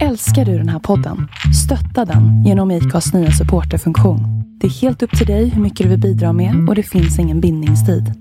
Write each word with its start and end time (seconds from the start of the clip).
Älskar 0.00 0.44
du 0.44 0.58
den 0.58 0.68
här 0.68 0.78
podden? 0.78 1.28
Stötta 1.64 2.12
den 2.12 2.44
genom 2.44 2.70
IKAs 2.70 3.12
nya 3.12 3.30
supporterfunktion. 3.30 4.20
Det 4.60 4.66
är 4.66 4.70
helt 4.70 5.02
upp 5.02 5.18
till 5.18 5.26
dig 5.26 5.48
hur 5.48 5.62
mycket 5.62 5.84
du 5.84 5.90
vill 5.90 6.00
bidra 6.00 6.32
med 6.32 6.68
och 6.68 6.74
det 6.74 6.82
finns 6.82 7.18
ingen 7.18 7.40
bindningstid. 7.40 8.12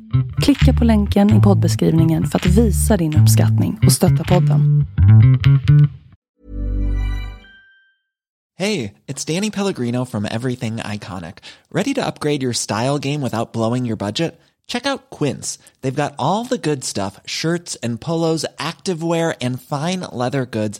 Klicka 0.42 0.80
på 0.80 0.86
länken 0.86 1.40
i 1.40 1.42
poddbeskrivningen 1.42 2.28
för 2.28 2.40
att 2.40 2.46
visa 2.46 2.98
din 2.98 3.18
uppskattning 3.18 3.80
och 3.86 3.92
stötta 3.92 4.24
podden. 4.24 4.86
Hej, 8.58 8.94
det 9.06 9.30
är 9.30 9.36
Danny 9.36 9.52
Pellegrino 9.52 10.06
from 10.06 10.26
Everything 10.26 10.80
Iconic. 10.94 11.36
Ready 11.74 11.94
to 11.94 12.02
upgrade 12.02 12.44
your 12.44 12.54
style 12.54 13.00
game 13.00 13.22
without 13.22 13.54
blowing 13.54 13.88
your 13.88 13.98
budget? 13.98 14.42
Check 14.72 14.86
out 14.86 15.10
Quince. 15.10 15.60
They've 15.82 16.04
got 16.04 16.14
all 16.18 16.46
the 16.46 16.58
good 16.58 16.84
stuff 16.86 17.20
shirts 17.26 17.78
and 17.84 18.00
polos, 18.00 18.46
activewear, 18.58 19.34
and 19.42 19.62
fine 19.62 20.00
leather 20.14 20.46
goods, 20.46 20.80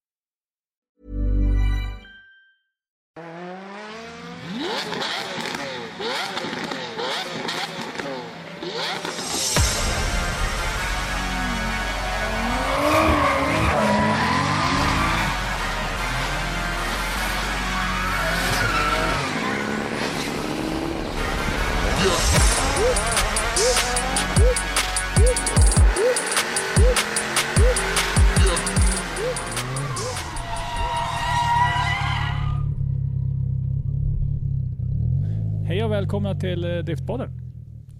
Hej 35.81 35.85
och 35.85 35.91
välkomna 35.91 36.35
till 36.35 36.63
eh, 36.63 36.77
Driftpodden. 36.77 37.29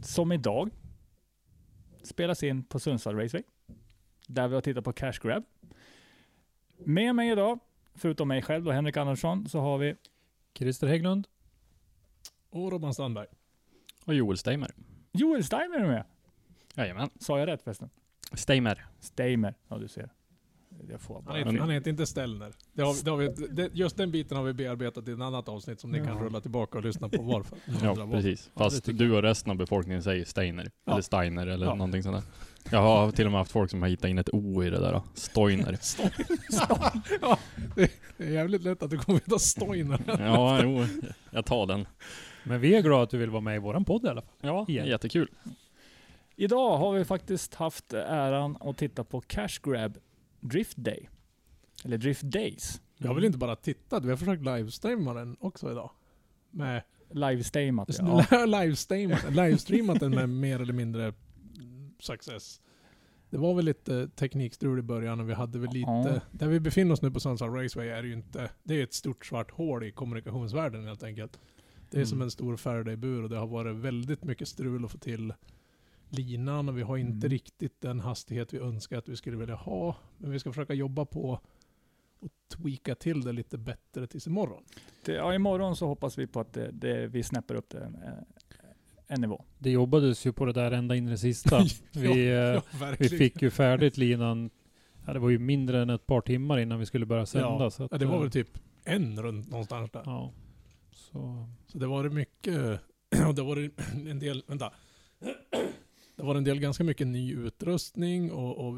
Som 0.04 0.32
idag 0.32 0.70
spelas 2.04 2.44
in 2.44 2.64
på 2.64 2.80
Sundsvall 2.80 3.16
Raceway. 3.16 3.44
Där 4.28 4.48
vi 4.48 4.56
har 4.56 4.62
tittat 4.62 4.84
på 4.84 4.94
Cash 4.94 5.14
Grab. 5.22 5.44
Med 6.78 7.16
mig 7.16 7.32
idag, 7.32 7.60
förutom 7.96 8.28
mig 8.28 8.42
själv 8.42 8.68
och 8.68 8.74
Henrik 8.74 8.98
Andersson, 8.98 9.50
så 9.50 9.60
har 9.60 9.78
vi 9.78 9.96
Christer 10.54 10.88
Hägglund. 10.88 11.28
Och 12.50 12.72
Robban 12.72 12.94
Strandberg. 12.94 13.28
Och 14.06 14.16
Joel 14.16 14.38
Steimer. 14.38 14.72
Joel 15.12 15.44
Steimer 15.44 15.80
är 15.80 15.88
med. 15.88 16.04
Jajamän. 16.76 17.10
Sa 17.20 17.40
jag 17.40 17.48
rätt 17.48 17.62
förresten? 17.62 17.90
Steimer. 18.34 18.86
Steimer. 19.00 19.56
Ja, 19.68 19.78
du 19.78 19.88
ser. 19.88 20.10
Jag 20.90 21.02
får 21.02 21.24
Han 21.28 21.36
heter, 21.38 21.58
han 21.58 21.70
heter 21.70 21.90
inte 21.92 22.06
Stellner. 22.06 22.54
Det 22.74 22.82
har, 22.82 23.04
det 23.06 23.10
har 23.12 23.18
vi, 23.18 23.28
det, 23.50 23.70
just 23.74 23.98
den 23.98 24.12
biten 24.12 24.38
har 24.38 24.44
vi 24.44 24.54
bearbetat 24.54 25.08
i 25.08 25.12
ett 25.12 25.20
annat 25.20 25.50
avsnitt 25.50 25.80
som 25.80 25.92
ni 25.92 25.98
kan 25.98 26.08
Ja. 26.08 26.24
rulla 26.24 26.42
tillbaka 26.42 26.78
och 26.78 26.84
lyssna 26.84 27.10
på 27.10 27.22
varför. 27.24 27.58
Ja, 27.84 28.08
precis. 28.12 28.52
Ja, 28.54 28.60
Fast 28.64 28.84
tycker 28.84 29.00
du 29.00 29.16
och 29.16 29.22
resten 29.22 29.52
av 29.52 29.58
befolkningen 29.58 30.04
säger 30.04 30.26
Steiner. 30.26 30.72
Ja. 30.86 30.92
Eller 30.92 31.02
Steiner 31.02 31.48
eller 31.48 31.66
Ja. 31.66 31.76
någonting 31.76 32.04
sånt 32.04 32.16
där. 32.16 32.24
Jag 32.72 32.82
har 32.82 33.12
till 33.12 33.26
och 33.26 33.32
med 33.32 33.40
haft 33.42 33.52
folk 33.52 33.70
som 33.72 33.82
har 33.82 33.90
hittat 33.90 34.10
in 34.10 34.18
ett 34.18 34.30
O 34.34 34.64
i 34.64 34.70
det 34.70 34.80
där. 34.80 34.92
då. 34.94 35.04
Stoiner. 35.14 35.78
ja, 37.22 37.38
det 37.76 37.92
är 38.18 38.30
jävligt 38.32 38.64
lätt 38.64 38.84
att 38.84 38.90
du 38.90 38.98
kommer 38.98 39.22
att 39.36 39.42
Stoiner. 39.42 40.00
Ja, 40.08 40.64
jo. 40.64 40.86
Jag 41.32 41.46
tar 41.46 41.66
den. 41.66 41.88
Men 42.44 42.62
vi 42.62 42.76
är 42.76 42.82
glada 42.82 43.04
att 43.04 43.10
du 43.10 43.18
vill 43.18 43.30
vara 43.30 43.42
med 43.42 43.56
i 43.56 43.60
våran 43.60 43.86
podd 43.86 44.06
i 44.06 44.08
alla 44.08 44.22
fall. 44.22 44.32
Ja, 44.42 44.66
Igen. 44.68 44.88
jättekul. 44.88 45.28
Idag 46.36 46.78
har 46.78 46.94
vi 46.94 47.06
faktiskt 47.06 47.56
haft 47.56 47.94
äran 47.94 48.58
att 48.62 48.78
titta 48.78 49.04
på 49.04 49.22
Cash 49.22 49.60
Grab 49.64 49.98
Drift 50.42 50.78
Day. 50.78 51.10
Eller 51.86 51.98
Drift 51.98 52.22
Days. 52.22 52.82
Jag 52.98 53.16
väl 53.16 53.26
inte 53.26 53.38
bara 53.38 53.56
tittat, 53.56 54.06
vi 54.06 54.10
har 54.10 54.18
försökt 54.18 54.44
livestreama 54.44 55.14
den 55.14 55.38
också 55.40 55.72
idag. 55.72 55.92
Med 56.52 56.84
Live-stamat. 57.10 57.90
Ja. 58.00 58.46
livestreamat, 58.46 59.32
livestreamat 59.32 60.00
den 60.00 60.12
med 60.12 60.30
mer 60.30 60.62
eller 60.62 60.74
mindre 60.74 61.14
success. 62.00 62.62
Det 63.30 63.38
var 63.38 63.54
väl 63.54 63.66
lite 63.66 64.08
teknikstrul 64.08 64.80
i 64.80 64.82
början 64.82 65.20
och 65.20 65.30
vi 65.30 65.34
hade 65.34 65.60
väl 65.60 65.70
lite... 65.70 65.90
Ja. 65.92 66.20
Där 66.32 66.48
vi 66.48 66.60
befinner 66.60 66.94
oss 66.94 67.02
nu 67.02 67.12
på 67.12 67.20
Sundsvall 67.20 67.54
Raceway 67.54 67.88
är 67.88 68.04
ju 68.04 68.14
inte... 68.14 68.50
Det 68.64 68.80
är 68.80 68.84
ett 68.84 68.94
stort 68.94 69.26
svart 69.26 69.52
hål 69.52 69.84
i 69.84 69.92
kommunikationsvärlden 69.92 70.86
helt 70.86 71.04
enkelt. 71.04 71.40
Det 71.90 71.98
är 71.98 72.00
Mm. 72.00 72.08
som 72.08 72.22
en 72.22 72.32
stor 72.32 72.58
Faraday-bur 72.58 73.24
och 73.24 73.30
det 73.30 73.38
har 73.38 73.48
varit 73.48 73.76
väldigt 73.76 74.24
mycket 74.24 74.48
strul 74.48 74.86
att 74.86 74.92
få 74.92 74.98
till 74.98 75.34
linan 76.12 76.70
och 76.70 76.78
vi 76.78 76.82
har 76.82 76.98
inte 76.98 77.28
Mm. 77.28 77.30
riktigt 77.30 77.82
den 77.82 78.00
hastighet 78.00 78.54
vi 78.54 78.58
önskar 78.58 78.98
att 78.98 79.10
vi 79.10 79.16
skulle 79.16 79.38
vilja 79.38 79.56
ha. 79.56 79.96
Men 80.18 80.32
vi 80.32 80.40
ska 80.40 80.52
försöka 80.52 80.74
jobba 80.74 81.06
på 81.06 81.40
och 82.20 82.30
tweaka 82.48 82.96
till 82.96 83.22
det 83.22 83.32
lite 83.32 83.58
bättre 83.58 84.08
tills 84.08 84.28
imorgon. 84.28 84.64
Det- 85.06 85.12
Ja, 85.14 85.34
imorgon 85.36 85.76
så 85.76 85.88
hoppas 85.88 86.18
vi 86.18 86.28
på 86.28 86.40
att 86.40 86.54
det, 86.54 86.72
det, 86.72 87.08
vi 87.08 87.24
snäpper 87.24 87.56
upp 87.56 87.70
det 87.70 87.80
en, 87.80 87.98
en 89.08 89.22
nivå. 89.22 89.44
Det 89.60 89.72
jobbades 89.72 90.26
ju 90.26 90.34
på 90.34 90.46
det 90.46 90.54
där 90.54 90.72
ända 90.72 90.96
in 90.96 91.08
i 91.08 91.12
det 91.12 91.18
sista. 91.18 91.64
Vi, 91.94 92.08
eh, 92.28 92.34
ja, 92.34 92.62
vi 92.74 92.78
verkligen. 92.80 93.18
fick 93.18 93.42
ju 93.42 93.50
färdigt 93.50 93.98
linan, 93.98 94.50
ja, 95.06 95.14
det 95.14 95.20
var 95.20 95.30
ju 95.30 95.40
mindre 95.40 95.82
än 95.82 95.90
ett 95.90 96.06
par 96.06 96.22
timmar 96.22 96.58
innan 96.60 96.80
vi 96.80 96.86
skulle 96.86 97.06
börja 97.06 97.26
sända. 97.26 97.48
Ja, 97.64 97.70
så 97.72 97.84
att, 97.84 97.92
Ja, 97.92 97.98
det 97.98 98.06
var 98.06 98.16
eh, 98.16 98.22
väl 98.22 98.32
typ 98.32 98.58
en 98.84 99.22
runt 99.24 99.50
någonstans 99.50 99.92
där. 99.92 100.02
Ja. 100.06 100.32
Så, 100.92 101.48
Så 101.68 101.78
det 101.78 101.88
var 101.88 102.04
det 102.04 102.10
mycket, 102.10 102.80
och 103.28 103.36
det 103.36 103.42
var 103.42 103.56
det 103.56 103.72
en 104.12 104.20
del, 104.20 104.44
vänta. 104.48 104.74
Det 106.22 106.28
var 106.28 106.36
en 106.36 106.44
del 106.44 106.60
ganska 106.60 106.84
mycket 106.84 107.08
ny 107.08 107.34
utrustning 107.34 108.32
och, 108.32 108.68
och 108.68 108.74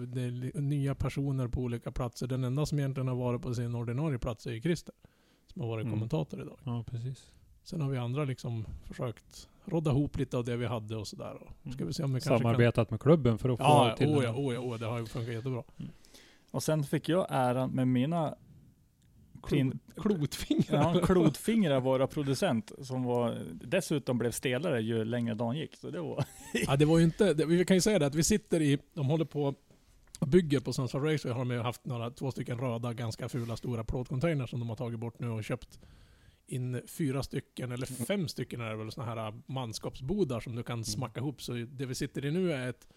nya 0.56 0.96
personer 0.96 1.48
på 1.48 1.62
olika 1.62 1.92
platser. 1.92 2.28
Den 2.28 2.44
enda 2.44 2.66
som 2.66 2.80
egentligen 2.80 3.08
har 3.08 3.16
varit 3.16 3.42
på 3.42 3.54
sin 3.54 3.76
ordinarie 3.76 4.20
plats 4.20 4.48
är 4.48 4.52
ju 4.52 4.62
Christer. 4.62 4.96
Som 5.54 5.62
har 5.62 5.70
varit 5.70 5.84
Mm. 5.84 5.94
kommentator 5.94 6.42
idag. 6.42 6.58
ja, 6.64 6.84
precis. 6.88 7.32
Sen 7.64 7.82
har 7.82 7.90
vi 7.90 7.98
andra 7.98 8.26
liksom 8.26 8.66
försökt 8.88 9.50
rodda 9.66 9.92
ihop 9.92 10.18
lite 10.18 10.38
av 10.38 10.44
det 10.46 10.58
vi 10.58 10.66
hade 10.66 10.96
och 10.96 11.08
sådär. 11.08 11.38
och 11.66 11.74
Ska 11.74 11.86
vi 11.86 11.94
se 11.94 12.04
om 12.04 12.14
vi 12.14 12.22
kanske 12.22 12.44
Samarbetat 12.44 12.92
med 12.92 13.00
klubben 13.00 13.38
för 13.38 13.50
att 13.50 13.58
kan... 13.60 13.68
få 13.68 13.74
Ja, 13.74 13.96
till 13.98 14.08
oh 14.08 14.24
ja, 14.24 14.34
oh 14.36 14.54
ja, 14.54 14.60
oh 14.60 14.72
ja, 14.72 14.78
det 14.78 14.86
har 14.86 15.00
ju 15.00 15.06
funkat 15.06 15.34
jättebra. 15.34 15.64
Och 16.52 16.64
sen 16.64 16.84
fick 16.84 17.10
jag 17.10 17.26
äran 17.30 17.72
med 17.72 17.88
mina 17.88 18.36
pin, 19.50 19.80
Klotfingrar. 19.96 20.96
ja, 20.96 21.00
klotfingrar 21.06 21.80
vara 21.82 22.08
producent 22.08 22.72
som 22.82 23.04
var, 23.04 23.38
dessutom 23.54 24.18
blev 24.18 24.32
stelare 24.32 24.82
ju 24.82 25.06
längre 25.06 25.34
dagen 25.34 25.58
gick. 25.58 25.76
Så 25.76 25.90
det 25.90 26.02
var, 26.02 26.26
Ja, 26.68 26.76
det 26.76 26.86
var 26.86 26.98
ju 26.98 27.04
inte, 27.04 27.34
det, 27.34 27.46
vi 27.46 27.66
kan 27.66 27.78
ju 27.78 27.82
säga 27.82 28.00
det 28.00 28.06
att 28.06 28.16
vi 28.16 28.24
sitter 28.24 28.62
i, 28.62 28.80
de 28.94 29.08
håller 29.10 29.26
på 29.26 29.56
och 30.20 30.28
bygger 30.28 30.60
på 30.60 30.74
Sundsvall 30.74 31.02
Raceway 31.04 31.34
har 31.34 31.40
de 31.46 31.52
ju 31.52 31.60
haft 31.60 31.86
några, 31.86 32.12
två 32.12 32.32
stycken 32.32 32.58
röda 32.58 32.94
ganska 32.94 33.30
fula 33.30 33.58
stora 33.58 33.84
plåtcontainers 33.84 34.50
som 34.50 34.60
de 34.60 34.70
har 34.70 34.76
tagit 34.76 35.00
bort 35.00 35.20
nu 35.20 35.30
och 35.30 35.44
köpt 35.44 35.80
in 36.48 36.82
fyra 36.88 37.24
stycken, 37.24 37.72
eller 37.72 37.86
fem 37.86 38.28
stycken 38.28 38.62
är 38.62 38.70
det 38.70 38.76
väl, 38.76 38.92
såna 38.92 39.08
här 39.08 39.34
manskapsbodar 39.46 40.40
som 40.40 40.56
du 40.56 40.64
kan 40.64 40.86
smacka 40.86 41.20
ihop. 41.20 41.42
Så 41.42 41.54
det 41.54 41.86
vi 41.86 41.96
sitter 41.96 42.26
i 42.26 42.32
nu 42.32 42.54
är 42.54 42.70
ett 42.70 42.88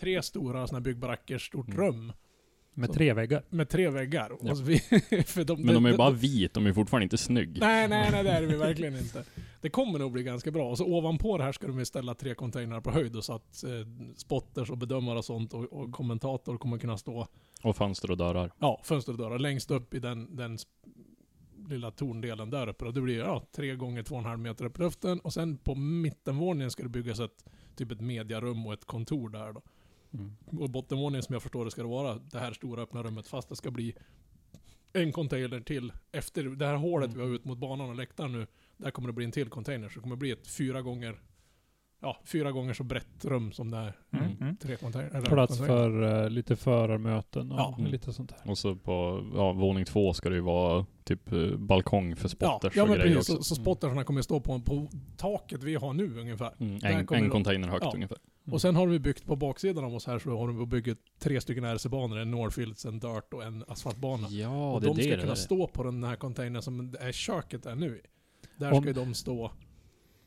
tre 0.00 0.22
stora 0.22 0.66
såna 0.66 0.80
byggbaracker, 0.80 1.38
stort 1.38 1.66
Mm. 1.68 1.78
rum 1.78 2.12
Med 2.78 2.92
tre 2.92 3.12
väggar. 3.12 3.42
med 3.50 3.68
tre 3.68 3.90
väggar. 3.90 4.32
Ja. 4.42 4.50
Och 4.50 4.58
så 4.58 4.64
vi, 4.64 4.78
för 5.26 5.44
de, 5.44 5.62
Men 5.62 5.74
de 5.74 5.86
är 5.86 5.90
ju 5.90 5.96
bara 5.96 6.10
vit, 6.10 6.54
de 6.54 6.66
är 6.66 6.72
fortfarande 6.72 7.02
inte 7.02 7.18
snygg. 7.18 7.58
Nej, 7.60 7.88
nej, 7.88 8.08
nej 8.12 8.24
det 8.24 8.30
är 8.30 8.42
vi 8.42 8.56
verkligen 8.56 8.96
inte. 8.96 9.24
Det 9.60 9.70
kommer 9.70 9.98
nog 9.98 10.12
bli 10.12 10.22
ganska 10.22 10.50
bra. 10.50 10.70
Och 10.70 10.78
så 10.78 10.84
ovanpå 10.86 11.38
det 11.38 11.44
här 11.44 11.52
ska 11.52 11.66
de 11.66 11.78
ju 11.78 11.84
ställa 11.84 12.14
tre 12.14 12.34
containrar 12.34 12.80
på 12.80 12.90
höjd 12.90 13.24
så 13.24 13.32
att 13.32 13.64
eh, 13.64 13.70
spotters 14.16 14.70
och 14.70 14.78
bedömare 14.78 15.18
och 15.18 15.24
sånt 15.24 15.54
och, 15.54 15.72
och 15.72 15.92
kommentator 15.92 16.58
kommer 16.58 16.78
kunna 16.78 16.98
stå, 16.98 17.26
Och 17.62 17.76
fönster 17.76 18.10
och 18.10 18.16
dörrar. 18.16 18.52
ja, 18.58 18.80
fönster 18.84 19.12
och 19.12 19.18
dörrar 19.18 19.38
längst 19.38 19.70
upp 19.70 19.94
i 19.94 19.98
den, 19.98 20.36
den 20.36 20.58
lilla 21.68 21.90
torndelen 21.90 22.50
där 22.50 22.68
uppe. 22.68 22.84
Och 22.84 22.94
det 22.94 23.00
blir 23.00 23.18
ja, 23.18 23.42
tre 23.52 23.74
gånger 23.74 24.02
två 24.02 24.14
och 24.14 24.20
en 24.20 24.26
halv 24.26 24.38
meter 24.40 24.64
upp 24.64 24.78
i 24.78 24.82
luften. 24.82 25.20
Och 25.20 25.32
sen 25.32 25.56
på 25.58 25.74
mittenvåningen 25.74 26.70
ska 26.70 26.82
det 26.82 26.88
byggas 26.88 27.20
ett, 27.20 27.44
typ 27.76 27.92
ett 27.92 28.00
mediarum 28.00 28.66
och 28.66 28.72
ett 28.72 28.84
kontor 28.84 29.28
där 29.28 29.52
då. 29.52 29.62
Mm. 30.14 30.36
Och 30.62 30.70
bottenvåningen 30.70 31.22
som 31.22 31.32
jag 31.32 31.42
förstår 31.42 31.64
det 31.64 31.70
ska 31.70 31.82
det 31.82 31.88
vara 31.88 32.14
det 32.14 32.38
här 32.38 32.52
stora 32.52 32.82
öppna 32.82 33.02
rummet 33.02 33.28
fast 33.28 33.48
det 33.48 33.56
ska 33.56 33.70
bli 33.70 33.94
en 34.92 35.12
container 35.12 35.60
till. 35.60 35.92
Efter 36.12 36.44
det 36.44 36.66
här 36.66 36.74
hålet 36.76 37.14
vi 37.14 37.20
har 37.20 37.28
ut 37.28 37.44
mot 37.44 37.58
banan 37.58 37.88
och 37.88 37.94
läktaren 37.96 38.32
nu, 38.32 38.46
där 38.76 38.90
kommer 38.90 39.08
det 39.08 39.12
bli 39.12 39.24
en 39.24 39.32
till 39.32 39.48
container. 39.48 39.88
Så 39.88 39.94
det 39.94 40.02
kommer 40.02 40.16
bli 40.16 40.30
ett 40.30 40.46
fyra 40.48 40.82
gånger, 40.82 41.20
ja, 42.00 42.20
fyra 42.24 42.52
gånger 42.52 42.74
så 42.74 42.84
brett 42.84 43.24
rum 43.24 43.52
som 43.52 43.70
det 43.70 43.76
är. 43.76 43.92
mm, 44.12 44.36
mm. 44.40 44.56
Tre 44.56 44.76
container, 44.76 45.20
Plats 45.20 45.58
container. 45.58 45.66
för 45.90 46.22
eh, 46.24 46.30
lite 46.30 46.56
förarmöten 46.56 47.52
och 47.52 47.58
Ja. 47.58 47.76
lite 47.78 48.12
sånt 48.12 48.28
där. 48.44 48.50
Och 48.50 48.58
så 48.58 48.76
på 48.76 49.24
ja, 49.34 49.52
våning 49.52 49.84
två 49.84 50.12
ska 50.12 50.28
det 50.28 50.34
ju 50.34 50.40
vara 50.42 50.86
typ 51.04 51.32
eh, 51.32 51.56
balkong 51.56 52.16
för 52.16 52.24
Ja, 52.24 52.28
spotters 52.28 52.76
ja 52.76 52.82
och 52.82 52.88
men 52.88 52.98
precis. 52.98 53.16
också. 53.16 53.36
Så, 53.36 53.42
så 53.42 53.54
spottersarna 53.54 54.04
kommer 54.04 54.22
stå 54.22 54.40
på, 54.40 54.60
på 54.60 54.88
taket 55.16 55.62
vi 55.62 55.74
har 55.74 55.92
nu 55.92 56.20
ungefär. 56.20 56.54
Mm, 56.58 56.78
en, 56.82 57.08
en 57.24 57.30
container 57.30 57.68
högt 57.68 57.84
Ja. 57.84 57.92
ungefär. 57.94 58.18
Och 58.50 58.60
sen 58.60 58.76
har 58.76 58.86
vi 58.86 58.98
byggt 58.98 59.26
på 59.26 59.36
baksidan 59.36 59.84
av 59.84 59.94
oss 59.94 60.06
här 60.06 60.18
så 60.18 60.38
har 60.38 60.48
vi 60.48 60.66
byggt 60.66 60.98
tre 61.18 61.40
stycken 61.40 61.64
RC-banor. 61.64 62.18
En 62.18 62.30
Norfields, 62.30 62.84
en 62.86 62.98
Dirt 62.98 63.32
och 63.34 63.44
en 63.44 63.64
asfaltbana. 63.68 64.28
Ja, 64.28 64.72
och 64.72 64.80
det 64.80 64.86
är 64.86 64.88
de 64.88 64.96
det 64.96 65.02
ska 65.02 65.10
det 65.10 65.16
kunna 65.20 65.28
där. 65.34 65.40
stå 65.40 65.66
på 65.66 65.82
den 65.82 66.04
här 66.04 66.16
containern 66.16 66.62
som 66.62 66.94
är 67.00 67.12
köket 67.12 67.66
är 67.66 67.74
nu. 67.74 68.00
Där 68.56 68.72
Om- 68.72 68.80
ska 68.82 68.88
ju 68.88 68.94
de 68.94 69.14
stå. 69.14 69.52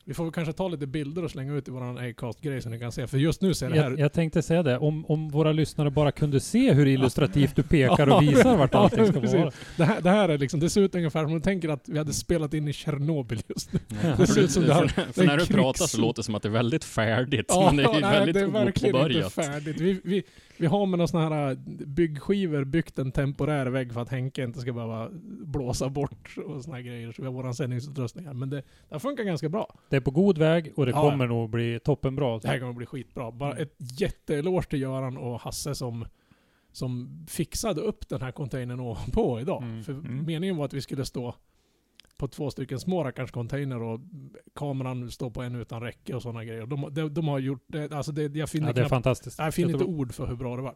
Vi 0.09 0.15
får 0.15 0.23
väl 0.23 0.33
kanske 0.33 0.53
ta 0.53 0.67
lite 0.67 0.87
bilder 0.87 1.23
och 1.23 1.31
slänga 1.31 1.53
ut 1.53 1.67
i 1.67 1.71
våran 1.71 1.97
Acast-grej 1.97 2.61
så 2.61 2.69
ni 2.69 2.79
kan 2.79 2.91
se. 2.91 3.07
För 3.07 3.17
just 3.17 3.41
nu 3.41 3.53
ser 3.53 3.69
det 3.69 3.81
här... 3.81 3.89
Jag, 3.89 3.99
jag 3.99 4.13
tänkte 4.13 4.41
säga 4.41 4.63
det, 4.63 4.77
om, 4.77 5.05
om 5.05 5.29
våra 5.29 5.51
lyssnare 5.51 5.89
bara 5.89 6.11
kunde 6.11 6.39
se 6.39 6.73
hur 6.73 6.87
illustrativt 6.87 7.55
du 7.55 7.63
pekar 7.69 8.07
Ja, 8.07 8.15
och 8.15 8.23
visar 8.23 8.57
vart 8.57 8.73
ja, 8.73 8.79
allting 8.79 9.05
ska 9.05 9.19
vara. 9.19 9.51
Det 9.77 9.83
här, 9.85 10.01
det 10.01 10.09
här 10.09 10.29
är 10.29 10.37
liksom, 10.37 10.59
det 10.59 10.69
ser 10.69 10.81
ut 10.81 10.95
ungefär 10.95 11.19
som 11.23 11.31
om 11.31 11.37
du 11.39 11.43
tänker 11.43 11.69
att 11.69 11.89
vi 11.89 11.97
hade 11.97 12.13
spelat 12.13 12.53
in 12.53 12.67
i 12.67 12.73
Tjernobyl 12.73 13.41
just 13.47 13.73
nu. 13.73 13.79
Ja. 14.03 14.15
Det 14.17 14.27
ser 14.27 14.41
ut 14.41 14.51
som 14.51 14.63
det 14.63 14.73
har- 14.73 14.87
för, 14.87 15.01
för 15.13 15.21
är 15.21 15.27
när 15.27 15.37
du 15.37 15.45
pratar 15.45 15.85
så 15.85 16.01
låter 16.01 16.21
det 16.21 16.25
som 16.25 16.35
att 16.35 16.41
det 16.43 16.47
är 16.49 16.53
väldigt 16.53 16.83
färdigt. 16.83 17.51
men 17.65 17.75
det 17.77 17.83
är 17.83 17.93
ju 17.95 18.01
nej, 18.01 18.11
väldigt 18.11 18.33
det 18.35 18.41
är 18.41 18.45
verkligen 18.47 18.95
inte 18.95 19.07
opåbörjat. 19.07 19.33
färdigt. 19.33 19.79
Vi, 19.81 20.01
vi, 20.03 20.23
vi 20.59 20.67
har 20.67 20.85
med 20.85 20.99
några 20.99 21.07
sådana 21.07 21.35
här 21.35 21.51
äh, 21.51 21.57
byggskivor 21.87 22.63
byggt 22.63 22.99
en 22.99 23.11
temporär 23.11 23.65
vägg 23.65 23.93
för 23.93 24.01
att 24.01 24.09
Henke 24.09 24.43
inte 24.43 24.59
ska 24.59 24.73
behöva 24.73 25.09
blåsa 25.45 25.89
bort 25.89 26.37
och 26.37 26.73
här 26.73 26.81
grejer. 26.81 27.11
Så 27.11 27.21
vi 27.21 27.25
har 27.25 27.33
våran 27.33 27.53
sändningsutrustning 27.53 28.25
här. 28.25 28.33
Men 28.33 28.49
det, 28.49 28.63
det 28.89 28.99
funkar 28.99 29.23
ganska 29.23 29.49
bra. 29.49 29.75
Det 29.89 29.95
är 29.95 30.01
på 30.01 30.11
god 30.11 30.37
väg 30.37 30.73
och 30.75 30.85
det 30.85 30.91
Ja, 30.91 31.09
kommer 31.09 31.27
nog 31.27 31.49
bli 31.49 31.79
toppenbra. 31.79 32.39
Det 32.39 32.47
här 32.47 32.59
kommer 32.59 32.73
bli 32.73 32.85
skitbra. 32.85 33.31
Bara 33.31 33.55
ett 33.55 33.75
jätteeloge 33.99 34.69
till 34.69 34.81
Göran 34.81 35.17
och 35.17 35.41
Hasse 35.41 35.75
som, 35.75 36.05
som 36.71 37.25
fixade 37.29 37.81
upp 37.81 38.09
den 38.09 38.21
här 38.21 38.31
containern 38.31 38.79
ovanpå 38.79 39.39
idag. 39.39 39.63
Mm, 39.63 39.83
För 39.83 39.93
mm. 39.93 40.25
meningen 40.25 40.57
var 40.57 40.65
att 40.65 40.73
vi 40.73 40.81
skulle 40.81 41.05
stå 41.05 41.35
på 42.19 42.27
två 42.27 42.51
stycken 42.51 42.79
små 42.79 43.03
rackars 43.03 43.31
container 43.31 43.81
och 43.81 43.99
kameran 44.55 45.11
står 45.11 45.29
på 45.29 45.41
en 45.41 45.55
utan 45.55 45.81
räcke 45.81 46.13
och 46.15 46.21
sådana 46.21 46.43
grejer. 46.45 46.65
De, 46.65 46.87
de, 46.93 47.13
de 47.13 47.27
har 47.27 47.39
gjort 47.39 47.63
det, 47.67 47.91
alltså 47.93 48.11
det, 48.11 48.35
jag 48.35 48.49
finner 48.49 48.67
Ja, 48.67 48.73
det 48.73 48.79
är 48.79 48.81
knappt, 48.81 48.89
fantastiskt. 48.89 49.39
jag 49.39 49.53
finner 49.53 49.73
inte 49.73 49.85
ord 49.85 50.13
för 50.13 50.27
hur 50.27 50.35
bra 50.35 50.55
det 50.55 50.61
var. 50.61 50.75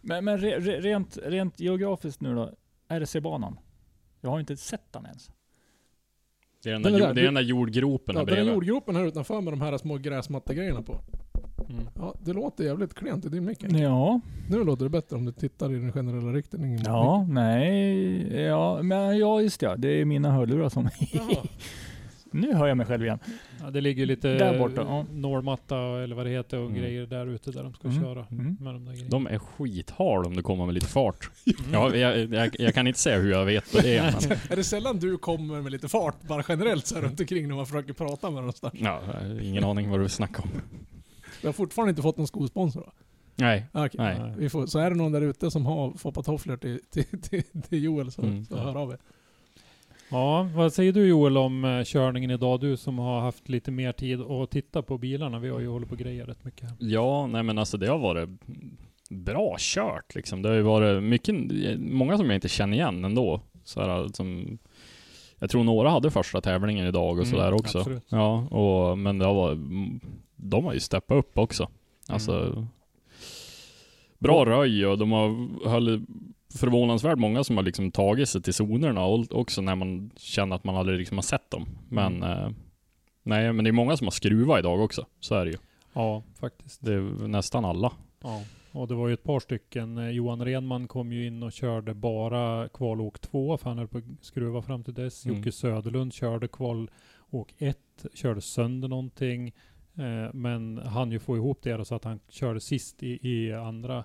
Men, 0.00 0.24
men 0.24 0.38
re, 0.38 0.58
re, 0.60 0.80
rent, 0.80 1.16
rent 1.22 1.60
geografiskt 1.60 2.20
nu 2.20 2.34
då, 2.34 2.50
RC-banan. 2.88 3.58
Jag 4.20 4.30
har 4.30 4.40
inte 4.40 4.56
sett 4.56 4.92
den 4.92 5.04
ens. 5.06 5.30
Det 6.62 6.68
är 6.68 6.72
den 6.72 6.82
Den 6.82 6.92
där, 6.92 6.98
är 7.00 7.02
jord- 7.02 7.08
där. 7.08 7.14
det 7.14 7.20
är 7.20 7.24
den 7.24 7.34
där 7.34 7.42
jordgropen 7.42 8.14
Ja, 8.14 8.20
här 8.20 8.26
den 8.26 8.32
är 8.32 8.36
bredvid. 8.36 8.54
jordgropen 8.54 8.96
här 8.96 9.04
utanför 9.06 9.40
med 9.40 9.52
de 9.52 9.60
här 9.60 9.78
små 9.78 9.98
gräsmattegrejerna 9.98 10.82
på. 10.82 11.00
Mm. 11.72 11.86
Ja, 11.98 12.14
det 12.24 12.32
låter 12.32 12.64
jävligt 12.64 12.94
klent 12.94 13.24
i 13.24 13.28
din 13.28 13.44
mick. 13.44 13.58
Ja, 13.68 14.20
Nu 14.50 14.64
låter 14.64 14.84
det 14.84 14.90
bättre 14.90 15.16
om 15.16 15.24
du 15.24 15.32
tittar 15.32 15.72
i 15.72 15.74
den 15.74 15.92
generella 15.92 16.32
riktningen. 16.32 16.80
ja, 16.84 17.26
nej, 17.28 18.36
ja, 18.42 18.82
men 18.82 19.18
ja 19.18 19.40
just 19.40 19.62
ja. 19.62 19.76
Det 19.76 19.88
är 20.00 20.04
mina 20.04 20.30
hörlurar 20.32 20.68
som... 20.68 20.88
nu 22.30 22.54
hör 22.54 22.66
jag 22.66 22.76
mig 22.76 22.86
själv 22.86 23.04
igen. 23.04 23.18
Ja, 23.60 23.70
det 23.70 23.80
ligger 23.80 24.06
lite 24.06 24.28
Där 24.28 24.58
borta, 24.58 24.82
ja. 24.88 25.04
normatta 25.12 25.76
eller 25.78 26.16
vad 26.16 26.26
det 26.26 26.30
heter 26.30 26.58
och 26.58 26.66
Mm. 26.68 26.80
grejer 26.80 27.06
där 27.06 27.26
ute 27.26 27.50
där 27.50 27.62
de 27.62 27.74
ska 27.74 27.88
Mm, 27.88 28.02
köra 28.02 28.26
mm. 28.30 28.56
med 28.60 28.74
de 28.74 28.84
där 28.84 28.92
grejerna. 28.92 29.10
De 29.10 29.26
är 29.26 29.38
skithal 29.38 30.26
om 30.26 30.36
du 30.36 30.42
kommer 30.42 30.64
med 30.66 30.74
lite 30.74 30.86
fart. 30.86 31.30
Ja, 31.72 31.94
jag, 31.96 32.18
jag, 32.34 32.56
jag 32.58 32.74
kan 32.74 32.86
inte 32.86 32.98
säga 33.00 33.18
hur 33.18 33.30
jag 33.30 33.44
vet 33.44 33.72
det 33.72 33.96
är, 33.96 34.02
men... 34.28 34.38
Är 34.50 34.56
det 34.56 34.64
sällan 34.64 34.98
du 34.98 35.18
kommer 35.18 35.60
med 35.62 35.72
lite 35.72 35.88
fart, 35.88 36.22
bara 36.28 36.42
generellt 36.48 36.86
så 36.86 36.94
här 36.94 37.02
runt 37.02 37.20
omkring 37.20 37.48
när 37.48 37.54
man 37.56 37.66
försöker 37.66 37.92
prata 37.92 38.30
med 38.30 38.36
någonstans? 38.40 38.74
Ja, 38.76 39.00
ingen 39.42 39.64
aning 39.64 39.90
vad 39.90 40.00
du 40.00 40.08
snackar 40.08 40.42
om. 40.42 40.50
Vi 41.42 41.48
har 41.48 41.52
fortfarande 41.52 41.90
inte 41.90 42.02
fått 42.02 42.16
någon 42.16 42.26
skosponsor 42.26 42.80
va? 42.80 42.92
Nej. 43.34 43.66
Okej. 43.72 43.90
Nej. 43.98 44.34
Vi 44.38 44.48
får, 44.48 44.66
så 44.66 44.78
är 44.78 44.90
det 44.90 44.96
någon 44.96 45.12
där 45.12 45.20
ute 45.20 45.50
som 45.50 45.66
har 45.66 45.92
foppatofflor 45.92 46.56
till, 46.56 46.80
till, 46.90 47.04
till, 47.22 47.42
till 47.68 47.82
Joel 47.84 48.12
så, 48.12 48.22
Mm. 48.22 48.44
så 48.44 48.56
hör 48.56 48.76
av 48.76 48.90
er. 48.90 48.98
Ja, 50.10 50.48
vad 50.54 50.72
säger 50.72 50.92
du 50.92 51.06
Joel 51.08 51.36
om 51.36 51.64
eh, 51.64 51.84
körningen 51.84 52.30
idag? 52.30 52.60
Du 52.60 52.76
som 52.76 52.98
har 52.98 53.20
haft 53.20 53.48
lite 53.48 53.70
mer 53.70 53.92
tid 53.92 54.20
att 54.20 54.50
titta 54.50 54.82
på 54.82 54.98
bilarna. 54.98 55.38
Vi 55.38 55.48
har 55.48 55.60
ju 55.60 55.68
hållit 55.68 55.88
på 55.88 55.96
grejer 55.96 56.26
rätt 56.26 56.44
mycket. 56.44 56.68
Ja, 56.78 57.26
nej 57.26 57.42
men 57.42 57.58
alltså 57.58 57.76
det 57.76 57.86
har 57.86 57.98
varit 57.98 58.28
bra 59.10 59.56
kört 59.58 60.14
liksom. 60.14 60.42
Det 60.42 60.48
har 60.48 60.56
ju 60.56 60.62
varit 60.62 61.02
mycket, 61.02 61.34
många 61.80 62.16
som 62.16 62.26
jag 62.26 62.34
inte 62.36 62.48
känner 62.48 62.76
igen 62.76 63.04
ändå. 63.04 63.40
Så 63.64 63.80
här, 63.80 64.08
som, 64.14 64.58
jag 65.38 65.50
tror 65.50 65.64
några 65.64 65.90
hade 65.90 66.10
första 66.10 66.40
tävlingen 66.40 66.86
idag 66.86 67.18
och 67.18 67.24
Mm, 67.24 67.30
sådär 67.30 67.52
också. 67.54 67.78
absolut. 67.78 68.04
Ja, 68.08 68.46
och, 68.48 68.98
men 68.98 69.18
det 69.18 69.24
har 69.26 69.34
varit, 69.34 69.58
de 70.42 70.64
har 70.64 70.72
ju 70.74 70.80
steppat 70.80 71.16
upp 71.18 71.38
också. 71.38 71.68
Alltså, 72.08 72.32
Mm. 72.42 72.66
bra 74.18 74.44
röj 74.46 74.86
och 74.86 74.98
de 74.98 75.12
har 75.12 75.48
höll 75.68 76.06
förvånansvärt 76.54 77.18
många 77.18 77.44
som 77.44 77.56
har 77.56 77.64
liksom 77.64 77.90
tagit 77.90 78.28
sig 78.28 78.42
till 78.42 78.52
zonerna 78.54 79.06
också 79.30 79.60
när 79.62 79.74
man 79.74 80.10
känner 80.16 80.56
att 80.56 80.64
man 80.64 80.76
aldrig 80.76 80.98
liksom 80.98 81.16
har 81.18 81.22
sett 81.22 81.50
dem. 81.50 81.66
Men 81.88 82.16
Mm. 82.22 82.30
eh, 82.44 82.50
nej, 83.22 83.52
men 83.52 83.64
det 83.64 83.70
är 83.70 83.72
många 83.72 83.96
som 83.96 84.06
har 84.06 84.12
skruvat 84.12 84.58
idag 84.58 84.80
också. 84.80 85.06
Så 85.20 85.34
är 85.34 85.44
det 85.44 85.50
ju. 85.50 85.56
Ja, 85.92 86.22
faktiskt. 86.40 86.84
Det 86.84 86.92
är 86.94 87.28
nästan 87.28 87.64
alla. 87.64 87.92
Ja. 88.22 88.42
Och 88.72 88.88
det 88.88 88.94
var 88.94 89.08
ju 89.08 89.14
ett 89.14 89.24
par 89.24 89.40
stycken. 89.40 89.98
Eh, 89.98 90.10
Johan 90.10 90.44
Renman 90.44 90.88
kom 90.88 91.12
ju 91.12 91.26
in 91.26 91.42
och 91.42 91.52
körde 91.52 91.94
bara 91.94 92.68
kvalåk 92.68 93.18
2 93.20 93.56
för 93.58 93.68
han 93.68 93.78
höll 93.78 93.88
på 93.88 93.98
att 93.98 94.04
skruva 94.20 94.62
fram 94.62 94.84
till 94.84 94.94
dess. 94.94 95.24
Mm. 95.26 95.36
Jocke 95.36 95.52
Söderlund 95.52 96.12
körde 96.12 96.48
kvalåk 96.48 97.54
1, 97.58 97.76
körde 98.14 98.40
sönder 98.40 98.88
någonting. 98.88 99.52
Eh, 99.94 100.34
men 100.34 100.78
han 100.78 101.12
ju 101.12 101.18
få 101.18 101.36
ihop 101.36 101.62
det 101.62 101.84
så 101.84 101.94
att 101.94 102.04
han 102.04 102.20
körde 102.28 102.60
sist 102.60 103.02
i, 103.02 103.28
i 103.30 103.52
andra 103.52 104.04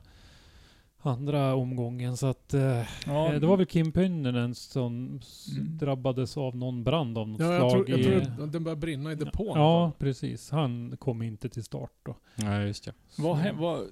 andra 1.00 1.56
omgången 1.56 2.18
så 2.18 2.28
att 2.28 2.54
eh, 2.54 2.84
Ja, 3.06 3.34
eh, 3.34 3.40
det 3.40 3.48
var 3.48 3.58
väl 3.58 3.66
Kim 3.66 3.92
Pynninen 3.92 4.56
som 4.56 5.20
Mm. 5.58 5.78
drabbades 5.78 6.38
av 6.38 6.56
någon 6.56 6.84
brand 6.84 7.18
av 7.18 7.30
något 7.30 7.40
Ja, 7.42 7.54
jag 7.54 7.72
slag 7.72 7.72
tror, 7.72 7.90
jag 7.90 8.00
i... 8.00 8.04
tror 8.26 8.44
att 8.44 8.52
den 8.52 8.64
börjar 8.64 8.76
brinna 8.76 9.12
i 9.12 9.16
depån. 9.16 9.60
Ja, 9.60 9.92
precis. 10.00 10.52
Han 10.52 10.98
kom 10.98 11.22
inte 11.22 11.50
till 11.50 11.64
start 11.64 11.92
då. 12.04 12.16
Nej, 12.36 12.68
just 12.68 12.86
det. 12.86 12.94
Vad, 13.18 13.56
vad, 13.56 13.88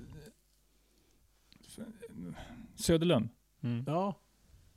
Söderlund. 2.76 3.30
Mm. 3.64 3.84
ja. 3.88 4.16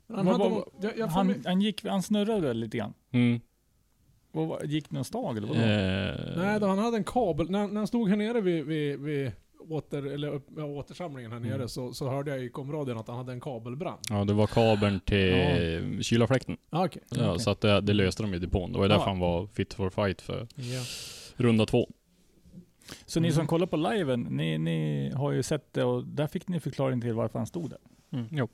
Han, 0.07 0.25
vad- 0.25 0.39
någon, 0.39 0.63
jag, 0.97 1.07
Han, 1.07 1.27
mig- 1.27 1.41
han, 1.45 1.61
gick, 1.61 1.85
han 1.85 2.03
snurrade 2.03 2.53
lite 2.53 2.77
grann? 2.77 2.93
Mm. 3.11 3.39
Vad, 4.31 4.47
var- 4.47 4.63
gick 4.63 4.91
någon 4.91 5.03
stag 5.05 5.37
eller 5.37 5.47
vadå? 5.47 5.59
Eh, 5.59 6.37
Nej, 6.45 6.59
då 6.59 6.67
han 6.67 6.79
hade 6.79 6.97
en 6.97 7.03
kabel. 7.03 7.51
När, 7.51 7.67
när 7.67 7.75
han 7.75 7.87
stod 7.87 8.09
här 8.09 8.15
nere 8.15 8.41
vid, 8.41 8.65
vid, 8.65 8.99
vid 8.99 9.31
åter, 9.69 10.05
eller 10.13 10.41
ja, 10.57 10.63
återsamlingen 10.63 11.31
här 11.31 11.39
nere 11.39 11.55
Mm. 11.55 11.67
så, 11.67 11.93
så 11.93 12.09
hörde 12.09 12.31
jag 12.31 12.43
i 12.43 12.49
komradion 12.49 12.97
att 12.97 13.07
han 13.07 13.17
hade 13.17 13.31
en 13.31 13.41
kabelbrand. 13.41 13.99
Ja, 14.09 14.23
det 14.25 14.33
var 14.33 14.47
kabeln 14.47 14.99
till 14.99 15.99
kylarfläkten. 16.03 16.57
Ah, 16.69 16.85
okej. 16.85 17.01
Ja, 17.09 17.29
Okej. 17.29 17.39
så 17.39 17.49
att 17.49 17.61
det, 17.61 17.81
det 17.81 17.93
löste 17.93 18.23
de 18.23 18.33
i 18.33 18.39
depån. 18.39 18.71
Det 18.71 18.77
var 18.77 18.85
ju 18.85 18.89
därför 18.89 19.03
Ja. 19.03 19.09
han 19.09 19.19
var 19.19 19.47
fit 19.47 19.73
for 19.73 19.89
fight 19.89 20.21
för 20.21 20.47
Ja. 20.55 20.81
runda 21.35 21.65
två. 21.65 21.87
Så 23.05 23.19
ni 23.19 23.27
Mm. 23.27 23.35
som 23.35 23.47
kollar 23.47 23.67
på 23.67 23.77
liven, 23.77 24.21
ni, 24.21 24.57
ni 24.57 25.11
har 25.15 25.31
ju 25.31 25.43
sett 25.43 25.73
det 25.73 25.83
och 25.83 26.05
där 26.05 26.27
fick 26.27 26.47
ni 26.47 26.59
förklaring 26.59 27.01
till 27.01 27.13
varför 27.13 27.39
han 27.39 27.45
stod 27.47 27.69
där. 27.69 27.79
Mm. 28.11 28.25
Jo. 28.31 28.47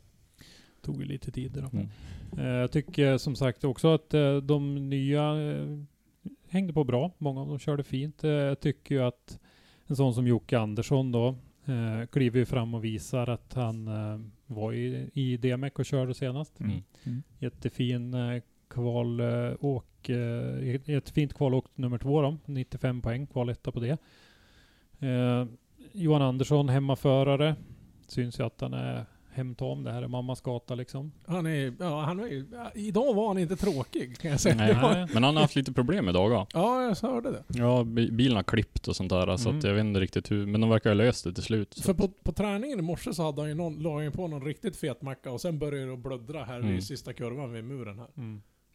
Tog 0.86 1.02
ju 1.02 1.06
lite 1.06 1.32
tid 1.32 1.52
då. 1.52 1.78
Mm. 1.78 1.90
Eh, 2.38 2.46
Jag 2.62 2.72
tycker 2.72 3.18
som 3.18 3.36
sagt 3.36 3.64
också 3.64 3.94
att 3.94 4.14
eh, 4.14 4.38
de 4.38 4.90
nya 4.90 5.52
eh, 5.52 5.80
hängde 6.48 6.74
på 6.74 6.84
bra. 6.84 7.12
Många 7.18 7.42
av 7.42 7.48
dem 7.48 7.60
körde 7.60 7.84
fint. 7.84 8.24
Jag 8.24 8.60
tycker 8.60 8.96
ju 8.96 9.02
att 9.02 9.40
en 9.88 9.96
sån 9.96 10.14
som 10.14 10.28
Jocke 10.28 10.60
Andersson 10.60 11.12
då 11.12 11.36
kliver 12.12 12.40
ju 12.40 12.46
fram 12.46 12.74
och 12.74 12.84
visar 12.84 13.30
att 13.30 13.54
han 13.54 13.90
var 14.46 14.74
i, 14.74 15.10
i 15.14 15.38
DMEC 15.38 15.74
och 15.76 15.86
körde 15.86 16.14
senast. 16.14 16.60
Mm. 16.60 16.82
Jättefin 17.40 18.14
eh, 18.14 18.42
kvalåk. 18.68 20.10
Eh, 20.10 20.76
ett 20.86 21.10
fint 21.10 21.34
kvalåk 21.34 21.66
nummer 21.76 21.98
två 21.98 22.22
då. 22.22 22.38
95 22.46 23.02
poäng, 23.02 23.28
kvaletta 23.28 23.72
på 23.72 23.80
det. 23.80 23.98
Eh, 25.00 25.46
Johan 25.92 26.22
Andersson, 26.22 26.70
hemmaförare. 26.70 27.56
Syns 28.08 28.40
ju 28.40 28.46
att 28.46 28.62
han 28.62 28.74
är 28.74 29.06
hemtam. 29.36 29.84
Det 29.84 29.92
här 29.92 30.02
är 30.02 30.08
mammas 30.08 30.42
gata 30.42 30.76
liksom. 30.76 31.12
Han 31.28 31.46
är, 31.46 31.74
ja, 31.80 32.02
han 32.02 32.20
är, 32.20 32.46
idag 32.76 33.14
var 33.14 33.28
han 33.28 33.38
inte 33.38 33.56
tråkig 33.56 34.18
kan 34.18 34.32
jag 34.32 34.40
säga. 34.40 34.56
Nej, 34.56 34.74
var- 34.74 35.14
men 35.14 35.24
han 35.24 35.36
har 35.36 35.42
haft 35.42 35.56
lite 35.56 35.74
problem 35.74 36.10
idag. 36.10 36.32
Ja, 36.32 36.48
Ja, 36.54 36.84
jag 37.02 37.10
hörde 37.10 37.32
det. 37.32 37.44
ja 37.48 37.84
bi- 37.84 38.12
bilen 38.12 38.36
har 38.36 38.44
klippt 38.44 38.88
och 38.88 38.96
sånt 38.96 39.10
där. 39.10 39.38
Så 39.38 39.50
Mm. 39.50 39.58
att 39.60 39.64
jag 39.66 39.74
vet 39.74 39.86
inte 39.86 40.00
riktigt 40.00 40.32
hur, 40.32 40.46
men 40.46 40.62
de 40.62 40.70
verkar 40.70 40.90
ha 40.90 40.96
löst 40.96 41.24
det 41.24 41.34
till 41.34 41.44
slut. 41.44 41.74
Så. 41.74 41.82
För 41.84 41.94
på, 41.94 42.08
på 42.24 42.32
träningen 42.32 42.80
i 42.80 42.82
morse 42.82 43.14
så 43.14 43.24
hade 43.24 43.42
han 43.42 43.50
ju 43.50 43.56
någon, 43.56 43.80
la 43.84 44.02
han 44.04 44.12
på 44.12 44.28
någon 44.28 44.46
riktigt 44.46 44.76
fet 44.78 45.02
macka 45.02 45.32
och 45.32 45.42
sen 45.42 45.60
började 45.60 45.92
det 45.92 45.98
blöddra 45.98 46.44
här 46.44 46.60
Mm. 46.60 46.72
vid 46.72 46.84
sista 46.84 47.14
kurvan 47.14 47.54
vid 47.54 47.64
muren 47.64 48.00
här. 48.00 48.08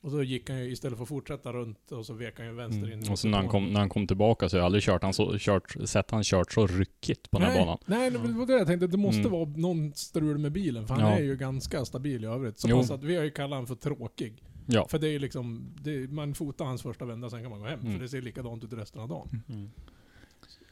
Och 0.02 0.10
så 0.10 0.22
gick 0.22 0.50
han 0.50 0.58
ju, 0.58 0.70
istället 0.72 0.96
för 0.98 1.02
att 1.02 1.08
fortsätta 1.08 1.52
runt, 1.52 1.92
och 1.92 2.06
så 2.06 2.14
vek 2.14 2.34
han 2.38 2.46
ju 2.46 2.52
vänster 2.52 2.86
in. 2.92 2.98
Mm. 2.98 3.12
Och 3.12 3.18
så 3.18 3.28
när 3.28 3.38
han, 3.38 3.48
kom, 3.48 3.72
när 3.72 3.80
han 3.80 3.88
kom 3.88 4.06
tillbaka 4.06 4.48
så 4.48 4.56
har 4.56 4.58
jag 4.58 4.64
aldrig 4.66 4.82
kört 4.82 5.02
han 5.02 5.12
så, 5.14 5.38
kört, 5.38 5.76
sett 5.84 6.10
han 6.10 6.22
kört 6.22 6.52
så 6.52 6.66
ryckigt 6.66 7.30
på 7.30 7.38
den 7.38 7.48
här 7.50 7.58
banan. 7.58 7.78
Nej, 7.86 8.10
det 8.10 8.18
var 8.18 8.46
det 8.46 8.52
jag 8.52 8.66
tänkte. 8.66 8.86
Det 8.86 8.96
måste 8.96 9.20
Mm. 9.20 9.32
vara 9.32 9.44
någon 9.48 9.92
strul 9.94 10.38
med 10.38 10.52
bilen. 10.52 10.86
För 10.86 10.94
han 10.94 11.12
Ja. 11.12 11.18
är 11.18 11.22
ju 11.22 11.36
ganska 11.36 11.84
stabil 11.84 12.24
i 12.24 12.26
övrigt. 12.26 12.58
Så 12.58 12.68
pass 12.68 12.90
att 12.90 13.04
vi 13.04 13.16
har 13.16 13.24
ju 13.24 13.30
kallat 13.30 13.50
honom 13.50 13.66
för 13.66 13.74
tråkig. 13.74 14.42
Ja. 14.66 14.86
För 14.88 14.98
det 14.98 15.08
är 15.08 15.12
ju 15.12 15.18
liksom, 15.18 15.74
det, 15.80 16.10
man 16.12 16.34
fotar 16.34 16.64
hans 16.64 16.82
första 16.82 17.04
vända, 17.04 17.30
sen 17.30 17.42
kan 17.42 17.50
man 17.50 17.60
gå 17.60 17.66
hem. 17.66 17.80
Mm. 17.80 17.92
För 17.92 18.00
det 18.02 18.08
ser 18.08 18.22
likadant 18.22 18.64
ut 18.64 18.72
resten 18.72 19.00
av 19.02 19.08
dagen. 19.08 19.42
Mm. 19.48 19.70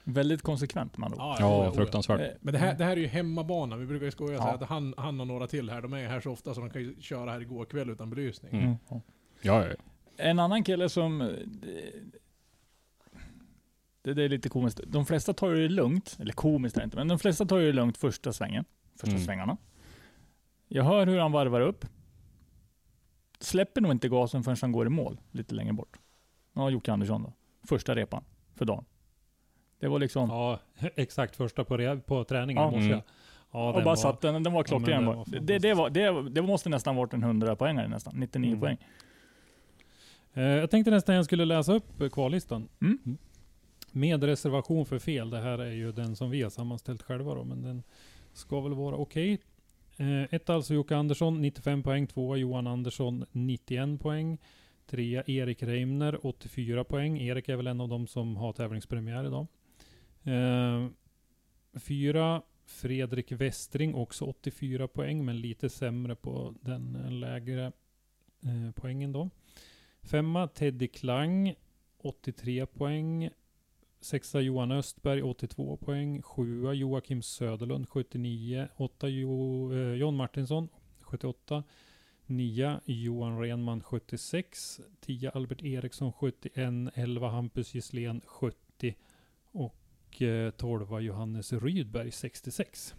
Väldigt 0.04 0.42
konsekvent 0.42 0.96
man 0.96 1.10
då. 1.10 1.16
Ja, 1.18 1.72
fruktansvärt. 1.74 2.20
Eh, 2.20 2.26
Men 2.40 2.52
det 2.52 2.58
här, 2.60 2.74
det 2.78 2.84
här 2.84 2.92
är 2.92 3.00
ju 3.00 3.06
hemmabana. 3.06 3.76
Vi 3.76 3.86
brukar 3.86 4.04
ju 4.04 4.10
skoja 4.10 4.30
och 4.30 4.34
Ja. 4.40 4.42
säga 4.42 4.54
att 4.54 4.68
han, 4.68 4.94
han 4.96 5.20
och 5.20 5.26
några 5.26 5.46
till 5.46 5.70
här, 5.70 5.82
de 5.82 5.92
är 5.92 6.06
här 6.08 6.20
så 6.20 6.30
ofta 6.30 6.54
så 6.54 6.60
de 6.60 6.70
kan 6.70 6.82
ju 6.82 6.94
köra 7.00 7.30
här 7.30 7.40
igår 7.40 7.64
kväll 7.64 7.90
utan 7.90 8.10
belysning. 8.10 8.52
Mm. 8.62 8.74
Ja. 9.42 9.64
Ja, 9.64 9.68
ja. 9.68 9.74
En 10.16 10.38
annan 10.38 10.64
kille 10.64 10.88
som... 10.88 11.20
eh, 11.20 11.28
Det, 14.02 14.14
Det, 14.14 14.22
är 14.24 14.28
lite 14.28 14.48
komiskt. 14.48 14.80
De 14.86 15.06
flesta 15.06 15.32
tar 15.32 15.50
ju 15.50 15.68
det 15.68 15.74
lugnt, 15.74 16.16
eller 16.20 16.32
komiskt 16.32 16.76
är 16.76 16.80
det 16.80 16.84
inte, 16.84 16.96
men 16.96 17.08
de 17.08 17.18
flesta 17.18 17.46
tar 17.46 17.58
ju 17.58 17.66
det 17.66 17.72
lugnt 17.72 17.96
första 17.98 18.32
svängen, 18.32 18.64
första 18.92 19.10
Mm. 19.10 19.22
svängarna. 19.24 19.56
Jag 20.68 20.84
hör 20.84 21.06
hur 21.06 21.18
han 21.18 21.32
varvar 21.32 21.60
upp. 21.60 21.84
Släpper 23.40 23.80
nog 23.80 23.92
inte 23.92 24.08
gasen 24.08 24.42
förrän 24.44 24.56
han 24.60 24.72
går 24.72 24.86
i 24.86 24.90
mål, 24.90 25.20
lite 25.30 25.54
längre 25.54 25.72
bort. 25.72 25.96
Ja, 26.54 26.70
Jocke 26.70 26.92
Andersson 26.92 27.22
då. 27.22 27.32
Första 27.68 27.94
repan 27.94 28.24
för 28.54 28.64
dagen. 28.64 28.84
Det 29.80 29.88
var 29.88 29.98
liksom, 29.98 30.28
Ja, 30.30 30.60
exakt 30.96 31.36
första 31.36 31.64
på, 31.64 31.76
re- 31.76 32.00
på 32.00 32.24
träningen 32.24 32.62
Ja. 32.62 32.68
i 32.72 32.74
morse. 32.74 32.86
Mm. 32.92 33.00
Ja, 33.52 33.68
och 33.68 33.74
bara 33.74 33.84
var, 33.84 33.96
satt 33.96 34.20
den, 34.20 34.42
den 34.42 34.52
var 34.52 34.60
Ja, 34.60 34.64
klockren. 34.64 35.06
var 35.06 35.24
det, 35.40 35.58
det, 35.58 35.74
var, 35.74 35.90
det, 35.90 36.30
det 36.30 36.42
måste 36.42 36.68
nästan 36.68 36.96
varit 36.96 37.12
en 37.14 37.22
100 37.22 37.56
poängare 37.56 37.88
nästan, 37.88 38.14
99 38.16 38.48
Mm. 38.48 38.60
poäng. 38.60 38.76
Eh, 40.38 40.44
jag 40.44 40.70
tänkte 40.70 40.90
nästan 40.90 41.14
jag 41.14 41.24
skulle 41.24 41.44
läsa 41.44 41.74
upp 41.74 42.12
kvallistan. 42.12 42.68
Mm. 42.80 43.18
Med 43.92 44.24
reservation 44.24 44.86
för 44.86 44.98
fel. 44.98 45.30
Det 45.30 45.40
här 45.40 45.58
är 45.58 45.72
ju 45.72 45.92
den 45.92 46.16
som 46.16 46.30
vi 46.30 46.42
har 46.42 46.50
sammanställt 46.50 47.02
själva 47.02 47.34
då, 47.34 47.44
men 47.44 47.62
den 47.62 47.82
ska 48.32 48.60
väl 48.60 48.74
vara 48.74 48.96
okej. 48.96 49.38
Eh, 49.96 50.34
ett 50.34 50.50
alltså 50.50 50.74
Jocke 50.74 50.96
Andersson, 50.96 51.40
95 51.40 51.82
poäng. 51.82 52.06
Tvåa 52.06 52.36
Johan 52.36 52.66
Andersson, 52.66 53.24
91 53.32 54.00
poäng. 54.00 54.38
Trea 54.86 55.22
Erik 55.26 55.62
Reimner, 55.62 56.26
84 56.26 56.84
poäng. 56.84 57.18
Erik 57.20 57.48
är 57.48 57.56
väl 57.56 57.66
en 57.66 57.80
av 57.80 57.88
de 57.88 58.06
som 58.06 58.36
har 58.36 58.52
tävlingspremiär 58.52 59.26
idag. 59.26 59.46
Eh, 60.22 60.88
fyra 61.74 62.42
Fredrik 62.66 63.32
Westring, 63.32 63.94
också 63.94 64.24
84 64.24 64.88
poäng, 64.88 65.24
men 65.24 65.40
lite 65.40 65.68
sämre 65.68 66.14
på 66.14 66.54
den 66.60 67.20
lägre 67.20 67.72
eh, 68.42 68.72
poängen 68.74 69.12
då. 69.12 69.30
Femma 70.08 70.46
Teddy 70.48 70.88
Klang, 70.88 71.54
83 71.98 72.66
poäng. 72.66 73.30
Sexa 74.00 74.40
Johan 74.40 74.72
Östberg, 74.72 75.22
82 75.22 75.76
poäng. 75.76 76.22
Sjua 76.22 76.74
Joakim 76.74 77.22
Söderlund, 77.22 77.88
79. 77.88 78.68
Åtta 78.76 79.08
jo, 79.08 79.72
eh, 79.72 79.94
John 79.94 80.16
Martinsson, 80.16 80.68
78. 81.00 81.64
Nia 82.26 82.80
Johan 82.84 83.40
Renman, 83.40 83.82
76. 83.82 84.80
10 85.00 85.30
Albert 85.30 85.62
Eriksson, 85.62 86.12
71. 86.12 86.90
11 86.94 87.28
Hampus 87.28 87.74
Gisslén, 87.74 88.20
70. 88.26 88.94
Och 89.52 90.22
eh, 90.22 90.50
12 90.50 91.00
Johannes 91.00 91.52
Rydberg, 91.52 92.10
66. 92.10 92.94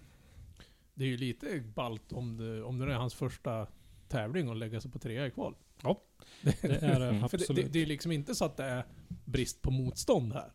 Det 0.93 1.03
är 1.03 1.09
ju 1.09 1.17
lite 1.17 1.63
ballt 1.75 2.13
om 2.13 2.37
det, 2.37 2.63
om 2.63 2.79
det 2.79 2.85
är 2.85 2.97
hans 2.97 3.13
första 3.13 3.67
tävling 4.09 4.49
och 4.49 4.55
lägga 4.55 4.81
sig 4.81 4.91
på 4.91 4.99
trea 4.99 5.27
i 5.27 5.31
kval. 5.31 5.55
Ja, 5.83 6.01
det 6.41 6.63
är 6.83 6.99
det 6.99 7.07
Mm. 7.09 7.29
För 7.29 7.37
det, 7.37 7.43
absolut. 7.43 7.65
det, 7.65 7.73
det 7.73 7.81
är 7.81 7.85
liksom 7.85 8.11
inte 8.11 8.35
så 8.35 8.45
att 8.45 8.57
det 8.57 8.63
är 8.63 8.85
brist 9.25 9.61
på 9.61 9.71
motstånd 9.71 10.33
här. 10.33 10.51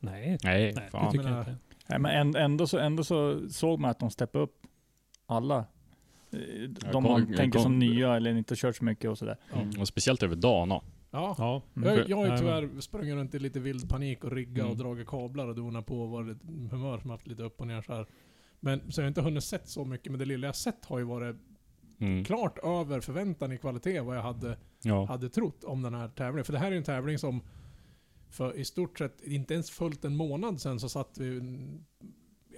nej, 0.00 0.28
Nej, 0.28 0.38
nej 0.44 0.72
det 0.74 0.90
fan. 0.90 1.12
tycker 1.12 1.28
jag 1.28 1.38
inte. 1.40 1.56
Nej, 1.86 1.98
men 1.98 2.10
änd- 2.34 2.38
ändå, 2.38 2.66
så, 2.66 2.78
ändå 2.78 3.04
så 3.04 3.48
såg 3.50 3.80
man 3.80 3.90
att 3.90 3.98
de 3.98 4.10
steppade 4.10 4.44
upp 4.44 4.66
alla. 5.26 5.58
Eh, 5.58 6.68
De 6.70 6.92
kom- 6.92 7.02
man 7.02 7.34
tänker 7.34 7.58
som 7.58 7.78
nya 7.78 8.16
eller 8.16 8.34
inte 8.36 8.54
kört 8.56 8.76
så 8.76 8.84
mycket 8.84 9.10
och 9.10 9.18
sådär. 9.18 9.36
Mm. 9.54 9.70
Och 9.80 9.88
speciellt 9.88 10.22
över 10.22 10.36
dagen. 10.36 10.68
ja. 10.70 10.82
Ja. 11.10 11.34
Ja, 11.38 11.62
Mm. 11.76 11.88
Jag, 11.98 12.08
jag 12.08 12.16
har 12.16 12.26
ju 12.32 12.38
tyvärr 12.38 12.80
sprungit 12.80 13.14
runt 13.14 13.34
i 13.34 13.38
lite 13.38 13.60
vild 13.60 13.88
panik 13.88 14.24
och 14.24 14.32
rigga 14.32 14.62
och 14.62 14.70
Mm. 14.72 14.78
dragit 14.78 15.06
kablar 15.08 15.48
och 15.48 15.54
donat 15.54 15.86
på 15.86 16.00
och 16.02 16.08
varit 16.10 16.38
humör 16.70 16.98
som 16.98 17.10
haft 17.10 17.26
lite 17.26 17.42
upp 17.42 17.60
och 17.60 17.66
ner 17.66 17.82
så 17.82 17.94
här. 17.94 18.06
Men 18.60 18.92
så 18.92 19.00
jag 19.00 19.04
har 19.04 19.08
inte 19.08 19.20
hunnit 19.22 19.44
sett 19.44 19.68
så 19.68 19.84
mycket, 19.84 20.12
men 20.12 20.18
det 20.18 20.24
lilla 20.24 20.46
jag 20.46 20.56
sett 20.56 20.84
har 20.84 20.98
ju 20.98 21.04
varit 21.04 21.36
Mm. 21.98 22.24
klart 22.24 22.58
över 22.58 23.00
förväntan 23.00 23.52
i 23.52 23.58
kvalitet 23.58 24.00
vad 24.00 24.16
jag 24.16 24.22
hade, 24.22 24.58
Ja. 24.82 25.04
hade 25.06 25.28
trott 25.28 25.64
om 25.64 25.82
den 25.82 25.94
här 25.94 26.08
tävlingen. 26.08 26.44
För 26.44 26.52
det 26.52 26.58
här 26.58 26.72
är 26.72 26.76
en 26.76 26.84
tävling 26.84 27.18
som 27.18 27.40
för 28.30 28.56
i 28.56 28.64
stort 28.64 28.98
sett 28.98 29.22
inte 29.22 29.54
ens 29.54 29.70
fullt 29.70 30.04
en 30.04 30.16
månad 30.16 30.60
sedan 30.60 30.80
så 30.80 30.88
satt 30.88 31.18
vi 31.18 31.40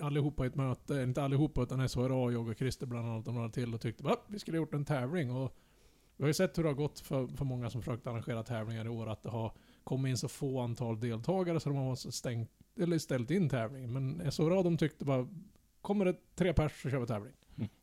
allihopa 0.01 0.45
i 0.45 0.47
ett 0.47 0.55
möte, 0.55 0.95
inte 1.03 1.23
allihopa 1.23 1.63
utan 1.63 1.89
SHRA, 1.89 2.33
jag 2.33 2.49
och 2.49 2.57
Christer 2.59 2.87
bland 2.87 3.09
annat 3.09 3.29
och 3.29 3.35
några 3.35 3.49
till 3.49 3.75
och 3.75 3.81
tyckte 3.81 4.09
att 4.09 4.25
vi 4.29 4.39
skulle 4.39 4.59
ha 4.59 4.63
gjort 4.63 4.75
en 4.75 4.85
tävling. 4.85 5.31
Och 5.31 5.57
vi 6.17 6.23
har 6.23 6.29
ju 6.29 6.35
sett 6.35 6.59
hur 6.59 6.63
det 6.63 6.69
har 6.69 6.75
gått 6.75 7.01
för, 7.01 7.27
för 7.27 7.45
många 7.45 7.71
som 7.71 7.83
försökt 7.83 8.07
arrangera 8.07 8.43
tävlingar 8.43 8.85
i 8.85 8.89
år, 8.89 9.09
att 9.09 9.23
det 9.23 9.31
har 9.31 9.53
kommit 9.85 10.11
in 10.11 10.17
så 10.17 10.29
få 10.29 10.61
antal 10.61 11.01
deltagare 11.01 11.61
så 11.61 11.69
de 11.69 11.79
har 11.79 11.97
stängt, 12.11 12.51
eller 12.81 12.99
ställt 12.99 13.31
in 13.31 13.49
tävlingen. 13.49 13.93
Men 13.93 14.31
SHRA 14.33 14.63
de 14.63 14.77
tyckte 14.77 15.05
bara, 15.05 15.29
kommer 15.81 16.05
det 16.05 16.17
tre 16.35 16.53
pers 16.53 16.83
så 16.83 16.91
kör 16.91 17.01
vi 17.01 17.07
tävling. 17.07 17.33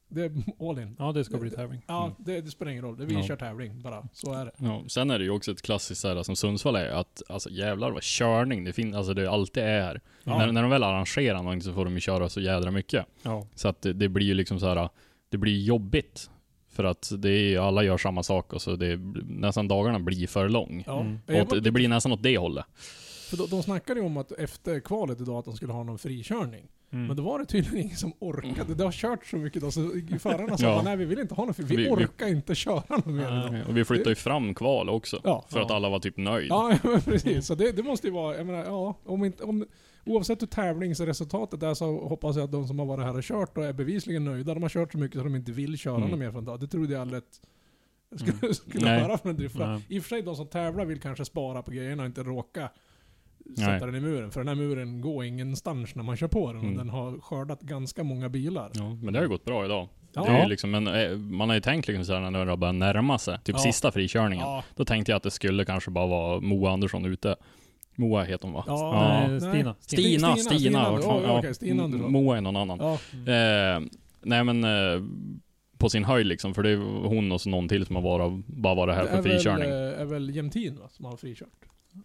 Det 0.10 0.22
är 0.24 0.32
all 0.70 0.80
in. 0.80 0.96
ja, 1.00 1.12
det 1.12 1.24
ska 1.24 1.38
bli 1.38 1.50
tävling. 1.50 1.82
Ja, 1.88 2.04
Mm. 2.04 2.16
det, 2.20 2.42
det 2.42 2.52
spelar 2.52 2.72
ingen 2.72 2.84
roll. 2.84 2.98
Det 2.98 3.06
vi 3.06 3.14
Ja. 3.14 3.24
kör 3.24 3.36
tävling 3.36 3.82
bara. 3.82 4.08
Så 4.14 4.34
är 4.34 4.46
det. 4.46 4.52
Ja, 4.58 4.84
sen 4.88 5.12
är 5.12 5.20
det 5.20 5.26
ju 5.26 5.32
också 5.32 5.52
ett 5.52 5.62
klassiskt 5.62 6.02
så 6.02 6.08
här, 6.08 6.24
som 6.24 6.36
Sundsvall 6.36 6.76
är, 6.76 6.90
att 6.90 7.22
alltså 7.30 7.50
jävlar 7.50 7.92
vad 7.92 8.04
körning 8.04 8.64
det 8.64 8.74
finns, 8.74 8.96
alltså 8.96 9.14
det 9.14 9.32
alltid 9.32 9.64
är. 9.64 10.02
Ja. 10.24 10.38
När, 10.38 10.52
när 10.52 10.62
de 10.62 10.72
väl 10.72 10.84
arrangerar 10.84 11.38
någonting 11.38 11.62
så 11.62 11.74
får 11.74 11.86
de 11.86 11.94
ju 11.94 12.00
köra 12.00 12.30
så 12.30 12.42
jädra 12.42 12.72
mycket. 12.72 13.06
Ja. 13.22 13.48
Så 13.56 13.68
att 13.68 13.82
det, 13.82 13.94
det 13.94 14.10
blir 14.10 14.26
ju 14.26 14.34
liksom 14.34 14.60
så 14.60 14.68
här, 14.68 14.90
det 15.30 15.38
blir 15.38 15.64
jobbigt. 15.64 16.30
För 16.70 16.84
att 16.84 17.12
det 17.18 17.30
är 17.30 17.60
alla 17.60 17.84
gör 17.84 17.98
samma 17.98 18.24
sak 18.24 18.54
och 18.54 18.62
så 18.62 18.76
det, 18.76 18.98
nästan 19.28 19.68
dagarna 19.68 20.00
blir 20.00 20.28
för 20.28 20.50
lång. 20.50 20.84
Ja. 20.88 21.00
Mm. 21.02 21.48
Och 21.48 21.62
det 21.62 21.72
blir 21.72 21.88
nästan 21.88 22.12
åt 22.12 22.24
det 22.24 22.38
hållet. 22.38 22.66
För 23.30 23.38
de, 23.38 23.48
de 23.50 23.64
snackade 23.64 24.00
ju 24.00 24.06
om 24.06 24.18
att 24.18 24.32
efter 24.32 24.80
kvalet 24.80 25.22
idag 25.22 25.36
att 25.40 25.46
de 25.46 25.56
skulle 25.56 25.74
ha 25.74 25.84
någon 25.84 25.98
frikörning. 25.98 26.68
Mm. 26.92 27.08
Men 27.08 27.16
då 27.18 27.24
var 27.24 27.40
det 27.40 27.46
tydligen 27.46 27.86
ingen 27.86 27.98
som 27.98 28.14
orkade. 28.20 28.76
Det 28.76 28.84
har 28.84 28.92
kört 28.92 29.26
så 29.26 29.38
mycket 29.38 29.62
då, 29.62 29.72
så 29.72 29.92
förarna 30.20 30.58
sa 30.58 30.66
Ja. 30.66 30.82
nej 30.86 30.98
vi 30.98 31.06
vill 31.06 31.20
inte 31.20 31.34
ha 31.36 31.46
någon 31.46 31.54
fri. 31.54 31.66
Vi, 31.66 31.76
Vi- 31.76 31.84
vi- 31.84 31.90
orkar 31.90 32.28
inte 32.28 32.56
köra 32.56 32.84
något 32.90 33.06
mer 33.06 33.50
Nej. 33.52 33.64
Och 33.64 33.78
vi 33.78 33.86
flyttar 33.86 34.10
ju 34.10 34.16
fram 34.16 34.54
kval 34.56 34.90
också. 34.90 35.22
Ja. 35.24 35.46
För 35.50 35.60
att 35.62 35.72
alla 35.72 35.90
var 35.90 36.00
typ 36.00 36.18
nöjd. 36.18 36.48
Ja, 36.50 36.78
men 36.84 37.02
precis. 37.02 37.48
Så 37.48 37.56
det, 37.56 37.72
det 37.72 37.84
måste 37.84 38.08
ju 38.08 38.14
vara, 38.14 38.38
jag 38.38 38.46
menar, 38.46 38.66
ja, 38.66 38.96
om 39.06 39.26
inte, 39.26 39.44
om, 39.44 39.66
oavsett 40.06 40.42
hur 40.42 40.48
tävlingsresultatet 40.48 41.64
är 41.64 41.74
så 41.74 42.08
hoppas 42.08 42.36
jag 42.36 42.44
att 42.44 42.52
de 42.52 42.68
som 42.68 42.80
har 42.80 42.86
varit 42.86 43.06
här 43.06 43.16
och 43.18 43.24
kört 43.24 43.58
och 43.58 43.66
är 43.66 43.74
bevisligen 43.74 44.26
nöjda. 44.26 44.54
De 44.54 44.64
har 44.64 44.70
kört 44.70 44.92
så 44.92 44.98
mycket 44.98 45.18
så 45.18 45.24
de 45.24 45.36
inte 45.36 45.52
vill 45.52 45.78
köra 45.78 45.96
Mm. 45.96 46.10
något 46.10 46.20
mer 46.20 46.32
från 46.32 46.46
dag. 46.46 46.60
Det 46.60 46.68
trodde 46.68 46.94
jag 46.94 47.02
aldrig 47.02 47.18
att 47.18 47.42
jag 48.10 48.20
skulle, 48.20 48.54
skulle 48.54 48.86
Nej. 48.92 49.02
höra 49.02 49.18
från 49.18 49.30
en 49.30 49.38
driftare. 49.38 49.82
I 49.90 50.00
och 50.00 50.04
för 50.04 50.10
sig, 50.10 50.22
de 50.22 50.36
som 50.36 50.48
tävlar 50.48 50.86
vill 50.86 51.00
kanske 51.00 51.26
spara 51.26 51.62
på 51.64 51.72
grejerna 51.72 52.04
och 52.04 52.08
inte 52.08 52.24
råka 52.24 52.70
Nej. 53.46 53.66
sätta 53.66 53.86
den 53.86 53.96
i 53.96 54.00
muren. 54.00 54.32
För 54.32 54.40
den 54.40 54.48
här 54.48 54.56
muren 54.56 55.02
går 55.02 55.26
ingenstans 55.26 55.96
när 55.96 56.04
man 56.04 56.18
kör 56.18 56.28
på 56.28 56.48
den. 56.54 56.62
Mm. 56.62 56.72
Och 56.72 56.78
den 56.78 56.90
har 56.90 57.20
skördat 57.20 57.62
ganska 57.62 58.04
många 58.04 58.30
bilar. 58.30 58.70
Ja, 58.74 58.98
men 59.04 59.14
det 59.14 59.20
har 59.20 59.24
ju 59.24 59.30
gått 59.30 59.46
bra 59.46 59.66
idag. 59.66 59.88
Ja. 60.14 60.24
Det 60.26 60.48
liksom, 60.48 60.72
men, 60.72 60.88
eh, 60.88 61.18
man 61.18 61.50
har 61.50 61.56
ju 61.56 61.62
tänkt 61.62 61.88
liksom 61.88 62.06
såhär 62.06 62.32
när 62.32 62.46
det 62.46 62.58
börjar 62.58 62.74
närma 62.74 63.18
sig, 63.18 63.38
typ 63.44 63.56
Ja. 63.56 63.62
sista 63.62 63.92
frikörningen. 63.92 64.46
Ja. 64.48 64.64
Då 64.76 64.86
tänkte 64.86 65.12
jag 65.12 65.18
att 65.18 65.24
det 65.24 65.32
skulle 65.32 65.66
kanske 65.66 65.92
bara 65.92 66.08
vara 66.08 66.40
Moa 66.40 66.72
Andersson 66.72 67.06
ute. 67.06 67.36
Moa 67.96 68.24
heter 68.24 68.46
hon 68.46 68.54
va? 68.54 68.64
Ja. 68.68 69.28
Nej, 69.28 69.40
Stina. 69.42 69.76
Stina, 69.80 70.36
Stina. 70.36 70.36
Stina, 70.38 70.60
Stina, 70.60 70.92
vart 70.92 71.04
fan- 71.04 71.24
ja, 71.24 71.40
okej, 71.40 71.54
Stina. 71.56 71.88
Moa 71.88 72.38
är 72.38 72.42
någon 72.42 72.56
annan. 72.56 72.80
Ja. 72.80 72.94
Eh, 73.34 73.82
nej 74.22 74.44
men, 74.44 74.64
eh, 74.64 75.02
på 75.78 75.90
sin 75.90 76.04
höjd 76.04 76.28
liksom, 76.28 76.54
för 76.54 76.64
det 76.64 76.70
är 76.70 77.08
hon 77.08 77.32
och 77.32 77.42
så 77.42 77.50
någon 77.50 77.68
till 77.70 77.86
som 77.86 77.96
har 77.96 78.04
bara, 78.04 78.42
bara 78.48 78.76
varit 78.76 78.96
här 78.96 79.04
Det 79.04 79.10
för 79.10 79.16
väl, 79.22 79.24
frikörning. 79.32 79.70
eh, 79.70 80.02
är 80.02 80.06
väl 80.06 80.36
Jämtin 80.36 80.76
va, 80.80 80.88
som 80.90 81.06
har 81.06 81.18
frikört? 81.18 81.50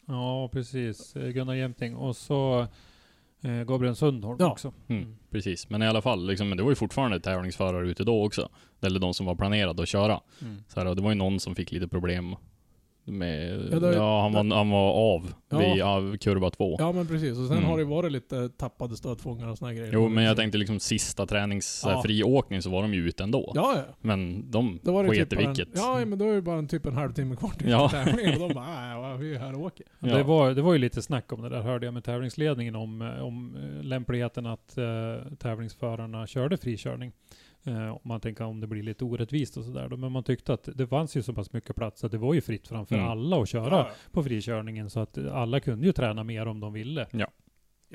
Ja, 0.07 0.49
precis. 0.53 1.17
Eh, 1.17 1.29
Gunnar 1.29 1.55
Jämting. 1.55 1.97
Och 1.97 2.17
så 2.17 2.67
eh, 3.43 3.63
Gabriel 3.63 3.97
Sundholm 3.97 4.37
Ja. 4.41 4.51
också. 4.51 4.73
Mm, 4.89 5.17
precis, 5.31 5.71
men 5.71 5.83
i 5.83 5.87
alla 5.87 6.03
fall, 6.03 6.27
liksom, 6.27 6.49
men 6.49 6.57
det 6.57 6.63
var 6.65 6.71
ju 6.71 6.77
fortfarande 6.77 7.21
tävlingsförare 7.21 7.89
ute 7.91 8.05
då 8.05 8.25
också. 8.25 8.49
Eller 8.81 9.01
de 9.01 9.15
som 9.15 9.27
var 9.27 9.35
planerade 9.35 9.83
att 9.83 9.89
köra. 9.89 10.21
Mm. 10.43 10.63
Så 10.69 10.81
här, 10.81 10.87
och 10.87 10.97
det 10.97 11.03
var 11.03 11.11
ju 11.11 11.15
någon 11.15 11.41
som 11.41 11.55
fick 11.55 11.73
lite 11.73 11.89
problem 11.89 12.37
med, 13.05 13.51
Ja, 13.51 13.67
ja, 13.73 13.79
det- 13.81 13.99
han, 13.99 14.33
var, 14.33 14.57
han 14.57 14.71
var 14.71 14.93
av 14.93 15.33
Ja. 15.51 15.59
vid 15.59 15.83
av 15.83 16.17
kurva 16.17 16.51
två. 16.51 16.77
Ja 16.79 16.93
men 16.93 17.07
precis, 17.07 17.39
och 17.39 17.47
sen 17.47 17.57
Mm. 17.57 17.69
har 17.71 17.79
det 17.79 17.85
varit 17.85 18.13
lite 18.13 18.49
tappade 18.49 18.97
stötfångare 18.97 19.51
och 19.51 19.59
såna 19.59 19.75
grejer. 19.75 19.91
Jo, 19.93 20.09
men 20.09 20.25
jag 20.25 20.37
tänkte 20.37 20.59
liksom 20.59 20.81
sista 20.81 21.27
tränings 21.27 21.83
Ja. 21.87 22.03
så 22.63 22.71
var 22.71 22.83
de 22.83 22.95
ju 22.95 23.09
ute 23.09 23.23
ändå. 23.23 23.53
Ja, 23.55 23.75
ja. 23.77 23.95
Men 24.01 24.51
de 24.51 24.79
sket 25.11 25.31
typ 25.31 25.33
i 25.33 25.37
bara 25.37 25.51
en, 25.51 25.55
vilket. 25.55 25.69
Ja, 25.79 26.05
men 26.07 26.19
då 26.19 26.31
är 26.31 26.35
det 26.35 26.43
bara 26.43 26.59
en 26.59 26.69
typ 26.69 26.87
en 26.87 26.95
halvtimme 26.95 27.37
kvar 27.37 27.51
till 27.51 27.69
Ja. 27.69 27.89
tävlingen. 27.93 28.43
Och 28.43 28.49
de 28.49 28.55
bara, 28.55 28.67
nej, 28.67 29.19
vi 29.19 29.35
är 29.35 29.39
här 29.39 29.55
och 29.55 29.61
åker. 29.61 29.87
Ja. 29.99 30.17
Det, 30.17 30.23
var, 30.23 30.51
det 30.51 30.63
var 30.63 30.73
ju 30.73 30.79
lite 30.79 31.03
snack 31.03 31.33
om 31.33 31.43
det 31.43 31.49
där, 31.49 31.61
hörde 31.63 31.87
jag 31.87 31.95
med 31.95 32.05
tävlingsledningen 32.05 32.75
om, 32.77 33.03
eh, 33.03 33.25
om 33.25 33.57
eh, 33.57 33.85
lämpligheten 33.85 34.47
att 34.47 34.79
eh, 34.79 34.85
tävlingsförarna 35.39 36.27
körde 36.27 36.57
frikörning. 36.57 37.13
Eh, 37.65 37.89
om 37.91 38.01
man 38.03 38.21
tänker 38.21 38.45
om 38.45 38.61
det 38.61 38.67
blir 38.67 38.83
lite 38.83 39.05
orättvist 39.05 39.57
och 39.57 39.65
sådär. 39.65 39.89
Men 39.89 40.13
man 40.13 40.25
tyckte 40.25 40.53
att 40.55 40.69
det 40.75 40.87
fanns 40.87 41.17
ju 41.17 41.23
så 41.23 41.33
pass 41.35 41.53
mycket 41.53 41.77
plats 41.77 42.05
att 42.05 42.11
det 42.11 42.19
var 42.19 42.35
ju 42.35 42.41
fritt 42.41 42.69
framför 42.69 42.95
Mm. 42.95 43.09
alla 43.09 43.43
att 43.43 43.49
köra 43.49 43.77
Ja. 43.77 43.91
på 44.13 44.23
frikörningen. 44.23 44.91
Så 44.91 45.01
att 45.01 45.19
alla 45.19 45.61
kunde 45.61 45.87
ju 45.87 45.93
träna 45.93 46.25
mer 46.25 46.47
om 46.47 46.61
de 46.61 46.73
ville. 46.73 47.07
Jag 47.11 47.19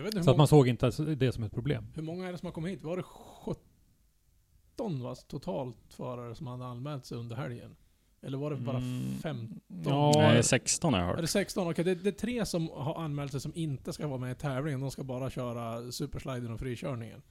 vet 0.04 0.06
inte 0.06 0.06
hur, 0.06 0.12
Så 0.12 0.20
att 0.20 0.26
många, 0.26 0.38
man 0.38 0.48
såg 0.48 0.68
inte 0.68 1.16
det 1.16 1.32
som 1.32 1.44
ett 1.44 1.52
problem. 1.54 1.88
hur 1.96 2.04
många 2.04 2.28
är 2.28 2.32
det 2.32 2.38
som 2.38 2.46
har 2.46 2.54
kommit 2.54 2.72
hit? 2.72 2.84
Var 2.84 2.98
det 2.98 3.04
17 3.04 5.02
va, 5.04 5.16
totalt 5.16 5.76
förare 5.90 6.36
som 6.36 6.48
hade 6.48 6.66
anmält 6.66 7.06
sig 7.06 7.18
under 7.18 7.36
helgen? 7.36 7.76
Eller 8.22 8.38
var 8.38 8.52
det 8.52 8.58
bara 8.58 8.78
Mm. 8.78 9.02
15? 9.22 9.60
Ja, 9.86 10.12
Nej, 10.16 10.44
16 10.44 10.94
har 10.94 11.00
jag 11.02 11.10
Är 11.10 11.14
hört. 11.14 11.22
det 11.22 11.28
16? 11.28 11.68
Okej, 11.72 11.86
det, 11.86 11.96
det 11.96 12.10
är 12.10 12.12
tre 12.12 12.46
som 12.46 12.70
har 12.70 12.96
anmält 13.04 13.32
sig 13.32 13.42
som 13.42 13.52
inte 13.56 13.94
ska 13.94 14.08
vara 14.08 14.20
med 14.20 14.32
i 14.32 14.36
tävlingen. 14.36 14.80
De 14.80 14.92
ska 14.92 15.04
bara 15.04 15.30
köra 15.30 15.92
supersliden 15.92 16.52
och 16.52 16.60
frikörningen. 16.60 17.22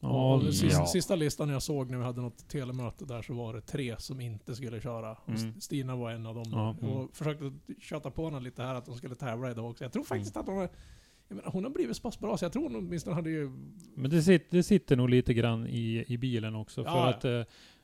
Ja, 0.00 0.42
sista, 0.52 0.66
ja. 0.66 0.86
sista 0.86 1.16
listan 1.16 1.48
jag 1.48 1.62
såg 1.62 1.90
när 1.90 1.98
vi 1.98 2.04
hade 2.04 2.20
något 2.20 2.48
telemöte 2.48 3.04
där 3.04 3.22
så 3.22 3.34
var 3.34 3.54
det 3.54 3.60
tre 3.60 3.94
som 3.98 4.20
inte 4.20 4.54
skulle 4.54 4.80
köra. 4.80 5.16
Mm. 5.26 5.60
Stina 5.60 5.96
var 5.96 6.10
en 6.10 6.26
av 6.26 6.34
dem. 6.34 6.44
Ja, 6.52 6.88
och 6.88 7.16
försökte 7.16 7.52
köta 7.80 8.10
på 8.10 8.24
henne 8.24 8.40
lite 8.40 8.62
här 8.62 8.74
att 8.74 8.86
de 8.86 8.96
skulle 8.96 9.14
tävla 9.14 9.50
idag 9.50 9.70
också. 9.70 9.84
Jag 9.84 9.92
tror 9.92 10.04
faktiskt 10.04 10.36
att 10.36 10.46
de 10.46 10.58
är, 10.58 10.68
jag 11.28 11.36
menar, 11.36 11.50
hon 11.50 11.64
har 11.64 11.70
blivit 11.70 11.96
så 11.96 12.02
pass 12.02 12.18
bra 12.18 12.36
så 12.36 12.44
jag 12.44 12.52
tror 12.52 12.62
hon 12.62 12.76
åtminstone 12.76 13.16
hade 13.16 13.30
ju... 13.30 13.50
Men 13.94 14.10
det, 14.10 14.22
sit, 14.22 14.50
det 14.50 14.62
sitter 14.62 14.96
nog 14.96 15.10
lite 15.10 15.34
grann 15.34 15.66
i, 15.66 16.04
i 16.08 16.18
bilen 16.18 16.54
också. 16.54 16.84
För 16.84 16.90
ja. 16.90 17.08
att 17.08 17.24
eh, 17.24 17.42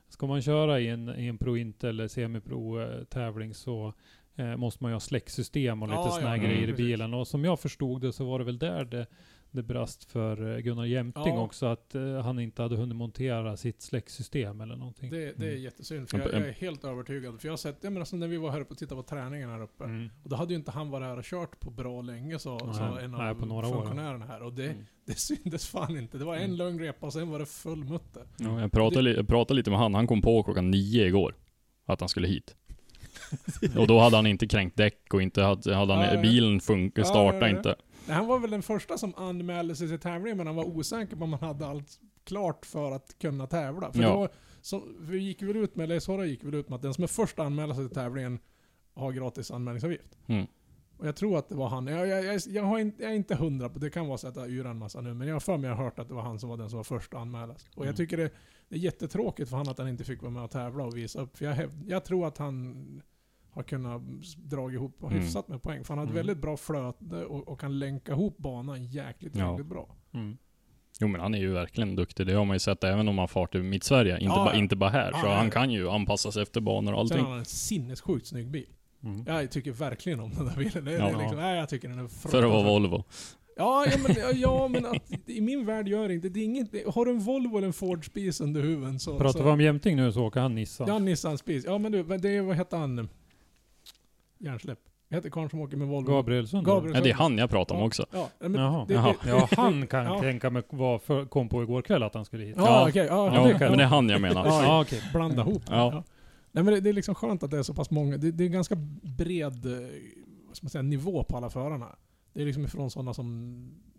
ska 0.09 0.27
man 0.27 0.41
köra 0.41 0.79
i 0.79 0.87
en, 0.87 1.19
i 1.19 1.27
en 1.27 1.37
Pro 1.37 1.57
Int 1.57 1.83
eller 1.83 2.07
Semi-Pro 2.07 2.81
eh, 2.81 3.03
tävling 3.03 3.53
så 3.53 3.93
eh, 4.35 4.57
måste 4.57 4.83
man 4.83 4.91
ju 4.91 4.95
ha 4.95 4.99
släcksystem 4.99 5.81
och 5.81 5.87
lite 5.87 5.99
Ja, 5.99 6.19
här 6.21 6.37
ja, 6.37 6.43
grejer 6.43 6.67
i 6.67 6.73
bilen. 6.73 7.13
Och 7.13 7.27
som 7.27 7.45
jag 7.45 7.59
förstod 7.59 8.01
det 8.01 8.13
så 8.13 8.25
var 8.25 8.39
det 8.39 8.45
väl 8.45 8.59
där 8.59 8.85
det, 8.85 9.07
det 9.51 9.63
brast 9.63 10.03
för 10.11 10.55
eh, 10.55 10.57
Gunnar 10.59 10.85
Jämting 10.85 11.23
Ja. 11.35 11.39
också. 11.41 11.65
Att 11.65 11.95
eh, 11.95 12.21
han 12.21 12.39
inte 12.39 12.61
hade 12.61 12.75
hunnit 12.75 12.95
montera 12.95 13.57
sitt 13.57 13.81
släcksystem 13.81 14.61
eller 14.61 14.75
någonting. 14.75 15.09
Det, 15.09 15.17
det 15.37 15.45
är 15.45 15.49
Mm. 15.51 15.63
jättesynd, 15.63 16.09
för 16.09 16.19
jag, 16.19 16.27
jag 16.33 16.47
är 16.47 16.51
helt 16.51 16.83
övertygad. 16.85 17.41
För 17.41 17.47
jag 17.47 17.51
har 17.51 17.57
sett, 17.57 17.77
jag 17.81 17.93
menar, 17.93 18.01
alltså 18.01 18.15
när 18.15 18.27
vi 18.27 18.37
var 18.37 18.51
här 18.51 18.61
uppe 18.61 18.71
och 18.71 18.77
tittade 18.77 19.01
på 19.01 19.07
träningen 19.07 19.49
här 19.49 19.61
uppe. 19.61 19.83
Mm. 19.83 20.09
Och 20.23 20.29
då 20.29 20.35
hade 20.35 20.53
ju 20.53 20.59
inte 20.59 20.71
han 20.71 20.89
varit 20.89 21.05
här 21.05 21.17
och 21.17 21.23
kört 21.23 21.59
på 21.59 21.69
bra 21.69 22.01
länge, 22.01 22.39
så 22.39 22.59
en 23.01 23.13
av 23.13 23.21
nej, 23.23 23.35
på 23.35 23.45
några 23.45 23.67
år, 23.67 23.73
funktionärerna 23.73 24.25
här. 24.25 24.41
Och 24.43 24.53
det, 24.53 24.65
Mm. 24.69 24.85
det 25.05 25.13
syntes 25.19 25.67
fan 25.67 25.97
inte. 25.97 26.17
Det 26.17 26.25
var 26.25 26.35
en 26.35 26.43
Mm. 26.43 26.57
lång 26.57 26.79
repa 26.81 27.05
och 27.05 27.13
sen 27.13 27.29
var 27.29 27.39
det 27.39 27.45
full 27.45 27.83
mutter. 27.83 28.23
Ja, 28.37 28.61
jag, 28.61 28.71
pratade, 28.71 29.01
li- 29.01 29.15
jag 29.15 29.27
pratade 29.27 29.55
lite 29.57 29.69
med 29.69 29.79
han, 29.79 29.93
han 29.93 30.07
kom 30.07 30.21
på 30.21 30.43
klockan 30.43 30.71
nio 30.71 31.05
igår. 31.07 31.35
Att 31.85 31.99
han 31.99 32.09
skulle 32.09 32.27
hit. 32.27 32.55
och 33.77 33.87
då 33.87 33.99
hade 33.99 34.15
han 34.15 34.27
inte 34.27 34.47
kränkt 34.47 34.77
däck 34.77 35.13
och 35.13 35.21
inte 35.21 35.41
hade, 35.41 35.75
hade 35.75 35.93
han, 35.93 36.21
bilen 36.21 36.59
fun- 36.59 36.91
Ja, 36.95 37.03
startade 37.03 37.37
ja, 37.45 37.51
ja. 37.51 37.57
inte. 37.57 37.75
Han 38.07 38.27
var 38.27 38.39
väl 38.39 38.51
den 38.51 38.61
första 38.61 38.97
som 38.97 39.13
anmälde 39.17 39.75
sig 39.75 39.87
till 39.87 39.99
tävlingen, 39.99 40.37
men 40.37 40.47
han 40.47 40.55
var 40.55 40.63
osäker 40.65 41.15
på 41.15 41.23
om 41.23 41.33
han 41.33 41.41
hade 41.47 41.67
allt 41.67 41.99
klart 42.23 42.65
för 42.65 42.91
att 42.91 43.19
kunna 43.19 43.47
tävla. 43.47 43.91
För 43.91 44.01
Ja. 44.01 44.15
var, 44.17 44.29
så, 44.61 44.83
vi 44.99 45.17
gick 45.17 45.41
väl 45.41 45.55
ut 45.57 45.75
med, 45.75 45.83
eller 45.83 45.99
SHR 45.99 46.23
gick 46.23 46.43
väl 46.43 46.53
ut 46.53 46.69
med 46.69 46.75
att 46.75 46.81
den 46.81 46.93
som 46.93 47.03
är 47.03 47.07
först 47.07 47.39
att 47.39 47.45
anmäla 47.45 47.75
sig 47.75 47.85
till 47.87 47.95
tävlingen 47.95 48.39
har 48.93 49.11
gratis 49.11 49.51
anmälningsavgift. 49.51 50.17
Mm. 50.27 50.45
Och 50.97 51.07
jag 51.07 51.15
tror 51.15 51.37
att 51.37 51.49
det 51.49 51.55
var 51.55 51.69
han. 51.69 51.87
Jag, 51.87 52.07
jag, 52.07 52.23
jag, 52.25 52.41
jag, 52.47 52.63
har 52.63 52.79
inte, 52.79 53.03
jag 53.03 53.11
är 53.11 53.15
inte 53.15 53.35
hundra 53.35 53.69
på 53.69 53.79
det, 53.79 53.89
kan 53.89 54.07
vara 54.07 54.17
så 54.17 54.27
att 54.27 54.35
jag 54.35 54.49
yrar 54.49 54.69
en 54.69 54.77
massa 54.77 55.01
nu, 55.01 55.13
men 55.13 55.27
jag 55.27 55.35
har 55.35 55.39
för 55.39 55.57
mig 55.57 55.69
har 55.69 55.77
hört 55.83 55.99
att 55.99 56.07
det 56.07 56.13
var 56.13 56.21
han 56.21 56.39
som 56.39 56.49
var 56.49 56.57
den 56.57 56.69
som 56.69 56.77
var 56.77 56.83
först 56.83 57.13
att 57.13 57.19
anmälas. 57.21 57.65
Och 57.75 57.77
Mm. 57.77 57.87
jag 57.87 57.95
tycker 57.97 58.17
det, 58.17 58.29
det 58.69 58.75
är 58.75 58.79
jättetråkigt 58.79 59.49
för 59.49 59.57
han 59.57 59.69
att 59.69 59.77
han 59.77 59.87
inte 59.87 60.03
fick 60.03 60.21
vara 60.21 60.31
med 60.31 60.43
och 60.43 60.51
tävla 60.51 60.83
och 60.83 60.97
visa 60.97 61.21
upp. 61.21 61.37
För 61.37 61.45
jag, 61.45 61.69
jag 61.87 62.05
tror 62.05 62.27
att 62.27 62.37
han 62.37 63.01
har 63.57 63.63
kunnat 63.63 64.01
dra 64.37 64.71
ihop 64.71 65.03
Mm. 65.03 65.13
hyfsat 65.13 65.47
med 65.47 65.61
poäng. 65.61 65.83
För 65.83 65.89
han 65.93 65.97
har 65.97 66.05
ett 66.05 66.11
Mm. 66.11 66.25
väldigt 66.25 66.41
bra 66.41 66.57
flöte 66.57 67.25
och, 67.25 67.47
och 67.47 67.59
kan 67.59 67.79
länka 67.79 68.11
ihop 68.11 68.37
banan 68.37 68.83
jäkligt, 68.85 69.35
Ja. 69.35 69.51
jäkligt 69.51 69.67
bra. 69.67 69.95
Mm. 70.13 70.37
Jo 70.99 71.07
men 71.07 71.21
han 71.21 71.33
är 71.35 71.39
ju 71.39 71.51
verkligen 71.51 71.95
duktig. 71.95 72.27
Det 72.27 72.33
har 72.33 72.45
man 72.45 72.55
ju 72.55 72.59
sett 72.59 72.83
även 72.83 73.07
om 73.07 73.17
han 73.17 73.27
far 73.27 73.47
till 73.47 73.63
Mitt-Sverige. 73.63 74.13
Inte, 74.13 74.25
Ja, 74.25 74.35
bara, 74.35 74.53
ja. 74.53 74.59
inte 74.59 74.75
bara 74.75 74.89
här. 74.89 75.11
Ja, 75.11 75.19
så 75.21 75.27
ja, 75.27 75.33
han 75.35 75.49
kan 75.51 75.71
ju 75.71 75.89
anpassa 75.89 76.31
sig 76.31 76.41
efter 76.43 76.61
banor 76.61 76.93
och 76.93 77.07
Sen 77.07 77.15
allting. 77.17 77.25
har 77.25 77.29
han 77.31 77.39
en 77.39 77.45
sinnessjukt 77.45 78.27
snygg 78.27 78.51
bil. 78.51 78.67
Mm. 79.03 79.23
Jag 79.27 79.51
tycker 79.51 79.71
verkligen 79.71 80.19
om 80.19 80.31
den 80.33 80.45
där 80.45 80.55
bilen. 80.55 80.85
Det, 80.85 80.91
Ja. 80.91 81.05
det 81.05 81.11
är 81.13 81.17
liksom, 81.17 81.37
nej, 81.37 81.57
jag 81.57 81.69
tycker 81.69 81.89
den 81.89 81.99
är 81.99 82.07
För 82.07 82.43
att 82.43 82.49
vara 82.51 82.63
Volvo. 82.63 83.03
Ja, 83.59 83.85
ja, 83.91 83.97
men, 84.07 84.15
ja, 84.19 84.31
ja, 84.35 84.67
men 84.67 84.85
att, 84.85 85.11
i 85.29 85.41
min 85.41 85.65
värld 85.65 85.87
gör 85.87 86.07
det 86.07 86.13
inte. 86.13 86.29
Det 86.29 86.39
är 86.39 86.43
inget, 86.43 86.93
har 86.93 87.05
du 87.05 87.11
en 87.11 87.19
Volvo 87.19 87.57
eller 87.57 87.67
en 87.67 87.73
Ford 87.73 88.05
Spies 88.05 88.41
under 88.41 88.61
huven 88.61 88.99
så... 88.99 89.17
Pratar 89.17 89.39
så, 89.39 89.45
vi 89.45 89.51
om 89.51 89.61
Jämting 89.61 89.95
nu 89.95 90.11
så 90.11 90.23
åker 90.25 90.39
han 90.39 90.55
Nissan. 90.55 90.87
Ja, 90.87 90.99
Nissan 90.99 91.37
Spies. 91.37 91.65
Ja, 91.65 91.77
men 91.77 91.91
du, 91.91 92.03
det 92.03 92.29
är, 92.35 92.41
vad 92.41 92.55
heter 92.55 92.77
han? 92.77 93.09
Hjärnsläpp. 94.39 94.79
Jag 95.09 95.17
heter 95.17 95.29
karln 95.29 95.49
som 95.49 95.59
åker 95.61 95.77
med 95.77 95.87
Volvo. 95.87 96.11
Gabrielsson 96.11 96.63
då? 96.63 96.73
Gabriel. 96.75 96.95
Ja, 96.95 97.03
det 97.03 97.09
är 97.09 97.13
han 97.13 97.37
jag 97.37 97.49
pratar 97.49 97.75
om 97.75 97.81
också. 97.81 98.05
Ja, 98.11 98.29
men 98.39 98.53
Jaha, 98.53 98.85
det- 98.87 98.93
jaha. 98.93 99.15
det- 99.23 99.29
ja, 99.29 99.47
han 99.57 99.87
kan 99.87 100.05
Ja. 100.13 100.19
tänka 100.19 100.49
mig 100.49 100.63
var 100.69 100.99
för, 100.99 101.25
kom 101.25 101.49
på 101.49 101.63
igår 101.63 101.81
kväll 101.81 102.03
att 102.03 102.13
han 102.13 102.25
skulle 102.25 102.43
hit. 102.45 102.55
Ja, 102.57 102.63
Ja. 102.65 102.89
okej. 102.89 103.05
ja, 103.09 103.35
Ja, 103.35 103.47
det 103.47 103.59
kan 103.59 103.69
men 103.69 103.77
det 103.77 103.83
är 103.83 103.87
han 103.87 104.09
jag 104.09 104.21
menar. 104.21 104.45
Ja, 104.45 104.63
Ja, 104.63 104.81
okej. 104.81 105.01
blanda 105.13 105.41
ihop. 105.41 105.61
Ja. 105.69 106.03
Nej, 106.51 106.63
men 106.63 106.73
det, 106.73 106.79
det 106.79 106.89
är 106.89 106.93
liksom 106.93 107.15
skönt 107.15 107.43
att 107.43 107.51
det 107.51 107.57
är 107.57 107.63
så 107.63 107.73
pass 107.73 107.91
många. 107.91 108.17
Det, 108.17 108.31
det 108.31 108.43
är 108.43 108.47
ganska 108.49 108.75
bred 109.17 109.65
eh, 109.65 109.71
vad 110.47 110.55
ska 110.57 110.65
man 110.65 110.69
säga, 110.69 110.81
nivå 110.81 111.23
på 111.23 111.37
alla 111.37 111.49
förarna. 111.49 111.87
Det 112.33 112.41
är 112.41 112.45
liksom 112.45 112.65
ifrån 112.65 112.89
sådana 112.91 113.13
som 113.13 113.55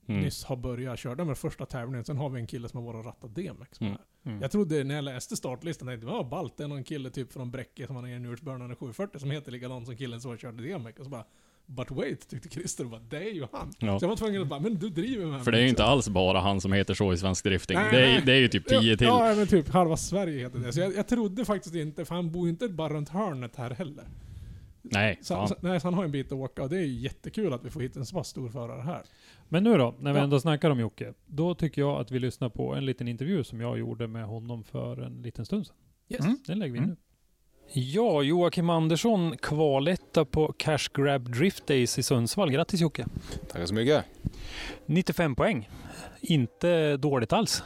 Mm. 0.09 0.21
nyss 0.21 0.45
har 0.45 0.57
börjat 0.57 0.99
köra. 0.99 1.15
De 1.15 1.31
är 1.31 1.35
första 1.35 1.67
tävlingen. 1.67 2.05
Sen 2.05 2.17
har 2.17 2.31
vi 2.31 2.41
en 2.41 2.47
kille 2.47 2.69
som 2.69 2.79
har 2.79 2.93
varit 2.93 2.99
och 2.99 3.05
rattat 3.05 3.35
DMX. 3.35 3.81
Mm. 3.81 3.93
med. 3.93 4.01
Mm. 4.27 4.43
Jag 4.43 4.51
trodde 4.51 4.85
när 4.85 4.95
jag 4.95 5.05
läste 5.05 5.37
startlistan, 5.37 5.89
tänkte 5.89 6.07
jag, 6.07 6.17
ja 6.17 6.23
ballt, 6.23 6.57
det 6.57 6.65
är 6.65 6.69
någon 6.69 6.85
kille 6.85 7.11
typ 7.11 7.33
från 7.33 7.51
Bräcke 7.51 7.87
som 7.87 7.97
har 7.97 8.03
en 8.03 8.09
enhjulsburnande 8.09 8.75
740 8.75 9.19
som 9.19 9.31
heter 9.31 9.53
likadant 9.53 9.87
som 9.87 9.97
killen 9.97 10.21
som 10.21 10.37
körde 10.39 10.63
DMX. 10.63 10.99
Och 10.99 11.05
så 11.05 11.11
bara, 11.11 11.25
but 11.67 11.91
wait, 11.91 12.29
tyckte 12.29 12.49
Christer. 12.49 12.85
Bara, 12.85 13.01
det 13.01 13.17
är 13.17 13.35
ju 13.35 13.47
han. 13.53 13.73
Ja. 13.79 13.99
Så 13.99 14.05
jag 14.05 14.09
var 14.09 14.17
tvungen 14.17 14.43
att 14.43 14.49
bara, 14.49 14.61
men 14.61 14.75
du 14.75 14.89
driver 14.89 15.27
med 15.27 15.45
För 15.45 15.53
det 15.53 15.59
är 15.59 15.61
ju 15.61 15.65
mig. 15.65 15.71
inte 15.71 15.85
alls 15.85 16.09
bara 16.09 16.41
han 16.41 16.61
som 16.61 16.73
heter 16.73 16.95
så 16.95 17.13
i 17.13 17.17
svensk 17.17 17.45
drifting. 17.45 17.77
Nej, 17.77 17.89
det, 17.93 18.01
är, 18.01 18.13
nej. 18.13 18.23
det 18.27 18.33
är 18.33 18.41
ju 18.41 18.49
typ 18.49 18.69
tio 18.69 18.97
till. 18.97 19.07
Ja, 19.07 19.35
men 19.37 19.47
typ 19.47 19.69
halva 19.69 19.97
Sverige 19.97 20.45
heter 20.45 20.59
det. 20.59 20.73
Så 20.73 20.81
jag, 20.81 20.97
jag 20.97 21.09
trodde 21.09 21.45
faktiskt 21.45 21.75
inte, 21.75 22.05
för 22.05 22.15
han 22.15 22.31
bor 22.33 22.47
ju 22.47 22.51
inte 22.51 22.69
bara 22.69 22.93
runt 22.93 23.09
hörnet 23.09 23.57
här 23.57 23.71
heller. 23.71 24.05
Nej, 24.93 25.19
Så, 25.23 25.47
så, 25.47 25.55
nej, 25.61 25.81
så 25.81 25.87
han 25.87 25.95
har 25.95 26.05
en 26.05 26.11
bit 26.11 26.27
att 26.27 26.33
åka 26.33 26.63
och 26.63 26.69
det 26.69 26.77
är 26.77 26.81
ju 26.83 27.01
jättekul 27.01 27.53
att 27.53 27.65
vi 27.65 27.71
får 27.71 27.81
hit 27.81 27.97
en 27.97 28.07
så 28.07 28.17
pass 28.17 28.29
stor 28.29 28.49
förare 28.49 28.83
här. 28.83 29.03
Men 29.49 29.65
nu 29.65 29.77
då, 29.79 29.95
när 29.99 30.13
vi 30.13 30.19
Ja. 30.19 30.25
ändå 30.25 30.41
snackar 30.41 30.71
om 30.71 30.81
Jocke. 30.81 31.13
Då 31.27 31.55
tycker 31.55 31.83
jag 31.83 32.01
att 32.01 32.11
vi 32.11 32.19
lyssnar 32.19 32.49
på 32.49 32.75
en 32.75 32.87
liten 32.87 33.09
intervju 33.09 33.45
som 33.45 33.61
jag 33.61 33.79
gjorde 33.79 34.07
med 34.07 34.25
honom 34.25 34.65
för 34.65 35.03
en 35.03 35.23
liten 35.23 35.47
stund 35.47 35.67
sedan. 35.67 35.77
Yes. 36.09 36.21
Mm, 36.21 36.39
den 36.47 36.59
lägger 36.59 36.73
vi 36.73 36.79
in 36.79 36.85
Mm. 36.85 36.97
nu. 36.97 37.03
Ja, 37.73 38.23
Joakim 38.23 38.71
Andersson, 38.71 39.37
kvaletta 39.37 40.25
på 40.25 40.53
Cash 40.59 40.89
Grab 40.95 41.31
Drift 41.33 41.67
Days 41.67 41.99
i 41.99 42.03
Sundsvall. 42.03 42.51
Grattis 42.51 42.81
Jocke! 42.81 43.07
Tackar 43.49 43.67
så 43.67 43.75
mycket. 43.75 44.05
95 44.87 45.35
poäng. 45.35 45.69
Inte 46.21 46.97
dåligt 46.97 47.33
alls. 47.33 47.63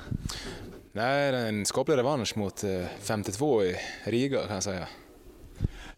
Nej, 0.93 1.33
det 1.33 1.39
är 1.39 1.49
en 1.49 1.65
skaplig 1.67 1.97
revansch 1.97 2.37
mot 2.37 2.65
eh, 2.65 2.71
52 3.01 3.63
i 3.65 3.77
Riga 4.07 4.43
kan 4.47 4.55
jag 4.55 4.63
säga. 4.63 4.89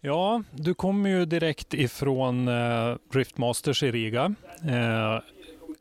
Ja, 0.05 0.43
du 0.51 0.73
kommer 0.73 1.09
ju 1.09 1.25
direkt 1.25 1.73
ifrån 1.73 2.47
eh, 2.47 2.95
Drift 3.11 3.37
Masters 3.37 3.83
i 3.83 3.91
Riga. 3.91 4.35
Eh, 4.67 5.19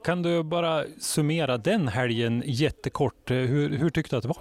kan 0.04 0.22
du 0.22 0.42
bara 0.42 0.84
summera 1.00 1.58
den 1.58 1.88
helgen 1.88 2.42
jättekort? 2.46 3.30
Eh, 3.30 3.36
hur, 3.36 3.78
hur 3.78 3.90
tyckte 3.90 4.16
du 4.16 4.18
att 4.18 4.22
det 4.22 4.28
var? 4.28 4.38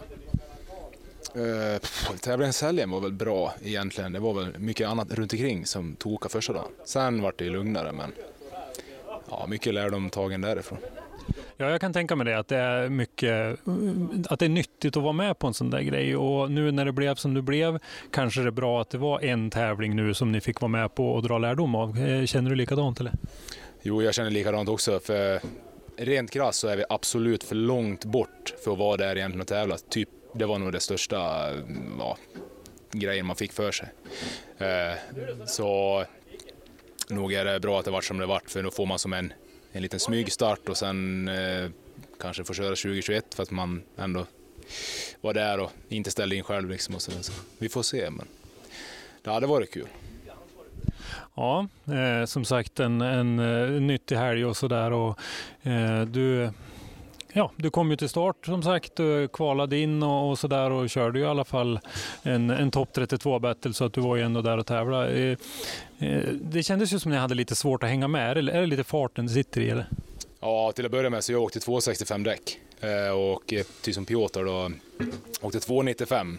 Uh, 1.45 1.79
Tävlingshelgen 2.21 2.89
var 2.91 2.99
väl 2.99 3.11
bra 3.11 3.53
egentligen. 3.63 4.13
Det 4.13 4.19
var 4.19 4.33
väl 4.33 4.59
mycket 4.59 4.87
annat 4.87 5.11
runt 5.11 5.33
omkring 5.33 5.65
som 5.65 5.95
tokade 5.95 6.31
första 6.31 6.53
dagen. 6.53 6.71
Sen 6.85 7.21
var 7.21 7.33
det 7.37 7.49
lugnare 7.49 7.91
men 7.91 8.11
ja, 9.29 9.45
mycket 9.49 9.73
lärdom 9.73 10.09
tagen 10.09 10.41
därifrån. 10.41 10.77
Ja, 11.57 11.69
jag 11.69 11.81
kan 11.81 11.93
tänka 11.93 12.15
mig 12.15 12.25
det, 12.25 12.39
att 12.39 12.47
det 12.47 12.57
är 12.57 12.89
mycket, 12.89 13.59
att 14.29 14.39
det 14.39 14.45
är 14.45 14.49
nyttigt 14.49 14.97
att 14.97 15.03
vara 15.03 15.13
med 15.13 15.39
på 15.39 15.47
en 15.47 15.53
sån 15.53 15.69
där 15.69 15.81
grej. 15.81 16.15
Och 16.15 16.51
nu 16.51 16.71
när 16.71 16.85
det 16.85 16.91
blev 16.91 17.15
som 17.15 17.33
det 17.33 17.41
blev, 17.41 17.79
kanske 18.11 18.41
det 18.41 18.47
är 18.47 18.51
bra 18.51 18.81
att 18.81 18.89
det 18.89 18.97
var 18.97 19.23
en 19.23 19.49
tävling 19.49 19.95
nu 19.95 20.13
som 20.13 20.31
ni 20.31 20.41
fick 20.41 20.61
vara 20.61 20.69
med 20.69 20.95
på 20.95 21.11
och 21.11 21.23
dra 21.23 21.37
lärdom 21.37 21.75
av. 21.75 21.97
Eh, 21.97 22.25
känner 22.25 22.49
du 22.49 22.55
likadant 22.55 22.99
eller? 22.99 23.13
Jo, 23.81 24.01
jag 24.01 24.13
känner 24.13 24.31
likadant 24.31 24.69
också. 24.69 24.99
För 24.99 25.39
rent 25.97 26.31
krasst 26.31 26.59
så 26.59 26.67
är 26.67 26.77
vi 26.77 26.83
absolut 26.89 27.43
för 27.43 27.55
långt 27.55 28.05
bort 28.05 28.53
för 28.63 28.71
att 28.71 28.77
vara 28.77 28.97
där 28.97 29.15
egentligen 29.15 29.41
och 29.41 29.47
tävla. 29.47 29.77
Typ, 29.77 30.09
det 30.33 30.45
var 30.45 30.59
nog 30.59 30.71
det 30.71 30.79
största 30.79 31.49
mm, 31.49 31.95
ja, 31.99 32.17
grejen 32.91 33.25
man 33.25 33.35
fick 33.35 33.53
för 33.53 33.71
sig. 33.71 33.89
Eh, 34.57 34.97
så 35.45 36.03
nog 37.09 37.33
är 37.33 37.45
det 37.45 37.59
bra 37.59 37.79
att 37.79 37.85
det 37.85 37.91
vart 37.91 38.03
som 38.03 38.17
det 38.17 38.25
vart 38.25 38.49
för 38.49 38.63
då 38.63 38.71
får 38.71 38.85
man 38.85 38.99
som 38.99 39.13
en, 39.13 39.33
en 39.73 39.81
liten 39.81 39.99
smygstart 39.99 40.69
och 40.69 40.77
sen 40.77 41.27
eh, 41.27 41.69
kanske 42.19 42.43
få 42.43 42.53
köra 42.53 42.75
2021 42.75 43.33
för 43.35 43.43
att 43.43 43.51
man 43.51 43.83
ändå 43.97 44.25
var 45.21 45.33
där 45.33 45.59
och 45.59 45.71
inte 45.89 46.11
ställde 46.11 46.35
in 46.35 46.43
själv. 46.43 46.69
Liksom 46.69 46.95
och 46.95 47.01
så, 47.01 47.11
så 47.11 47.33
vi 47.57 47.69
får 47.69 47.83
se, 47.83 48.09
men 48.09 48.27
det 49.21 49.31
hade 49.31 49.47
varit 49.47 49.73
kul. 49.73 49.87
Ja, 51.35 51.67
eh, 51.85 52.25
som 52.25 52.45
sagt 52.45 52.79
en, 52.79 53.01
en, 53.01 53.39
en 53.39 53.87
nyttig 53.87 54.15
helg 54.15 54.45
och 54.45 54.57
sådär. 54.57 55.15
Eh, 55.63 56.01
du, 56.01 56.51
ja, 57.33 57.51
du 57.55 57.69
kom 57.69 57.91
ju 57.91 57.95
till 57.95 58.09
start 58.09 58.45
som 58.45 58.63
sagt, 58.63 58.99
kvalade 59.33 59.77
in 59.77 60.03
och, 60.03 60.29
och 60.29 60.39
sådär 60.39 60.71
och 60.71 60.89
körde 60.89 61.19
ju 61.19 61.25
i 61.25 61.27
alla 61.27 61.43
fall 61.43 61.79
en, 62.23 62.49
en 62.49 62.71
topp 62.71 62.89
32 62.93 63.39
battle 63.39 63.73
så 63.73 63.85
att 63.85 63.93
du 63.93 64.01
var 64.01 64.15
ju 64.15 64.21
ändå 64.21 64.41
där 64.41 64.57
och 64.57 64.65
tävlade. 64.65 65.37
Eh, 65.99 66.07
eh, 66.09 66.23
det 66.33 66.63
kändes 66.63 66.93
ju 66.93 66.99
som 66.99 67.11
att 67.11 67.15
ni 67.15 67.19
hade 67.19 67.35
lite 67.35 67.55
svårt 67.55 67.83
att 67.83 67.89
hänga 67.89 68.07
med. 68.07 68.37
Eller 68.37 68.53
är 68.53 68.61
det 68.61 68.67
lite 68.67 68.83
farten 68.83 69.25
det 69.27 69.33
sitter 69.33 69.61
i? 69.61 69.69
Eller? 69.69 69.85
Ja, 70.39 70.71
till 70.71 70.85
att 70.85 70.91
börja 70.91 71.09
med 71.09 71.23
så 71.23 71.31
jag 71.31 71.43
åkte 71.43 71.59
265 71.59 72.23
däck 72.23 72.59
eh, 72.79 73.17
och 73.17 73.43
typ 73.45 73.67
precis 73.77 73.95
som 73.95 74.05
Piotr 74.05 74.43
då 74.43 74.71
åkte 75.41 75.59
295. 75.59 76.37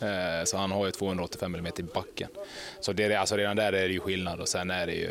Eh, 0.00 0.44
Så 0.44 0.56
han 0.56 0.70
har 0.70 0.86
ju 0.86 0.92
285 0.92 1.54
mm 1.54 1.72
i 1.78 1.82
backen. 1.82 2.28
Så 2.80 2.92
det 2.92 3.04
är, 3.04 3.18
alltså 3.18 3.36
redan 3.36 3.56
där 3.56 3.72
är 3.72 3.88
det 3.88 3.94
ju 3.94 4.00
skillnad 4.00 4.40
och 4.40 4.48
sen 4.48 4.70
är 4.70 4.86
det 4.86 4.94
ju... 4.94 5.10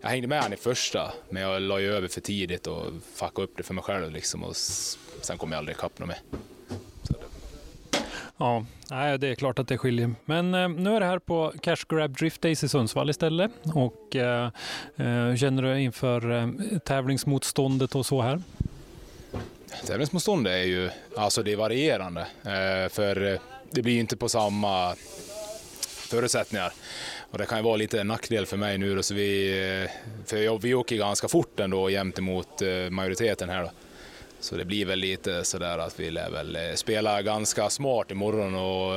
Jag 0.00 0.08
hängde 0.08 0.28
med 0.28 0.42
han 0.42 0.52
i 0.52 0.56
första, 0.56 1.12
men 1.28 1.42
jag 1.42 1.62
la 1.62 1.80
ju 1.80 1.92
över 1.92 2.08
för 2.08 2.20
tidigt 2.20 2.66
och 2.66 2.84
fuckade 3.14 3.44
upp 3.44 3.56
det 3.56 3.62
för 3.62 3.74
mig 3.74 3.84
själv 3.84 4.10
liksom 4.10 4.44
och 4.44 4.56
sen 4.56 5.38
kom 5.38 5.52
jag 5.52 5.58
aldrig 5.58 5.76
ikapp 5.76 5.98
något 5.98 6.08
mer. 6.08 6.18
Ja, 8.36 8.64
nej, 8.90 9.18
det 9.18 9.28
är 9.28 9.34
klart 9.34 9.58
att 9.58 9.68
det 9.68 9.78
skiljer. 9.78 10.14
Men 10.24 10.54
eh, 10.54 10.68
nu 10.68 10.96
är 10.96 11.00
det 11.00 11.06
här 11.06 11.18
på 11.18 11.52
Cash 11.62 11.84
Grab 11.88 12.16
Drift 12.16 12.40
Days 12.42 12.64
i 12.64 12.68
Sundsvall 12.68 13.10
istället. 13.10 13.50
Och 13.74 14.16
eh, 14.16 14.44
eh, 14.96 15.36
känner 15.36 15.62
du 15.62 15.80
inför 15.80 16.30
eh, 16.32 16.48
tävlingsmotståndet 16.78 17.94
och 17.94 18.06
så 18.06 18.22
här? 18.22 18.42
Tävlingsmotstånd 19.86 20.46
är 20.46 20.62
ju, 20.62 20.90
alltså 21.16 21.42
det 21.42 21.52
är 21.52 21.56
varierande. 21.56 22.20
Eh, 22.44 22.88
för 22.90 23.32
eh, 23.32 23.40
det 23.70 23.82
blir 23.82 23.94
ju 23.94 24.00
inte 24.00 24.16
på 24.16 24.28
samma 24.28 24.94
förutsättningar. 26.10 26.72
Och 27.30 27.38
det 27.38 27.46
kan 27.46 27.58
ju 27.58 27.64
vara 27.64 27.76
lite 27.76 28.00
en 28.00 28.08
nackdel 28.08 28.46
för 28.46 28.56
mig 28.56 28.78
nu 28.78 28.96
då, 28.96 29.02
så 29.02 29.14
vi, 29.14 29.50
eh, 29.84 29.90
för 30.26 30.36
jag, 30.36 30.62
vi 30.62 30.74
åker 30.74 30.96
ganska 30.96 31.28
fort 31.28 31.60
ändå 31.60 31.90
jämt 31.90 32.18
emot 32.18 32.62
eh, 32.62 32.90
majoriteten 32.90 33.48
här 33.48 33.62
då. 33.62 33.70
Så 34.40 34.56
det 34.56 34.64
blir 34.64 34.86
väl 34.86 34.98
lite 34.98 35.44
sådär 35.44 35.78
att 35.78 36.00
vi 36.00 36.10
lär 36.10 36.30
väl 36.30 36.56
eh, 36.56 36.62
spela 36.74 37.22
ganska 37.22 37.70
smart 37.70 38.10
imorgon 38.10 38.54
och 38.54 38.94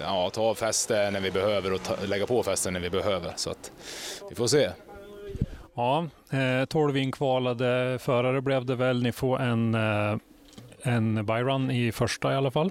ja, 0.00 0.30
ta 0.30 0.54
fäste 0.54 1.10
när 1.10 1.20
vi 1.20 1.30
behöver 1.30 1.72
och 1.72 1.82
ta, 1.82 1.96
lägga 2.06 2.26
på 2.26 2.42
fäste 2.42 2.70
när 2.70 2.80
vi 2.80 2.90
behöver. 2.90 3.32
Så 3.36 3.50
att 3.50 3.72
vi 4.28 4.34
får 4.34 4.46
se. 4.46 4.70
Ja, 5.74 6.06
eh, 6.30 6.64
12 6.64 6.96
inkvalade 6.96 7.98
förare 7.98 8.40
blev 8.40 8.64
det 8.64 8.74
väl. 8.74 9.02
Ni 9.02 9.12
får 9.12 9.40
en, 9.40 9.74
en 10.82 11.26
byrun 11.26 11.70
i 11.70 11.92
första 11.92 12.32
i 12.32 12.36
alla 12.36 12.50
fall. 12.50 12.70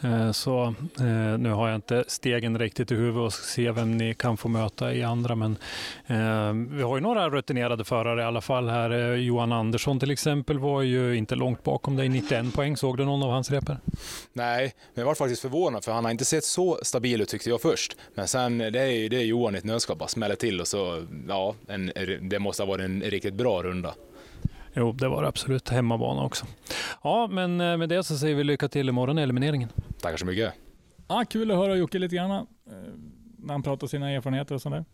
Eh, 0.00 0.32
så 0.32 0.74
eh, 1.00 1.38
nu 1.38 1.50
har 1.50 1.68
jag 1.68 1.76
inte 1.76 2.04
stegen 2.08 2.58
riktigt 2.58 2.92
i 2.92 2.94
huvudet 2.94 3.26
och 3.26 3.32
se 3.32 3.70
vem 3.70 3.96
ni 3.96 4.14
kan 4.14 4.36
få 4.36 4.48
möta 4.48 4.94
i 4.94 5.02
andra. 5.02 5.34
Men 5.34 5.56
eh, 6.06 6.76
vi 6.76 6.82
har 6.82 6.96
ju 6.96 7.00
några 7.00 7.30
rutinerade 7.30 7.84
förare 7.84 8.20
i 8.20 8.24
alla 8.24 8.40
fall 8.40 8.68
här. 8.68 9.14
Johan 9.14 9.52
Andersson 9.52 10.00
till 10.00 10.10
exempel 10.10 10.58
var 10.58 10.82
ju 10.82 11.16
inte 11.16 11.34
långt 11.34 11.62
bakom 11.62 11.96
dig, 11.96 12.08
91 12.08 12.54
poäng. 12.54 12.76
Såg 12.76 12.96
du 12.96 13.04
någon 13.04 13.22
av 13.22 13.30
hans 13.30 13.50
repor? 13.50 13.76
Nej, 14.32 14.74
men 14.94 15.02
jag 15.02 15.06
var 15.06 15.14
faktiskt 15.14 15.42
förvånad 15.42 15.84
för 15.84 15.92
han 15.92 16.04
har 16.04 16.10
inte 16.10 16.24
sett 16.24 16.44
så 16.44 16.78
stabil 16.82 17.20
ut 17.20 17.28
tyckte 17.28 17.50
jag 17.50 17.60
först. 17.60 17.96
Men 18.14 18.28
sen, 18.28 18.58
det 18.58 18.66
är 18.66 19.08
det 19.08 19.16
är 19.16 19.24
Johan 19.24 19.54
i 19.54 19.58
ett 19.58 19.64
nötskal, 19.64 19.96
bara 19.96 20.08
smäller 20.08 20.34
till 20.34 20.60
och 20.60 20.68
så, 20.68 21.06
ja, 21.28 21.54
en, 21.68 21.92
det 22.20 22.38
måste 22.38 22.62
ha 22.62 22.68
varit 22.68 22.84
en 22.84 23.02
riktigt 23.02 23.34
bra 23.34 23.62
runda. 23.62 23.94
Jo, 24.76 24.92
det 24.92 25.08
var 25.08 25.22
det 25.22 25.28
absolut. 25.28 25.68
Hemmabana 25.68 26.22
också. 26.24 26.46
Ja, 27.04 27.28
men 27.32 27.60
eh, 27.60 27.76
med 27.76 27.88
det 27.88 28.02
så 28.02 28.18
säger 28.18 28.34
vi 28.34 28.44
lycka 28.44 28.68
till 28.68 28.88
imorgon 28.88 29.18
i 29.18 29.22
elimineringen. 29.22 29.68
Tackar 30.00 30.16
så 30.16 30.26
mycket. 30.26 30.54
Ah, 31.06 31.24
kul 31.24 31.50
att 31.50 31.56
höra 31.56 31.76
Jocke 31.76 31.98
lite 31.98 32.16
grann. 32.16 32.30
eh, 32.30 32.44
När 33.38 33.54
han 33.54 33.62
pratar 33.62 33.86
sina 33.86 34.10
erfarenheter 34.10 34.54
och 34.54 34.62
sådär. 34.62 34.84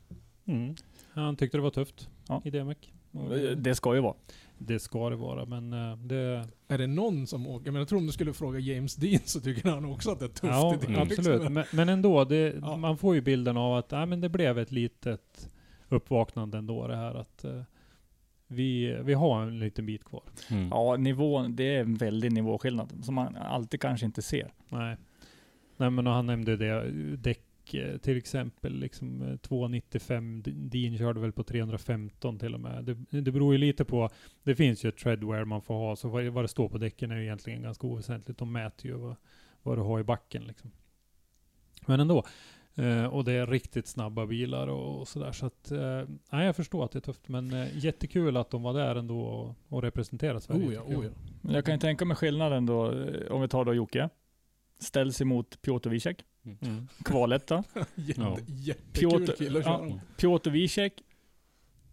Mm. 0.46 0.74
Han 1.14 1.36
tyckte 1.36 1.56
det 1.58 1.62
var 1.62 1.70
tufft 1.70 2.08
Ja. 2.28 2.42
i 2.44 2.50
DMEC. 2.50 2.78
Det 3.56 3.74
ska 3.74 3.94
ju 3.94 4.00
vara. 4.00 4.14
Det 4.58 4.78
ska 4.78 5.10
det 5.10 5.16
vara, 5.16 5.44
men 5.44 5.72
eh, 5.72 5.96
det... 5.96 6.48
Är 6.68 6.78
det 6.78 6.86
någon 6.86 7.26
som 7.26 7.46
åker? 7.46 7.70
Men 7.70 7.78
jag 7.80 7.88
tror 7.88 7.98
om 7.98 8.06
du 8.06 8.12
skulle 8.12 8.32
fråga 8.32 8.58
James 8.58 8.94
Dean 8.96 9.20
så 9.24 9.40
tycker 9.40 9.68
han 9.70 9.84
också 9.84 10.10
att 10.10 10.18
det 10.18 10.24
är 10.24 10.28
tufft. 10.28 10.42
Ja, 10.42 10.74
i 10.74 10.92
det, 10.92 11.00
absolut. 11.00 11.26
liksom. 11.26 11.54
Men, 11.54 11.64
men 11.72 11.88
ändå, 11.88 12.24
det, 12.24 12.54
Ja. 12.62 12.76
man 12.76 12.98
får 12.98 13.14
ju 13.14 13.20
bilden 13.20 13.56
av 13.56 13.74
att 13.76 13.90
nej, 13.90 14.06
men 14.06 14.20
det 14.20 14.28
blev 14.28 14.58
ett 14.58 14.72
litet 14.72 15.50
uppvaknande 15.88 16.58
ändå 16.58 16.86
det 16.86 16.96
här 16.96 17.14
att 17.14 17.44
vi, 18.52 18.98
vi 19.04 19.14
har 19.14 19.42
en 19.42 19.58
liten 19.58 19.86
bit 19.86 20.04
kvar. 20.04 20.22
Mm. 20.50 20.68
Ja, 20.68 20.96
nivån, 20.96 21.56
det 21.56 21.76
är 21.76 21.80
en 21.80 21.94
väldig 21.94 22.32
nivåskillnad 22.32 23.04
som 23.04 23.14
man 23.14 23.36
alltid 23.36 23.80
kanske 23.80 24.06
inte 24.06 24.22
ser. 24.22 24.52
Nej. 24.68 24.96
Nej 25.76 25.90
men 25.90 26.06
han 26.06 26.26
nämnde 26.26 26.56
det, 26.56 26.90
däck 27.16 27.74
eh, 27.74 27.96
till 27.98 28.16
exempel, 28.16 28.78
liksom 28.78 29.22
eh, 29.22 29.36
295, 29.36 30.42
D- 30.42 30.50
Dean 30.54 30.98
körde 30.98 31.20
väl 31.20 31.32
på 31.32 31.42
315 31.42 32.38
till 32.38 32.54
och 32.54 32.60
med. 32.60 32.84
Det, 32.84 33.20
det 33.20 33.32
beror 33.32 33.52
ju 33.54 33.58
lite 33.58 33.84
på, 33.84 34.10
det 34.42 34.54
finns 34.54 34.84
ju 34.84 34.88
ett 34.88 34.96
treadwear 34.96 35.44
man 35.44 35.62
får 35.62 35.74
ha, 35.74 35.96
så 35.96 36.08
vad, 36.08 36.24
vad 36.24 36.44
det 36.44 36.48
står 36.48 36.68
på 36.68 36.78
däcken 36.78 37.10
är 37.10 37.16
ju 37.16 37.22
egentligen 37.22 37.62
ganska 37.62 37.86
oväsentligt. 37.86 38.38
De 38.38 38.52
mäter 38.52 38.86
ju 38.90 38.96
vad, 38.96 39.16
vad 39.62 39.78
du 39.78 39.82
har 39.82 40.00
i 40.00 40.04
backen 40.04 40.44
liksom. 40.44 40.70
Men 41.86 42.00
ändå. 42.00 42.24
Eh, 42.74 43.04
och 43.04 43.24
det 43.24 43.32
är 43.32 43.46
riktigt 43.46 43.86
snabba 43.86 44.26
bilar 44.26 44.66
och, 44.66 45.00
och 45.00 45.08
sådär. 45.08 45.32
Så 45.32 45.46
att, 45.46 45.70
eh, 45.70 46.02
nej, 46.32 46.46
jag 46.46 46.56
förstår 46.56 46.84
att 46.84 46.92
det 46.92 46.98
är 46.98 47.00
tufft. 47.00 47.28
Men 47.28 47.52
eh, 47.52 47.78
jättekul 47.84 48.36
att 48.36 48.50
de 48.50 48.62
var 48.62 48.74
där 48.74 48.96
ändå 48.96 49.20
och, 49.20 49.54
och 49.68 49.82
representerade 49.82 50.40
Sverige. 50.40 50.66
Oh 50.68 50.74
ja, 50.74 50.80
oh 50.82 51.04
ja. 51.04 51.10
Men 51.40 51.54
jag 51.54 51.64
kan 51.64 51.74
ju 51.74 51.80
tänka 51.80 52.04
mig 52.04 52.16
skillnaden 52.16 52.66
då, 52.66 52.92
eh, 52.92 53.32
om 53.32 53.40
vi 53.42 53.48
tar 53.48 53.64
då 53.64 53.74
Jocke. 53.74 54.08
Ställs 54.78 55.20
emot 55.20 55.62
Piotr 55.62 55.88
Wiesek, 55.88 56.24
Mm. 56.44 56.88
kvaletta. 57.04 57.64
Jätte, 57.94 58.20
Ja. 58.20 58.38
Jättekul 58.46 59.10
Piotr, 59.10 59.32
kille 59.32 59.58
att 59.58 59.64
ja, 59.66 59.78
köra. 59.88 60.00
Piotr 60.16 60.50
Wiesek 60.50 61.02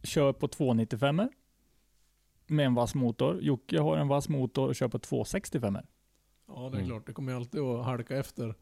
kör 0.04 0.34
på 0.34 0.48
295 0.48 1.22
med 2.48 2.66
en 2.66 2.74
vass 2.74 2.96
motor. 2.96 3.40
Jocke 3.42 3.80
har 3.80 3.98
en 3.98 4.08
vass 4.08 4.30
motor 4.30 4.68
och 4.68 4.76
kör 4.76 4.88
på 4.88 5.00
265 5.00 5.78
Ja, 6.48 6.54
det 6.56 6.60
är 6.60 6.68
Mm. 6.68 6.86
klart. 6.86 7.08
Det 7.08 7.14
kommer 7.14 7.32
ju 7.32 7.38
alltid 7.38 7.62
att 7.62 7.86
halka 7.86 8.18
efter. 8.18 8.56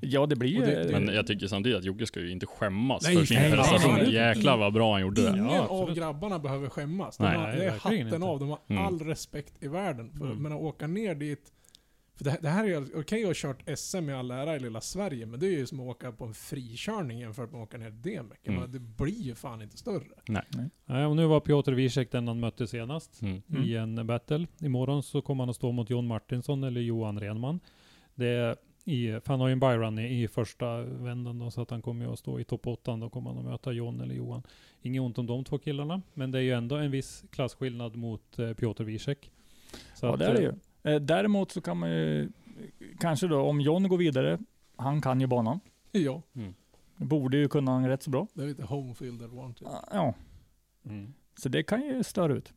Ja, 0.00 0.26
det 0.26 0.36
blir 0.36 0.48
ju... 0.50 0.60
Det- 0.60 0.84
det- 0.84 1.00
Men 1.00 1.14
jag 1.14 1.26
tycker 1.26 1.46
samtidigt 1.46 1.78
att 1.78 1.84
Jocke 1.84 2.06
ska 2.06 2.20
ju 2.20 2.30
inte 2.30 2.46
skämmas 2.46 3.02
Nej, 3.04 3.16
för 3.16 3.24
sin 3.24 3.36
nej, 3.36 3.52
prestation. 3.52 3.92
nej, 3.94 4.02
nej. 4.02 4.14
Jäklar 4.14 4.56
vad 4.56 4.72
bra 4.72 4.92
han 4.92 5.00
gjorde 5.00 5.22
det. 5.22 5.28
Ingen 5.30 5.44
Ja, 5.44 5.66
av 5.68 5.94
grabbarna 5.94 6.38
behöver 6.38 6.68
skämmas. 6.68 7.16
De 7.16 7.22
Nej, 7.24 7.36
har, 7.36 7.46
nej, 7.48 7.56
det 7.58 7.64
är 7.64 7.70
hatten 7.70 7.92
inte. 7.98 8.16
av. 8.26 8.38
De 8.38 8.48
har 8.48 8.58
Mm. 8.68 8.84
all 8.86 8.98
respekt 9.00 9.54
i 9.60 9.68
världen. 9.68 10.12
För, 10.18 10.24
Mm. 10.26 10.42
Men 10.42 10.52
att 10.52 10.60
åka 10.60 10.86
ner 10.86 11.14
dit... 11.14 11.52
För 12.16 12.24
det, 12.24 12.38
det 12.42 12.48
här 12.48 12.64
är 12.64 12.68
ju... 12.68 12.86
Okej, 13.00 13.20
jag 13.20 13.28
har 13.28 13.34
kört 13.34 13.78
SM 13.78 14.10
i 14.10 14.12
all 14.12 14.30
ära 14.30 14.56
i 14.56 14.60
lilla 14.60 14.80
Sverige, 14.80 15.26
men 15.26 15.40
det 15.40 15.46
är 15.46 15.50
ju 15.58 15.66
som 15.66 15.80
att 15.80 15.86
åka 15.86 16.12
på 16.12 16.24
en 16.24 16.34
frikörning 16.34 17.18
jämfört 17.18 17.52
med 17.52 17.62
att 17.62 17.68
åka 17.68 17.78
ner 17.78 17.90
till. 18.02 18.12
Jag 18.42 18.54
Mm. 18.54 18.72
Det 18.72 18.78
blir 18.78 19.20
ju 19.22 19.34
fan 19.34 19.62
inte 19.62 19.76
större. 19.76 20.04
Nej, 20.86 21.06
och 21.06 21.16
nu 21.16 21.26
var 21.26 21.40
Piotr 21.40 21.72
Wiesek 21.72 22.12
den 22.12 22.28
han 22.28 22.40
mötte 22.40 22.66
senast. 22.66 23.22
Mm. 23.22 23.42
Mm. 23.50 23.62
i 23.62 23.74
en 23.76 24.06
battle. 24.06 24.46
Imorgon 24.60 25.02
så 25.02 25.22
kommer 25.22 25.42
han 25.42 25.50
att 25.50 25.56
stå 25.56 25.72
mot 25.72 25.90
John 25.90 26.06
Martinsson 26.06 26.64
eller 26.64 26.80
Johan 26.80 27.20
Renman. 27.20 27.60
Det 28.14 28.26
är 28.28 28.56
i, 28.88 29.20
för 29.20 29.26
han 29.32 29.40
har 29.40 29.48
ju 29.48 29.52
en 29.52 29.60
byrun 29.60 29.98
i, 29.98 30.22
i 30.22 30.28
första 30.28 30.80
vändan 30.82 31.38
då, 31.38 31.50
så 31.50 31.62
att 31.62 31.70
han 31.70 31.82
kommer 31.82 32.04
ju 32.06 32.12
att 32.12 32.18
stå 32.18 32.40
i 32.40 32.44
topp 32.44 32.66
8. 32.66 32.96
Då 32.96 33.10
kommer 33.10 33.30
han 33.30 33.38
att 33.38 33.44
möta 33.44 33.72
John 33.72 34.00
eller 34.00 34.14
Johan. 34.14 34.42
Inget 34.82 35.00
ont 35.02 35.18
om 35.18 35.26
de 35.26 35.44
två 35.44 35.58
killarna, 35.58 36.02
men 36.14 36.30
det 36.30 36.38
är 36.38 36.42
ju 36.42 36.52
ändå 36.52 36.76
en 36.76 36.90
viss 36.90 37.24
klasskillnad 37.30 37.96
mot 37.96 38.38
eh, 38.38 38.52
Piotr 38.54 38.84
Wiesek. 38.84 39.30
Så 39.94 40.06
Ja, 40.06 40.12
att, 40.12 40.18
det 40.18 40.26
är 40.26 40.34
det 40.34 40.38
eh, 40.38 40.52
ju. 40.84 40.94
Eh, 40.94 41.00
Däremot 41.00 41.50
så 41.50 41.60
kan 41.60 41.76
man 41.78 41.90
ju, 41.90 42.28
kanske 43.00 43.26
då, 43.26 43.40
om 43.40 43.60
John 43.60 43.88
går 43.88 43.98
vidare, 43.98 44.38
han 44.76 45.00
kan 45.00 45.20
ju 45.20 45.26
banan. 45.26 45.60
Ja, 45.92 46.22
Borde 46.96 47.36
ju 47.36 47.48
kunna 47.48 47.70
han 47.72 47.88
rätt 47.88 48.02
så 48.02 48.10
bra. 48.10 48.26
det 48.34 48.42
är 48.42 48.46
lite 48.46 48.62
home 48.62 48.94
field 48.94 49.22
advantage. 49.22 49.68
Ja, 49.92 50.14
Mm. 50.84 51.14
så 51.38 51.48
det 51.48 51.62
kan 51.62 51.82
ju 51.82 52.02
störa 52.04 52.32
ut. 52.32 52.52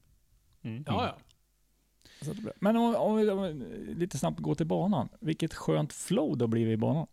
Mm. 0.61 0.83
Ja, 0.87 1.05
ja. 1.05 1.07
Så 1.07 1.11
att 1.11 1.11
det 1.11 1.17
blir- 1.17 2.10
Men 2.59 2.75
om, 2.75 2.95
om 2.95 3.15
vi 3.17 3.29
om 3.29 3.41
vi 3.43 3.53
lite 3.93 4.17
snabbt 4.17 4.39
går 4.39 4.55
till 4.55 4.65
banan. 4.67 5.09
Vilket 5.19 5.53
skönt 5.53 5.93
flow 5.93 6.37
det 6.37 6.43
har 6.43 6.47
blivit 6.47 6.73
i 6.73 6.77
banan. 6.77 7.07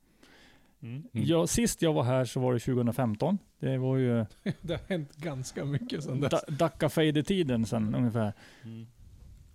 Mm. 0.81 0.95
Mm. 1.13 1.27
Ja, 1.27 1.47
sist 1.47 1.83
jag 1.83 1.93
var 1.93 2.03
här 2.03 2.25
så 2.25 2.41
var 2.41 2.53
det 2.55 2.59
2015. 2.61 3.39
Det 3.59 3.79
var 3.79 3.97
ju 3.97 4.25
Det 4.61 4.73
har 4.73 4.89
hänt 4.89 5.17
ganska 5.17 5.65
mycket 5.65 6.05
sedan 6.05 6.21
dess. 6.21 6.31
da, 6.31 6.41
Dacca 6.49 6.89
Fade-tiden 6.89 7.67
sen 7.67 7.95
ungefär. 7.95 8.33
Mm. 8.65 8.87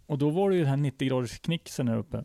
Och 0.06 0.18
då 0.18 0.30
var 0.30 0.50
det 0.50 0.56
ju 0.56 0.62
den 0.62 0.70
här 0.70 0.78
90 0.78 1.08
graders 1.08 1.40
knixen 1.40 1.88
här 1.88 1.98
uppe. 1.98 2.24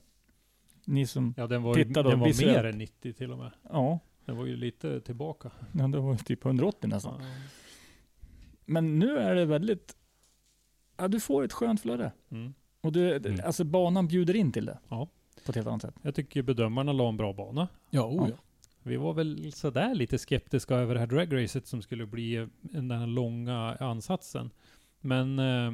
Ni 0.84 1.06
som, 1.06 1.34
Ja, 1.36 1.46
den 1.46 1.62
var, 1.62 1.76
ju, 1.76 1.84
Titta 1.84 2.02
då, 2.02 2.10
den 2.10 2.20
var 2.20 2.26
visuellt. 2.26 2.56
mer 2.56 2.64
än 2.64 2.78
90 2.78 3.12
till 3.12 3.32
och 3.32 3.38
med. 3.38 3.50
ja, 3.70 3.98
Den 4.24 4.36
var 4.36 4.46
ju 4.46 4.56
lite 4.56 5.00
tillbaka. 5.00 5.50
ja, 5.72 5.86
det 5.88 5.98
var 6.00 6.16
typ 6.16 6.44
180 6.44 6.88
nästan. 6.88 7.14
Ja. 7.20 7.26
Men 8.64 8.98
nu 8.98 9.18
är 9.18 9.34
det 9.34 9.44
väldigt, 9.44 9.96
ja 10.96 11.08
du 11.08 11.20
får 11.20 11.44
ett 11.44 11.52
skönt 11.52 11.80
flöde. 11.80 12.12
Mm. 12.30 12.54
Och 12.80 12.92
du, 12.92 13.14
Mm. 13.16 13.40
alltså 13.44 13.64
banan 13.64 14.08
bjuder 14.08 14.36
in 14.36 14.52
till 14.52 14.66
det. 14.66 14.78
Ja. 14.88 15.08
På 15.44 15.50
ett 15.52 15.56
helt 15.56 15.66
annat 15.68 15.82
sätt. 15.82 15.94
Jag 16.02 16.14
tycker 16.14 16.42
bedömarna 16.42 16.92
la 16.92 17.08
en 17.08 17.16
bra 17.16 17.32
bana. 17.32 17.68
Ja, 17.90 18.02
oh 18.06 18.28
ja. 18.30 18.36
Vi 18.82 18.96
var 18.96 19.14
väl 19.14 19.52
sådär 19.52 19.94
lite 19.94 20.18
skeptiska 20.18 20.74
över 20.74 20.94
det 20.94 21.00
här 21.00 21.06
dragracet 21.06 21.66
som 21.66 21.82
skulle 21.82 22.06
bli 22.06 22.46
den 22.60 22.90
här 22.90 23.06
långa 23.06 23.76
ansatsen. 23.80 24.50
Men 25.00 25.38
eh, 25.38 25.72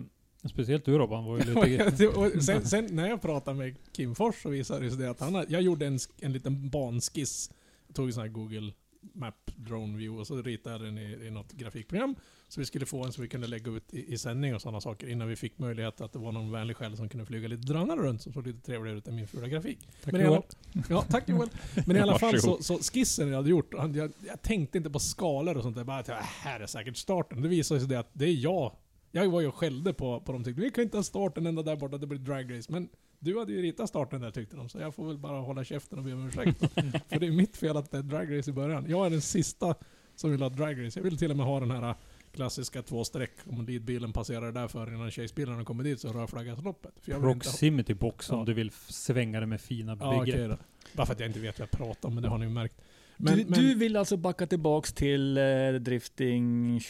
speciellt 0.49 0.85
du 0.85 0.99
Robban 0.99 1.25
var 1.25 1.39
ju 1.39 1.45
lite... 1.65 1.91
Det- 1.91 2.43
sen, 2.43 2.65
sen 2.67 2.87
när 2.91 3.09
jag 3.09 3.23
pratade 3.23 3.59
med 3.59 3.77
Kim 3.93 4.15
Fors 4.15 4.43
så 4.43 4.49
visade 4.49 4.85
det 4.85 4.91
sig 4.91 4.99
det 4.99 5.11
att 5.11 5.21
han 5.21 5.35
har, 5.35 5.47
jag 5.49 5.63
gjorde 5.63 5.87
en, 5.87 5.99
en 6.21 6.33
liten 6.33 6.69
banskiss. 6.71 7.51
Jag 7.87 7.97
tog 7.97 8.07
en 8.07 8.13
sån 8.13 8.21
här 8.23 8.29
Google 8.31 8.73
Map 9.13 9.51
Drone 9.57 9.99
View 9.99 10.21
och 10.21 10.27
så 10.27 10.43
ritade 10.43 10.75
jag 10.75 10.83
den 10.83 10.99
i, 10.99 11.27
i 11.27 11.31
något 11.31 11.53
grafikprogram. 11.53 12.17
Så 12.49 12.61
vi 12.61 12.67
skulle 12.67 12.87
få 12.87 13.05
en 13.05 13.13
som 13.13 13.23
vi 13.23 13.29
kunde 13.29 13.47
lägga 13.47 13.73
ut 13.73 13.95
i, 13.95 14.13
i 14.15 14.19
sändning 14.19 14.55
och 14.55 14.63
sådana 14.63 14.81
saker 14.81 15.07
innan 15.07 15.29
vi 15.29 15.37
fick 15.37 15.59
möjlighet 15.59 16.01
att 16.01 16.13
det 16.13 16.19
var 16.19 16.33
någon 16.33 16.51
vänlig 16.51 16.77
själ 16.77 16.97
som 16.97 17.09
kunde 17.09 17.27
flyga 17.27 17.49
lite 17.49 17.63
drönare 17.63 18.01
runt 18.01 18.23
som 18.23 18.33
såg 18.33 18.47
lite 18.47 18.61
trevligare 18.61 18.99
ut 18.99 19.09
än 19.09 19.15
min 19.15 19.27
fula 19.27 19.49
grafik. 19.49 19.79
Tack 20.05 20.13
Men 20.13 20.27
alla, 20.27 20.43
ja, 20.89 21.03
tack 21.03 21.29
Joel. 21.29 21.49
Men 21.87 21.97
i 21.97 22.01
alla 22.01 22.19
fall 22.19 22.41
så, 22.41 22.63
så 22.63 22.79
skissen 22.79 23.29
jag 23.29 23.37
hade 23.37 23.51
gjort, 23.51 23.75
jag, 23.75 24.13
jag 24.27 24.43
tänkte 24.43 24.79
inte 24.79 24.91
på 24.91 24.99
skalor 24.99 25.57
och 25.57 25.63
sånt 25.63 25.77
där. 25.77 25.85
Bara 25.85 25.99
att 25.99 26.09
äh, 26.09 26.15
här 26.17 26.61
är 26.61 26.67
säkert 26.67 26.97
starten. 26.97 27.43
Det 27.43 27.49
visade 27.49 27.81
sig 27.81 27.89
det 27.89 27.99
att 27.99 28.11
det 28.13 28.25
är 28.25 28.35
jag. 28.35 28.77
Jag 29.11 29.29
var 29.29 29.41
ju 29.41 29.47
och 29.47 29.55
skällde 29.55 29.93
på, 29.93 30.21
på 30.21 30.33
dem 30.33 30.45
tyckte 30.45 30.63
vi 30.63 30.71
kan 30.71 30.85
inte 30.85 30.97
ha 30.97 31.05
starten 31.05 31.47
ända 31.47 31.63
där 31.63 31.77
borta, 31.77 31.99
det 31.99 32.07
blir 32.07 32.19
dragrace. 32.19 32.73
Men 32.73 32.89
du 33.25 33.39
hade 33.39 33.53
ju 33.53 33.63
ritat 33.63 33.89
starten 33.89 34.21
där 34.21 34.31
tyckte 34.31 34.57
de, 34.57 34.69
så 34.69 34.79
jag 34.79 34.95
får 34.95 35.07
väl 35.07 35.19
bara 35.19 35.41
hålla 35.41 35.65
käften 35.65 35.99
och 35.99 36.05
be 36.05 36.13
om 36.13 36.27
ursäkt. 36.29 36.59
För 37.09 37.19
det 37.21 37.27
är 37.27 37.31
mitt 37.33 37.57
fel 37.57 37.77
att 37.77 37.91
det 37.91 37.99
är 37.99 38.03
dragrace 38.03 38.51
i 38.51 38.53
början. 38.55 38.85
Jag 38.89 39.07
är 39.07 39.11
den 39.11 39.21
sista 39.21 39.75
som 40.17 40.31
vill 40.31 40.43
ha 40.43 40.49
dragrace. 40.49 40.99
Jag 41.01 41.05
vill 41.05 41.19
till 41.19 41.31
och 41.31 41.37
med 41.37 41.47
ha 41.47 41.61
den 41.61 41.71
här 41.71 41.95
klassiska 42.33 42.83
två 42.83 43.05
streck. 43.05 43.31
Om 43.51 43.67
leadbilen 43.67 44.13
passerar 44.13 44.53
där 44.53 44.69
för 44.69 44.95
innan 44.95 45.11
chasebilarna 45.11 45.65
kommer 45.65 45.85
dit 45.85 46.01
så 46.01 46.09
rödflaggas 46.13 46.63
loppet. 46.65 46.93
För 47.01 47.13
jag 47.13 47.21
vill 47.21 47.31
inte 47.31 47.47
ha- 47.49 47.53
Proximity 47.53 47.95
box 47.95 48.31
om 48.31 48.39
Ja. 48.39 48.45
du 48.45 48.55
vill 48.55 48.71
svänga 48.89 49.41
det 49.41 49.47
med 49.47 49.61
fina 49.61 49.97
Ja, 50.01 50.21
begrepp. 50.25 50.51
då. 50.51 50.57
Bara 50.93 51.07
för 51.07 51.13
att 51.13 51.21
jag 51.21 51.29
inte 51.29 51.41
vet 51.41 51.59
vad 51.59 51.69
jag 51.73 51.79
pratar 51.79 52.09
om, 52.09 52.15
men 52.15 52.23
det 52.23 52.29
har 52.29 52.39
ni 52.39 52.45
ju 52.45 52.51
märkt. 52.51 52.75
du, 53.17 53.25
Men, 53.25 53.39
men, 53.49 53.61
du 53.61 53.75
vill 53.75 53.97
alltså 53.97 54.17
backa 54.17 54.47
tillbaks 54.47 54.93
till 54.93 55.37
eh, 55.39 55.73
drifting 55.81 56.81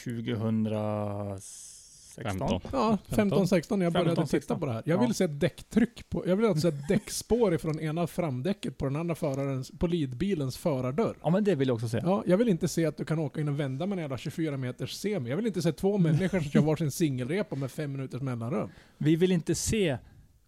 16. 2.15 2.39
15. 2.39 2.61
Ja, 2.73 2.99
15-16 3.09 3.77
när 3.77 3.85
jag 3.87 3.93
började 3.93 4.09
15, 4.11 4.25
titta 4.27 4.31
16. 4.31 4.61
på 4.61 4.67
det 4.67 4.73
här. 4.73 4.83
Jag 4.87 4.99
vill 4.99 5.09
Ja. 5.09 5.15
se 5.15 5.27
däcktryck 5.27 6.09
på... 6.11 6.25
Jag 6.29 6.37
vill 6.37 6.47
alltså 6.47 6.71
se 6.71 6.77
däckspår 6.89 7.55
ifrån 7.55 7.81
ena 7.81 8.07
framdäcket 8.07 8.79
på 8.79 8.85
den 8.85 8.97
andra 8.97 9.15
förarens... 9.15 9.71
På 9.79 9.87
lidbilens 9.87 10.57
förardörr. 10.57 11.17
Ja 11.23 11.31
men 11.31 11.45
det 11.45 11.55
vill 11.55 11.69
jag 11.69 11.75
också 11.75 11.89
se. 11.89 12.01
Ja, 12.05 12.23
jag 12.27 12.37
vill 12.37 12.49
inte 12.49 12.69
se 12.69 12.87
att 12.87 12.97
du 12.97 13.05
kan 13.05 13.19
åka 13.19 13.41
in 13.41 13.49
och 13.49 13.61
vända 13.61 13.87
med 13.87 13.97
en 13.99 14.03
jävla 14.03 14.19
24 14.19 14.57
meters 14.57 14.93
semi. 14.93 15.31
Jag 15.31 15.37
vill 15.37 15.47
inte 15.47 15.63
se 15.63 15.73
två 15.73 15.99
människor 16.09 16.41
som 16.41 16.51
kör 16.51 16.61
varsin 16.61 16.91
singelrepa 16.91 17.57
med 17.57 17.71
fem 17.71 17.93
minuters 17.93 18.23
mellanrum. 18.23 18.71
Vi 18.99 19.17
vill 19.17 19.33
inte 19.33 19.55
se 19.55 19.99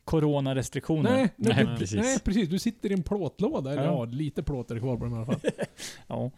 coronarestriktioner. 0.05 1.11
Nej, 1.11 1.29
nej, 1.37 1.55
Nej, 1.55 1.67
du, 1.67 1.77
precis. 1.79 1.97
nej, 2.01 2.19
precis. 2.21 2.49
Du 2.49 2.59
sitter 2.59 2.91
i 2.91 2.93
en 2.93 3.03
plåtlåda. 3.03 3.73
Eller 3.73 3.85
Ja. 3.85 3.93
ja, 3.93 4.05
lite 4.05 4.43
plåt 4.43 4.71
är 4.71 4.79
kvar 4.79 4.97
på 4.97 5.05
den 5.05 5.13
i 5.13 5.17
alla 5.17 5.27
fall. 5.27 5.41
Ja. 6.07 6.31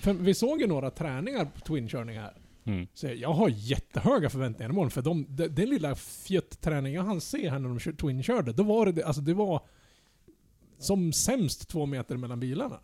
För 0.00 0.12
vi 0.12 0.34
såg 0.34 0.60
ju 0.60 0.66
några 0.66 0.90
träningar 0.90 1.44
på 1.44 1.60
twinkörningar 1.60 2.22
här. 2.22 2.34
Mm. 2.64 2.86
Så 2.94 3.06
jag 3.08 3.32
har 3.32 3.48
jättehöga 3.48 4.30
förväntningar 4.30 4.70
imorgon. 4.70 4.90
För 4.90 5.02
de, 5.02 5.26
de, 5.28 5.48
den 5.48 5.68
lilla 5.70 5.94
fjutt-träningen 5.94 6.96
jag 6.96 7.04
hann 7.08 7.20
se 7.20 7.50
här 7.50 7.58
när 7.58 7.68
de 7.68 7.78
kör- 7.78 7.92
twinkörde, 7.92 8.52
då 8.52 8.62
var 8.62 8.86
det, 8.86 8.92
det- 8.92 9.04
alltså 9.04 9.22
det 9.22 9.34
var 9.34 9.62
som 10.78 11.12
sämst 11.12 11.68
två 11.68 11.86
meter 11.86 12.16
mellan 12.16 12.40
bilarna. 12.40 12.80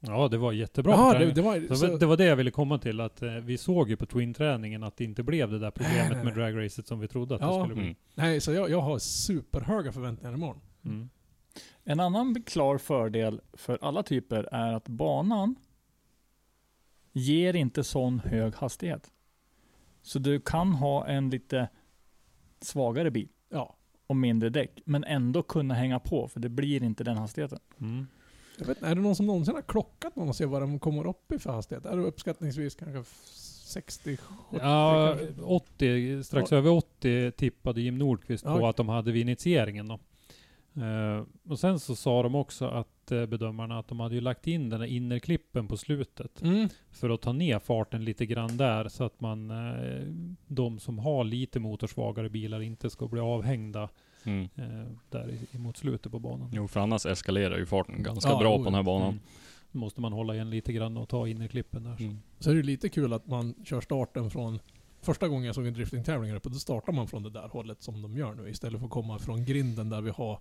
Ja, 0.00 0.28
det 0.28 0.38
var 0.38 0.52
jättebra. 0.52 0.92
Ja, 0.92 1.18
det, 1.18 1.32
det 1.32 1.42
var... 1.42 1.56
det, 1.58 1.76
Så, 1.76 1.96
det 1.96 2.06
var 2.06 2.16
det 2.16 2.24
jag 2.24 2.36
ville 2.36 2.50
komma 2.50 2.78
till, 2.78 3.00
att 3.00 3.22
eh, 3.22 3.32
vi 3.34 3.58
såg 3.58 3.90
ju 3.90 3.96
på 3.96 4.06
Twin-träningen 4.06 4.82
att 4.82 4.96
det 4.96 5.04
inte 5.04 5.22
blev 5.22 5.50
det 5.50 5.58
där 5.58 5.70
problemet 5.70 6.12
nej, 6.12 6.24
med 6.24 6.34
dragracet 6.34 6.86
som 6.86 7.00
vi 7.00 7.08
trodde 7.08 7.34
att 7.34 7.40
Ja. 7.40 7.46
det 7.56 7.60
skulle 7.62 7.74
bli. 7.74 7.84
Mm. 7.84 7.96
nej, 8.14 8.40
så 8.40 8.52
jag, 8.52 8.70
jag 8.70 8.80
har 8.80 8.98
superhöga 8.98 9.92
förväntningar 9.92 10.34
imorgon. 10.34 10.60
Mm. 10.84 11.10
En 11.84 12.00
annan 12.00 12.42
klar 12.46 12.78
fördel 12.78 13.40
för 13.52 13.78
alla 13.82 14.02
typer 14.02 14.48
är 14.52 14.72
att 14.72 14.88
banan 14.88 15.54
ger 17.12 17.56
inte 17.56 17.84
sån 17.84 18.18
hög 18.18 18.54
hastighet. 18.54 19.10
Så 20.02 20.18
du 20.18 20.40
kan 20.40 20.72
ha 20.72 21.06
en 21.06 21.30
lite 21.30 21.68
svagare 22.60 23.10
bil 23.10 23.28
Ja. 23.50 23.76
och 24.06 24.16
mindre 24.16 24.50
däck, 24.50 24.80
men 24.84 25.04
ändå 25.04 25.42
kunna 25.42 25.74
hänga 25.74 25.98
på, 26.00 26.28
för 26.28 26.40
det 26.40 26.48
blir 26.48 26.82
inte 26.82 27.04
den 27.04 27.16
hastigheten. 27.16 27.58
Mm. 27.80 28.06
Jag 28.58 28.66
vet, 28.66 28.76
inte, 28.76 28.88
är 28.88 28.94
det 28.94 29.00
någon 29.00 29.16
som 29.16 29.26
någonsin 29.26 29.54
har 29.54 29.62
klockat 29.62 30.16
någon 30.16 30.28
och 30.28 30.36
se 30.36 30.46
vad 30.46 30.62
de 30.62 30.78
kommer 30.78 31.06
upp 31.06 31.32
i 31.32 31.38
för 31.38 31.50
hastighet? 31.52 31.86
Är 31.86 31.96
det 31.96 32.02
uppskattningsvis 32.02 32.74
kanske 32.74 33.10
60, 33.64 34.16
70 34.16 34.26
Ja, 34.50 35.16
kanske? 35.18 35.42
80, 35.42 36.24
strax 36.24 36.52
över 36.52 36.70
80 36.70 37.32
tippade 37.36 37.80
Jim 37.80 37.98
Nordqvist 37.98 38.44
Ja, 38.44 38.58
på 38.58 38.66
att 38.66 38.76
de 38.76 38.88
hade 38.88 39.12
vid 39.12 39.22
initieringen 39.22 39.88
då. 39.88 39.98
Eh, 40.82 41.24
och 41.48 41.58
sen 41.58 41.80
så 41.80 41.96
sa 41.96 42.22
de 42.22 42.34
också 42.34 42.66
att 42.66 42.88
bedömarna 43.10 43.78
att 43.78 43.88
de 43.88 44.00
hade 44.00 44.14
ju 44.14 44.20
lagt 44.20 44.46
in 44.46 44.68
den 44.68 44.80
här 44.80 44.88
innerklippen 44.88 45.68
på 45.68 45.76
slutet 45.76 46.42
Mm. 46.42 46.68
för 46.90 47.10
att 47.10 47.20
ta 47.20 47.32
ner 47.32 47.58
farten 47.58 48.04
lite 48.04 48.26
grann 48.26 48.56
där 48.56 48.88
så 48.88 49.04
att 49.04 49.20
man, 49.20 49.50
eh, 49.50 50.06
de 50.46 50.78
som 50.78 50.98
har 50.98 51.24
lite 51.24 51.60
motorsvagare 51.60 52.28
bilar 52.30 52.60
inte 52.62 52.90
ska 52.90 53.08
bli 53.08 53.20
avhängda 53.20 53.88
Mm. 54.24 54.48
eh, 54.54 54.86
där 55.10 55.30
i, 55.52 55.58
mot 55.58 55.76
slutet 55.76 56.12
på 56.12 56.18
banan. 56.18 56.50
Jo, 56.54 56.68
för 56.68 56.80
annars 56.80 57.06
eskalerar 57.06 57.58
ju 57.58 57.66
farten 57.66 58.02
ganska 58.02 58.30
Ja, 58.30 58.38
bra 58.38 58.52
oj. 58.52 58.58
på 58.58 58.64
den 58.64 58.74
här 58.74 58.82
banan. 58.82 59.08
Mm. 59.08 59.20
Då 59.72 59.78
måste 59.78 60.00
man 60.00 60.12
hålla 60.12 60.34
igen 60.34 60.50
lite 60.50 60.72
grann 60.72 60.96
och 60.96 61.08
ta 61.08 61.28
innerklippen 61.28 61.82
där. 61.84 61.96
Mm. 62.00 62.18
Så 62.38 62.50
är 62.50 62.54
det 62.54 62.62
lite 62.62 62.88
kul 62.88 63.12
att 63.12 63.26
man 63.26 63.54
kör 63.64 63.80
starten 63.80 64.30
från... 64.30 64.58
Första 65.02 65.28
gången 65.28 65.44
jag 65.44 65.54
såg 65.54 65.66
en 65.66 65.74
driftingtävling 65.74 66.30
här 66.30 66.36
uppe, 66.36 66.48
då 66.48 66.54
startar 66.54 66.92
man 66.92 67.08
från 67.08 67.22
det 67.22 67.30
där 67.30 67.48
hållet 67.48 67.82
som 67.82 68.02
de 68.02 68.16
gör 68.16 68.34
nu. 68.34 68.48
Istället 68.50 68.78
för 68.80 68.86
att 68.86 68.92
komma 68.92 69.18
från 69.18 69.44
grinden 69.44 69.88
där 69.90 70.00
vi 70.00 70.10
har 70.10 70.38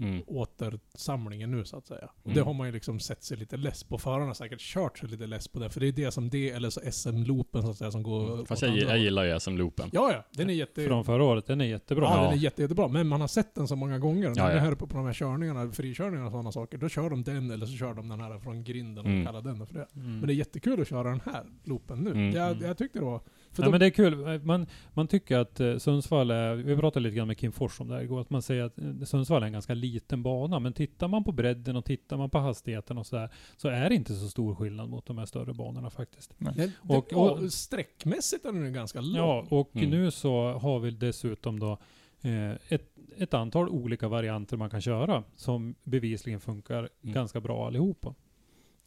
Mm. 0.00 0.22
återsamlingen 0.26 1.50
nu 1.50 1.64
så 1.64 1.76
att 1.76 1.86
säga. 1.86 2.08
Och 2.22 2.26
Mm. 2.26 2.34
det 2.34 2.42
har 2.42 2.54
man 2.54 2.66
ju 2.66 2.72
liksom 2.72 3.00
sett 3.00 3.22
sig 3.24 3.36
lite 3.36 3.56
less 3.56 3.84
på. 3.84 3.98
Förarna 3.98 4.26
har 4.26 4.34
säkert 4.34 4.60
kört 4.60 4.98
sig 4.98 5.08
lite 5.08 5.26
less 5.26 5.48
på 5.48 5.58
det. 5.58 5.70
För 5.70 5.80
det 5.80 5.86
är 5.88 5.92
det 5.92 6.10
som 6.10 6.30
det, 6.30 6.50
eller 6.50 6.70
så 6.70 6.80
SM-loopen 6.80 7.62
så 7.62 7.70
att 7.70 7.76
säga, 7.76 7.90
som 7.90 8.02
går 8.02 8.32
Mm. 8.32 8.46
Fast 8.46 8.62
jag, 8.62 8.76
jag 8.78 8.98
gillar 8.98 9.24
ju 9.24 9.30
SM-loopen. 9.40 9.88
Ja, 9.92 10.12
ja. 10.12 10.24
Den 10.32 10.50
är 10.50 10.54
jätte... 10.54 10.84
Från 10.84 11.04
förra 11.04 11.24
året, 11.24 11.46
den 11.46 11.60
är 11.60 11.64
jättebra. 11.64 12.04
Ja, 12.04 12.16
Ja. 12.16 12.22
den 12.22 12.32
är 12.38 12.42
jätte, 12.42 12.62
jättebra. 12.62 12.88
Men 12.88 13.08
man 13.08 13.20
har 13.20 13.28
sett 13.28 13.54
den 13.54 13.68
så 13.68 13.76
många 13.76 13.98
gånger. 13.98 14.28
När 14.28 14.36
Ja, 14.36 14.46
det 14.48 14.54
ja. 14.54 14.60
här 14.60 14.72
uppe 14.72 14.86
på 14.86 14.96
de 14.96 15.06
här 15.06 15.12
körningarna, 15.12 15.72
frikörningarna 15.72 16.26
och 16.26 16.32
sådana 16.32 16.52
saker, 16.52 16.78
då 16.78 16.88
kör 16.88 17.10
de 17.10 17.22
den 17.22 17.50
eller 17.50 17.66
så 17.66 17.72
kör 17.76 17.94
de 17.94 18.08
den 18.08 18.20
här 18.20 18.38
från 18.38 18.64
grinden 18.64 19.04
och 19.04 19.10
Mm. 19.10 19.26
kallar 19.26 19.42
den 19.42 19.66
för 19.66 19.74
det. 19.74 19.86
Mm. 19.94 20.18
Men 20.18 20.26
det 20.26 20.32
är 20.32 20.36
jättekul 20.36 20.80
att 20.82 20.88
köra 20.88 21.08
den 21.10 21.20
här 21.24 21.44
loopen 21.64 21.98
nu. 21.98 22.10
Mm. 22.10 22.30
Jag, 22.30 22.50
Mm. 22.50 22.64
jag 22.64 22.78
tyckte 22.78 22.98
det 22.98 23.04
var... 23.04 23.20
För 23.52 23.62
ja, 23.62 23.64
då, 23.66 23.70
men 23.70 23.80
det 23.80 23.86
är 23.86 23.90
kul. 23.90 24.40
Man, 24.44 24.66
man 24.94 25.06
tycker 25.08 25.38
att 25.38 25.60
eh, 25.60 25.76
Sundsvall 25.76 26.30
är, 26.30 26.54
vi 26.54 26.76
pratade 26.76 27.02
lite 27.02 27.16
grann 27.16 27.26
med 27.28 27.38
Kim 27.38 27.52
Fors 27.52 27.80
om 27.80 27.88
det 27.88 27.94
här 27.94 28.02
igår, 28.02 28.20
att 28.20 28.30
man 28.30 28.42
säger 28.42 28.64
att 28.64 28.78
eh, 28.78 29.00
Sundsvall 29.04 29.42
är 29.42 29.46
en 29.46 29.52
ganska 29.52 29.74
liten 29.74 30.22
bana, 30.22 30.58
men 30.58 30.72
tittar 30.72 31.08
man 31.08 31.24
på 31.24 31.32
bredden 31.32 31.76
och 31.76 31.84
tittar 31.84 32.16
man 32.16 32.30
på 32.30 32.38
hastigheten 32.38 32.98
och 32.98 33.06
sådär, 33.06 33.28
så 33.56 33.68
är 33.68 33.88
det 33.88 33.94
inte 33.94 34.14
så 34.14 34.28
stor 34.28 34.54
skillnad 34.54 34.88
mot 34.88 35.06
de 35.06 35.18
här 35.18 35.26
större 35.26 35.54
banorna 35.54 35.90
faktiskt. 35.90 36.34
det, 36.38 36.72
och- 36.88 37.12
och, 37.12 37.30
och- 37.38 37.52
sträckmässigt 37.52 38.44
är 38.44 38.52
den 38.52 38.72
ganska 38.72 39.00
lång. 39.00 39.16
Ja, 39.16 39.46
och 39.50 39.76
Mm. 39.76 39.90
nu 39.90 40.10
så 40.10 40.52
har 40.52 40.78
vi 40.80 40.90
dessutom 40.90 41.58
då 41.60 41.78
eh, 42.22 42.50
ett, 42.68 42.96
ett 43.16 43.34
antal 43.34 43.68
olika 43.68 44.08
varianter 44.08 44.56
man 44.56 44.70
kan 44.70 44.80
köra, 44.80 45.24
som 45.36 45.74
bevisligen 45.84 46.40
funkar 46.40 46.78
Mm. 46.78 47.14
ganska 47.14 47.40
bra 47.40 47.66
allihopa. 47.66 48.14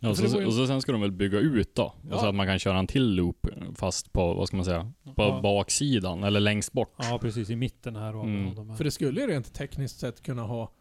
Ja, 0.03 0.09
och, 0.09 0.17
så, 0.17 0.39
ju- 0.39 0.45
och 0.45 0.53
så 0.53 0.67
sen 0.67 0.81
ska 0.81 0.91
de 0.91 1.01
väl 1.01 1.11
bygga 1.11 1.39
ut 1.39 1.75
då. 1.75 1.93
Ja. 2.09 2.17
Så 2.19 2.25
att 2.25 2.35
man 2.35 2.45
kan 2.47 2.59
köra 2.59 2.77
en 2.79 2.87
till 2.87 3.15
loop 3.15 3.47
fast 3.75 4.13
på, 4.13 4.33
vad 4.33 4.47
ska 4.47 4.57
man 4.57 4.65
säga, 4.65 4.91
på 5.03 5.23
Ja. 5.23 5.39
baksidan 5.43 6.23
eller 6.23 6.39
längst 6.39 6.73
bort. 6.73 6.93
Ja, 6.97 7.17
precis 7.21 7.49
i 7.49 7.55
mitten 7.55 7.95
här 7.95 8.15
och 8.15 8.23
Mm. 8.23 8.69
här. 8.69 8.75
För 8.75 8.83
det 8.83 8.91
skulle 8.91 9.21
ju 9.21 9.27
rent 9.27 9.53
tekniskt 9.53 9.99
sett 9.99 10.23
kunna 10.23 10.41
ha 10.41 10.71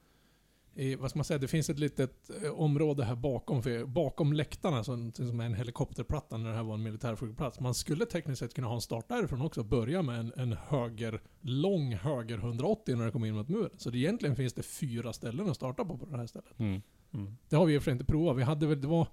i, 0.74 0.94
vad 0.96 1.10
ska 1.10 1.18
man 1.18 1.24
säga, 1.24 1.38
det 1.38 1.48
finns 1.48 1.70
ett 1.70 1.78
litet 1.78 2.30
eh, 2.44 2.50
område 2.50 3.04
här 3.04 3.14
bakom, 3.16 3.62
för, 3.62 3.84
bakom 3.84 4.32
läktarna 4.32 4.84
som, 4.84 5.12
som 5.12 5.40
är 5.40 5.46
en 5.46 5.54
helikopterplatta 5.54 6.36
när 6.36 6.50
det 6.50 6.56
här 6.56 6.62
var 6.62 6.74
en 6.74 6.82
militärflygplats. 6.82 7.60
Man 7.60 7.74
skulle 7.74 8.06
tekniskt 8.06 8.38
sett 8.38 8.54
kunna 8.54 8.66
ha 8.66 8.74
en 8.74 8.80
start 8.80 9.08
därifrån 9.08 9.42
också. 9.42 9.62
Börja 9.62 10.02
med 10.02 10.18
en, 10.20 10.32
en 10.36 10.56
höger, 10.68 11.20
lång 11.40 11.94
höger 11.94 12.38
180 12.38 12.96
när 12.96 13.04
det 13.04 13.10
kommer 13.10 13.26
in 13.26 13.34
mot 13.34 13.48
muren. 13.48 13.70
Så 13.76 13.90
det 13.90 13.98
egentligen 13.98 14.36
finns 14.36 14.52
det 14.52 14.62
fyra 14.62 15.12
ställen 15.12 15.50
att 15.50 15.56
starta 15.56 15.84
på 15.84 15.98
på 15.98 16.06
det 16.06 16.16
här 16.16 16.26
stället. 16.26 16.58
Mm. 16.58 16.82
Mm. 17.14 17.36
Det 17.48 17.56
har 17.56 17.66
vi 17.66 17.80
sig 17.80 17.92
inte 17.92 18.04
provat. 18.04 18.36
Vi 18.36 18.42
hade 18.42 18.66
väl, 18.66 18.80
det 18.80 18.86
var... 18.88 19.06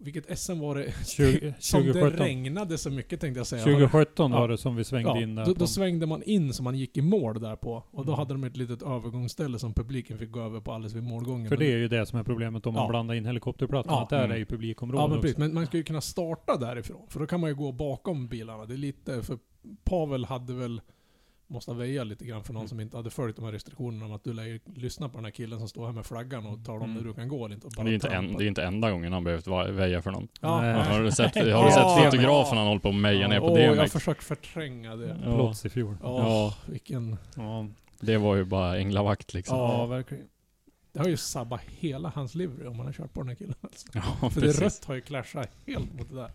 Vilket 0.00 0.38
SM 0.38 0.58
var 0.58 0.74
det? 0.74 0.92
20, 1.06 1.54
Som 1.58 1.80
det 1.82 1.92
2017. 1.92 2.26
regnade 2.26 2.78
så 2.78 2.90
mycket 2.90 3.20
tänkte 3.20 3.40
jag 3.40 3.46
säga. 3.46 3.62
2017 3.64 4.30
Ja. 4.32 4.40
var 4.40 4.48
det 4.48 4.58
som 4.58 4.76
vi 4.76 4.84
svängde 4.84 5.08
Ja, 5.08 5.20
in 5.22 5.34
där. 5.34 5.44
då, 5.46 5.54
då 5.54 5.66
svängde 5.66 6.06
man 6.06 6.22
in 6.22 6.52
så 6.52 6.62
man 6.62 6.78
gick 6.78 6.96
i 6.96 7.02
mål 7.02 7.40
där 7.40 7.56
på. 7.56 7.84
Och 7.90 8.06
då 8.06 8.12
Mm. 8.12 8.18
hade 8.18 8.34
de 8.34 8.44
ett 8.44 8.56
litet 8.56 8.82
övergångsställe 8.82 9.58
som 9.58 9.72
publiken 9.74 10.18
fick 10.18 10.30
gå 10.30 10.40
över 10.40 10.60
på 10.60 10.72
alldeles 10.72 10.94
vid 10.94 11.02
målgången. 11.02 11.48
För 11.48 11.56
det 11.56 11.72
är 11.72 11.76
ju 11.76 11.88
det 11.88 12.06
som 12.06 12.18
är 12.18 12.22
problemet 12.24 12.66
om 12.66 12.74
man 12.74 12.82
Ja. 12.82 12.88
blandar 12.88 13.14
in 13.14 13.26
helikopterplattan. 13.26 13.92
Ja. 13.94 14.02
Att 14.02 14.10
där 14.10 14.18
Mm. 14.24 14.30
är 14.30 14.36
ju 14.38 14.46
publikområdet 14.46 15.02
Ja 15.04 15.08
men 15.08 15.20
precis, 15.20 15.34
också. 15.34 15.40
men 15.40 15.54
man 15.54 15.66
skulle 15.66 15.78
ju 15.80 15.84
kunna 15.84 16.00
starta 16.00 16.56
därifrån. 16.56 17.06
För 17.08 17.20
då 17.20 17.26
kan 17.26 17.40
man 17.40 17.50
ju 17.50 17.56
gå 17.56 17.72
bakom 17.72 18.28
bilarna. 18.28 18.64
Det 18.66 18.74
är 18.74 18.78
lite, 18.78 19.22
för 19.22 19.38
Pavel 19.84 20.24
hade 20.24 20.54
väl, 20.54 20.80
måste 21.50 21.70
ha 21.70 21.78
väjat 21.78 22.06
lite 22.06 22.24
grann 22.24 22.44
för 22.44 22.52
någon 22.52 22.60
Mm. 22.60 22.68
som 22.68 22.80
inte 22.80 22.96
hade 22.96 23.10
följt 23.10 23.36
de 23.36 23.44
här 23.44 23.52
restriktionerna 23.52 24.04
om 24.06 24.12
att 24.12 24.24
du 24.24 24.32
lär 24.32 24.60
lyssna 24.78 25.08
på 25.08 25.16
den 25.18 25.24
här 25.24 25.32
killen 25.32 25.58
som 25.58 25.68
står 25.68 25.86
här 25.86 25.92
med 25.92 26.06
flaggan 26.06 26.46
och 26.46 26.64
talar 26.64 26.78
om 26.78 26.84
Mm. 26.90 26.96
när 26.96 27.08
du 27.08 27.14
kan 27.14 27.28
gå 27.28 27.44
eller 27.44 27.54
inte. 27.54 27.66
Och 27.66 27.72
Det 27.72 27.76
bara 27.76 27.86
är 27.86 27.88
ju 27.88 27.94
inte, 27.94 28.08
en, 28.08 28.36
det 28.36 28.44
är 28.44 28.48
inte 28.48 28.62
enda 28.64 28.90
gången 28.90 29.12
han 29.12 29.24
behövt 29.24 29.46
väja 29.70 30.02
för 30.02 30.10
någon. 30.10 30.28
Ja, 30.40 30.60
Nej. 30.60 30.70
ja. 30.70 30.82
Har 30.82 31.02
du 31.02 31.10
sett, 31.12 31.34
har 31.34 31.42
du 31.44 31.50
Ja, 31.50 31.70
sett 31.70 32.02
men- 32.02 32.10
fotografen 32.10 32.58
han 32.58 32.66
håller 32.66 32.80
på 32.80 32.88
att 32.88 32.94
meja 32.94 33.28
ner 33.28 33.40
på 33.40 33.46
Åh, 33.46 33.54
det 33.54 33.64
jag 33.64 33.76
har 33.76 33.86
försökt 33.86 34.24
förtränga 34.24 34.96
det. 34.96 35.18
Ja. 35.24 35.34
Plots 35.36 35.66
i 35.66 35.68
fjol. 35.68 35.96
Åh, 36.02 36.18
Ja. 36.26 36.54
vilken... 36.66 37.16
Ja, 37.36 37.66
Det 38.00 38.16
var 38.16 38.36
ju 38.36 38.44
bara 38.44 38.78
änglavakt 38.78 39.34
liksom. 39.34 39.58
ja 39.58 39.86
verkligen. 39.86 40.24
Det 40.92 40.98
har 41.00 41.08
ju 41.08 41.16
sabbat 41.16 41.60
hela 41.66 42.08
hans 42.14 42.34
liv 42.34 42.66
om 42.66 42.76
man 42.76 42.86
har 42.86 42.92
kört 42.92 43.12
på 43.12 43.20
den 43.20 43.28
här 43.28 43.34
killen. 43.36 43.54
Alltså. 43.60 43.86
Ja, 43.94 44.02
För 44.30 44.40
precis. 44.40 44.58
det 44.58 44.64
rött 44.66 44.84
har 44.84 44.94
ju 44.94 45.00
clashat 45.00 45.50
helt 45.66 45.94
mot 45.98 46.08
det 46.10 46.16
där. 46.16 46.30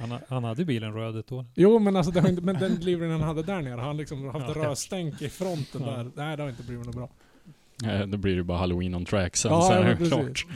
Han, 0.00 0.10
ha- 0.10 0.20
han 0.28 0.44
hade 0.44 0.64
bilen 0.64 0.92
röd 0.94 1.16
ett 1.16 1.32
år. 1.32 1.44
Jo 1.54 1.78
men 1.78 1.96
alltså, 1.96 2.12
det 2.12 2.20
har 2.20 2.28
inte, 2.28 2.42
men 2.42 2.54
den 2.58 2.74
livrinen 2.74 3.20
han 3.20 3.28
hade 3.28 3.42
där 3.42 3.62
nere, 3.62 3.80
han 3.80 3.96
liksom 3.96 4.24
haft 4.28 4.56
Ja. 4.56 4.62
rödstänk 4.64 5.22
i 5.22 5.28
fronten 5.28 5.82
Ja. 5.84 5.90
där. 5.90 6.10
Nej 6.16 6.36
det 6.36 6.42
har 6.42 6.50
inte 6.50 6.62
blivit 6.62 6.86
något 6.86 6.94
bra. 6.94 7.10
Eh, 7.92 8.06
Då 8.06 8.18
blir 8.18 8.36
det 8.36 8.42
bara 8.44 8.58
halloween 8.58 8.94
on 8.94 9.04
track 9.04 9.36
sen, 9.36 9.52
Ja, 9.52 9.68
sen 9.68 9.76
ja, 9.76 9.82
är 9.84 9.94
det 9.94 10.06
klart. 10.08 10.46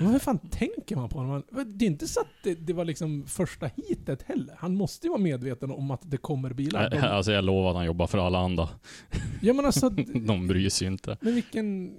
Men 0.00 0.12
vad 0.12 0.22
fan 0.22 0.38
tänker 0.38 0.96
man 0.96 1.08
på? 1.08 1.22
Man, 1.22 1.42
det 1.66 1.84
är 1.84 1.86
inte 1.86 2.08
så 2.08 2.20
att 2.20 2.26
det, 2.44 2.54
det 2.54 2.72
var 2.72 2.84
liksom 2.84 3.24
första 3.26 3.66
hitet 3.76 4.22
heller. 4.22 4.54
Han 4.58 4.74
måste 4.76 5.06
ju 5.06 5.10
vara 5.10 5.20
medveten 5.22 5.70
om 5.70 5.90
att 5.90 6.00
det 6.10 6.16
kommer 6.16 6.52
bilar. 6.52 6.90
Nej, 6.90 7.00
De, 7.00 7.06
Alltså 7.06 7.32
jag 7.32 7.44
lovar 7.44 7.70
att 7.70 7.76
han 7.76 7.84
jobbar 7.86 8.06
för 8.06 8.18
alla 8.18 8.38
andra. 8.38 8.68
ja 9.40 9.52
men 9.52 9.64
alltså, 9.64 9.88
De 10.14 10.48
bryr 10.48 10.68
sig 10.68 10.86
inte. 10.88 11.16
men 11.20 11.34
vilken 11.34 11.94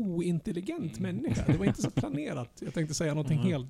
ointelligent 0.00 0.98
människa. 1.00 1.44
Det 1.46 1.58
var 1.58 1.66
inte 1.66 1.82
så 1.82 1.90
planerat. 1.90 2.62
Jag 2.64 2.74
tänkte 2.74 2.94
säga 2.94 3.14
någonting 3.14 3.38
Mm. 3.38 3.50
helt 3.52 3.68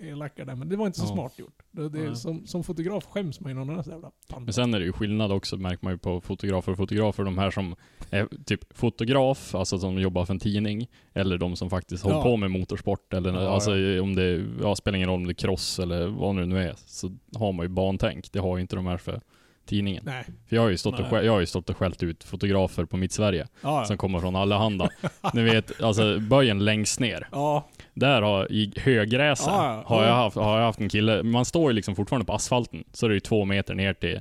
elakare 0.00 0.46
där, 0.46 0.54
men 0.54 0.68
det 0.68 0.76
var 0.76 0.86
inte 0.86 0.98
så 0.98 1.04
Ja. 1.06 1.12
smart 1.14 1.38
gjort. 1.38 1.62
Det, 1.70 1.88
det, 1.88 1.98
Nej. 1.98 2.16
som, 2.16 2.46
som 2.46 2.64
fotograf 2.64 3.04
skäms 3.06 3.40
man 3.40 3.50
ju 3.50 3.54
någon 3.58 3.70
annan 3.70 3.84
jävla 3.88 4.10
panda. 4.28 4.44
Men 4.44 4.52
sen 4.52 4.74
är 4.74 4.78
det 4.80 4.84
ju 4.86 4.92
skillnad 4.92 5.32
också, 5.32 5.56
märker 5.56 5.84
man 5.84 5.92
ju 5.92 5.98
på 5.98 6.20
fotografer 6.20 6.72
och 6.72 6.78
fotografer. 6.78 7.24
De 7.24 7.38
här 7.38 7.50
som 7.50 7.76
är 8.10 8.28
typ 8.44 8.76
fotograf, 8.78 9.54
alltså 9.54 9.78
som 9.78 9.98
jobbar 10.00 10.24
för 10.24 10.34
en 10.34 10.40
tidning, 10.40 10.86
eller 11.12 11.38
de 11.38 11.56
som 11.56 11.70
faktiskt 11.70 12.04
Ja. 12.04 12.10
håller 12.12 12.22
på 12.22 12.36
med 12.36 12.50
motorsport, 12.50 13.14
eller 13.14 13.32
Ja, 13.32 13.48
alltså 13.48 13.70
om 14.02 14.14
det, 14.14 14.46
ja, 14.62 14.76
spelar 14.76 14.96
ingen 14.96 15.08
roll 15.08 15.20
om 15.20 15.26
det 15.26 15.32
är 15.32 15.34
cross 15.34 15.78
eller 15.78 16.06
vad 16.06 16.36
det 16.36 16.46
nu 16.46 16.58
är, 16.58 16.74
så 16.86 17.16
har 17.36 17.52
man 17.52 17.64
ju 17.64 17.68
bantänk. 17.68 18.32
Det 18.32 18.38
har 18.38 18.56
ju 18.56 18.60
inte 18.62 18.76
de 18.76 18.86
här 18.86 18.96
för 18.96 19.20
tidningen. 19.70 20.02
Nej. 20.06 20.24
För 20.48 20.56
jag 20.56 20.62
har 20.62 20.68
ju 20.68 20.76
stått 20.76 21.00
och, 21.00 21.24
jag 21.24 21.32
har 21.32 21.40
ju 21.40 21.46
stått 21.46 21.70
och 21.70 21.76
skällt 21.76 22.02
ut 22.02 22.24
fotografer 22.24 22.84
på 22.84 22.96
mitt 22.96 23.12
Sverige 23.12 23.46
Ja, 23.62 23.84
som 23.84 23.96
kommer 23.96 24.20
från 24.20 24.36
allehanda. 24.36 24.88
Ni 25.34 25.42
vet, 25.42 25.82
alltså 25.82 26.18
böjen 26.18 26.64
längst 26.64 27.00
ner. 27.00 27.28
ja. 27.32 27.68
Där 27.94 28.22
har, 28.22 28.52
i 28.52 28.72
högräset, 28.76 29.46
har, 29.84 30.04
jag 30.04 30.14
haft, 30.14 30.36
har 30.36 30.58
jag 30.58 30.66
haft 30.66 30.80
en 30.80 30.88
kille, 30.88 31.22
man 31.22 31.44
står 31.44 31.70
ju 31.70 31.74
liksom 31.74 31.96
fortfarande 31.96 32.26
på 32.26 32.32
asfalten, 32.32 32.84
så 32.92 33.06
är 33.06 33.10
det 33.10 33.14
ju 33.14 33.20
två 33.20 33.44
meter 33.44 33.74
ner 33.74 33.92
till 33.94 34.20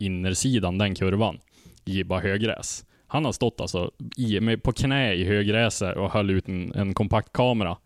innersidan, 0.00 0.78
den 0.78 0.94
kurvan, 0.94 1.38
i 1.84 2.04
bara 2.04 2.20
högräs. 2.20 2.84
Han 3.06 3.24
har 3.24 3.32
stått 3.32 3.60
alltså 3.60 3.90
i, 4.16 4.40
med, 4.40 4.62
på 4.62 4.72
knä 4.72 5.14
i 5.14 5.24
högräset 5.24 5.96
och 5.96 6.12
höll 6.12 6.30
ut 6.30 6.48
en, 6.48 6.72
en 6.74 6.94
kompakt 6.94 7.32
kamera 7.32 7.76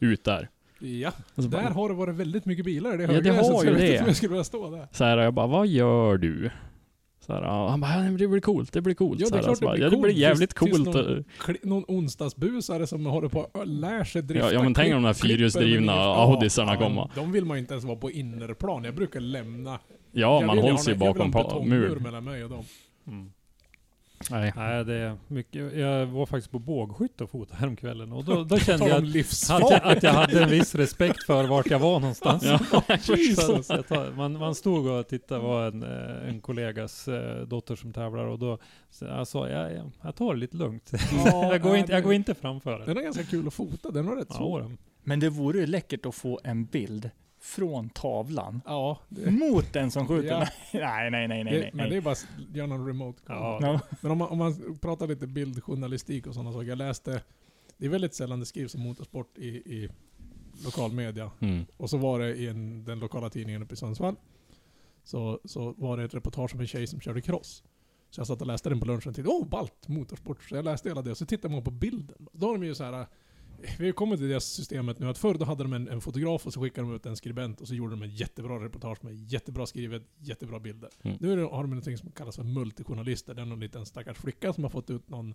ut 0.00 0.24
där. 0.24 0.48
Ja, 0.80 1.12
Alltså, 1.34 1.50
där 1.50 1.62
bara, 1.62 1.72
har 1.72 1.88
det 1.88 1.94
varit 1.94 2.14
väldigt 2.14 2.44
mycket 2.46 2.64
bilar 2.64 2.94
i 2.94 2.96
det 2.96 3.06
det 3.06 3.12
högräset, 3.12 3.54
har 3.54 3.64
ju 3.64 3.74
det. 3.74 3.94
jag 3.94 4.16
skulle 4.16 4.30
vilja 4.30 4.44
stå 4.44 4.70
där. 4.70 4.88
så 4.92 5.04
här, 5.04 5.18
jag 5.18 5.34
bara, 5.34 5.46
vad 5.46 5.66
gör 5.66 6.16
du? 6.16 6.50
Så 7.26 7.32
här, 7.32 7.42
ja, 7.42 7.68
han 7.68 7.80
bara, 7.80 8.04
"Ja, 8.04 8.10
det 8.10 8.28
blir 8.28 8.40
coolt, 8.40 8.72
det 8.72 8.80
blir 8.80 8.94
coolt. 8.94 9.20
Ja, 9.20 9.26
det 9.30 9.34
är 9.34 9.36
här, 9.36 9.42
klart 9.42 9.56
så 9.58 9.60
det 9.60 9.66
bara, 9.66 9.74
blir 9.74 9.84
ja, 9.84 9.90
det 9.90 9.96
blir 9.96 10.10
coolt. 10.10 10.16
jävligt 10.16 10.50
Tills- 10.56 10.84
tills 10.84 10.94
coolt. 10.94 10.96
någon- 11.46 11.56
Någon 11.62 11.84
onsdagsbusare 11.88 12.86
som 12.86 13.06
håller 13.06 13.28
på 13.28 13.40
och 13.40 13.66
lär 13.66 14.04
sig 14.04 14.22
drifta 14.22 14.46
Ja, 14.46 14.52
ja, 14.52 14.62
men 14.62 14.74
tänk 14.74 14.94
om 14.94 15.02
de 15.02 15.06
här 15.06 15.12
fyrhjulsdrivna 15.14 15.92
Audisarna 15.92 16.76
komma. 16.76 17.10
De 17.14 17.32
vill 17.32 17.44
man 17.44 17.58
inte 17.58 17.74
ens 17.74 17.84
vara 17.84 17.96
på 17.96 18.10
innerplan. 18.10 18.84
Jag 18.84 18.94
brukar 18.94 19.20
lämna. 19.20 19.70
Ja, 20.12 20.40
jag 20.40 20.46
man 20.46 20.58
hålls 20.58 20.88
ju 20.88 20.94
bakom 20.94 21.18
ha 21.18 21.24
en 21.24 21.32
pa- 21.32 21.42
betongmur 21.42 21.88
mur. 21.88 21.96
mellan 21.98 22.24
mig 22.24 22.44
och 22.44 22.50
dem. 22.50 22.64
Mm. 23.06 23.32
Nej. 24.30 24.52
Nej, 24.56 24.84
det 24.84 24.94
är 24.94 25.16
mycket. 25.28 25.76
Jag 25.76 26.06
var 26.06 26.26
faktiskt 26.26 26.50
på 26.50 26.58
bågskytte 26.58 27.24
och 27.24 27.30
fotade 27.30 27.60
häromkvällen 27.60 28.12
och 28.12 28.24
då, 28.24 28.44
då 28.44 28.58
kände 28.58 28.88
jag 28.88 28.96
att, 28.96 29.50
att, 29.50 29.70
jag, 29.70 29.80
att 29.96 30.02
jag 30.02 30.12
hade 30.12 30.42
en 30.42 30.50
viss 30.50 30.74
respekt 30.74 31.24
för 31.24 31.44
vart 31.46 31.70
jag 31.70 31.78
var 31.78 32.00
någonstans. 32.00 32.44
Ja, 32.44 32.58
tar, 33.88 34.16
man, 34.16 34.32
man 34.38 34.54
stod 34.54 34.86
och 34.86 35.08
tittade, 35.08 35.40
var 35.40 35.66
en, 35.66 35.82
eh, 35.82 36.28
en 36.28 36.40
kollegas 36.40 37.08
eh, 37.08 37.46
dotter 37.46 37.76
som 37.76 37.92
tävlar 37.92 38.24
och 38.26 38.38
då 38.38 38.58
sa 39.26 39.48
jag, 39.48 39.72
jag, 39.72 39.90
jag 40.02 40.16
tar 40.16 40.34
det 40.34 40.40
lite 40.40 40.56
lugnt. 40.56 40.92
Ja, 41.24 41.52
jag, 41.52 41.62
går 41.62 41.76
inte, 41.76 41.92
jag 41.92 42.02
det- 42.02 42.04
går 42.04 42.14
inte 42.14 42.34
framför. 42.34 42.82
Den 42.86 42.96
är 42.96 43.02
ganska 43.02 43.24
kul 43.24 43.46
att 43.46 43.54
fota. 43.54 43.90
Den 43.90 44.06
var 44.06 44.16
rätt 44.16 44.26
Ja, 44.30 44.36
svår. 44.36 44.60
då. 44.60 44.70
Men 45.02 45.20
det 45.20 45.28
vore 45.30 45.58
ju 45.58 45.66
läckert 45.66 46.06
att 46.06 46.14
få 46.14 46.40
en 46.44 46.64
bild 46.64 47.10
från 47.40 47.90
tavlan 47.90 48.60
Ja, 48.64 48.98
det, 49.08 49.30
mot 49.30 49.72
den 49.72 49.90
som 49.90 50.08
skjuter. 50.08 50.28
Ja. 50.28 50.48
Nej, 50.80 51.10
nej, 51.10 51.28
nej, 51.28 51.44
nej. 51.44 51.54
det, 51.54 51.60
nej, 51.60 51.70
men 51.74 51.90
det 51.90 51.96
är 51.96 52.00
bara 52.00 52.12
att 52.12 52.26
göra 52.52 52.66
någon 52.66 52.86
remote 52.86 53.22
Ja. 53.26 53.58
Ja. 53.62 53.80
Men 54.00 54.12
om 54.12 54.18
man, 54.18 54.28
om 54.28 54.38
man 54.38 54.78
pratar 54.80 55.06
lite 55.06 55.26
bildjournalistik 55.26 56.26
och 56.26 56.34
sådana 56.34 56.52
saker. 56.52 56.68
Jag 56.68 56.78
läste, 56.78 57.22
det 57.76 57.86
är 57.86 57.90
väldigt 57.90 58.14
sällan 58.14 58.40
det 58.40 58.46
skrivs 58.46 58.74
om 58.74 58.80
motorsport 58.80 59.38
i, 59.38 59.48
i 59.48 59.88
lokal 60.64 60.92
media. 60.92 61.30
Mm. 61.40 61.66
Och 61.76 61.90
så 61.90 61.96
var 61.96 62.18
det 62.18 62.34
i 62.34 62.48
en, 62.48 62.84
den 62.84 62.98
lokala 62.98 63.30
tidningen 63.30 63.62
uppe 63.62 63.74
i 63.74 63.76
Sundsvall. 63.76 64.16
Så, 65.04 65.40
så 65.44 65.74
var 65.76 65.96
det 65.96 66.04
ett 66.04 66.14
reportage 66.14 66.54
om 66.54 66.60
en 66.60 66.66
tjej 66.66 66.86
som 66.86 67.00
körde 67.00 67.20
cross. 67.20 67.62
Så 68.10 68.20
jag 68.20 68.26
satt 68.26 68.40
och 68.40 68.46
läste 68.46 68.68
den 68.68 68.80
på 68.80 68.86
lunchen 68.86 69.08
och 69.08 69.14
tänkte 69.14 69.32
åh 69.32 69.46
ballt, 69.48 69.88
motorsport. 69.88 70.42
Så 70.42 70.56
jag 70.56 70.64
läste 70.64 70.88
hela 70.88 71.02
det 71.02 71.10
och 71.10 71.16
så 71.16 71.26
tittar 71.26 71.48
man 71.48 71.64
på 71.64 71.70
bilden. 71.70 72.28
Då 72.32 72.46
har 72.46 72.52
de 72.52 72.64
ju 72.64 72.74
så 72.74 72.84
här. 72.84 73.06
Vi 73.78 73.86
har 73.86 73.92
kommit 73.92 74.18
till 74.18 74.28
det 74.28 74.40
systemet 74.40 74.98
nu 74.98 75.08
att 75.08 75.18
förr 75.18 75.34
då 75.34 75.44
hade 75.44 75.64
de 75.64 75.72
en, 75.72 75.88
en 75.88 76.00
fotograf 76.00 76.46
och 76.46 76.52
så 76.52 76.60
skickade 76.60 76.88
de 76.88 76.96
ut 76.96 77.06
en 77.06 77.16
skribent 77.16 77.60
och 77.60 77.68
så 77.68 77.74
gjorde 77.74 77.92
de 77.92 78.02
en 78.02 78.10
jättebra 78.10 78.64
reportage 78.64 79.04
med 79.04 79.14
jättebra 79.14 79.66
skrivet, 79.66 80.02
jättebra 80.18 80.60
bilder. 80.60 80.90
Mm. 81.02 81.16
Nu 81.20 81.32
är 81.32 81.36
det, 81.36 81.42
har 81.42 81.62
de 81.62 81.70
någonting 81.70 81.98
som 81.98 82.12
kallas 82.12 82.36
för 82.36 82.42
multijournalister. 82.42 83.34
Det 83.34 83.42
är 83.42 83.46
någon 83.46 83.60
liten 83.60 83.86
stackars 83.86 84.18
flicka 84.18 84.52
som 84.52 84.64
har 84.64 84.70
fått 84.70 84.90
ut 84.90 85.08
någon, 85.08 85.34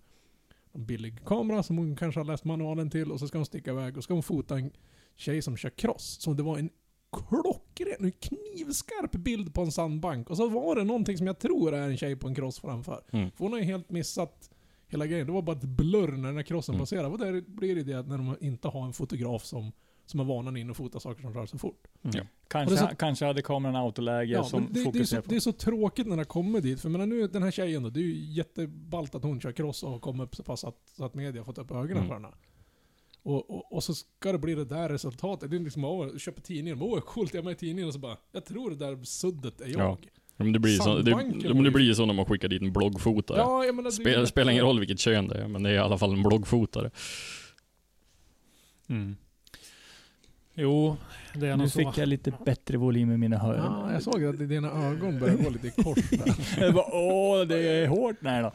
någon 0.72 0.86
billig 0.86 1.26
kamera 1.26 1.64
som 1.64 1.78
hon 1.78 1.96
kanske 1.96 2.20
har 2.20 2.26
läst 2.26 2.44
manualen 2.44 2.90
till 2.90 3.12
och 3.12 3.20
så 3.20 3.28
ska 3.28 3.38
hon 3.38 3.46
sticka 3.46 3.72
iväg 3.72 3.98
och 3.98 4.04
ska 4.04 4.14
hon 4.14 4.24
fota 4.24 4.58
en 4.58 4.72
tjej 5.16 5.42
som 5.42 5.58
kör 5.58 5.70
cross. 5.70 6.18
Så 6.22 6.34
det 6.34 6.44
var 6.44 6.58
en 6.58 6.70
klockren, 7.12 8.06
en 8.06 8.12
knivskarp 8.12 9.12
bild 9.12 9.54
på 9.54 9.62
en 9.62 9.72
sandbank. 9.72 10.30
Och 10.30 10.38
så 10.38 10.50
var 10.50 10.76
det 10.76 10.84
någonting 10.84 11.18
som 11.18 11.28
jag 11.28 11.40
tror 11.40 11.74
är 11.74 11.90
en 11.90 11.98
tjej 11.98 12.16
på 12.16 12.28
en 12.28 12.36
cross 12.36 12.60
framför. 12.60 13.04
Mm. 13.12 13.32
För 13.32 13.44
hon 13.44 13.52
har 13.52 13.60
ju 13.60 13.66
helt 13.66 13.90
missat 13.90 14.50
hela 14.88 15.08
grejen. 15.08 15.28
Det 15.28 15.34
var 15.34 15.42
bara 15.42 15.56
ett 15.56 15.64
blurr 15.64 16.12
när 16.12 16.28
den 16.28 16.36
här 16.36 16.44
crossen 16.44 16.76
Mm. 16.76 16.82
passerade. 16.82 17.08
Och 17.08 17.18
där 17.18 17.42
blir 17.48 17.76
det 17.76 17.84
det 17.84 17.94
att 17.94 18.08
när 18.08 18.18
de 18.18 18.36
inte 18.42 18.68
har 18.68 18.86
en 18.86 18.94
fotograf 18.94 19.46
som, 19.46 19.72
som 20.06 20.20
har 20.20 20.28
vanan 20.28 20.58
in 20.58 20.70
och 20.70 20.78
fota 20.78 21.00
saker 21.00 21.22
som 21.22 21.34
rör 21.34 21.46
sig 21.46 21.60
fort. 21.60 21.88
Ja. 22.02 22.22
Kanske, 22.48 22.76
är 22.76 22.90
så- 22.90 22.96
kanske 22.96 23.26
hade 23.26 23.42
kameran 23.42 23.76
autoläge 23.76 24.34
Ja, 24.34 24.44
som 24.44 24.62
det, 24.66 24.74
det, 24.74 24.80
är 24.80 24.84
så, 24.84 24.92
fokuserar 24.92 25.22
på. 25.22 25.30
det 25.30 25.36
är 25.36 25.40
så 25.40 25.52
tråkigt 25.52 26.08
när 26.08 26.18
det 26.18 26.26
kommer 26.26 26.62
dit. 26.62 26.82
För 26.82 26.88
jag 26.90 26.92
menar, 26.92 27.06
nu 27.06 27.28
den 27.28 27.44
här 27.44 27.52
tjejen 27.52 27.84
då, 27.84 27.90
det 27.90 28.00
är 28.00 28.04
ju 28.04 28.16
jätteballt 28.34 29.16
att 29.16 29.24
hon 29.24 29.42
kör 29.42 29.52
cross 29.52 29.84
och 29.84 30.02
kommer 30.02 30.24
upp 30.24 30.36
så 30.36 30.44
pass 30.44 30.64
att, 30.64 30.78
så 30.98 31.06
att 31.06 31.14
media 31.14 31.42
har 31.42 31.46
fått 31.46 31.58
upp 31.58 31.72
ögonen 31.72 31.98
Mm. 31.98 32.08
för 32.08 32.14
henne. 32.14 32.28
Och, 33.24 33.50
och, 33.52 33.74
och 33.74 33.84
så 33.84 33.94
ska 33.94 34.32
det 34.32 34.38
bli 34.40 34.56
det 34.56 34.66
där 34.66 34.90
resultatet. 34.90 35.50
Det 35.52 35.56
är 35.56 35.60
liksom, 35.60 35.84
åh, 35.84 36.18
köper 36.18 36.42
tidningen, 36.42 36.82
åh 36.82 37.00
coolt, 37.00 37.34
jag 37.34 37.42
är 37.42 37.46
med 37.46 37.52
i 37.52 37.56
tidningen 37.56 37.88
och 37.88 37.94
så 37.94 38.00
bara, 38.00 38.18
jag 38.32 38.46
tror 38.46 38.70
det 38.70 38.76
där 38.76 39.04
suddet 39.04 39.62
är 39.62 39.68
jag. 39.68 39.80
Ja. 39.80 39.98
Ja, 40.38 40.44
Men 40.44 40.54
det 40.54 40.60
blir 40.60 40.72
ju 40.72 40.78
så, 40.80 40.98
det, 40.98 41.12
ja, 41.12 41.18
det 41.18 41.48
ju- 41.64 41.72
blir 41.72 41.86
ju 41.86 41.96
så 41.96 42.06
när 42.06 42.14
man 42.14 42.26
skickar 42.26 42.48
dit 42.48 42.62
en 42.62 42.74
bloggfotare. 42.74 43.38
Ja, 43.38 43.66
jag 43.66 43.76
menar, 43.76 43.90
det 43.90 43.96
Spel, 43.96 44.20
lätt- 44.20 44.30
spelar 44.30 44.52
ingen 44.52 44.66
roll 44.66 44.80
vilket 44.80 45.00
kön 45.00 45.28
det 45.28 45.36
är, 45.44 45.48
men 45.48 45.64
det 45.64 45.70
är 45.70 45.74
i 45.74 45.78
alla 45.78 45.98
fall 45.98 46.14
en 46.14 46.24
bloggfotare. 46.24 46.92
Mm. 48.90 49.16
Jo, 50.54 50.98
det 51.34 51.48
är 51.48 51.52
Nu 51.52 51.64
nog 51.64 51.72
så. 51.72 51.80
fick 51.80 51.98
jag 51.98 52.08
lite 52.10 52.34
bättre 52.46 52.78
volym 52.78 53.12
i 53.12 53.18
mina 53.18 53.36
Ja, 53.36 53.42
hörlurar. 53.42 53.94
jag 53.94 54.04
såg 54.04 54.24
att 54.26 54.50
dina 54.50 54.72
ögon 54.72 55.20
började 55.20 55.44
gå 55.44 55.50
lite 55.50 55.84
kors 55.84 56.10
där. 56.10 56.36
Jag 56.66 56.74
bara, 56.74 56.86
åh, 56.96 57.42
det 57.48 57.58
är 57.68 57.88
hårt. 57.88 58.16
Nej 58.20 58.42
då, 58.44 58.52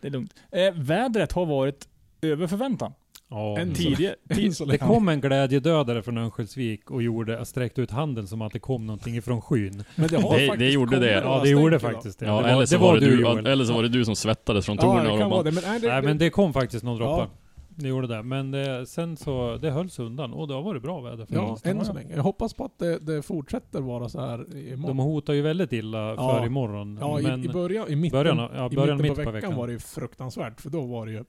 det 0.00 0.06
är 0.06 0.10
lugnt. 0.12 0.34
Eh, 0.50 0.74
vädret 0.74 1.32
har 1.32 1.46
varit 1.46 1.88
över 2.22 2.46
förväntan. 2.46 2.92
Ja. 3.34 3.58
En 3.58 3.74
Tidigare, 3.74 4.14
så 4.52 4.64
Det 4.74 4.78
kom 4.78 5.08
en 5.08 5.20
glädjedödare 5.20 6.02
från 6.02 6.18
Örnsköldsvik 6.18 6.90
och 6.90 7.02
gjorde, 7.02 7.44
sträckte 7.44 7.80
ut 7.82 7.90
handen 7.90 8.26
som 8.26 8.42
att 8.42 8.52
det 8.52 8.58
kom 8.58 8.86
någonting 8.86 9.16
ifrån 9.16 9.40
skyn. 9.42 9.84
Men 9.96 10.08
det 10.08 10.16
har 10.16 10.22
Det- 10.38 10.46
faktiskt 10.46 10.58
det 10.58 10.70
gjorde 10.70 10.98
det. 10.98 11.12
Ja, 11.12 11.40
det 11.42 11.48
gjorde 11.50 11.78
faktiskt 11.78 12.18
det. 12.18 12.26
Ja, 12.26 12.36
det, 12.36 12.42
var, 12.42 12.48
eller, 12.50 12.66
så 12.66 12.74
det 12.74 12.80
var 12.82 12.94
du 12.94 13.00
du, 13.16 13.22
Joel. 13.22 13.46
eller 13.46 13.64
så 13.64 13.72
var 13.74 13.82
det 13.82 13.88
du 13.88 14.04
som 14.04 14.16
svettades 14.16 14.66
från 14.66 14.76
Ja, 14.76 14.82
tornen 14.82 15.04
det 15.04 15.10
kan 15.10 15.18
bara, 15.18 15.28
vara 15.30 15.42
det. 15.42 15.52
Men, 15.52 15.62
nej, 15.66 15.80
det, 15.80 15.88
Nej 15.88 16.02
men 16.02 16.18
det 16.18 16.30
kom 16.30 16.52
faktiskt 16.52 16.84
några 16.84 16.98
droppar. 16.98 17.18
Ja. 17.18 17.28
Det 17.76 17.88
gjorde 17.88 18.06
det. 18.06 18.22
Men 18.22 18.50
det, 18.50 18.86
sen 18.86 19.16
så, 19.16 19.56
det 19.62 19.70
hölls 19.70 19.98
undan 19.98 20.32
och 20.32 20.48
det 20.48 20.54
har 20.54 20.62
varit 20.62 20.82
bra 20.82 21.00
väder 21.00 21.26
Ja, 21.30 21.46
faktiskt. 21.48 21.66
än 21.66 21.84
så 21.84 21.92
länge. 21.92 22.14
Jag 22.16 22.22
hoppas 22.22 22.54
på 22.54 22.64
att 22.64 22.78
det, 22.78 22.98
det 22.98 23.22
fortsätter 23.22 23.80
vara 23.80 24.08
så 24.08 24.20
här 24.20 24.56
imorgon. 24.72 24.96
De 24.96 24.98
hotar 24.98 25.32
ju 25.32 25.42
väldigt 25.42 25.72
illa 25.72 25.98
Ja. 26.14 26.36
för 26.38 26.46
imorgon. 26.46 26.98
Ja, 27.00 27.18
men 27.22 27.42
i, 27.42 27.44
i 27.44 27.48
början, 27.48 27.88
i 27.88 27.96
mitten, 27.96 28.18
början, 28.18 28.40
av- 28.40 28.50
ja, 28.56 28.68
i 28.72 28.76
början 28.76 28.96
mitten 29.02 29.16
mitt 29.18 29.24
på 29.26 29.30
veckan, 29.30 29.56
var 29.56 29.66
det 29.66 29.72
ju 29.72 29.78
fruktansvärt. 29.78 30.60
För 30.60 30.70
då 30.70 30.80
var 30.82 31.06
det 31.06 31.12
ju 31.12 31.24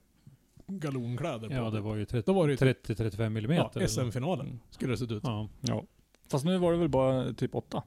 galonkläder 0.66 1.48
på. 1.48 1.54
Ja, 1.54 1.70
det 1.70 1.80
var 1.80 1.96
ju 1.96 2.04
30 2.04 2.26
Då 2.26 2.32
var 2.32 2.46
det 2.46 2.50
ju 2.52 2.56
typ 2.56 2.86
30-35 2.86 3.70
ja. 3.80 3.88
SM-finalen, 3.88 4.46
Mm. 4.46 4.58
skulle 4.70 4.92
det 4.92 4.98
se 4.98 5.04
ut. 5.04 5.22
Ja. 5.24 5.48
ja. 5.60 5.84
fast 6.30 6.44
nu 6.44 6.58
var 6.58 6.72
det 6.72 6.78
väl 6.78 6.88
bara 6.88 7.32
typ 7.32 7.54
åtta. 7.54 7.82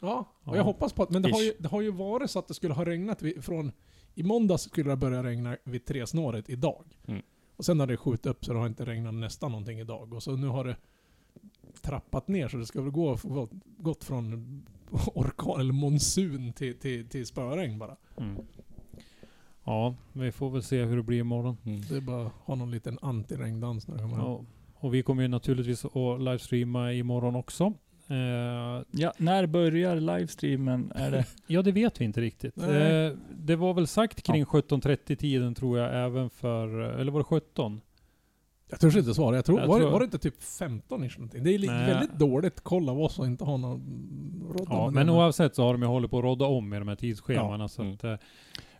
Ja, 0.00 0.32
och 0.42 0.52
Ja. 0.52 0.56
jag 0.56 0.64
hoppas 0.64 0.92
på 0.92 1.02
att... 1.02 1.10
Men 1.10 1.22
det 1.22 1.30
har, 1.30 1.42
ju, 1.42 1.52
det 1.58 1.68
har 1.68 1.80
ju 1.80 1.90
varit 1.90 2.30
så 2.30 2.38
att 2.38 2.48
det 2.48 2.54
skulle 2.54 2.74
ha 2.74 2.84
regnat 2.84 3.22
vid, 3.22 3.44
från... 3.44 3.72
I 4.14 4.22
måndags 4.22 4.62
skulle 4.62 4.90
det 4.90 4.96
börja 4.96 5.22
regna 5.22 5.56
vid 5.64 5.84
tresnåret 5.84 6.50
idag. 6.50 6.84
Mm. 7.06 7.22
Och 7.56 7.64
sen 7.64 7.80
har 7.80 7.86
det 7.86 7.96
skjutit 7.96 8.26
upp 8.26 8.44
så 8.44 8.52
det 8.52 8.58
har 8.58 8.66
inte 8.66 8.84
regnat 8.84 9.14
nästan 9.14 9.50
någonting 9.50 9.80
idag. 9.80 10.12
Och 10.12 10.22
så 10.22 10.36
nu 10.36 10.46
har 10.46 10.64
det 10.64 10.76
trappat 11.80 12.28
ner 12.28 12.48
så 12.48 12.56
det 12.56 12.66
ska 12.66 12.82
väl 12.82 12.90
gå 12.90 13.18
gått, 13.22 13.50
gått 13.78 14.04
från 14.04 14.62
orkan 15.14 15.60
eller 15.60 15.72
monsun 15.72 16.52
till, 16.52 16.78
till, 16.78 17.08
till 17.08 17.26
spöregn 17.26 17.78
bara. 17.78 17.96
Mm. 18.16 18.36
Ja, 19.64 19.94
vi 20.12 20.32
får 20.32 20.50
väl 20.50 20.62
se 20.62 20.84
hur 20.84 20.96
det 20.96 21.02
blir 21.02 21.18
imorgon. 21.18 21.56
Mm. 21.66 21.80
Det 21.88 21.96
är 21.96 22.00
bara 22.00 22.26
att 22.26 22.32
ha 22.44 22.54
någon 22.54 22.70
liten 22.70 22.98
antiregndans 23.02 23.88
när 23.88 23.94
det 23.96 24.02
kommer. 24.02 24.16
Ja. 24.18 24.44
Och 24.74 24.94
vi 24.94 25.02
kommer 25.02 25.22
ju 25.22 25.28
naturligtvis 25.28 25.84
att 25.84 26.20
livestreama 26.20 26.92
imorgon 26.92 27.36
också. 27.36 27.64
Eh, 28.08 28.82
Ja, 28.90 29.12
när 29.18 29.46
börjar 29.46 29.96
livestreamen? 29.96 30.92
Är 30.94 31.10
det? 31.10 31.26
ja, 31.46 31.62
det 31.62 31.72
vet 31.72 32.00
vi 32.00 32.04
inte 32.04 32.20
riktigt. 32.20 32.58
Eh, 32.58 32.68
det 33.36 33.56
var 33.56 33.74
väl 33.74 33.86
sagt 33.86 34.22
kring 34.22 34.44
17.30 34.44 35.16
tiden 35.16 35.54
tror 35.54 35.78
jag, 35.78 36.04
även 36.04 36.30
för, 36.30 36.68
eller 36.80 37.12
var 37.12 37.20
det 37.20 37.24
17? 37.24 37.80
Jag 38.70 38.80
törs 38.80 38.96
inte 38.96 39.14
svara. 39.14 39.36
Jag 39.36 39.44
tror, 39.44 39.60
Jag 39.60 39.66
var, 39.68 39.78
tror- 39.78 39.90
var 39.90 39.98
det 39.98 40.04
inte 40.04 40.18
typ 40.18 40.42
15 40.42 41.04
ish 41.04 41.18
någonting? 41.18 41.44
Det 41.44 41.54
är 41.54 41.58
Nej. 41.58 41.86
väldigt 41.94 42.18
dåligt 42.18 42.60
koll 42.60 42.88
av 42.88 43.00
oss 43.00 43.20
att 43.20 43.26
inte 43.26 43.44
ha 43.44 43.56
någon 43.56 43.80
råd 44.58 44.66
Ja, 44.70 44.90
men 44.90 45.06
det. 45.06 45.12
oavsett 45.12 45.54
så 45.54 45.62
har 45.64 45.72
de 45.72 45.82
ju 45.82 45.88
hållit 45.88 46.10
på 46.10 46.18
att 46.18 46.24
rodda 46.24 46.44
om 46.46 46.68
med 46.68 46.80
de 46.80 46.88
här 46.88 46.96
tidsschemana. 46.96 47.68
Så 47.68 47.82
Mm. 47.82 47.94
att, 47.94 48.04
eh, 48.04 48.14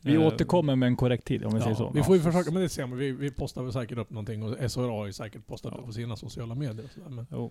Vi 0.02 0.14
eh, 0.14 0.26
återkommer 0.26 0.76
med 0.76 0.86
en 0.86 0.96
korrekt 0.96 1.26
tid 1.26 1.44
om 1.44 1.54
vi 1.54 1.60
säger 1.60 1.74
så. 1.76 1.90
Vi 1.94 2.02
får 2.02 2.16
ju 2.16 2.22
försöka, 2.22 2.50
men 2.50 2.62
det 2.62 2.68
ser 2.68 2.86
man. 2.86 2.98
Vi, 2.98 3.12
vi 3.12 3.30
postar 3.30 3.62
väl 3.62 3.72
säkert 3.72 3.98
upp 3.98 4.10
någonting 4.10 4.42
och 4.42 4.70
SHRA 4.72 4.86
har 4.90 5.06
ju 5.06 5.12
säkert 5.12 5.46
postat 5.46 5.72
Ja. 5.74 5.80
upp 5.80 5.86
på 5.86 5.92
sina 5.92 6.16
sociala 6.16 6.54
medier. 6.54 6.84
och 6.84 6.90
sådär, 6.90 7.08
Men 7.08 7.26
Jo. 7.30 7.50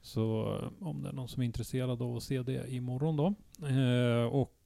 Så 0.00 0.56
eh, 0.56 0.86
om 0.88 1.02
det 1.02 1.08
är 1.08 1.12
någon 1.12 1.28
som 1.28 1.42
är 1.42 1.46
intresserad 1.46 2.02
av 2.02 2.16
att 2.16 2.22
se 2.22 2.42
det 2.42 2.72
imorgon 2.72 3.16
då. 3.16 3.34
Eh, 3.66 4.24
och 4.26 4.56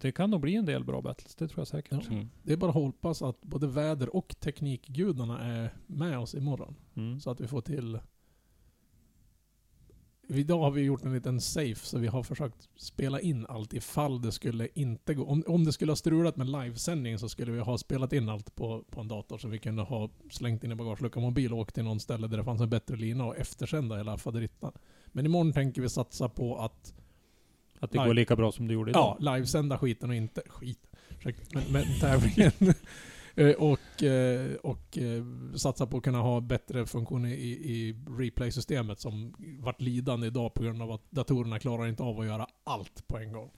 det 0.00 0.12
kan 0.12 0.30
nog 0.30 0.40
bli 0.40 0.54
en 0.56 0.64
del 0.64 0.84
bra 0.84 1.00
battles, 1.02 1.34
det 1.34 1.48
tror 1.48 1.60
jag 1.60 1.68
säkert. 1.68 1.98
Ja. 2.08 2.12
Mm. 2.14 2.28
det 2.42 2.52
är 2.52 2.56
bara 2.56 2.68
att 2.68 2.74
hoppas 2.74 3.22
att 3.22 3.40
både 3.40 3.66
väder 3.66 4.16
och 4.16 4.36
teknikgudarna 4.40 5.40
är 5.40 5.74
med 5.86 6.18
oss 6.18 6.34
imorgon. 6.34 6.74
Mm. 6.96 7.20
Så 7.20 7.30
att 7.30 7.40
vi 7.40 7.46
får 7.46 7.60
till... 7.60 7.98
Idag 10.30 10.58
har 10.58 10.70
vi 10.70 10.82
gjort 10.82 11.04
en 11.04 11.12
liten 11.14 11.40
safe, 11.40 11.86
så 11.86 11.98
vi 11.98 12.06
har 12.06 12.22
försökt 12.22 12.68
spela 12.76 13.20
in 13.20 13.46
allt 13.48 13.72
ifall 13.72 14.22
det 14.22 14.32
skulle 14.32 14.68
inte 14.74 15.14
gå. 15.14 15.24
Om, 15.24 15.44
om 15.46 15.64
det 15.64 15.72
skulle 15.72 15.92
ha 15.92 15.96
strulat 15.96 16.36
med 16.36 16.48
livesändning 16.48 17.18
så 17.18 17.28
skulle 17.28 17.52
vi 17.52 17.60
ha 17.60 17.78
spelat 17.78 18.12
in 18.12 18.28
allt 18.28 18.54
på, 18.54 18.84
på 18.90 19.00
en 19.00 19.08
dator 19.08 19.38
så 19.38 19.48
vi 19.48 19.58
kunde 19.58 19.82
ha 19.82 20.10
slängt 20.30 20.64
in 20.64 20.72
i 20.72 20.74
bagageluckan 20.74 21.22
mobil 21.22 21.52
och 21.52 21.58
åkt 21.58 21.74
till 21.74 21.84
någon 21.84 22.00
ställe 22.00 22.26
där 22.26 22.36
det 22.36 22.44
fanns 22.44 22.60
en 22.60 22.70
bättre 22.70 22.96
lina 22.96 23.26
och 23.26 23.36
eftersända 23.36 23.96
hela 23.96 24.18
faderittan. 24.18 24.72
Men 25.06 25.26
imorgon 25.26 25.52
tänker 25.52 25.82
vi 25.82 25.88
satsa 25.88 26.28
på 26.28 26.56
att 26.58 26.94
Att 27.80 27.90
det 27.90 27.98
live. 27.98 28.06
går 28.06 28.14
lika 28.14 28.36
bra 28.36 28.52
som 28.52 28.68
det 28.68 28.74
gjorde 28.74 28.90
idag? 28.90 29.16
Ja, 29.20 29.34
livesända 29.34 29.78
skiten 29.78 30.10
och 30.10 30.16
inte... 30.16 30.42
Skit. 30.48 30.88
Men, 31.54 31.62
men 31.70 31.84
tävlingen. 32.00 32.52
Eh, 33.38 33.50
och 33.54 34.02
eh, 34.02 34.54
och 34.62 34.98
eh, 34.98 35.24
satsa 35.56 35.86
på 35.86 35.96
att 35.96 36.02
kunna 36.02 36.18
ha 36.18 36.40
bättre 36.40 36.86
funktioner 36.86 37.28
i, 37.28 37.50
i 37.50 37.96
replay-systemet 38.18 39.00
som 39.00 39.34
vart 39.60 39.80
lidande 39.80 40.26
idag 40.26 40.54
på 40.54 40.62
grund 40.62 40.82
av 40.82 40.90
att 40.92 41.10
datorerna 41.10 41.58
klarar 41.58 41.86
inte 41.86 42.02
av 42.02 42.20
att 42.20 42.26
göra 42.26 42.46
allt 42.64 43.08
på 43.08 43.18
en 43.18 43.32
gång. 43.32 43.50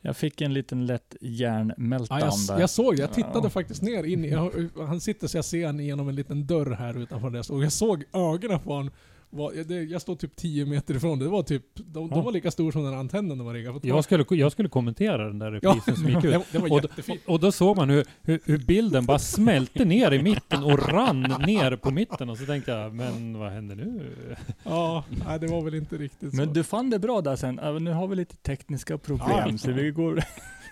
Jag 0.00 0.16
fick 0.16 0.40
en 0.40 0.54
liten 0.54 0.86
lätt 0.86 1.16
hjärnmeltdown 1.20 2.20
Ja, 2.20 2.26
jag, 2.26 2.56
där. 2.56 2.60
jag 2.60 2.70
såg. 2.70 2.98
Jag 2.98 3.12
tittade 3.12 3.40
Ja. 3.46 3.50
faktiskt 3.50 3.82
ner 3.82 4.04
in 4.04 4.24
i... 4.24 4.28
Jag, 4.30 4.68
han 4.76 5.00
sitter 5.00 5.26
så 5.26 5.36
jag 5.38 5.44
ser 5.44 5.66
han 5.66 5.78
genom 5.78 6.08
en 6.08 6.14
liten 6.14 6.46
dörr 6.46 6.70
här 6.70 6.98
utanför 6.98 7.30
det 7.30 7.44
stod. 7.44 7.64
Jag 7.64 7.72
såg 7.72 8.04
ögonen 8.12 8.60
på 8.60 8.72
honom. 8.74 8.90
Var, 9.34 9.52
det, 9.64 9.74
jag 9.82 10.02
stod 10.02 10.18
typ 10.18 10.36
10 10.36 10.66
meter 10.66 10.94
ifrån. 10.94 11.18
Det 11.18 11.28
var 11.28 11.42
typ... 11.42 11.62
De, 11.74 12.08
Ja. 12.08 12.14
de 12.16 12.24
var 12.24 12.32
lika 12.32 12.50
stora 12.50 12.72
som 12.72 12.84
den 12.84 12.94
antennen 12.94 13.38
de 13.38 13.46
var 13.46 13.54
riggade 13.54 13.80
för. 13.80 13.88
Jag 13.88 14.04
skulle, 14.04 14.24
jag 14.30 14.52
skulle 14.52 14.68
kommentera 14.68 15.26
den 15.26 15.38
där 15.38 15.58
ja, 15.62 15.70
reprisen 15.70 15.96
som 15.96 16.08
gick 16.08 16.16
ut. 16.24 16.32
det, 16.32 16.42
det 16.52 16.58
var 16.58 16.72
Och, 16.72 16.82
jättefint. 16.82 17.20
och 17.26 17.40
då 17.40 17.52
såg 17.52 17.76
man 17.76 17.90
hur, 17.90 18.04
hur, 18.22 18.40
hur 18.44 18.58
bilden 18.58 19.06
bara 19.06 19.18
smälte 19.18 19.84
ner 19.84 20.12
i 20.12 20.22
mitten 20.22 20.62
och 20.64 20.88
rann 20.88 21.20
ner 21.46 21.76
på 21.76 21.90
mitten. 21.90 22.30
Och 22.30 22.38
så 22.38 22.46
tänkte 22.46 22.70
jag, 22.70 22.94
men 22.94 23.38
vad 23.38 23.52
händer 23.52 23.76
nu? 23.76 24.16
Ja, 24.62 25.04
nej, 25.26 25.38
det 25.40 25.46
var 25.46 25.62
väl 25.62 25.74
inte 25.74 25.96
riktigt 25.96 26.32
Men 26.32 26.46
så. 26.46 26.52
du 26.52 26.64
fann 26.64 26.90
det 26.90 26.98
bra 26.98 27.20
där 27.20 27.36
sen. 27.36 27.60
Ja, 27.62 27.78
Nu 27.78 27.92
har 27.92 28.06
vi 28.06 28.16
lite 28.16 28.36
tekniska 28.36 28.98
problem, 28.98 29.48
Ja. 29.50 29.58
så 29.58 29.72
vi 29.72 29.90
går 29.90 30.22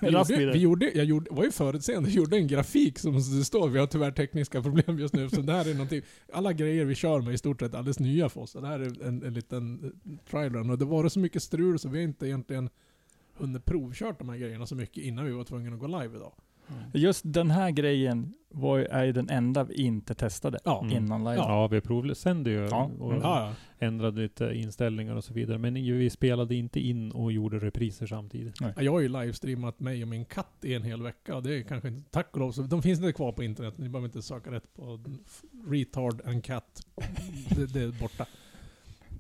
Gjorde, 0.03 0.25
vidare. 0.29 0.53
vi 0.53 0.59
gjorde, 0.59 0.91
jag 0.95 1.05
gjorde, 1.05 1.31
var 1.31 1.45
ju 1.45 1.51
förutseende, 1.51 2.11
gjorde 2.11 2.37
en 2.37 2.47
grafik 2.47 2.99
som 2.99 3.15
det 3.15 3.45
står, 3.45 3.69
vi 3.69 3.79
har 3.79 3.87
tyvärr 3.87 4.11
tekniska 4.11 4.63
problem 4.63 4.99
just 4.99 5.15
nu, 5.15 5.29
så 5.29 5.41
det 5.41 5.53
här 5.53 5.69
är 5.69 5.75
någonting, 5.75 6.03
alla 6.33 6.53
grejer 6.53 6.85
vi 6.85 6.95
kör 6.95 7.21
med 7.21 7.29
är 7.29 7.33
i 7.33 7.39
stort 7.39 7.61
sett 7.61 7.75
alldeles 7.75 7.99
nya 7.99 8.29
för 8.29 8.41
oss. 8.41 8.53
Det 8.53 8.67
här 8.67 8.81
är 8.81 9.07
en, 9.07 9.23
en 9.23 9.35
liten 9.35 9.85
eh, 9.85 10.31
trial 10.31 10.53
run, 10.53 10.71
och 10.71 10.79
det 10.79 10.85
var 10.85 11.09
så 11.09 11.21
mycket 11.21 11.43
strul 11.43 11.79
så 11.79 11.89
vi 11.89 11.99
har 11.99 12.05
inte 12.05 12.27
egentligen 12.27 12.71
hunnit 13.35 13.65
provkört 13.65 14.19
de 14.19 14.29
här 14.29 14.37
grejerna 14.37 14.67
så 14.67 14.75
mycket 14.75 15.05
innan 15.05 15.25
vi 15.25 15.33
var 15.33 15.45
tvungna 15.45 15.75
att 15.75 15.81
gå 15.81 15.87
live 15.87 16.17
idag. 16.17 16.33
Just 16.95 17.23
den 17.25 17.51
här 17.51 17.71
grejen 17.71 18.35
var, 18.53 18.79
ju- 18.79 18.85
är 18.85 19.05
ju 19.05 19.13
den 19.13 19.29
enda 19.31 19.65
vi 19.65 19.75
inte 19.75 20.15
testade 20.15 20.59
Ja. 20.65 20.81
Mm. 20.85 20.97
innan 20.97 21.21
live. 21.25 21.37
Ja, 21.37 21.67
vi 21.69 21.81
provsände 21.81 22.51
ju 22.51 22.57
Ja. 22.71 22.91
och 22.99 23.11
Mm. 23.11 23.23
Ja, 23.23 23.53
ändrade 23.79 24.21
lite 24.23 24.45
inställningar 24.55 25.15
och 25.17 25.25
så 25.25 25.35
vidare. 25.35 25.59
Men 25.59 25.77
ju- 25.77 25.99
vi 25.99 26.11
spelade 26.11 26.55
inte 26.55 26.81
in 26.81 27.13
och 27.13 27.33
gjorde 27.33 27.59
repriser 27.59 28.07
samtidigt. 28.07 28.57
ja. 28.61 28.83
Jag 28.83 28.93
har 28.93 29.01
ju 29.01 29.09
livestreamat 29.09 29.81
mig 29.81 30.03
och 30.03 30.09
min 30.09 30.25
katt 30.25 30.57
i 30.65 30.75
en 30.75 30.83
hel 30.83 31.03
vecka, 31.03 31.37
och 31.37 31.43
det 31.43 31.55
är 31.55 31.63
kanske 31.63 31.89
inte, 31.89 32.11
tack 32.11 32.29
och 32.33 32.41
lov, 32.41 32.53
så 32.53 32.63
de 32.63 32.83
finns 32.83 32.99
inte 32.99 33.13
kvar 33.13 33.33
på 33.33 33.43
internet, 33.45 33.75
ni 33.79 33.89
behöver 33.89 34.09
inte 34.09 34.23
söka 34.23 34.51
rätt 34.51 34.75
på 34.75 35.01
retard 35.67 36.21
and 36.27 36.45
cat. 36.45 36.87
Det, 37.57 37.67
det 37.67 37.81
är 37.81 38.01
borta. 38.01 38.27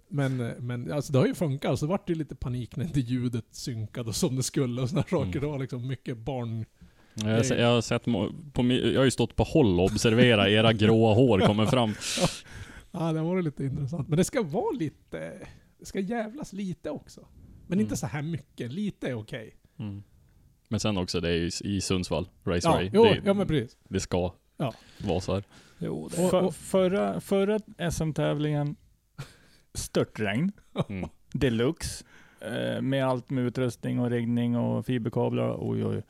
Men, 0.09 0.36
men 0.59 0.92
alltså 0.92 1.12
det 1.12 1.18
har 1.18 1.26
ju 1.26 1.34
funkat, 1.34 1.78
så 1.78 1.86
vart 1.86 2.07
det 2.07 2.14
lite 2.14 2.34
panik 2.34 2.76
när 2.76 2.84
inte 2.84 3.01
ljudet 3.01 3.44
synkade 3.51 4.09
och 4.09 4.14
som 4.16 4.36
det 4.36 4.42
skulle 4.42 4.82
och 4.82 4.88
sådana 4.88 5.03
saker. 5.07 5.22
Mm. 5.24 5.40
Det 5.40 5.46
var 5.46 5.59
liksom 5.59 5.86
mycket 5.86 6.18
barn... 6.18 6.64
Jag 7.14 7.24
har, 7.24 7.54
jag 7.54 7.66
har 7.74 7.80
sett, 7.80 8.04
på, 8.04 8.62
jag 8.72 9.00
har 9.00 9.04
ju 9.04 9.11
stått 9.11 9.36
på 9.36 9.42
håll 9.44 9.80
och 9.80 9.84
observerat 9.86 10.48
era 10.48 10.72
gråa 10.72 11.14
hår 11.14 11.40
kommer 11.40 11.66
fram. 11.66 11.94
Ja, 12.92 13.12
det 13.12 13.20
var 13.20 13.42
lite 13.42 13.64
intressant. 13.64 14.08
Men 14.08 14.16
det 14.16 14.24
ska 14.24 14.42
vara 14.42 14.70
lite... 14.76 15.32
Det 15.78 15.86
ska 15.86 16.00
jävlas 16.00 16.52
lite 16.52 16.90
också. 16.90 17.20
Men 17.66 17.72
Mm. 17.78 17.80
inte 17.80 17.96
så 17.96 18.06
här 18.06 18.22
mycket. 18.22 18.72
Lite 18.72 19.08
är 19.08 19.14
okej. 19.14 19.56
Mm. 19.78 20.02
Men 20.68 20.80
sen 20.80 20.98
också, 20.98 21.20
det 21.20 21.28
är 21.28 21.32
ju 21.34 21.50
i 21.61 21.80
Sundsvall, 21.80 22.28
Race 22.44 22.68
Ja, 22.68 22.82
jo, 22.92 23.04
det, 23.04 23.20
ja 23.24 23.34
men 23.34 23.46
precis. 23.46 23.76
det 23.88 24.00
ska 24.00 24.32
Ja. 24.56 24.74
vara 24.98 25.20
så 25.20 25.34
här. 25.34 25.44
Jo, 25.78 26.08
det 26.16 26.22
Och- 26.24 26.30
För, 26.30 26.42
och- 26.42 26.54
förra, 26.54 27.20
förra 27.20 27.58
SM-tävlingen, 27.90 28.76
störtregn, 29.74 30.52
Mm. 30.88 31.08
deluxe, 31.32 32.04
eh, 32.40 32.82
med 32.82 33.04
allt 33.06 33.30
med 33.30 33.44
utrustning 33.44 34.00
och 34.00 34.11
riggning 34.11 34.56
och 34.56 34.86
fiberkablar. 34.86 35.56
Oj, 35.61 35.84
oj. 35.84 36.02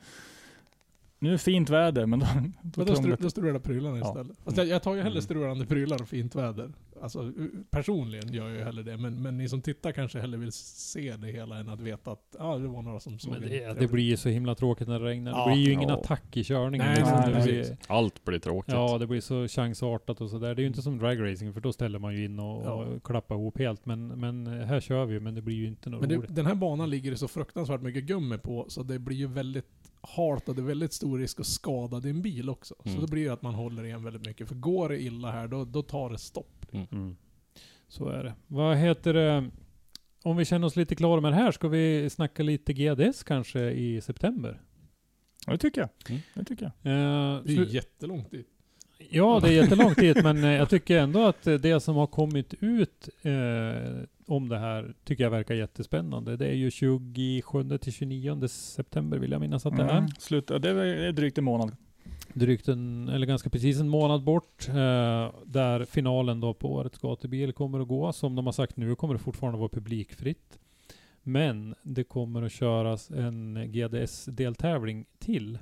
Nu 1.23 1.27
är 1.29 1.31
det 1.31 1.37
fint 1.37 1.69
väder, 1.69 2.05
men 2.05 2.19
då, 2.19 2.25
då, 2.61 2.83
då, 2.83 2.95
stru, 2.95 3.29
strular 3.29 3.59
prylarna 3.59 3.97
Ja. 3.97 4.07
istället. 4.07 4.37
Fast 4.43 4.57
jag, 4.57 4.67
jag 4.67 4.83
tar 4.83 4.91
ju 4.95 4.97
hellre 5.01 5.11
Mm. 5.11 5.21
strulande 5.21 5.65
prylar 5.65 6.01
och 6.01 6.07
fint 6.07 6.35
väder. 6.35 6.71
Alltså 7.01 7.31
personligen 7.69 8.33
gör 8.33 8.47
jag 8.49 8.57
ju 8.57 8.63
hellre 8.63 8.83
det. 8.83 8.97
Men, 8.97 9.21
men 9.21 9.37
ni 9.37 9.49
som 9.49 9.61
tittar 9.61 9.91
kanske 9.91 10.19
hellre 10.19 10.37
vill 10.39 10.51
se 10.51 11.15
det 11.17 11.27
hela 11.27 11.57
än 11.59 11.69
att 11.69 11.81
veta 11.81 12.11
att 12.11 12.35
ja, 12.39 12.57
det 12.57 12.67
var 12.67 12.81
några 12.81 12.99
som 12.99 13.19
såg 13.19 13.33
Men 13.33 13.43
en 13.43 13.49
det, 13.49 13.73
det 13.79 13.87
blir 13.87 14.03
ju 14.03 14.17
så 14.17 14.29
himla 14.29 14.55
tråkigt 14.55 14.87
när 14.87 14.99
det 14.99 15.05
regnar. 15.05 15.31
Ja, 15.31 15.45
det 15.47 15.53
blir 15.53 15.63
ju 15.63 15.71
ingen 15.73 15.89
ja. 15.89 15.95
attack 15.99 16.37
i 16.37 16.43
körningen. 16.43 16.87
Nej, 16.87 16.95
liksom. 16.97 17.19
nej, 17.19 17.33
nej. 17.33 17.43
blir, 17.43 17.77
Allt 17.87 18.25
blir 18.25 18.39
tråkigt. 18.39 18.73
ja, 18.73 18.97
det 18.97 19.07
blir 19.07 19.21
så 19.21 19.47
chansartat 19.47 20.21
och 20.21 20.29
sådär. 20.29 20.55
Det 20.55 20.59
är 20.59 20.63
ju 20.63 20.67
inte 20.67 20.81
som 20.81 20.97
dragracing 20.97 21.53
för 21.53 21.61
då 21.61 21.73
ställer 21.73 21.99
man 21.99 22.15
ju 22.15 22.25
in 22.25 22.39
och, 22.39 22.65
Ja. 22.65 22.71
och 22.73 23.03
klappar 23.03 23.35
ihop 23.35 23.57
helt. 23.59 23.85
Men, 23.85 24.07
men 24.07 24.47
här 24.47 24.79
kör 24.79 25.05
vi 25.05 25.13
ju, 25.13 25.19
men 25.19 25.35
det 25.35 25.41
blir 25.41 25.55
ju 25.55 25.67
inte 25.67 25.89
något 25.89 25.99
Men 25.99 26.09
det, 26.09 26.15
roligt. 26.15 26.35
den 26.35 26.45
här 26.45 26.55
banan 26.55 26.89
ligger 26.89 27.11
det 27.11 27.17
så 27.17 27.27
fruktansvärt 27.27 27.81
mycket 27.81 28.03
gummi 28.03 28.37
på, 28.37 28.65
så 28.69 28.83
det 28.83 28.99
blir 28.99 29.17
ju 29.17 29.27
väldigt 29.27 29.65
är 30.57 30.61
väldigt 30.61 30.93
stor 30.93 31.19
risk 31.19 31.39
att 31.39 31.45
skada 31.45 31.99
din 31.99 32.21
bil 32.21 32.49
också. 32.49 32.75
Så 32.83 32.89
Mm. 32.89 33.01
då 33.01 33.07
blir 33.07 33.25
det 33.25 33.33
att 33.33 33.41
man 33.41 33.53
håller 33.53 33.83
igen 33.83 34.03
väldigt 34.03 34.25
mycket. 34.25 34.47
För 34.47 34.55
går 34.55 34.89
det 34.89 35.01
illa 35.01 35.31
här, 35.31 35.47
då, 35.47 35.65
då 35.65 35.81
tar 35.81 36.09
det 36.09 36.17
stopp. 36.17 36.65
Mm. 36.71 37.15
Så 37.87 38.09
är 38.09 38.23
det. 38.23 38.33
Vad 38.47 38.77
heter 38.77 39.13
det? 39.13 39.49
Om 40.23 40.37
vi 40.37 40.45
känner 40.45 40.67
oss 40.67 40.75
lite 40.75 40.95
klara 40.95 41.21
med 41.21 41.31
det 41.31 41.35
här, 41.35 41.51
ska 41.51 41.67
vi 41.67 42.09
snacka 42.09 42.43
lite 42.43 42.73
GDS 42.73 43.23
kanske 43.23 43.59
i 43.71 44.01
september? 44.01 44.61
Ja, 45.45 45.51
det 45.51 45.57
tycker 45.57 45.81
jag. 45.81 45.89
Mm. 46.09 46.21
Det 46.33 46.45
tycker 46.45 46.71
jag. 46.81 46.91
Eh, 46.93 47.43
Det 47.43 47.51
är 47.51 47.55
ju 47.55 47.65
jättelångt 47.69 48.31
dit. 48.31 48.47
Ja, 49.09 49.39
det 49.43 49.47
är 49.47 49.51
jättelångt 49.63 49.97
dit, 49.97 50.23
men 50.23 50.43
eh, 50.43 50.49
jag 50.51 50.69
tycker 50.69 50.97
ändå 50.99 51.25
att 51.25 51.43
det 51.43 51.79
som 51.83 51.95
har 51.95 52.07
kommit 52.07 52.53
ut 52.59 53.09
eh, 53.21 53.31
om 54.31 54.49
det 54.49 54.57
här 54.57 54.93
tycker 55.03 55.23
jag 55.23 55.31
verkar 55.31 55.55
jättespännande. 55.55 56.37
Det 56.37 56.47
är 56.47 56.53
ju 56.53 56.71
27 56.71 57.77
till 57.77 57.93
29 57.93 58.47
september 58.47 59.17
vill 59.17 59.31
jag 59.31 59.41
minnas 59.41 59.65
att 59.65 59.77
det 59.77 59.83
är. 59.83 59.97
Mm. 59.97 60.09
Slut, 60.19 60.47
det 60.47 60.69
är 60.69 61.11
drygt 61.11 61.37
en 61.37 61.43
månad. 61.43 61.75
Drygt 62.33 62.67
en, 62.67 63.09
eller 63.09 63.27
ganska 63.27 63.49
precis 63.49 63.79
en 63.79 63.89
månad 63.89 64.23
bort, 64.23 64.67
eh, 64.69 64.73
där 65.45 65.85
finalen 65.85 66.39
då 66.39 66.53
på 66.53 66.73
Årets 66.73 66.99
gatubil 66.99 67.53
kommer 67.53 67.79
att 67.79 67.87
gå. 67.87 68.13
Som 68.13 68.35
de 68.35 68.45
har 68.45 68.53
sagt 68.53 68.77
nu 68.77 68.95
kommer 68.95 69.13
det 69.13 69.19
fortfarande 69.19 69.59
vara 69.59 69.69
publikfritt. 69.69 70.59
Men 71.23 71.75
det 71.83 72.03
kommer 72.03 72.41
att 72.41 72.51
köras 72.51 73.09
en 73.09 73.71
GDS-deltävling 73.71 75.05
till. 75.19 75.59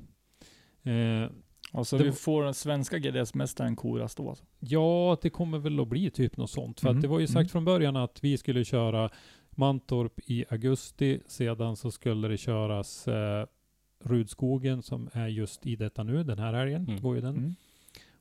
Eh, 0.84 1.30
Alltså 1.72 1.98
Det 1.98 2.04
vi 2.04 2.12
får 2.12 2.44
den 2.44 2.54
svenska 2.54 2.98
GDS-mästaren 2.98 3.76
koras 3.76 4.16
då 4.16 4.30
alltså. 4.30 4.46
Ja, 4.60 5.18
det 5.22 5.30
kommer 5.30 5.58
väl 5.60 5.80
att 5.80 5.88
bli 5.88 6.10
typ 6.12 6.38
något 6.38 6.50
sånt. 6.50 6.80
För 6.80 6.88
Mhm, 6.90 6.98
att 6.98 7.02
det 7.02 7.08
var 7.08 7.20
ju 7.20 7.28
sagt 7.28 7.36
mm. 7.38 7.48
från 7.50 7.66
början 7.66 7.96
att 7.96 8.24
vi 8.24 8.38
skulle 8.38 8.66
köra 8.66 9.10
Mantorp 9.50 10.20
i 10.26 10.46
augusti. 10.50 11.20
Sedan 11.28 11.76
så 11.76 11.92
skulle 11.92 12.28
det 12.28 12.38
köras 12.38 13.08
eh, 13.08 13.46
Rudskogen 14.04 14.82
som 14.84 15.10
är 15.14 15.28
just 15.28 15.66
i 15.66 15.76
detta 15.76 16.04
nu, 16.04 16.24
den 16.24 16.40
här 16.40 16.54
helgen. 16.54 16.88
Mm. 16.88 17.02
Går 17.02 17.16
ju 17.16 17.22
den. 17.22 17.38
Mm. 17.38 17.56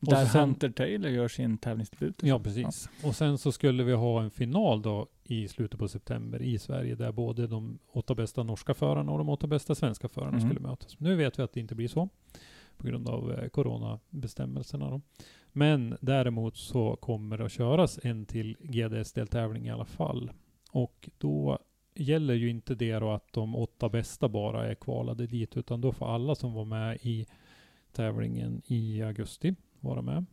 Och 0.00 0.06
Där 0.08 0.24
sen- 0.26 0.40
Hunter 0.40 0.70
Taylor 0.70 1.10
gör 1.10 1.28
sin 1.28 1.58
tävlingsdebut. 1.58 2.22
Ja, 2.22 2.38
precis. 2.40 2.88
Och 3.04 3.16
sen 3.16 3.38
så 3.38 3.52
skulle 3.52 3.84
vi 3.84 3.92
ha 3.92 4.22
en 4.22 4.30
final 4.30 4.82
då 4.82 5.06
i 5.24 5.48
slutet 5.48 5.78
på 5.78 5.88
september 5.88 6.42
i 6.42 6.58
Sverige 6.58 6.94
där 6.94 7.12
både 7.12 7.46
de 7.46 7.78
åtta 7.92 8.14
bästa 8.14 8.42
norska 8.42 8.74
förarna 8.74 9.12
och 9.12 9.18
de 9.18 9.28
åtta 9.28 9.46
bästa 9.46 9.74
svenska 9.74 10.08
förarna 10.08 10.30
Mhm. 10.38 10.40
skulle 10.48 10.60
mötas. 10.60 11.00
Nu 11.00 11.16
vet 11.16 11.38
vi 11.38 11.42
att 11.42 11.52
det 11.52 11.60
inte 11.60 11.74
blir 11.74 11.88
så 11.88 12.08
på 12.78 12.86
grund 12.86 13.08
av 13.08 13.32
eh, 13.32 13.48
coronabestämmelserna. 13.48 14.90
Då. 14.90 15.00
Men 15.52 15.96
däremot 16.00 16.56
så 16.56 16.96
kommer 16.96 17.38
det 17.38 17.44
att 17.44 17.52
köras 17.52 17.98
en 18.02 18.26
till 18.26 18.56
GDS-deltävling 18.60 19.66
i 19.66 19.70
alla 19.70 19.84
fall. 19.84 20.30
Och 20.72 21.10
då 21.18 21.58
gäller 21.94 22.34
ju 22.34 22.50
inte 22.50 22.74
det 22.74 22.98
då 22.98 23.10
att 23.10 23.32
de 23.32 23.56
åtta 23.56 23.88
bästa 23.88 24.28
bara 24.28 24.66
är 24.66 24.74
kvalade 24.74 25.26
dit, 25.26 25.56
utan 25.56 25.80
då 25.80 25.92
får 25.92 26.06
alla 26.06 26.34
som 26.34 26.52
var 26.52 26.64
med 26.64 26.98
i 27.02 27.26
tävlingen 27.92 28.62
i 28.66 29.02
augusti 29.02 29.54
vara 29.80 30.02
med. 30.02 30.26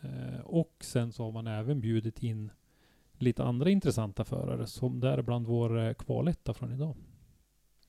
Eh, 0.00 0.40
och 0.40 0.76
sen 0.80 1.12
så 1.12 1.24
har 1.24 1.32
man 1.32 1.46
även 1.46 1.80
bjudit 1.80 2.22
in 2.22 2.50
lite 3.18 3.44
andra 3.44 3.70
intressanta 3.70 4.24
förare, 4.24 4.66
som 4.66 5.00
däribland 5.00 5.46
vår 5.46 5.78
eh, 5.78 5.92
kvaletta 5.92 6.54
från 6.54 6.72
idag. 6.72 6.96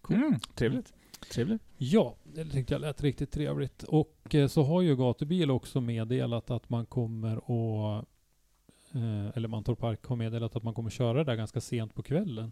Mm, 0.10 0.40
trevligt. 0.56 0.94
Trevligt. 1.32 1.62
Ja, 1.78 2.16
det 2.24 2.46
tyckte 2.46 2.74
jag 2.74 2.82
lät 2.82 3.04
riktigt 3.04 3.32
trevligt. 3.32 3.84
Och 3.84 4.36
eh, 4.36 4.48
så 4.48 4.64
har 4.64 4.82
ju 4.82 4.96
Gatubil 4.96 5.52
också 5.52 5.82
meddelat 5.82 6.52
att 6.52 6.70
man 6.70 6.86
kommer 6.86 7.38
att 7.38 8.06
eh, 8.94 9.38
eller 9.38 9.48
Mantorp 9.48 9.80
Park 9.80 10.06
har 10.06 10.16
meddelat 10.16 10.56
att 10.56 10.64
man 10.64 10.74
kommer 10.74 10.90
köra 10.90 11.18
det 11.18 11.24
där 11.24 11.36
ganska 11.36 11.62
sent 11.62 11.96
på 11.96 12.04
kvällen. 12.04 12.52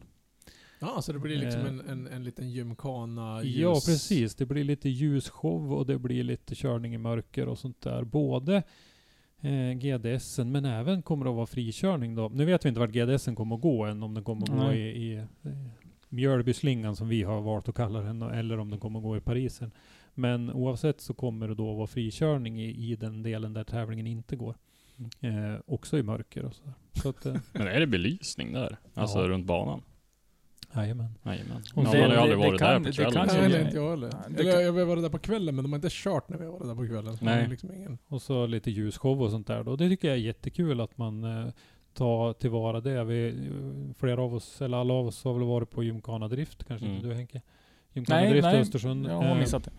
Ja, 0.79 1.01
så 1.01 1.13
det 1.13 1.19
blir 1.19 1.37
liksom 1.37 1.61
Eh. 1.61 1.67
en, 1.67 1.81
en, 1.81 2.07
en 2.07 2.23
liten 2.23 2.49
gymkana 2.51 3.43
ljus. 3.43 3.57
Ja, 3.57 3.73
precis. 3.73 4.35
Det 4.35 4.45
blir 4.45 4.63
lite 4.63 4.89
ljusshow 4.89 5.73
och 5.73 5.85
det 5.85 5.99
blir 5.99 6.23
lite 6.23 6.55
körning 6.55 6.93
i 6.93 6.97
mörker 6.97 7.47
och 7.47 7.59
sånt 7.59 7.81
där. 7.81 8.03
Både 8.03 8.63
eh, 9.41 9.71
GDSen 9.73 10.51
men 10.51 10.65
även 10.65 11.01
kommer 11.01 11.25
det 11.25 11.29
att 11.31 11.35
vara 11.35 11.45
frikörning 11.45 12.15
då. 12.15 12.29
Nu 12.29 12.45
vet 12.45 12.65
vi 12.65 12.69
inte 12.69 12.79
vart 12.79 12.91
GDSen 12.91 13.35
kommer 13.35 13.55
att 13.55 13.61
gå 13.61 13.85
än, 13.85 14.03
om 14.03 14.13
den 14.13 14.23
kommer 14.23 14.43
att 14.43 14.49
gå 14.49 14.55
Nej. 14.55 14.79
i, 14.79 15.13
i 15.13 15.23
Mjölbyslingan 16.09 16.95
som 16.95 17.07
vi 17.07 17.23
har 17.23 17.41
valt 17.41 17.69
att 17.69 17.75
kalla 17.75 17.99
den, 18.01 18.21
eller 18.21 18.57
om 18.59 18.69
den 18.69 18.79
kommer 18.79 18.99
att 18.99 19.03
gå 19.03 19.17
i 19.17 19.21
Parisen. 19.21 19.71
Men 20.13 20.51
oavsett 20.53 21.01
så 21.01 21.13
kommer 21.13 21.47
det 21.47 21.55
då 21.55 21.73
vara 21.73 21.87
frikörning 21.87 22.61
i, 22.61 22.91
i 22.91 22.95
den 22.95 23.23
delen 23.23 23.53
där 23.53 23.63
tävlingen 23.63 24.07
inte 24.07 24.35
går. 24.35 24.55
Eh, 25.19 25.55
också 25.65 25.97
i 25.97 26.03
mörker 26.03 26.45
och 26.45 26.53
så. 26.55 26.63
så 27.01 27.09
att, 27.09 27.25
eh, 27.25 27.35
Men 27.53 27.67
är 27.67 27.79
det 27.79 27.87
belysning 27.87 28.53
där? 28.53 28.77
Alltså 28.93 29.19
Ja. 29.21 29.27
runt 29.27 29.45
banan? 29.45 29.81
Jajamän. 30.75 31.13
Jajamän. 31.25 31.57
Och 31.75 31.83
Ja, 31.85 31.91
det- 31.91 31.97
man 32.01 32.09
har 32.09 32.15
ju 32.15 32.15
aldrig 32.15 32.37
det- 32.39 32.43
det 32.43 32.47
varit 32.47 32.59
kan- 32.59 32.83
där 32.83 32.91
det 32.91 32.95
på 33.05 33.11
kvällen. 33.11 33.13
kan 33.13 33.27
Nej, 33.27 33.35
ju- 33.35 33.41
så- 33.41 33.45
eller 33.55 33.65
inte 33.65 33.77
jag 33.77 33.89
heller. 33.89 34.09
Det 34.29 34.39
Eller 34.41 34.51
kan- 34.51 34.63
jag 34.63 34.73
har 34.73 34.85
varit 34.85 35.03
där 35.03 35.09
på 35.09 35.17
kvällen, 35.19 35.55
men 35.55 35.63
de 35.63 35.71
har 35.71 35.77
inte 35.77 35.87
kört 35.91 36.29
när 36.29 36.37
vi 36.37 36.45
har 36.45 36.51
varit 36.51 36.67
där 36.67 36.75
på 36.75 36.87
kvällen. 36.87 37.17
Så 37.17 37.25
Nej. 37.25 37.43
det 37.43 37.49
Liksom 37.49 37.73
ingen... 37.73 37.97
Och 38.07 38.21
så 38.21 38.45
lite 38.45 38.71
ljusshow 38.71 39.21
och 39.21 39.31
sånt 39.31 39.47
där 39.47 39.63
då. 39.63 39.75
Det 39.75 39.89
tycker 39.89 40.07
jag 40.07 40.17
är 40.17 40.21
jättekul 40.21 40.81
att 40.81 40.97
man 40.97 41.23
eh, 41.23 41.47
tar 41.95 42.33
tillvara 42.33 42.81
det. 42.81 43.03
Vi, 43.03 43.49
flera 43.97 44.21
av 44.21 44.35
oss, 44.35 44.61
eller 44.61 44.77
alla 44.77 44.93
av 44.93 45.07
oss 45.07 45.23
har 45.23 45.33
väl 45.33 45.43
varit 45.43 45.69
på 45.71 45.83
Gymkhana 45.83 46.27
Drift, 46.27 46.63
kanske 46.63 46.85
inte 46.87 46.97
Mm. 46.97 47.09
du 47.09 47.15
Henke? 47.15 47.41
Gymkhana 47.93 48.21
Nej, 48.21 48.29
Drift 48.29 48.45
i 48.47 48.51
nej, 48.51 48.59
Östersund. 48.61 49.05
jag 49.05 49.13
har 49.15 49.25
Eh, 49.31 49.39
missat 49.39 49.63
det. 49.63 49.71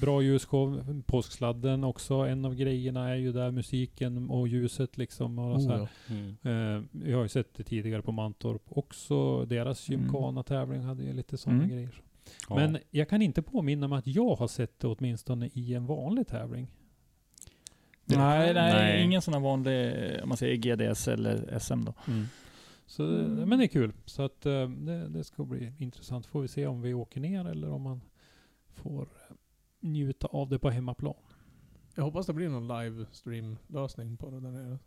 Bra 0.00 0.22
ljusshow. 0.22 1.02
Påsksladden 1.06 1.84
också. 1.84 2.14
En 2.14 2.44
av 2.44 2.54
grejerna 2.54 3.08
är 3.10 3.14
ju 3.16 3.32
där 3.32 3.50
musiken 3.50 4.30
och 4.30 4.48
ljuset 4.48 4.98
liksom. 4.98 5.38
Och 5.38 5.62
så 5.62 5.68
här. 5.68 5.78
Oh, 5.82 5.88
ja. 6.08 6.14
Mm. 6.14 6.76
Eh, 6.76 6.82
vi 6.92 7.12
har 7.12 7.22
ju 7.22 7.28
sett 7.28 7.54
det 7.54 7.62
tidigare 7.64 8.02
på 8.02 8.12
Mantorp 8.12 8.62
också. 8.68 9.44
Deras 9.44 9.88
Mm. 9.88 10.00
Gymkhana-tävling 10.00 10.80
hade 10.82 11.02
ju 11.04 11.12
lite 11.12 11.36
sådana 11.36 11.58
Mm. 11.62 11.70
grejer. 11.74 12.02
Ja. 12.48 12.54
Men 12.56 12.78
jag 12.90 13.08
kan 13.08 13.22
inte 13.22 13.42
påminna 13.42 13.88
mig 13.88 13.98
att 13.98 14.06
jag 14.06 14.34
har 14.34 14.48
sett 14.48 14.80
det 14.80 14.88
åtminstone 14.88 15.50
i 15.54 15.74
en 15.74 15.86
vanlig 15.86 16.26
tävling. 16.26 16.66
Nej, 18.16 18.54
nej, 18.54 18.72
Nej. 18.72 19.04
ingen 19.04 19.22
sån 19.22 19.34
här 19.34 19.40
vanlig, 19.40 19.94
om 20.22 20.28
man 20.28 20.38
säger 20.38 20.56
GDS 20.56 21.08
eller 21.08 21.58
SM 21.58 21.84
då. 21.84 21.94
Så, 22.88 23.02
Men 23.46 23.58
det 23.58 23.64
är 23.64 23.68
kul. 23.68 23.92
Så 24.04 24.22
att 24.22 24.46
eh, 24.46 24.68
det, 24.68 25.08
det 25.08 25.24
ska 25.24 25.44
bli 25.44 25.72
intressant. 25.78 26.26
Får 26.26 26.42
vi 26.42 26.48
se 26.48 26.66
om 26.66 26.82
vi 26.82 26.94
åker 26.94 27.20
ner 27.20 27.44
eller 27.44 27.70
om 27.70 27.82
man 27.82 28.00
får 28.74 29.02
eh, 29.02 29.36
njuta 29.80 30.26
av 30.26 30.48
det 30.48 30.58
på 30.58 30.70
hemmaplan. 30.70 31.14
Jag 31.94 32.04
hoppas 32.04 32.26
det 32.26 32.32
blir 32.32 32.48
någon 32.48 32.68
livestream-lösning 32.68 34.16
på 34.16 34.30
det 34.30 34.40
där 34.40 34.50
nere. 34.50 34.78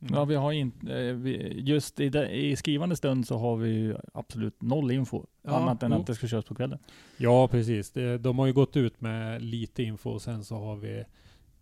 Mm. 0.00 0.14
Ja, 0.14 0.24
vi 0.24 0.34
har 0.34 0.52
inte, 0.52 0.98
eh, 0.98 1.14
vi, 1.14 1.60
just 1.60 2.00
i, 2.00 2.08
det, 2.08 2.30
i 2.30 2.56
skrivande 2.56 2.96
stund 2.96 3.26
så 3.26 3.38
har 3.38 3.56
vi 3.56 3.68
ju 3.68 3.96
absolut 4.14 4.62
noll 4.62 4.90
info. 4.90 5.26
Ja, 5.42 5.50
annat 5.50 5.82
än 5.82 5.92
jo. 5.92 5.98
att 5.98 6.06
det 6.06 6.14
ska 6.14 6.26
köras 6.26 6.44
på 6.44 6.54
kvällen. 6.54 6.78
Ja, 7.16 7.48
precis. 7.48 7.92
De 8.20 8.38
har 8.38 8.46
ju 8.46 8.52
gått 8.52 8.76
ut 8.76 9.00
med 9.00 9.42
lite 9.42 9.82
info 9.82 10.10
och 10.10 10.22
sen 10.22 10.44
så 10.44 10.56
har 10.56 10.76
vi 10.76 11.04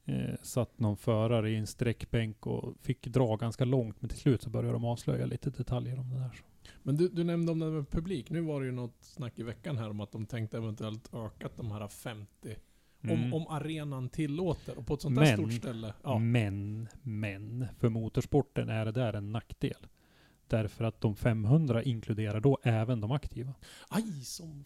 eh, 0.04 0.34
satt 0.42 0.78
någon 0.78 0.96
förare 0.96 1.50
i 1.50 1.56
en 1.56 1.66
sträckbänk 1.66 2.46
och 2.46 2.74
fick 2.80 3.06
dra 3.06 3.36
ganska 3.36 3.64
långt. 3.64 3.96
Men 4.00 4.08
till 4.08 4.18
slut 4.18 4.42
så 4.42 4.50
började 4.50 4.72
de 4.72 4.84
avslöja 4.84 5.26
lite 5.26 5.50
detaljer 5.50 5.98
om 5.98 6.10
det 6.10 6.16
där. 6.18 6.40
Men 6.82 6.96
du, 6.96 7.08
du 7.08 7.24
nämnde 7.24 7.52
om 7.52 7.58
det 7.58 7.70
med 7.70 7.90
publik. 7.90 8.30
Nu 8.30 8.40
var 8.40 8.60
det 8.60 8.66
ju 8.66 8.72
något 8.72 8.96
snack 9.00 9.38
i 9.38 9.42
veckan 9.42 9.78
här 9.78 9.90
om 9.90 10.00
att 10.00 10.12
de 10.12 10.26
tänkte 10.26 10.56
eventuellt 10.56 11.14
öka 11.14 11.48
de 11.56 11.70
här 11.70 11.88
50. 11.88 12.56
Mm. 13.02 13.24
Om, 13.24 13.34
om 13.34 13.46
arenan 13.48 14.08
tillåter. 14.08 14.78
Och 14.78 14.86
på 14.86 14.94
ett 14.94 15.00
sånt 15.00 15.16
där 15.16 15.22
Men- 15.22 15.36
stort 15.36 15.52
ställe. 15.52 15.94
Ja. 16.02 16.18
Men, 16.18 16.88
men, 17.02 17.66
för 17.78 17.88
motorsporten 17.88 18.68
är 18.68 18.84
det 18.84 18.92
där 18.92 19.12
en 19.12 19.32
nackdel. 19.32 19.86
Därför 20.46 20.84
att 20.84 21.00
de 21.00 21.16
500 21.16 21.82
inkluderar 21.82 22.40
då 22.40 22.58
även 22.62 23.00
de 23.00 23.12
aktiva. 23.12 23.54
Aj, 23.88 24.24
som... 24.24 24.64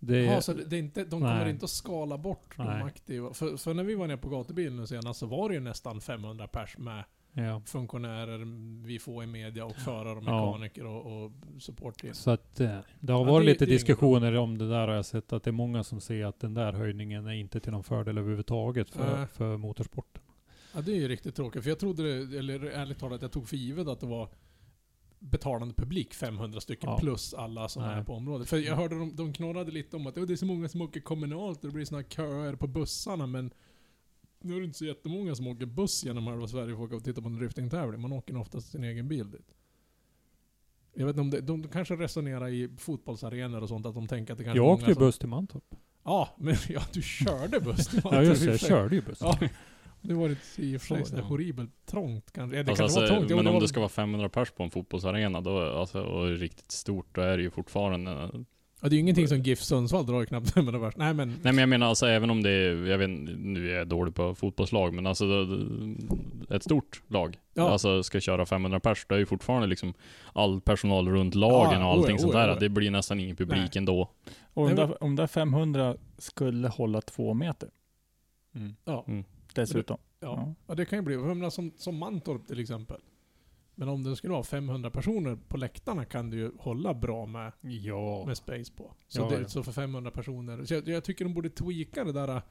Det, 0.00 0.24
Ja, 0.24 0.40
så 0.40 0.52
det, 0.52 0.76
är 0.76 0.80
inte, 0.80 1.00
de 1.04 1.10
kommer 1.10 1.40
Nej. 1.40 1.50
inte 1.50 1.64
att 1.64 1.70
skala 1.70 2.18
bort 2.18 2.54
de 2.56 2.66
Nej. 2.66 2.82
aktiva. 2.82 3.32
För, 3.32 3.56
för 3.56 3.74
när 3.74 3.84
vi 3.84 3.94
var 3.94 4.06
nere 4.06 4.16
på 4.16 4.28
gatubilen 4.28 4.76
nu 4.76 4.86
senast 4.86 5.20
så 5.20 5.26
var 5.26 5.48
det 5.48 5.54
ju 5.54 5.60
nästan 5.60 6.00
500 6.00 6.46
pers 6.46 6.78
med 6.78 7.04
ja. 7.32 7.62
funktionärer, 7.66 8.38
vi 8.86 8.98
får 8.98 9.24
i 9.24 9.26
media 9.26 9.64
och 9.64 9.76
förare 9.76 10.18
och 10.18 10.24
Ja. 10.26 10.46
mekaniker 10.52 10.86
och, 10.86 11.24
och 11.24 11.32
supportteam. 11.58 12.14
Så 12.14 12.30
att 12.30 12.60
eh, 12.60 12.78
det 13.00 13.12
har 13.12 13.26
Ja, 13.26 13.32
varit 13.32 13.46
det- 13.46 13.52
lite 13.52 13.64
det 13.66 13.70
diskussioner 13.70 14.36
om 14.36 14.58
det 14.58 14.68
där 14.68 14.88
har 14.88 14.94
jag 14.94 15.06
sett 15.06 15.32
att 15.32 15.42
det 15.42 15.50
är 15.50 15.52
många 15.52 15.84
som 15.84 16.00
säger 16.00 16.26
att 16.26 16.40
den 16.40 16.54
där 16.54 16.72
höjningen 16.72 17.26
är 17.26 17.32
inte 17.32 17.60
till 17.60 17.72
någon 17.72 17.84
fördel 17.84 18.18
överhuvudtaget 18.18 18.90
för, 18.90 19.16
Nej. 19.18 19.26
för 19.26 19.56
motorsporten. 19.56 20.22
Ja, 20.74 20.80
det 20.80 20.92
är 20.92 20.96
ju 20.96 21.08
riktigt 21.08 21.34
tråkigt. 21.34 21.62
För 21.62 21.70
jag 21.70 21.78
trodde 21.78 22.02
eller 22.38 22.64
ärligt 22.64 22.98
talat, 22.98 23.22
jag 23.22 23.32
tog 23.32 23.48
för 23.48 23.56
givet 23.56 23.88
att 23.88 24.00
det 24.00 24.06
var 24.06 24.28
betalande 25.18 25.74
publik, 25.74 26.14
500 26.14 26.60
stycken, 26.60 26.90
Ja. 26.90 26.98
plus 26.98 27.34
alla 27.34 27.68
som 27.68 27.82
Nej. 27.82 27.98
är 27.98 28.04
på 28.04 28.14
området. 28.14 28.48
För 28.48 28.56
jag 28.56 28.76
hörde 28.76 28.98
de, 28.98 29.16
de 29.16 29.32
knorrade 29.32 29.70
lite 29.70 29.96
om 29.96 30.06
att 30.06 30.16
"Ja, 30.16 30.24
det 30.24 30.34
är 30.34 30.36
så 30.36 30.46
många 30.46 30.68
som 30.68 30.80
åker 30.82 31.00
kommunalt 31.00 31.58
och 31.64 31.68
det 31.70 31.74
blir 31.74 31.84
såna 31.84 32.00
här 32.02 32.08
köer 32.08 32.54
på 32.56 32.66
bussarna, 32.66 33.26
men 33.26 33.50
nu 34.40 34.54
är 34.56 34.58
det 34.60 34.64
inte 34.66 34.78
så 34.78 34.84
jättemånga 34.84 35.34
som 35.34 35.46
åker 35.46 35.66
buss 35.66 36.04
genom 36.04 36.26
halva 36.26 36.48
Sverige 36.48 36.66
för 36.76 36.82
att 36.82 36.86
åka 36.88 36.96
och 36.96 37.04
titta 37.04 37.22
på 37.22 37.28
en 37.28 37.36
driftingtävling. 37.36 38.00
Man 38.00 38.12
åker 38.12 38.36
oftast 38.36 38.70
sin 38.70 38.84
egen 38.84 39.08
bil 39.08 39.30
dit. 39.30 39.54
Jag 40.94 41.06
vet 41.06 41.12
inte 41.16 41.20
om 41.20 41.30
det, 41.30 41.40
de 41.40 41.68
kanske 41.68 41.96
resonerar 41.96 42.48
i 42.48 42.68
fotbollsarenor 42.78 43.60
och 43.62 43.68
sånt, 43.68 43.86
att 43.86 43.94
de 43.94 44.06
tänker 44.06 44.32
att 44.32 44.38
det 44.38 44.44
kanske 44.44 44.58
Jag 44.58 44.66
åkte 44.68 44.90
ju 44.90 44.94
buss 44.94 45.18
till 45.18 45.28
Mantorp. 45.28 45.74
Ja, 46.04 46.28
men 46.38 46.54
ja, 46.68 46.82
du 46.92 47.02
körde 47.02 47.60
buss. 47.60 47.88
Det 47.88 48.04
var 48.04 48.14
Ja 48.14 48.22
just 48.22 48.44
det, 48.44 48.50
jag 48.50 48.60
körde 48.60 48.94
ju 48.96 49.02
buss. 49.02 49.18
Ja, 49.20 49.38
det 50.00 50.14
var 50.14 50.30
ett, 50.30 50.38
i 50.56 50.76
och 50.76 50.80
för 50.80 50.96
sig 50.96 51.04
Så, 51.06 51.16
horribelt 51.20 51.70
trångt 51.86 52.30
kanske. 52.32 52.56
Ja, 52.56 52.62
det 52.62 52.70
Alltså, 52.70 52.82
kanske 52.82 52.96
var 53.00 53.02
alltså, 53.02 53.14
trångt. 53.16 53.30
Jo, 53.30 53.36
men 53.36 53.44
det 53.44 53.50
om 53.50 53.54
var 53.54 53.60
det 53.62 53.68
ska 53.68 53.80
vara 53.80 53.88
500 53.88 54.28
pers 54.28 54.50
på 54.50 54.62
en 54.62 54.70
fotbollsarena 54.70 55.40
då, 55.40 55.60
alltså, 55.78 56.02
och 56.02 56.28
är 56.28 56.32
riktigt 56.32 56.70
stort, 56.70 57.06
då 57.14 57.20
är 57.20 57.36
det 57.36 57.42
ju 57.42 57.50
fortfarande... 57.50 58.30
Ja, 58.80 58.88
det 58.88 58.94
är 58.94 58.96
ju 58.96 59.00
ingenting 59.00 59.28
som 59.28 59.38
GIF 59.42 59.60
Sundsvall 59.60 60.06
drar 60.06 60.20
ju 60.20 60.26
knappt 60.26 60.50
500 60.50 60.80
pers. 60.80 60.96
Nej 60.96 61.14
men... 61.14 61.28
Nej 61.28 61.38
men 61.42 61.58
jag 61.58 61.68
menar 61.68 61.86
alltså 61.86 62.06
även 62.06 62.30
om 62.30 62.42
det 62.42 62.50
är, 62.50 62.86
jag 62.86 62.98
vet 62.98 63.10
nu 63.38 63.70
är 63.70 63.76
jag 63.78 63.88
dålig 63.88 64.14
på 64.14 64.34
fotbollslag, 64.34 64.94
men 64.94 65.06
alltså 65.06 65.44
det- 65.44 66.54
ett 66.54 66.62
stort 66.62 67.02
lag, 67.08 67.38
Ja. 67.54 67.68
alltså 67.70 68.02
ska 68.02 68.20
köra 68.20 68.46
500 68.46 68.80
pers, 68.80 69.06
då 69.08 69.14
är 69.14 69.18
ju 69.18 69.26
fortfarande 69.26 69.66
liksom 69.66 69.94
all 70.32 70.60
personal 70.60 71.08
runt 71.08 71.34
lagen 71.34 71.80
Ja, 71.80 71.86
och 71.86 71.92
allting 71.92 72.14
oja, 72.14 72.18
sånt 72.18 72.32
där. 72.32 72.60
Det 72.60 72.68
blir 72.68 72.90
nästan 72.90 73.20
ingen 73.20 73.36
publik 73.36 73.58
Nej. 73.58 73.70
ändå. 73.74 74.10
Och 74.54 74.66
om, 74.66 74.74
där, 74.74 75.02
om 75.02 75.16
där 75.16 75.26
500 75.26 75.96
skulle 76.18 76.68
hålla 76.68 77.00
två 77.00 77.34
meter 77.34 77.68
Mm. 78.54 78.74
Ja, 78.84 79.04
dessutom. 79.54 79.98
ja. 80.20 80.54
ja, 80.66 80.74
det 80.74 80.84
kan 80.84 80.98
ju 80.98 81.02
bli. 81.02 81.14
Jag 81.14 81.36
menar, 81.36 81.50
som, 81.50 81.72
som 81.76 81.96
Mantorp 81.96 82.46
till 82.46 82.60
exempel. 82.60 83.00
Men 83.74 83.88
om 83.88 84.02
det 84.04 84.16
skulle 84.16 84.32
vara 84.32 84.42
500 84.42 84.90
personer 84.90 85.36
på 85.48 85.56
läktarna 85.56 86.04
kan 86.04 86.30
du 86.30 86.36
ju 86.36 86.50
hålla 86.58 86.94
bra 86.94 87.26
med, 87.26 87.52
Ja. 87.60 88.24
med 88.26 88.36
space 88.36 88.72
på. 88.72 88.94
Så, 89.08 89.20
Ja, 89.20 89.38
det, 89.38 89.48
så 89.48 89.62
för 89.62 89.72
500 89.72 90.10
personer. 90.10 90.64
Så 90.64 90.74
jag, 90.74 90.88
jag 90.88 91.04
tycker 91.04 91.24
de 91.24 91.34
borde 91.34 91.50
tweaka 91.50 92.04
det 92.04 92.12
där 92.12 92.42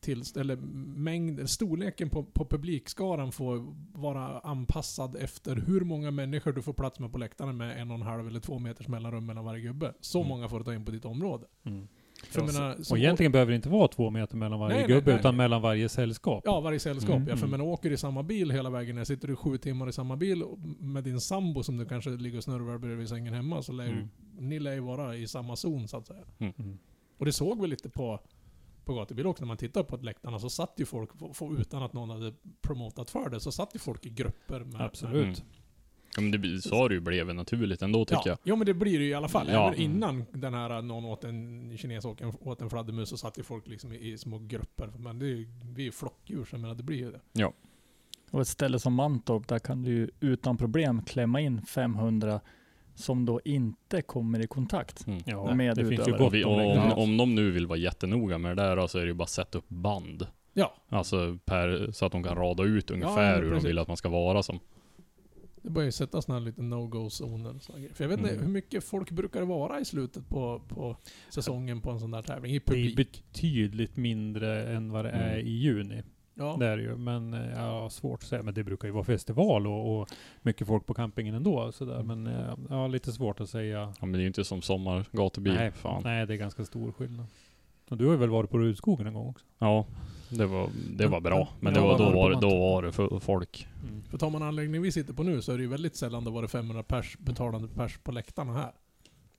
till, 0.00 0.22
eller 0.36 0.56
mängd, 0.96 1.50
storleken 1.50 2.10
på, 2.10 2.22
på 2.24 2.44
publikskaran 2.44 3.32
får 3.32 3.74
vara 4.00 4.38
anpassad 4.40 5.16
efter 5.16 5.56
hur 5.56 5.80
många 5.80 6.10
människor 6.10 6.52
du 6.52 6.62
får 6.62 6.72
plats 6.72 6.98
med 7.00 7.12
på 7.12 7.18
läktarna 7.18 7.52
med 7.52 7.80
en 7.80 7.90
och 7.90 7.94
en 7.96 8.02
halv 8.02 8.26
eller 8.26 8.40
två 8.40 8.58
meters 8.58 8.88
mellanrum 8.88 9.26
mellan 9.26 9.44
varje 9.44 9.60
gubbe. 9.62 9.94
Så 10.00 10.18
Mm. 10.18 10.28
många 10.28 10.48
får 10.48 10.58
du 10.58 10.64
ta 10.64 10.74
in 10.74 10.84
på 10.84 10.90
ditt 10.90 11.04
område. 11.04 11.46
Mm. 11.64 11.88
För 12.22 12.40
jag 12.40 12.48
Ja, 12.48 12.52
menar, 12.52 12.76
Och 12.90 12.98
egentligen 12.98 13.32
behöver 13.32 13.52
det 13.52 13.56
inte 13.56 13.68
vara 13.68 13.88
två 13.88 14.10
meter 14.10 14.36
mellan 14.36 14.58
varje 14.60 14.76
Nej, 14.76 14.86
gubbe, 14.86 15.10
nej, 15.10 15.20
utan 15.20 15.34
nej. 15.34 15.44
mellan 15.44 15.62
varje 15.62 15.88
sällskap. 15.88 16.42
Ja, 16.44 16.60
varje 16.60 16.78
sällskap. 16.80 17.16
Mm, 17.16 17.28
ja, 17.28 17.36
för 17.36 17.46
mm. 17.46 17.50
man 17.60 17.68
åker 17.68 17.90
i 17.90 17.96
samma 17.96 18.22
bil 18.22 18.50
hela 18.50 18.70
vägen 18.70 18.96
ner. 18.96 19.04
Sitter 19.04 19.28
du 19.28 19.36
sju 19.36 19.58
timmar 19.58 19.88
i 19.88 19.92
samma 19.92 20.16
bil 20.16 20.44
med 20.78 21.04
din 21.04 21.20
sambo 21.20 21.62
som 21.62 21.76
du 21.76 21.86
kanske 21.86 22.10
ligger 22.10 22.38
och 22.38 22.44
snurrar 22.44 22.78
bredvid 22.78 23.08
sängen 23.08 23.34
hemma, 23.34 23.62
så 23.62 23.72
lär 23.72 23.86
Mm. 23.86 24.08
ni 24.38 24.58
lär 24.58 24.72
ju 24.72 24.80
vara 24.80 25.16
i 25.16 25.26
samma 25.28 25.56
zon 25.56 25.88
så 25.88 25.96
att 25.96 26.06
säga. 26.06 26.24
Mm. 26.38 26.78
Och 27.18 27.24
det 27.26 27.32
såg 27.32 27.60
vi 27.60 27.66
lite 27.68 27.88
på, 27.90 28.20
på 28.84 28.94
gatubil 28.94 29.26
också, 29.26 29.44
när 29.44 29.48
man 29.48 29.56
tittar 29.56 29.82
på 29.82 29.96
läktarna 29.96 30.38
så 30.38 30.50
satt 30.50 30.72
ju 30.76 30.84
folk, 30.84 31.10
utan 31.58 31.82
att 31.82 31.92
någon 31.92 32.10
hade 32.10 32.32
promotat 32.62 33.10
för 33.10 33.30
det, 33.30 33.40
så 33.40 33.52
satt 33.52 33.74
ju 33.74 33.78
folk 33.78 34.06
i 34.06 34.10
grupper 34.10 34.60
med... 34.60 34.80
Absolut. 34.80 35.24
Mm. 35.24 35.50
Ja, 36.16 36.22
men 36.22 36.30
det 36.30 36.38
blir- 36.38 36.58
så 36.58 36.74
har 36.76 36.88
det 36.88 36.94
ju 36.94 37.00
blivit 37.00 37.36
naturligt 37.36 37.82
ändå 37.82 38.04
tycker 38.04 38.16
Ja, 38.16 38.22
jag. 38.26 38.38
ja, 38.42 38.56
men 38.56 38.66
det 38.66 38.74
blir 38.74 38.98
det 38.98 39.04
ju 39.04 39.10
i 39.10 39.14
alla 39.14 39.28
fall. 39.28 39.48
Ja. 39.50 39.68
Även 39.68 39.80
innan 39.80 40.24
den 40.32 40.54
här, 40.54 40.82
någon 40.82 41.04
åt 41.04 41.24
en 41.24 41.78
kines 41.78 42.04
åt 42.04 42.20
en, 42.20 42.32
åt 42.40 42.60
en 42.62 42.70
fladdermus 42.70 43.08
så 43.08 43.16
satt 43.16 43.38
ju 43.38 43.42
folk 43.42 43.68
liksom 43.68 43.92
i, 43.92 44.12
i 44.12 44.18
små 44.18 44.38
grupper. 44.38 44.92
Men 44.98 45.18
det 45.18 45.26
är 45.26 45.28
ju, 45.28 45.48
vi 45.74 45.82
är 45.82 45.86
ju 45.86 45.92
flockdjur, 45.92 46.44
så 46.44 46.54
jag 46.54 46.60
menar 46.60 46.74
det 46.74 46.82
blir 46.82 46.96
ju 46.96 47.10
det. 47.10 47.20
Och 48.30 48.40
ett 48.40 48.48
ställe 48.48 48.78
som 48.78 48.94
Mantorp, 48.94 49.48
där 49.48 49.58
kan 49.58 49.82
du 49.82 49.90
ju 49.90 50.10
utan 50.20 50.56
problem 50.56 51.02
klämma 51.02 51.40
in 51.40 51.62
500 51.62 52.40
som 52.94 53.24
då 53.26 53.40
inte 53.44 54.02
kommer 54.02 54.40
i 54.40 54.46
kontakt. 54.46 55.06
Mm. 55.06 55.22
Ja, 55.26 55.54
Med 55.54 55.76
det 55.76 55.84
finns 55.84 56.08
ju 56.08 56.12
gott 56.12 56.20
Och, 56.20 56.34
vi, 56.34 56.44
om 56.44 56.52
och 56.52 56.76
om, 56.76 56.92
om 56.92 57.16
de 57.16 57.34
nu 57.34 57.50
vill 57.50 57.66
vara 57.66 57.78
jättenoga 57.78 58.38
med 58.38 58.56
det 58.56 58.62
där 58.62 58.86
så 58.86 58.98
är 58.98 59.02
det 59.02 59.08
ju 59.08 59.14
bara 59.14 59.24
att 59.24 59.30
sätta 59.30 59.58
upp 59.58 59.68
band. 59.68 60.26
Ja. 60.52 60.74
Alltså 60.88 61.38
per, 61.44 61.92
så 61.92 62.06
att 62.06 62.12
de 62.12 62.22
kan 62.22 62.36
rada 62.36 62.62
ut 62.64 62.90
ungefär 62.90 63.34
men 63.34 63.44
hur 63.44 63.50
de 63.50 63.60
vill 63.64 63.78
att 63.78 63.88
man 63.88 63.96
ska 63.96 64.08
vara 64.08 64.42
som. 64.42 64.58
Det 65.66 65.70
börjar 65.70 65.86
ju 65.86 65.92
sätta 65.92 66.22
såna 66.22 66.38
här 66.38 66.44
lite 66.44 66.62
no-go-zoner 66.62 67.56
och 67.56 67.62
såna 67.62 67.78
grejer. 67.78 67.94
För 67.94 68.04
jag 68.04 68.08
vet 68.08 68.18
inte, 68.18 68.30
Mm. 68.32 68.44
hur 68.44 68.52
mycket 68.52 68.84
folk 68.84 69.10
brukar 69.10 69.40
det 69.40 69.46
vara 69.46 69.80
i 69.80 69.84
slutet 69.84 70.28
på, 70.28 70.62
på 70.68 70.96
säsongen 71.30 71.80
på 71.80 71.90
en 71.90 72.00
sån 72.00 72.10
där 72.10 72.22
tävling? 72.22 72.52
I 72.54 72.58
Det 72.58 72.72
är 72.72 72.74
publik? 72.74 72.96
betydligt 72.96 73.96
mindre 73.96 74.72
än 74.76 74.90
vad 74.92 75.04
det 75.04 75.10
är 75.10 75.32
Mm. 75.34 75.46
i 75.46 75.50
juni. 75.50 76.02
Ja. 76.34 76.56
Det 76.60 76.66
är 76.66 76.76
det 76.76 76.82
ju. 76.82 76.96
Men 76.96 77.34
eh, 77.34 77.50
ja, 77.56 77.90
svårt 77.90 78.22
att 78.22 78.28
säga. 78.28 78.42
Men 78.42 78.54
det 78.54 78.64
brukar 78.64 78.88
ju 78.88 78.92
vara 78.94 79.04
festival 79.04 79.66
och, 79.66 80.00
och 80.00 80.08
mycket 80.42 80.66
folk 80.66 80.86
på 80.86 80.94
campingen 80.94 81.34
ändå. 81.34 81.72
Sådär. 81.72 82.02
Men 82.02 82.26
eh, 82.26 82.54
ja, 82.70 82.86
lite 82.86 83.12
svårt 83.12 83.40
att 83.40 83.50
säga. 83.50 83.78
Ja, 84.00 84.06
men 84.06 84.12
det 84.12 84.18
är 84.18 84.20
ju 84.20 84.26
inte 84.26 84.44
som 84.44 84.62
sommargatubil. 84.62 85.54
Nej, 85.54 85.72
Fan. 85.72 86.02
nej, 86.04 86.26
det 86.26 86.34
är 86.34 86.38
ganska 86.38 86.64
stor 86.64 86.92
skillnad. 86.92 87.26
Och 87.90 87.96
du 87.96 88.04
har 88.04 88.12
ju 88.12 88.18
väl 88.18 88.30
varit 88.30 88.50
på 88.50 88.58
Rudskogen 88.58 89.06
en 89.06 89.14
gång 89.14 89.28
också? 89.28 89.44
Ja, 89.58 89.86
det 90.28 90.46
var, 90.46 90.70
det 90.96 91.06
var 91.06 91.20
bra. 91.20 91.48
Men 91.60 91.74
det 91.74 91.80
Ja, 91.80 91.86
var, 91.86 91.98
då, 91.98 92.10
var 92.10 92.40
då 92.40 92.58
var 92.58 92.82
det 92.82 92.92
för 92.92 93.18
folk. 93.20 93.68
För 94.10 94.18
tar 94.18 94.30
man 94.30 94.42
anläggningen 94.42 94.82
vi 94.82 94.92
sitter 94.92 95.12
på 95.14 95.22
nu 95.22 95.42
så 95.42 95.52
är 95.52 95.56
det 95.56 95.62
ju 95.62 95.68
väldigt 95.68 95.96
sällan 95.96 96.24
det 96.24 96.30
varit 96.30 96.50
500 96.50 96.82
pers, 96.82 97.18
betalande 97.18 97.68
pers 97.68 97.98
på 97.98 98.12
läktarna 98.12 98.52
här. 98.52 98.72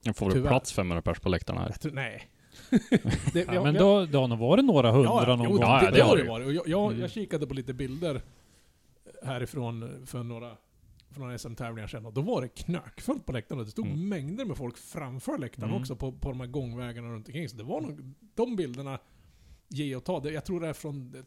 Jag 0.03 0.15
får 0.15 0.31
Tyvärr. 0.31 0.47
plats 0.49 0.73
500 0.73 1.01
pers 1.01 1.19
på 1.19 1.29
läktarna 1.29 1.61
här. 1.61 1.69
Tror, 1.71 1.91
nej. 1.91 2.27
det, 3.33 3.47
Ja, 3.53 3.63
men 3.63 3.73
då, 3.73 4.05
då 4.05 4.19
har 4.21 4.27
nog 4.27 4.39
varit 4.39 4.65
några 4.65 4.91
hundra 4.91 5.35
någon 5.35 5.43
jo, 5.43 5.49
gång. 5.51 5.59
det, 5.59 5.65
Ja, 5.65 5.81
det, 5.81 5.91
det 5.97 6.03
har 6.03 6.17
det 6.17 6.23
varit. 6.29 6.55
Jag, 6.55 6.67
jag, 6.67 6.87
Mm. 6.91 7.01
jag 7.01 7.11
kikade 7.11 7.47
på 7.47 7.53
lite 7.53 7.73
bilder 7.73 8.21
härifrån 9.23 10.03
för 10.05 10.23
några, 10.23 10.51
för 11.11 11.19
några 11.19 11.37
SM-tävlingar 11.37 11.87
sedan 11.87 12.05
och 12.05 12.13
då 12.13 12.21
var 12.21 12.41
det 12.41 12.47
knökfullt 12.47 13.25
på 13.25 13.31
läktaren. 13.31 13.63
Det 13.65 13.71
stod 13.71 13.85
Mm. 13.85 14.09
mängder 14.09 14.45
med 14.45 14.57
folk 14.57 14.77
framför 14.77 15.37
läktaren 15.37 15.69
Mm. 15.69 15.81
också 15.81 15.95
på, 15.95 16.11
på 16.11 16.29
de 16.29 16.39
här 16.39 16.47
gångvägarna 16.47 17.07
runt 17.09 17.27
omkring. 17.27 17.49
Så 17.49 17.57
det 17.57 17.63
var 17.63 17.81
nog, 17.81 18.13
de 18.35 18.55
bilderna 18.55 18.99
ge 19.67 19.95
och 19.95 20.03
ta. 20.03 20.29
Jag 20.29 20.45
tror 20.45 20.59
det 20.59 20.67
är 20.67 20.73
från 20.73 21.25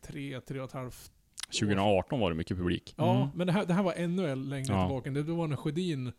tre, 0.00 0.40
tre 0.40 0.58
och 0.60 0.64
ett 0.66 0.72
halvt 0.72 1.12
2018 1.60 2.20
var 2.20 2.30
det 2.30 2.36
mycket 2.36 2.56
publik. 2.56 2.94
Ja, 2.96 3.16
Mm. 3.16 3.28
men 3.34 3.46
det 3.46 3.52
här, 3.52 3.66
det 3.66 3.74
här 3.74 3.82
var 3.82 3.92
ännu 3.92 4.34
längre 4.34 4.72
Ja. 4.74 4.86
tillbaka. 4.86 5.10
Det 5.10 5.22
var 5.22 5.46
när 5.46 5.56
Sjödin 5.56 6.12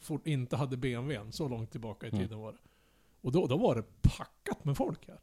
fort 0.00 0.26
inte 0.26 0.56
hade 0.56 0.76
BMWn. 0.76 1.32
Så 1.32 1.48
långt 1.48 1.70
tillbaka 1.70 2.06
i 2.06 2.10
Mm. 2.10 2.22
tiden 2.22 2.38
var 2.38 2.52
det. 2.52 2.58
Och 3.20 3.32
då, 3.32 3.46
då 3.46 3.56
var 3.56 3.74
det 3.74 3.82
packat 4.02 4.64
med 4.64 4.76
folk 4.76 5.08
här. 5.08 5.18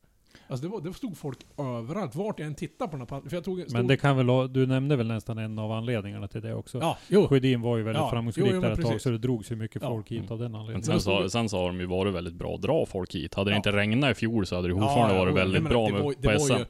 Alltså 0.47 0.65
det, 0.65 0.71
var, 0.71 0.81
det 0.81 0.93
stod 0.93 1.17
folk 1.17 1.37
överallt. 1.57 2.15
Vart 2.15 2.39
jag 2.39 2.47
än 2.47 2.55
tittade 2.55 2.91
på 2.91 2.97
den 2.97 3.07
här 3.09 3.29
För 3.29 3.35
jag 3.37 3.43
tog, 3.43 3.59
stod, 3.61 3.73
Men 3.73 3.87
det 3.87 3.97
kan 3.97 4.17
väl, 4.17 4.53
du 4.53 4.65
nämnde 4.65 4.95
väl 4.95 5.07
nästan 5.07 5.37
en 5.37 5.59
av 5.59 5.71
anledningarna 5.71 6.27
till 6.27 6.41
det 6.41 6.53
också. 6.53 6.77
Ja, 6.77 6.97
jo. 7.07 7.27
Sjödin 7.27 7.61
var 7.61 7.77
ju 7.77 7.83
väldigt 7.83 8.01
Ja, 8.01 8.09
framgångsrik 8.09 8.45
jo, 8.47 8.53
där 8.53 8.61
men 8.61 8.71
ett 8.79 8.81
tag, 8.85 9.01
så 9.01 9.09
det 9.09 9.17
drogs 9.17 9.51
ju 9.51 9.55
mycket 9.55 9.81
Ja. 9.81 9.89
folk 9.89 10.11
hit 10.11 10.19
Mm. 10.19 10.31
av 10.31 10.39
den 10.39 10.51
Men 10.51 10.61
anledningen. 10.61 10.83
sen 10.83 10.93
då 10.95 10.99
så, 10.99 11.21
det- 11.23 11.29
sen 11.29 11.49
så 11.49 11.57
har 11.57 11.67
de 11.67 11.79
ju 11.79 11.85
varit 11.85 12.13
väldigt 12.13 12.33
bra 12.35 12.55
att 12.55 12.61
dra 12.61 12.85
folk 12.85 13.15
hit. 13.15 13.35
Hade 13.35 13.49
det 13.49 13.53
Ja. 13.53 13.57
inte 13.57 13.71
regnat 13.71 14.11
i 14.11 14.13
fjol 14.13 14.45
så 14.45 14.55
hade 14.55 14.67
det 14.67 14.73
fortfarande 14.73 15.13
Ja, 15.15 15.19
varit 15.19 15.35
väldigt 15.35 15.63
menar, 15.63 15.75
bra 15.75 15.87
det 15.87 15.93
var, 15.93 16.13
på 16.13 16.13
det 16.21 16.27
var 16.27 16.39
SM. 16.39 16.53
ju, 16.53 16.65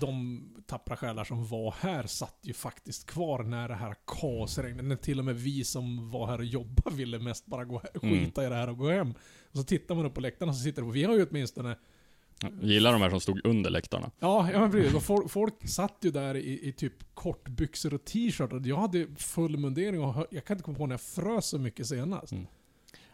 De 0.00 0.42
tappra 0.66 0.96
själar 0.96 1.24
som 1.24 1.46
var 1.46 1.74
här 1.80 2.06
satt 2.06 2.38
ju 2.42 2.52
faktiskt 2.52 3.06
kvar 3.06 3.42
när 3.42 3.68
det 3.68 3.74
här 3.74 3.94
kaosregnet, 4.06 4.84
när 4.84 4.96
till 4.96 5.18
och 5.18 5.24
med 5.24 5.36
vi 5.36 5.64
som 5.64 6.10
var 6.10 6.26
här 6.26 6.38
och 6.38 6.44
jobbade 6.44 6.96
ville 6.96 7.18
mest 7.18 7.46
bara 7.46 7.64
gå 7.64 7.78
he- 7.78 8.02
Mm. 8.06 8.24
skita 8.24 8.46
i 8.46 8.48
det 8.48 8.54
här 8.54 8.68
och 8.68 8.78
gå 8.78 8.90
hem. 8.90 9.14
Och 9.50 9.58
så 9.58 9.64
tittar 9.64 9.94
man 9.94 10.06
upp 10.06 10.14
på 10.14 10.20
läktarna 10.20 10.52
så 10.52 10.58
sitter 10.62 10.82
det, 10.82 10.88
och 10.88 10.96
vi 10.96 11.04
har 11.04 11.14
ju 11.14 11.26
åtminstone 11.30 11.76
Gillar 12.60 12.92
de 12.92 13.02
här 13.02 13.10
som 13.10 13.20
stod 13.20 13.46
under 13.46 13.70
läktarna. 13.70 14.10
Ja, 14.18 14.48
ja 14.52 14.60
men 14.60 14.70
precis. 14.70 15.04
Folk, 15.06 15.30
folk 15.30 15.68
satt 15.68 15.96
ju 16.00 16.10
där 16.10 16.34
i, 16.36 16.68
i 16.68 16.72
typ 16.72 16.92
kortbyxor 17.14 17.94
och 17.94 18.04
t-shirt. 18.04 18.50
Jag 18.66 18.76
hade 18.76 19.06
full 19.16 19.56
mundering 19.56 20.00
och 20.00 20.26
jag 20.30 20.44
kan 20.44 20.54
inte 20.54 20.64
komma 20.64 20.78
på 20.78 20.86
när 20.86 20.92
jag 20.94 21.00
frös 21.00 21.46
så 21.46 21.58
mycket 21.58 21.86
senast. 21.86 22.32
Mm. 22.32 22.46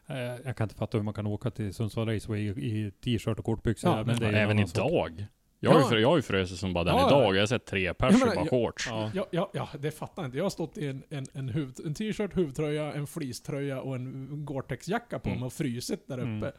Eh, 0.07 0.17
Jag 0.45 0.57
kan 0.57 0.65
inte 0.65 0.75
fatta 0.75 0.99
hur 0.99 1.05
man 1.05 1.15
kan 1.15 1.27
åka 1.27 1.51
till 1.51 1.75
Sundsvall 1.75 2.09
Raceway 2.09 2.41
i, 2.41 2.87
i 2.87 2.91
t-shirt 3.05 3.39
och 3.39 3.45
kortbyxor. 3.45 3.91
Ja, 3.91 3.97
men 3.97 4.07
men 4.07 4.19
det 4.19 4.27
är 4.27 4.33
Även 4.43 4.69
sak. 4.69 4.77
idag. 4.77 5.27
Jag 5.61 5.71
har 5.71 5.93
ju 5.97 6.01
Ja. 6.01 6.15
jag 6.17 6.25
frusit 6.25 6.59
som 6.59 6.73
bara 6.73 6.85
den 6.85 6.95
Ja, 6.97 7.09
idag. 7.09 7.23
ja. 7.23 7.35
Jag 7.35 7.43
har 7.43 7.47
sett 7.47 7.67
tre 7.67 7.95
pers 7.95 8.13
Jag 8.13 8.21
i 8.21 8.25
bara 8.25 8.35
jag- 8.35 8.51
shorts. 8.51 8.87
Ja. 8.91 9.11
Ja, 9.15 9.27
ja, 9.31 9.51
ja, 9.55 9.69
det 9.79 9.91
fattar 9.91 10.23
jag 10.23 10.29
inte. 10.29 10.37
Jag 10.39 10.45
har 10.45 10.51
stått 10.51 10.79
i 10.79 10.87
en, 10.87 11.03
en, 11.11 11.27
en, 11.33 11.49
huvud, 11.49 11.75
en 11.87 11.95
t-shirt, 11.95 12.37
huvudtröja, 12.37 12.93
en 12.93 13.07
fleecetröja 13.07 13.81
och 13.81 13.95
en 13.97 14.29
Gore-Tex-jacka 14.45 15.19
på 15.19 15.29
Mm. 15.29 15.41
mig 15.41 15.47
och 15.47 15.53
frusit 15.53 16.09
där 16.09 16.19
uppe. 16.19 16.29
Mm. 16.29 16.53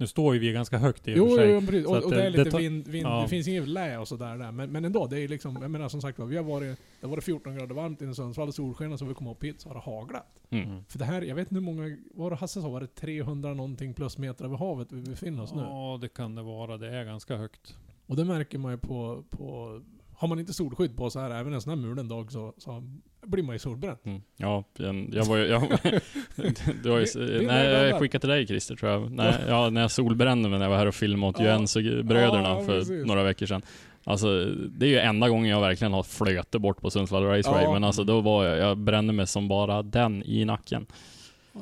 Nu 0.00 0.06
står 0.06 0.34
ju 0.34 0.40
vi 0.40 0.52
ganska 0.52 0.78
högt 0.78 1.08
i 1.08 1.12
och 1.12 1.16
Jo, 1.16 1.24
för 1.24 1.30
jo, 1.30 1.36
sig. 1.36 1.50
jo, 1.50 1.60
precis. 1.60 1.86
Och, 1.86 1.96
och 2.04 2.10
det- 2.10 2.16
det 2.16 2.22
är 2.22 2.30
det 2.30 2.38
lite 2.38 2.50
tar- 2.50 2.58
vind, 2.58 2.88
vind 2.88 3.06
ja. 3.06 3.22
det 3.22 3.28
finns 3.28 3.48
inget 3.48 3.68
lä 3.68 3.98
och 3.98 4.08
sådär 4.08 4.36
där. 4.36 4.52
Men, 4.52 4.70
men 4.72 4.84
ändå, 4.84 5.06
det 5.06 5.20
är 5.20 5.28
liksom, 5.28 5.58
jag 5.62 5.70
menar 5.70 5.88
som 5.88 6.00
sagt 6.00 6.18
var, 6.18 6.26
vi 6.26 6.36
har 6.36 6.44
varit, 6.44 6.78
det 7.00 7.06
har 7.06 7.10
varit 7.10 7.24
14 7.24 7.56
grader 7.56 7.74
varmt 7.74 8.02
i 8.02 8.14
Sundsvall 8.14 8.48
och 8.48 8.54
solsken 8.54 8.98
så 8.98 9.04
vi 9.04 9.14
kom 9.14 9.26
upp 9.26 9.44
hit 9.44 9.60
så 9.60 9.68
har 9.68 9.74
det 9.74 9.80
haglat. 9.80 10.40
Mm. 10.50 10.68
Mm. 10.70 10.84
För 10.88 10.98
det 10.98 11.04
här, 11.04 11.22
jag 11.22 11.34
vet 11.34 11.42
inte 11.42 11.54
hur 11.54 11.60
många, 11.74 11.96
var 12.14 12.30
det 12.30 12.36
Hasse 12.36 12.60
sa, 12.60 12.68
var 12.68 12.80
det 12.80 12.94
300 12.94 13.54
någonting 13.54 13.94
plus 13.94 14.18
meter 14.18 14.44
över 14.44 14.56
havet 14.56 14.88
vi 14.92 15.02
befinner 15.02 15.42
oss 15.42 15.54
nu? 15.54 15.60
Ja, 15.62 15.98
det 16.00 16.08
kan 16.08 16.34
det 16.34 16.42
vara. 16.42 16.76
Det 16.76 16.88
är 16.96 17.04
ganska 17.04 17.36
högt. 17.36 17.76
Och 18.06 18.16
det 18.16 18.24
märker 18.24 18.58
man 18.58 18.72
ju 18.72 18.78
på, 18.78 19.24
på 19.30 19.80
har 20.18 20.28
man 20.28 20.38
inte 20.38 20.52
solskydd 20.52 20.96
på 20.96 21.10
så 21.10 21.20
här, 21.20 21.30
även 21.30 21.52
en 21.52 21.60
sån 21.60 21.70
här 21.70 21.88
mulen 21.88 22.08
dag 22.08 22.32
så, 22.32 22.54
så 22.58 22.82
blir 23.26 23.42
man 23.42 23.54
ju 23.54 23.58
solbränd. 23.58 23.98
Mm. 24.04 24.22
Ja, 24.36 24.64
jag 25.12 25.24
var 25.24 25.36
ju... 25.36 25.46
Jag, 25.46 25.62
du 26.82 26.90
har 26.90 26.98
ju, 26.98 27.46
nej, 27.46 27.66
jag 27.66 27.98
skickade 27.98 28.20
till 28.20 28.28
dig 28.28 28.46
Christer 28.46 28.76
tror 28.76 28.92
jag. 28.92 29.10
Nej, 29.10 29.34
ja, 29.48 29.70
när 29.70 29.80
jag 29.80 29.90
solbrände 29.90 30.48
mig 30.48 30.58
när 30.58 30.66
jag 30.66 30.70
var 30.70 30.76
här 30.78 30.86
och 30.86 30.94
filmade 30.94 31.30
åt 31.30 31.40
Ja. 31.40 31.46
Jense-bröderna 31.46 32.48
Ja, 32.48 32.60
för 32.60 32.78
precis. 32.78 33.06
några 33.06 33.22
veckor 33.22 33.46
sedan. 33.46 33.62
Alltså, 34.04 34.44
det 34.68 34.86
är 34.86 34.90
ju 34.90 34.98
enda 34.98 35.28
gången 35.28 35.50
jag 35.50 35.60
verkligen 35.60 35.92
har 35.92 36.02
flöte 36.02 36.58
bort 36.58 36.80
på 36.80 36.90
Sundsvall 36.90 37.24
Raceway. 37.24 37.62
Ja. 37.64 37.72
Men 37.72 37.84
alltså 37.84 38.04
då 38.04 38.20
var 38.20 38.44
jag, 38.44 38.58
jag 38.58 38.78
brände 38.78 39.12
mig 39.12 39.26
som 39.26 39.48
bara 39.48 39.82
den 39.82 40.22
i 40.22 40.44
nacken. 40.44 40.86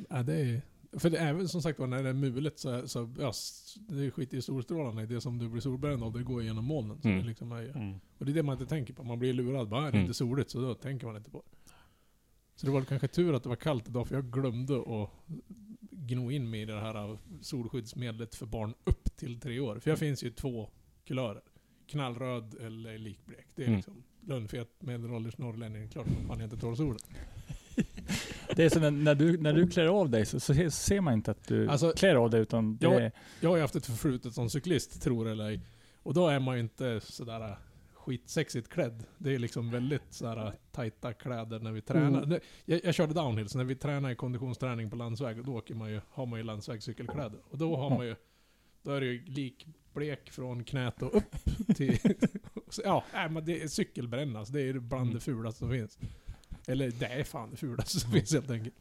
Ja, 0.09 0.23
det 0.23 0.35
är, 0.41 0.63
för 1.01 1.11
det 1.11 1.19
är 1.19 1.29
även 1.29 1.49
som 1.49 1.63
sagt 1.63 1.79
var 1.79 1.87
när 1.87 2.03
det 2.03 2.09
är 2.09 2.13
mulet 2.15 2.59
så, 2.59 2.89
så 2.89 3.11
ja, 3.19 3.33
det 3.89 4.11
skiter 4.11 4.37
i 4.37 4.43
solstrålarna 4.43 5.03
det 5.07 5.21
som 5.21 5.39
du 5.39 5.49
blir 5.49 5.61
solbränd 5.61 6.03
av, 6.03 6.13
det 6.13 6.23
går 6.23 6.43
genom 6.43 6.65
molnen. 6.65 7.03
Så 7.03 7.09
Mm. 7.09 7.21
det 7.21 7.27
liksom 7.27 7.53
är, 7.53 7.77
Mm. 7.77 8.01
och 8.19 8.27
det 8.27 8.33
är 8.33 8.35
det 8.35 8.43
man 8.43 8.53
inte 8.53 8.67
tänker 8.67 8.95
på. 8.95 9.03
Man 9.05 9.19
blir 9.19 9.33
lurad. 9.33 9.69
Bara, 9.69 9.81
är 9.81 9.85
det 9.85 9.89
Mm. 9.99 10.01
inte 10.01 10.15
soligt 10.15 10.51
så 10.51 10.61
då 10.61 10.75
tänker 10.75 11.07
man 11.07 11.17
inte 11.17 11.31
på 11.31 11.43
det. 11.51 11.71
Så 12.57 12.67
det 12.67 12.73
var 12.73 12.83
kanske 12.83 13.09
tur 13.09 13.35
att 13.35 13.43
det 13.43 13.49
var 13.49 13.57
kallt 13.57 13.89
idag 13.89 14.09
för 14.09 14.15
jag 14.15 14.25
glömde 14.33 14.77
att 14.81 15.11
gno 15.91 16.31
in 16.31 16.51
mig 16.51 16.61
i 16.63 16.65
det 16.65 16.81
här 16.81 17.19
solskyddsmedlet 17.41 18.35
för 18.35 18.47
barn 18.47 18.75
upp 18.85 19.17
till 19.17 19.41
tre 19.41 19.61
år. 19.61 19.79
För 19.79 19.91
jag 19.91 19.99
finns 19.99 20.25
ju 20.25 20.31
två 20.31 20.71
kulörer. 21.05 21.43
Knallröd 21.87 22.55
eller 22.61 22.99
likblek. 22.99 23.47
Det 23.55 23.63
är 23.63 23.67
Mm. 23.67 23.77
liksom 23.77 24.03
lönnfet 24.21 24.69
medelålders 24.83 25.39
norrlänning. 25.39 25.89
Klart 25.89 26.07
jag 26.29 26.43
inte 26.43 26.57
tål 26.57 26.77
solen. 26.77 26.99
Det 28.57 28.65
är 28.65 28.69
så 28.69 28.81
när, 28.81 28.91
när, 28.91 29.15
du, 29.15 29.39
när 29.39 29.53
du 29.53 29.69
klär 29.69 29.87
av 29.87 30.11
dig 30.11 30.27
så, 30.27 30.41
så 30.41 30.55
se- 30.55 30.71
ser 30.71 31.01
man 31.01 31.15
inte 31.15 31.31
att 31.31 31.49
du 31.49 31.69
Alltså, 31.69 31.93
klär 31.97 32.15
av 32.15 32.31
dig 32.31 32.41
utan 32.41 32.77
det 32.77 32.87
jag- 32.87 33.03
är, 33.03 33.13
Jag 33.41 33.49
har 33.51 33.57
ju 33.57 33.63
haft 33.63 33.77
ett 33.77 33.87
förflutet 33.87 34.33
som 34.35 34.51
cyklist, 34.51 35.03
tror 35.03 35.29
eller 35.29 35.45
ej. 35.49 35.61
Och 36.03 36.15
då 36.15 36.29
är 36.29 36.39
man 36.41 36.55
ju 36.55 36.61
inte 36.61 37.01
sådär 37.01 37.41
äh, 37.41 37.57
skitsexigt 37.95 38.69
klädd. 38.69 39.05
Det 39.19 39.35
är 39.35 39.39
liksom 39.39 39.71
väldigt 39.71 40.03
sådär 40.11 40.47
äh, 40.47 40.53
tajta 40.73 41.13
kläder 41.13 41.59
när 41.61 41.73
vi 41.73 41.81
tränar. 41.83 42.23
Mm. 42.23 42.41
Jag, 42.65 42.81
jag 42.85 42.95
körde 42.95 43.15
downhill, 43.15 43.49
så 43.49 43.59
när 43.59 43.65
vi 43.65 43.75
tränar 43.77 44.11
i 44.11 44.15
konditionsträning 44.15 44.91
på 44.91 44.97
landsväg, 44.97 45.45
då 45.45 45.53
åker 45.57 45.75
man 45.75 45.91
ju, 45.91 46.01
har 46.11 46.27
man 46.27 46.39
ju 46.39 46.45
landsvägscykelkläder. 46.45 47.39
Och 47.51 47.59
då 47.59 47.77
har 47.77 47.91
man 47.91 48.07
ju, 48.07 48.17
då 48.83 48.91
är 48.93 49.01
det 49.01 49.07
ju 49.07 49.25
likblek 49.25 50.31
från 50.31 50.65
knät 50.65 51.03
och 51.03 51.15
upp 51.15 51.35
till... 51.77 51.99
ja, 52.85 53.05
men 53.31 53.45
det 53.45 53.63
är 53.63 53.69
cykelbrännas. 53.69 54.49
Det 54.49 54.61
är 54.61 54.73
bland 54.79 55.15
det 55.15 55.21
fulaste 55.21 55.59
som 55.59 55.71
finns. 55.71 55.99
Eller 56.67 56.91
det 56.99 57.07
är 57.07 57.25
fan 57.25 57.51
det 57.51 57.57
fulaste 57.57 58.01
som 58.01 58.11
finns 58.13 58.33
helt 58.33 58.51
enkelt. 58.51 58.75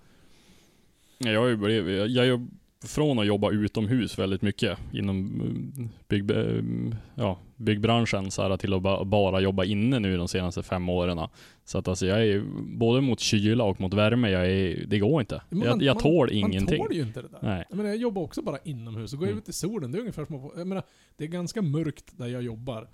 Jag 1.18 1.42
har 1.42 1.48
ju 1.48 1.56
blivit, 1.58 2.12
jag, 2.12 2.48
från 2.86 3.20
att 3.20 3.26
jobba 3.26 3.52
utomhus 3.52 4.20
väldigt 4.20 4.42
mycket 4.42 4.78
inom 4.94 5.18
mm, 5.42 5.90
bygg, 6.08 6.32
mm, 6.32 6.96
ja, 7.16 7.40
byggbranschen 7.56 8.32
så 8.32 8.42
här, 8.42 8.58
till 8.58 8.74
att 8.74 8.82
ba, 8.82 9.04
bara 9.06 9.40
jobba 9.40 9.64
inne 9.64 10.00
nu 10.00 10.18
de 10.18 10.28
senaste 10.28 10.64
fem 10.64 10.90
åren. 10.90 11.28
Så 11.66 11.78
att 11.78 11.88
alltså 11.88 12.06
jag 12.08 12.28
är 12.28 12.44
både 12.78 13.02
mot 13.02 13.20
kyla 13.20 13.64
och 13.64 13.82
mot 13.82 13.94
värme, 13.94 14.30
jag 14.30 14.52
är, 14.52 14.86
det 14.88 15.00
går 15.00 15.22
inte. 15.22 15.42
Men 15.50 15.60
jag, 15.62 15.70
man- 15.70 15.86
jag 15.86 15.94
man- 15.96 16.04
tål 16.04 16.32
ingenting. 16.32 16.78
Man 16.80 16.88
tål 16.88 16.96
ju 16.96 17.02
inte 17.02 17.22
det 17.22 17.28
där. 17.28 17.40
Nej. 17.42 17.66
Jag, 17.70 17.78
menar, 17.78 17.90
jag 17.90 17.98
jobbar 17.98 18.22
också 18.22 18.42
bara 18.42 18.58
inomhus 18.64 19.14
och 19.14 19.20
går 19.20 19.28
jag 19.28 19.32
Mm. 19.32 19.42
ut 19.44 19.50
i 19.50 19.54
solen, 19.54 19.92
det 19.92 19.98
är 19.98 20.00
ungefär 20.00 20.26
som 20.26 20.36
att 20.46 20.52
jag 20.58 20.68
menar, 20.68 20.84
det 21.18 21.24
är 21.24 21.28
ganska 21.28 21.62
mörkt 21.62 22.18
där 22.18 22.28
jag 22.28 22.42
jobbar. 22.44 22.88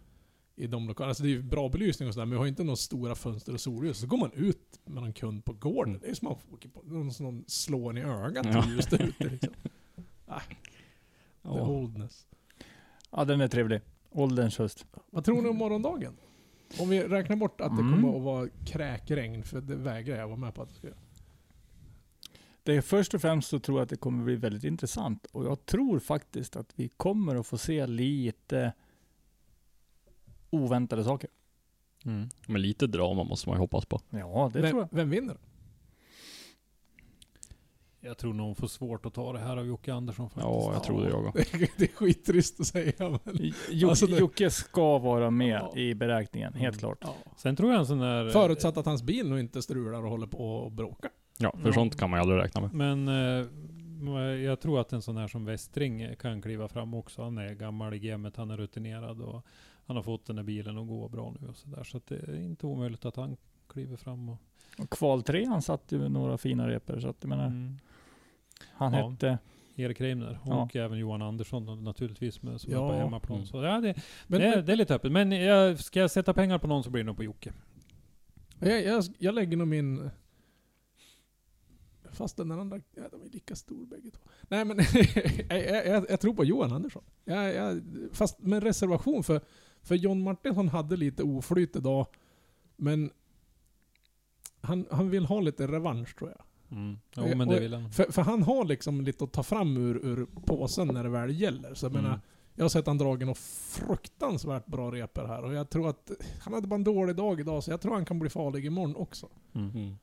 I 0.64 0.68
de 0.68 0.88
lokalerna. 0.88 1.09
Alltså 1.09 1.24
det 1.24 1.30
är 1.30 1.32
ju 1.32 1.41
bra 1.43 1.70
belysning 1.70 2.07
och 2.07 2.14
sådär, 2.14 2.26
men 2.26 2.34
jag 2.34 2.39
har 2.39 2.47
inte 2.47 2.64
några 2.64 2.76
stora 2.76 3.16
fönster 3.16 3.53
och 3.53 3.62
solljus. 3.62 3.97
Så 3.99 4.07
går 4.07 4.18
man 4.18 4.32
ut 4.34 4.80
med 4.86 5.03
någon 5.03 5.14
kund 5.14 5.45
på 5.45 5.53
gården. 5.53 5.99
Det 6.01 6.07
är 6.09 6.14
som 6.14 6.28
att 6.28 6.39
man 6.51 6.59
på, 6.74 6.82
någon, 6.86 7.14
som 7.14 7.43
slår 7.47 7.89
en 7.89 7.97
i 7.97 8.01
ögat 8.01 8.45
Ja. 8.53 8.64
är 8.64 8.80
ute 8.80 9.30
liksom. 9.30 9.53
Ah, 10.28 10.39
the 10.39 10.47
ja. 11.43 11.68
oldness. 11.68 12.28
ja, 13.12 13.26
den 13.26 13.41
är 13.41 13.47
trevlig. 13.47 13.82
Ålderns 14.12 14.57
höst. 14.57 14.86
Vad 15.09 15.26
tror 15.26 15.41
ni 15.41 15.49
om 15.49 15.57
morgondagen? 15.57 16.14
Om 16.80 16.89
vi 16.89 17.03
räknar 17.03 17.36
bort 17.36 17.62
att 17.62 17.78
det 17.78 17.82
Mm. 17.82 17.93
kommer 18.01 18.18
att 18.18 18.24
vara 18.24 18.47
kräkregn, 18.66 19.43
för 19.43 19.62
det 19.62 19.76
vägrar 19.76 20.18
jag 20.18 20.28
vara 20.28 20.38
med 20.38 20.53
på 20.55 20.62
att 20.62 20.70
det 20.70 20.76
ska 20.76 20.88
göra. 20.88 20.97
Det 22.64 22.76
är 22.76 22.82
först 22.82 23.14
och 23.14 23.22
främst 23.22 23.49
så 23.49 23.59
tror 23.59 23.78
jag 23.78 23.84
att 23.84 23.89
det 23.89 23.95
kommer 23.95 24.24
bli 24.24 24.36
väldigt 24.36 24.64
intressant. 24.64 25.26
Och 25.32 25.45
jag 25.45 25.66
tror 25.66 25.99
faktiskt 25.99 26.55
att 26.55 26.74
vi 26.76 26.88
kommer 26.89 27.36
att 27.36 27.47
få 27.47 27.57
se 27.57 27.88
lite 27.88 28.74
oväntade 30.52 31.04
saker. 31.04 31.30
Mm. 32.06 32.30
Men 32.47 32.62
lite 32.62 32.88
drama 32.88 33.24
måste 33.24 33.49
man 33.49 33.58
ju 33.58 33.60
hoppas 33.60 33.86
på. 33.86 34.02
Ja, 34.10 34.49
det 34.54 34.62
vem, 34.62 34.70
tror 34.72 34.82
jag. 34.82 34.97
vem 34.97 35.10
vinner? 35.10 35.38
Jag 38.04 38.18
tror 38.18 38.34
nog 38.34 38.45
hon 38.45 38.56
får 38.56 38.68
svårt 38.68 39.06
att 39.06 39.14
ta 39.14 39.34
det 39.34 39.39
här 39.39 39.58
av 39.58 39.66
Jocke 39.66 39.93
Andersson 39.93 40.30
faktiskt. 40.30 40.45
Ja, 40.45 40.74
jag 40.74 40.84
tror 40.84 41.04
det 41.04 41.10
jag 41.10 41.26
också. 41.28 41.43
Det 41.78 41.84
är, 41.84 41.95
skittrist 41.95 42.60
att 42.60 42.68
säga 42.68 42.93
men... 42.99 43.20
Jocke, 43.70 43.89
Alltså 43.89 44.06
det- 44.08 44.18
Jocke 44.20 44.49
ska 44.49 44.97
vara 44.97 45.30
med 45.32 45.62
Ja. 45.74 45.78
i 45.78 45.95
beräkningen, 45.95 46.54
helt 46.54 46.84
Mm. 46.84 46.95
klart. 46.95 46.97
Ja. 47.26 47.32
Sen 47.38 47.56
tror 47.56 47.72
jag 47.72 47.80
en 47.80 47.86
sån 47.86 47.99
där... 47.99 48.30
Förutsatt 48.30 48.78
att 48.78 48.86
hans 48.86 49.04
bil 49.04 49.30
nog 49.30 49.39
inte 49.39 49.62
strular 49.62 50.04
och 50.04 50.10
håller 50.10 50.28
på 50.28 50.56
och 50.56 50.72
bråkar. 50.72 51.12
Ja, 51.38 51.54
för 51.62 51.68
Ja. 51.70 51.74
sånt 51.74 51.95
kan 51.99 52.10
man 52.10 52.18
ju 52.18 52.22
aldrig 52.22 52.39
räkna 52.41 52.62
med. 52.62 52.74
Men 52.74 53.08
eh, 53.08 54.22
jag 54.22 54.60
tror 54.60 54.80
att 54.82 54.93
en 54.93 55.02
sån 55.02 55.18
här 55.18 55.28
som 55.28 55.45
Westring 55.45 56.16
kan 56.16 56.41
kliva 56.41 56.68
fram 56.68 56.93
också. 56.93 57.24
Han 57.24 57.38
är 57.38 57.54
gammal 57.54 57.93
i 57.93 57.99
gamet, 57.99 58.36
han 58.38 58.52
är 58.52 58.58
rutinerad 58.58 59.22
och 59.22 59.45
han 59.92 59.96
har 59.96 60.04
fått 60.04 60.26
den 60.26 60.38
här 60.38 60.44
bilen 60.44 60.78
att 60.78 60.88
gå 60.88 61.08
bra 61.10 61.36
nu 61.42 61.48
och 61.48 61.56
sådär. 61.56 61.84
Så 61.84 61.98
att 61.98 62.08
det 62.08 62.16
är 62.16 62.36
inte 62.36 62.66
omöjligt 62.68 63.06
att 63.06 63.16
han 63.16 63.38
kliver 63.68 63.98
fram 63.98 64.30
och... 64.30 64.38
Och 64.78 64.89
kval 64.89 65.24
tre, 65.24 65.46
han 65.46 65.62
satt 65.62 65.92
ju 65.92 66.10
några 66.10 66.38
fina 66.38 66.68
repor. 66.70 67.00
Så 67.00 67.08
att 67.08 67.18
jag 67.22 67.30
menar, 67.30 67.46
Mm. 67.48 67.78
han 68.74 68.94
Ja. 68.94 69.10
hette... 69.10 69.38
Erik 69.76 70.02
Reimner 70.02 70.39
Ja. 70.46 70.64
och 70.64 70.76
även 70.76 70.98
Johan 70.98 71.22
Andersson 71.22 71.84
naturligtvis 71.84 72.42
med, 72.42 72.62
som 72.62 72.72
är 72.72 72.76
Ja. 72.78 72.89
på 72.89 72.96
hemmaplan. 72.96 73.38
Mm. 73.38 73.48
Så 73.48 73.64
ja, 73.64 73.82
det, 73.82 73.96
Men, 74.28 74.39
det, 74.42 74.48
är, 74.48 74.62
det 74.62 74.72
är 74.72 74.76
lite 74.76 74.96
öppet. 74.96 75.12
Men 75.12 75.32
jag, 75.32 75.80
ska 75.80 76.00
jag 76.00 76.12
sätta 76.12 76.34
pengar 76.34 76.58
på 76.60 76.68
någon 76.68 76.84
så 76.84 76.89
blir 76.89 77.04
det 77.04 77.06
nog 77.08 77.18
på 77.18 77.24
Jocke. 77.24 77.54
jag, 78.60 78.84
jag, 78.84 79.04
jag 79.18 79.36
lägger 79.36 79.58
nog 79.58 79.68
min... 79.68 80.10
Fast 82.12 82.38
den 82.38 82.52
andra, 82.52 82.80
ja, 82.96 83.04
de 83.12 83.22
är 83.22 83.30
lika 83.30 83.56
stor 83.56 83.86
bägge 83.86 84.12
två. 84.12 84.22
Nej 84.48 84.66
men, 84.66 84.78
jag, 85.50 85.86
jag, 85.88 86.06
jag 86.10 86.20
tror 86.20 86.34
på 86.34 86.46
Johan 86.46 86.74
Andersson. 86.74 87.04
Jag, 87.26 87.54
jag, 87.56 87.82
fast 88.14 88.39
med 88.39 88.64
reservation 88.64 89.24
för, 89.24 89.42
för 89.84 89.96
John 89.96 90.22
Martinsson 90.24 90.68
hade 90.70 90.98
lite 90.98 91.24
oflyt 91.24 91.76
idag. 91.76 92.08
Men 92.76 93.12
han, 94.62 94.86
han 94.92 95.10
vill 95.10 95.26
ha 95.26 95.40
lite 95.40 95.68
revansch 95.68 96.16
tror 96.18 96.30
jag. 96.30 96.42
Mm. 96.78 96.98
Jo, 97.16 97.36
men 97.38 97.48
det 97.48 97.60
vill 97.60 97.74
han. 97.74 97.92
För, 97.92 98.12
för 98.12 98.22
han 98.22 98.44
har 98.44 98.66
liksom 98.66 99.02
lite 99.02 99.24
att 99.24 99.32
ta 99.32 99.44
fram 99.44 99.78
ur, 99.78 100.06
ur 100.06 100.26
påsen 100.46 100.88
när 100.88 101.04
det 101.04 101.10
väl 101.10 101.42
gäller. 101.42 101.74
Så 101.74 101.86
jag 101.86 101.92
Mm. 101.92 102.04
menar, 102.04 102.20
jag 102.56 102.64
har 102.64 102.70
sett 102.70 102.88
han 102.88 102.98
dragit 102.98 103.26
några 103.26 103.36
fruktansvärt 103.36 104.66
bra 104.66 104.92
repor 104.92 105.26
här 105.28 105.44
och 105.44 105.54
jag 105.54 105.70
tror 105.70 105.90
att 105.90 106.12
han 106.42 106.54
hade 106.54 106.68
bara 106.68 106.76
en 106.76 106.84
dålig 106.84 107.16
dag 107.16 107.40
idag 107.40 107.64
så 107.64 107.72
jag 107.72 107.82
tror 107.82 107.94
han 107.94 108.06
kan 108.06 108.20
bli 108.20 108.30
farlig 108.30 108.66
imorgon 108.66 108.96
också. 108.96 109.30
Mm. 109.54 109.70
Mm. 109.70 109.96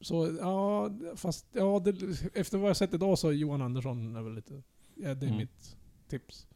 Så 0.00 0.36
ja, 0.40 0.90
fast 1.16 1.46
ja, 1.52 1.78
det, 1.84 1.90
efter 2.34 2.58
vad 2.58 2.68
jag 2.70 2.76
sett 2.76 2.94
idag 2.94 3.18
så 3.18 3.28
är 3.28 3.32
Johan 3.32 3.62
Andersson 3.62 4.16
är 4.16 4.22
väl 4.22 4.34
lite... 4.34 4.62
Ja, 4.94 5.14
det 5.14 5.26
är 5.26 5.30
Mm. 5.30 5.36
mitt 5.36 5.76
tips. 6.08 6.46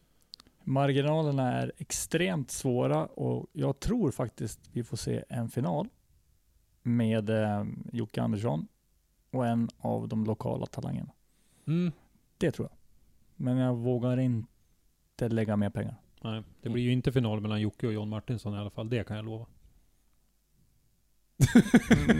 Marginalerna 0.63 1.51
är 1.51 1.71
extremt 1.77 2.51
svåra 2.51 3.05
och 3.05 3.47
jag 3.53 3.79
tror 3.79 4.11
faktiskt 4.11 4.59
vi 4.71 4.83
får 4.83 4.97
se 4.97 5.23
en 5.29 5.49
final 5.49 5.87
med 6.83 7.29
eh, 7.29 7.65
Jocke 7.91 8.21
Andersson 8.21 8.67
och 9.31 9.47
en 9.47 9.69
av 9.77 10.07
de 10.07 10.25
lokala 10.25 10.65
talangerna. 10.65 11.11
Mm. 11.67 11.91
Det 12.37 12.51
tror 12.51 12.67
jag. 12.71 12.77
Men 13.35 13.57
jag 13.57 13.75
vågar 13.75 14.19
inte 14.19 15.29
lägga 15.29 15.55
mer 15.55 15.69
pengar. 15.69 15.95
Nej, 16.21 16.43
det 16.61 16.69
blir 16.69 16.83
ju 16.83 16.91
inte 16.91 17.11
final 17.11 17.41
mellan 17.41 17.61
Jocke 17.61 17.87
och 17.87 17.93
John 17.93 18.09
Martinsson 18.09 18.53
i 18.55 18.57
alla 18.57 18.69
fall. 18.69 18.89
Det 18.89 19.07
kan 19.07 19.15
jag 19.15 19.25
lova. 19.25 19.45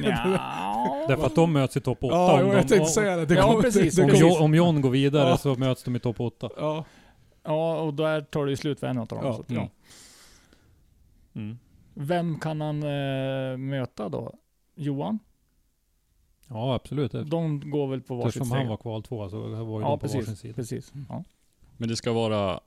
ja. 0.03 1.05
Därför 1.07 1.25
att 1.25 1.35
de 1.35 1.53
möts 1.53 1.77
i 1.77 1.81
topp 1.81 2.03
8. 2.03 2.15
Ja, 2.15 2.33
om, 2.33 2.39
jag 2.39 2.49
de, 2.49 2.59
tänkte 2.59 2.79
om, 2.79 2.85
säga 2.85 3.15
det. 3.15 3.25
det 3.25 3.35
Ja, 3.35 3.59
precis. 3.61 3.95
Det, 3.95 4.23
om, 4.23 4.43
om 4.43 4.55
John 4.55 4.81
går 4.81 4.89
vidare 4.89 5.29
Ja. 5.29 5.37
så 5.37 5.55
möts 5.55 5.83
de 5.83 5.95
i 5.95 5.99
topp 5.99 6.19
8. 6.19 6.49
ja. 6.57 6.85
Ja, 7.43 7.81
och 7.81 7.93
där 7.93 8.21
tar 8.21 8.45
det 8.45 8.51
ju 8.51 8.57
slut 8.57 8.79
för 8.79 8.87
en 8.87 8.97
av 8.97 9.07
dem. 9.07 9.19
Ja, 9.23 9.33
så 9.33 9.41
att, 9.41 9.49
mm. 9.49 9.63
ja. 9.63 9.69
Mm. 11.41 11.57
Vem 11.93 12.39
kan 12.39 12.61
han 12.61 12.83
eh, 12.83 13.57
möta 13.57 14.09
då? 14.09 14.33
Johan? 14.75 15.19
Ja, 16.47 16.75
absolut. 16.75 17.11
De 17.11 17.69
går 17.71 17.87
väl 17.87 18.01
på 18.01 18.15
varsitt 18.15 18.27
Eftersom 18.41 18.57
han 18.57 18.67
var 18.67 18.77
kval 18.77 19.03
två 19.03 19.29
så 19.29 19.39
var 19.39 19.79
ju 19.79 19.85
Ja, 19.85 19.89
de 19.89 19.99
på 19.99 20.07
varsin 20.07 20.19
precis. 20.19 20.39
sida. 20.39 20.53
precis. 20.53 20.93
Ja. 21.09 21.23
Men 21.77 21.89
det 21.89 21.95
ska 21.95 22.11
vara 22.13 22.59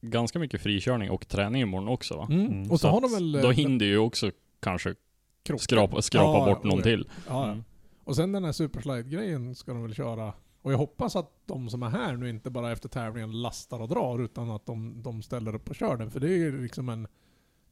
ganska 0.00 0.38
mycket 0.38 0.60
frikörning 0.62 1.10
och 1.10 1.28
träning 1.28 1.62
imorgon 1.62 1.88
också 1.88 2.16
va? 2.16 2.26
Mm. 2.30 2.46
Mm. 2.46 2.62
Och 2.70 2.80
så 2.80 2.86
Så 2.86 2.88
har 2.88 3.00
de 3.00 3.12
väl... 3.14 3.34
eh, 3.34 3.42
Då 3.42 3.50
hinner 3.50 3.84
ju 3.84 3.98
också 3.98 4.30
kanske 4.60 4.94
krockar. 5.42 5.62
skrapa, 5.62 6.02
skrapa 6.02 6.38
Ja, 6.38 6.44
bort 6.54 6.60
ja, 6.62 6.68
någon 6.68 6.78
ja. 6.78 6.82
till. 6.84 7.08
Ja, 7.28 7.46
ja. 7.46 7.50
Mm. 7.52 7.64
Och 8.04 8.16
sen 8.16 8.32
den 8.32 8.44
här 8.44 8.52
superslide-grejen 8.52 9.54
ska 9.54 9.72
de 9.72 9.82
väl 9.82 9.94
köra. 9.94 10.32
Och 10.62 10.72
jag 10.72 10.78
hoppas 10.78 11.16
att 11.16 11.30
de 11.46 11.68
som 11.70 11.82
är 11.82 11.88
här 11.88 12.16
nu 12.16 12.28
inte 12.28 12.50
bara 12.50 12.72
efter 12.72 12.88
tävlingen 12.88 13.42
lastar 13.42 13.80
och 13.80 13.88
drar, 13.88 14.18
utan 14.18 14.50
att 14.50 14.66
de, 14.66 15.02
de 15.02 15.22
ställer 15.22 15.54
upp 15.54 15.68
och 15.70 15.74
kör 15.76 15.96
den. 15.96 16.10
För 16.10 16.20
det 16.20 16.26
är 16.28 16.36
ju 16.36 16.62
liksom 16.62 16.88
en... 16.88 17.06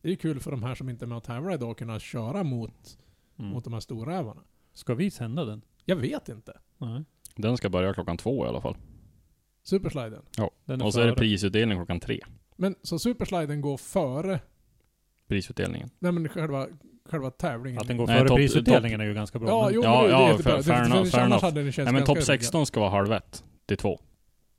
Det 0.02 0.10
är 0.10 0.16
kul 0.16 0.40
för 0.40 0.50
de 0.50 0.62
här 0.62 0.74
som 0.74 0.88
inte 0.88 1.04
är 1.04 1.06
med 1.06 1.16
och 1.18 1.24
tävlar 1.24 1.54
idag 1.54 1.70
att 1.70 1.76
kunna 1.76 1.98
köra 2.00 2.42
mot, 2.44 2.98
Mm. 3.38 3.50
mot 3.50 3.64
de 3.64 3.72
här 3.72 3.80
storrävarna. 3.80 4.42
Ska 4.72 4.94
vi 4.94 5.10
sända 5.10 5.44
den? 5.44 5.62
Jag 5.84 5.96
vet 5.96 6.28
inte. 6.28 6.58
Nej. 6.78 7.04
Den 7.36 7.56
ska 7.56 7.68
börja 7.70 7.94
klockan 7.94 8.16
två 8.16 8.44
i 8.44 8.48
alla 8.48 8.60
fall. 8.60 8.76
Supersliden. 9.62 10.22
Den 10.64 10.80
är 10.80 10.84
Och 10.86 10.92
så 10.92 11.00
är 11.00 11.04
det 11.06 11.10
före. 11.12 11.18
prisutdelning 11.18 11.78
klockan 11.78 12.00
tre. 12.00 12.20
Men 12.56 12.74
så 12.82 12.98
supersliden 12.98 13.60
går 13.60 13.76
före... 13.76 14.40
Prisutdelningen. 15.26 15.90
Nej 15.98 16.12
men 16.12 16.28
själva, 16.28 16.66
själva 17.08 17.30
tävlingen. 17.30 17.80
Att 17.80 17.88
den 17.88 17.96
går 17.96 18.06
Nej, 18.06 18.18
före 18.18 18.36
prisutdelningen 18.36 19.00
är 19.00 19.04
ju 19.04 19.14
ganska 19.14 19.38
bra. 19.38 19.48
Ja, 19.48 19.64
men- 19.64 19.74
jo 19.74 19.82
Ja, 19.84 20.02
det, 20.02 20.08
det 20.08 20.14
är 20.14 20.18
ja, 20.20 20.30
jättebra. 20.30 20.52
fair- 20.52 20.62
fair 20.62 20.84
enough, 20.84 21.04
fair 21.10 21.24
enough. 21.24 21.42
hade 21.44 21.62
den 21.62 21.72
Nej 21.84 21.92
men 21.92 22.04
topp 22.04 22.22
16 22.22 22.66
ska 22.66 22.80
vara 22.80 22.90
halv 22.90 23.12
ett 23.12 23.44
till 23.66 23.76
två. 23.76 24.00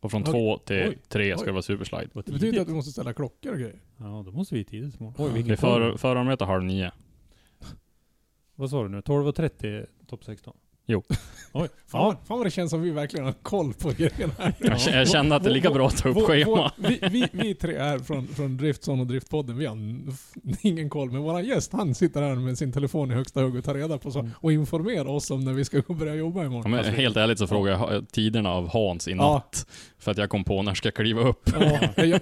Och 0.02 0.12
från 0.12 0.22
Okej. 0.22 0.32
två 0.34 0.58
till 0.58 0.88
Oj. 0.90 0.98
tre 1.10 1.32
ska 1.34 1.42
Oj. 1.42 1.46
det 1.46 1.52
vara 1.52 1.62
superslide. 1.62 2.10
Det 2.14 2.32
betyder 2.32 2.62
att 2.62 2.68
vi 2.70 2.74
måste 2.74 2.92
ställa 2.92 3.14
klockor 3.14 3.52
och 3.52 3.58
grejer. 3.60 3.80
Ja, 3.98 4.24
då 4.26 4.32
måste 4.32 4.56
vi 4.56 4.64
tidigt 4.64 5.00
imorgon. 5.00 5.16
Oj, 5.26 5.32
Ja. 5.40 5.46
Det 5.46 5.52
är 5.54 5.56
för... 5.58 5.92
för, 5.92 5.98
förarmöte 5.98 6.46
halv 6.46 6.64
nio. 6.64 6.92
Vad 8.56 8.70
sa 8.70 8.84
du 8.84 8.90
nu? 8.90 9.00
12.30 9.02 9.86
topp 10.08 10.24
16? 10.26 10.54
Jo. 10.92 11.04
Oj. 11.54 11.68
Fan, 11.88 12.02
Ja. 12.02 12.16
fan 12.28 12.38
vad 12.38 12.46
det 12.48 12.52
känns 12.52 12.70
som 12.72 12.82
vi 12.82 12.90
verkligen 12.92 13.26
har 13.26 13.34
koll 13.34 13.74
på 13.74 13.90
grejerna 13.90 14.34
här. 14.40 14.54
Jag, 14.60 14.80
jag 15.00 15.10
känner 15.10 15.36
att 15.36 15.44
det 15.44 15.50
är 15.50 15.54
lika 15.54 15.72
bra 15.72 15.88
att 15.88 15.98
ta 15.98 16.10
upp 16.10 16.16
Vår- 16.16 16.28
schema. 16.28 16.72
vår- 16.78 16.88
vi, 16.90 17.00
vi, 17.10 17.28
vi 17.32 17.56
tre 17.56 17.78
här 17.80 18.00
från, 18.00 18.28
från 18.28 18.58
Driftson 18.58 19.00
och 19.00 19.08
Driftpodden, 19.08 19.58
vi 19.58 19.66
har 19.66 19.78
ingen 20.62 20.90
koll. 20.90 21.12
Men 21.12 21.22
våran 21.22 21.46
gäst, 21.46 21.74
han 21.74 21.96
sitter 21.96 22.22
här 22.22 22.36
med 22.36 22.58
sin 22.58 22.72
telefon 22.72 23.12
i 23.12 23.14
högsta 23.16 23.42
hugg 23.42 23.56
och 23.56 23.64
tar 23.64 23.74
reda 23.74 23.98
på 23.98 24.12
så, 24.12 24.20
Mm. 24.20 24.32
och 24.36 24.52
informerar 24.54 25.08
oss 25.08 25.32
om 25.32 25.46
när 25.46 25.54
vi 25.54 25.66
ska 25.66 25.82
börja 25.88 26.16
jobba 26.16 26.40
Ja, 26.40 26.46
imorgon. 26.46 26.72
men 26.72 26.86
helt 26.86 27.18
ärligt 27.18 27.40
så 27.40 27.48
frågar 27.48 27.72
jag 27.94 28.10
tiderna 28.12 28.50
av 28.54 28.68
Hans 28.70 29.08
i 29.08 29.12
Ja. 29.12 29.44
För 30.00 30.12
att 30.12 30.18
jag 30.18 30.30
kom 30.30 30.44
på 30.44 30.62
när 30.62 30.74
ska 30.74 30.88
jag 30.88 30.96
kliva 30.96 31.22
upp. 31.22 31.50
Ja, 31.60 31.80
jag, 32.06 32.22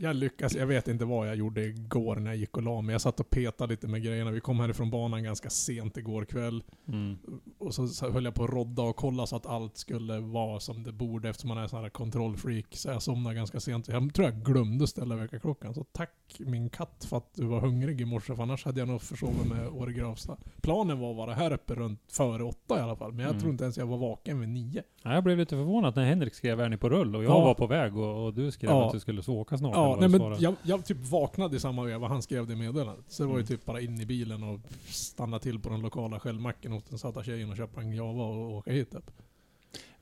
jag 0.00 0.16
lyckas, 0.16 0.54
jag 0.54 0.66
vet 0.66 0.88
inte 0.88 1.04
vad 1.04 1.28
jag 1.28 1.36
gjorde 1.36 1.64
igår 1.64 2.16
när 2.16 2.30
jag 2.30 2.36
gick 2.36 2.56
och 2.56 2.62
la 2.62 2.80
mig. 2.80 2.92
Jag 2.92 3.00
satt 3.00 3.20
och 3.20 3.30
petade 3.30 3.70
lite 3.72 3.88
med 3.88 4.02
grejerna. 4.02 4.30
Vi 4.30 4.40
kom 4.40 4.60
härifrån 4.60 4.90
banan 4.90 5.24
ganska 5.24 5.50
sent 5.50 5.96
igår 5.96 6.24
kväll. 6.24 6.62
Mm. 6.88 7.18
Och 7.58 7.74
så, 7.74 7.88
så 7.88 8.10
höll 8.10 8.24
jag 8.24 8.34
på 8.34 8.44
att 8.44 8.50
rodda 8.50 8.82
och 8.82 8.96
kolla 8.96 9.26
så 9.26 9.36
att 9.36 9.46
allt 9.46 9.76
skulle 9.76 10.18
vara 10.20 10.60
som 10.60 10.82
det 10.82 10.92
borde 10.92 11.28
eftersom 11.28 11.48
man 11.48 11.58
är 11.58 11.66
sån 11.66 11.82
här 11.82 11.88
kontrollfreak. 11.88 12.66
Så 12.70 12.88
jag 12.88 13.02
somnade 13.02 13.36
ganska 13.36 13.60
sent. 13.60 13.88
Jag 13.88 14.14
tror 14.14 14.28
jag 14.28 14.42
glömde 14.44 14.86
ställa 14.86 15.16
väckarklockan. 15.16 15.74
Så 15.74 15.84
tack 15.84 16.10
min 16.38 16.68
katt 16.70 17.06
för 17.08 17.16
att 17.16 17.34
du 17.34 17.44
var 17.46 17.60
hungrig 17.60 18.00
i 18.00 18.04
morse. 18.04 18.34
För 18.36 18.42
annars 18.42 18.64
hade 18.64 18.80
jag 18.80 18.88
nog 18.88 19.02
försovit 19.02 19.46
med 19.46 19.68
Åre 19.68 19.92
Gravstad. 19.92 20.36
Planen 20.62 20.98
var 20.98 21.10
att 21.10 21.16
vara 21.16 21.34
här 21.34 21.52
uppe 21.52 21.74
runt 21.74 22.00
före 22.12 22.42
åtta 22.44 22.78
i 22.78 22.80
alla 22.80 22.96
fall. 22.96 23.12
Men 23.12 23.20
jag 23.20 23.30
Mm. 23.30 23.40
tror 23.40 23.52
inte 23.52 23.64
ens 23.64 23.76
jag 23.78 23.86
var 23.86 23.98
vaken 23.98 24.40
vid 24.40 24.48
nio. 24.48 24.82
Ja, 25.02 25.14
jag 25.14 25.24
blev 25.24 25.38
lite 25.38 25.56
förvånad 25.56 25.96
när 25.96 26.04
Henrik 26.04 26.34
skrev 26.34 26.60
är 26.60 26.68
ni 26.68 26.76
på 26.76 26.88
rull? 26.88 27.13
Och 27.14 27.24
jag 27.24 27.30
Ja. 27.30 27.44
var 27.44 27.54
på 27.54 27.66
väg 27.66 27.96
och, 27.96 28.24
och 28.26 28.34
du 28.34 28.50
skrev 28.50 28.70
Ja. 28.70 28.86
att 28.86 28.92
du 28.92 29.00
skulle 29.00 29.22
så 29.22 29.34
åka 29.34 29.58
snart. 29.58 29.74
Ja, 29.74 29.96
nej 30.00 30.08
men 30.08 30.40
jag, 30.40 30.54
jag 30.62 30.84
typ 30.86 30.98
vaknade 31.10 31.56
i 31.56 31.60
samma 31.60 31.84
veva 31.84 32.08
han 32.08 32.22
skrev 32.22 32.46
det 32.46 32.56
meddelandet. 32.56 33.04
Så 33.08 33.22
det 33.22 33.26
var 33.26 33.34
ju 33.34 33.40
Mm. 33.40 33.46
typ 33.46 33.64
bara 33.64 33.80
in 33.80 34.00
i 34.00 34.06
bilen 34.06 34.42
och 34.42 34.60
stanna 34.86 35.38
till 35.38 35.60
på 35.60 35.68
den 35.68 35.80
lokala 35.80 36.20
skällmacken 36.20 36.72
hos 36.72 36.84
den 36.84 36.98
söta 36.98 37.22
tjejen 37.22 37.50
och 37.50 37.56
köpa 37.56 37.80
en 37.80 37.92
Java 37.92 38.24
och 38.24 38.52
åka 38.52 38.72
hit 38.72 38.94
upp. 38.94 39.10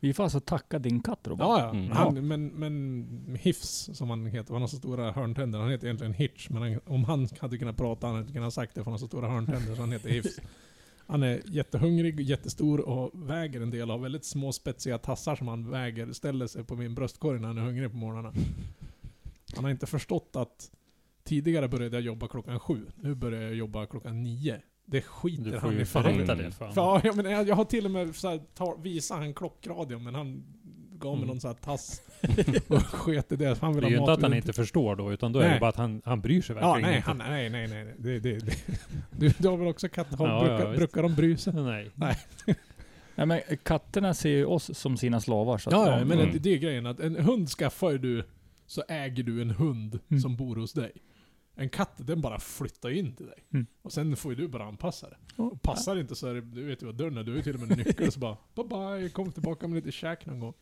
Vi 0.01 0.15
får 0.15 0.23
alltså 0.25 0.41
tacka 0.41 0.79
din 0.79 1.03
katt 1.03 1.19
Robert. 1.27 1.47
Ja, 1.47 1.61
ja. 1.61 1.71
Mm. 1.71 1.91
Han, 1.91 2.27
men, 2.29 2.47
men 2.47 3.37
Hifs, 3.41 3.91
som 3.93 4.11
han 4.11 4.27
heter, 4.27 4.53
han 4.53 4.63
har 4.63 4.69
så 4.69 4.77
stora 4.77 5.13
hörntänder. 5.13 5.59
Han 5.59 5.71
heter 5.71 5.87
egentligen 5.87 6.13
Hitch, 6.15 6.49
men 6.51 6.63
han, 6.63 6.81
om 6.87 7.05
han 7.05 7.29
hade 7.41 7.59
kunnat 7.59 7.77
prata 7.77 8.07
hade 8.07 8.17
han 8.19 8.23
inte 8.23 8.35
kunnat 8.35 8.55
sagt 8.55 8.75
det 8.75 8.81
för 8.81 8.85
han 8.85 8.93
har 8.93 8.99
så 8.99 9.07
stora 9.07 9.29
hörntänder, 9.29 9.75
så 9.75 9.81
han 9.81 9.93
heter 9.93 10.09
Hifs. 10.09 10.37
Han 11.07 11.23
är 11.23 11.43
jättehungrig, 11.45 12.21
jättestor 12.21 12.81
och 12.81 13.31
väger 13.31 13.61
en 13.61 13.71
del. 13.71 13.91
Har 13.91 13.99
väldigt 13.99 14.25
små 14.25 14.53
spetsiga 14.53 14.99
tassar 14.99 15.37
som 15.37 15.49
han 15.49 15.71
väger, 15.71 16.13
ställer 16.13 16.47
sig 16.47 16.65
på 16.65 16.77
min 16.77 16.95
bröstkorg 16.95 17.41
när 17.41 17.49
han 17.49 17.59
är 17.59 17.63
hungrig 17.63 17.91
på 17.91 17.97
morgnarna. 17.97 18.33
Han 19.55 19.65
har 19.65 19.71
inte 19.71 19.87
förstått 19.87 20.37
att 20.37 20.71
tidigare 21.25 21.69
började 21.69 21.97
jag 21.97 22.03
jobba 22.03 22.29
klockan 22.29 22.61
sju. 22.61 22.87
Nu 22.97 23.15
börjar 23.15 23.43
jag 23.43 23.55
jobba 23.55 23.87
klockan 23.87 24.23
nio. 24.23 24.61
Det 24.85 25.03
skiter 25.03 25.45
Du 25.45 25.51
får 25.51 25.59
han 25.59 25.75
ju 25.75 25.81
i 25.81 25.85
fan 25.85 26.19
det 26.19 26.51
för 26.51 26.71
För, 26.71 27.01
ja, 27.05 27.13
men 27.15 27.25
jag, 27.25 27.49
jag 27.49 27.57
har 27.57 27.65
till 27.65 27.85
och 27.85 27.91
med 27.91 28.15
så 28.17 28.29
här, 28.29 29.15
han 29.15 29.35
klockradion, 29.35 30.05
men 30.05 30.15
han 30.15 30.45
gav 31.03 31.13
mig 31.13 31.23
Mm. 31.23 31.29
någon 31.29 31.41
sån 31.41 31.49
här 31.49 31.55
tass 31.65 32.03
och 32.69 32.83
sket 32.83 33.33
i 33.33 33.37
det. 33.37 33.59
Han 33.61 33.73
Det 33.73 33.77
vill 33.81 33.85
är 33.85 33.89
ha 33.89 33.91
ju 33.91 33.99
inte 33.99 34.13
att 34.13 34.23
han 34.23 34.35
inte 34.35 34.53
förstår 34.53 34.97
då, 34.97 35.13
utan 35.13 35.33
då 35.33 35.39
är 35.39 35.45
Nej. 35.45 35.55
det 35.55 35.61
bara 35.61 35.69
att 35.71 35.77
han, 35.77 36.03
han 36.05 36.21
bryr 36.21 36.43
sig 36.43 36.57
Ja, 36.61 36.73
verkligen 36.73 36.91
nej, 36.91 36.97
inte. 36.97 37.09
han, 37.09 37.19
nej, 37.19 37.51
nej, 37.51 37.69
nej. 37.69 37.85
nej. 37.85 37.95
Det, 37.99 38.19
det, 38.21 38.39
det. 38.39 38.57
Du, 39.19 39.33
du 39.39 39.49
har 39.49 39.57
väl 39.57 39.69
också 39.69 39.89
katt? 39.89 40.15
Har, 40.15 40.29
Ja, 40.29 40.41
brukar, 40.45 40.71
ja, 40.71 40.77
brukar 40.77 41.03
de 41.03 41.15
bry 41.15 41.37
sig? 41.37 41.53
Nej. 41.55 41.91
Nej, 43.15 43.27
men 43.27 43.41
katterna 43.63 44.15
ser 44.15 44.29
ju 44.31 44.45
oss 44.45 44.79
som 44.79 44.97
sina 44.97 45.21
slavar. 45.21 45.59
Så 45.59 45.71
att 45.71 45.75
Ja, 45.75 45.99
ja, 45.99 46.05
men 46.05 46.19
Mm. 46.19 46.33
det, 46.33 46.39
det 46.39 46.51
är 46.55 46.59
grejen 46.59 46.87
att 46.87 47.01
en 47.01 47.17
hund 47.17 47.49
skaffar 47.49 47.91
ju 47.91 47.99
du, 47.99 48.25
så 48.67 48.83
äger 48.89 49.23
du 49.23 49.43
en 49.43 49.51
hund 49.51 49.99
Mm. 50.11 50.21
som 50.21 50.37
bor 50.37 50.57
hos 50.57 50.73
dig. 50.73 50.93
En 51.55 51.69
katt, 51.69 51.93
den 51.97 52.21
bara 52.21 52.39
flyttar 52.39 52.91
in 52.91 53.13
till 53.13 53.27
dig. 53.27 53.45
Mm. 53.53 53.67
Och 53.83 53.93
sen 53.93 54.17
får 54.17 54.33
ju 54.33 54.37
du 54.37 54.49
bara 54.49 54.65
anpassa 54.65 55.09
det. 55.09 55.17
Ja. 55.37 55.45
Och 55.45 55.63
passar 55.63 55.97
inte 55.97 56.15
så 56.15 56.27
är 56.27 56.35
det, 56.35 56.41
du 56.41 56.65
vet 56.65 56.83
ju 56.83 56.87
vad 56.87 56.95
dörren 56.95 57.17
är, 57.17 57.23
du 57.25 57.31
har 57.31 57.37
ju 57.37 57.43
till 57.43 57.55
och 57.55 57.61
med 57.61 57.71
en 57.73 57.79
nyckel 57.79 58.13
så 58.13 58.21
bara 58.21 58.37
bye 58.55 58.65
bye, 58.65 59.09
kom 59.09 59.33
tillbaka 59.33 59.69
med 59.69 59.77
lite 59.77 59.93
käk 59.93 60.27
någon 60.27 60.41
gång. 60.41 60.55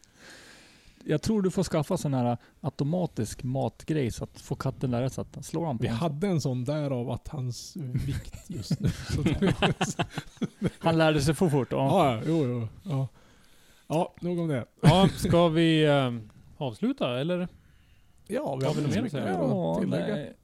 Jag 1.04 1.22
tror 1.22 1.42
du 1.42 1.50
får 1.50 1.62
skaffa 1.62 1.96
sån 1.96 2.14
här 2.14 2.36
automatisk 2.60 3.42
matgrej 3.42 4.10
så 4.10 4.24
att 4.24 4.40
få 4.40 4.54
katten 4.54 4.90
lära 4.90 5.10
sig 5.10 5.22
att 5.22 5.44
slå 5.44 5.66
han 5.66 5.78
på 5.78 5.82
Vi 5.82 5.88
hade 5.88 6.26
en 6.26 6.40
sån 6.40 6.64
därav 6.64 7.10
att 7.10 7.28
hans 7.28 7.76
vikt 8.06 8.50
just 8.50 8.80
nu. 8.80 8.88
Han 10.78 10.98
lärde 10.98 11.20
sig 11.20 11.34
för 11.34 11.48
fort. 11.48 11.68
Ja. 11.70 11.78
ja, 11.78 12.14
ja, 12.14 12.22
jo, 12.26 12.44
jo. 12.46 12.68
Ja. 12.82 13.08
ja, 13.86 14.14
nog 14.20 14.38
om 14.38 14.48
det. 14.48 14.64
Ja, 14.80 15.08
ska 15.16 15.48
vi 15.48 15.84
eh, 15.84 16.14
avsluta 16.56 17.20
eller? 17.20 17.48
Ja, 18.26 18.56
vi 18.56 18.66
Har 18.66 18.74
väl 18.74 18.88
mer 18.88 19.04
att 19.04 19.10
säga? 19.10 19.38
att 19.38 19.80
tillägga. 19.80 20.14
nej. 20.14 20.36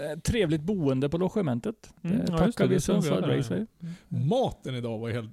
Eh, 0.00 0.18
Trevligt 0.18 0.62
boende 0.62 1.08
på 1.08 1.18
logementet. 1.18 1.94
Mm, 2.02 2.18
det 2.18 2.32
ja, 2.32 2.38
tackar 2.38 2.66
vi 2.66 2.80
Sundsvall. 2.80 3.24
Raceway. 3.24 3.66
Maten 4.08 4.74
idag 4.74 4.98
var 4.98 5.10
helt... 5.10 5.30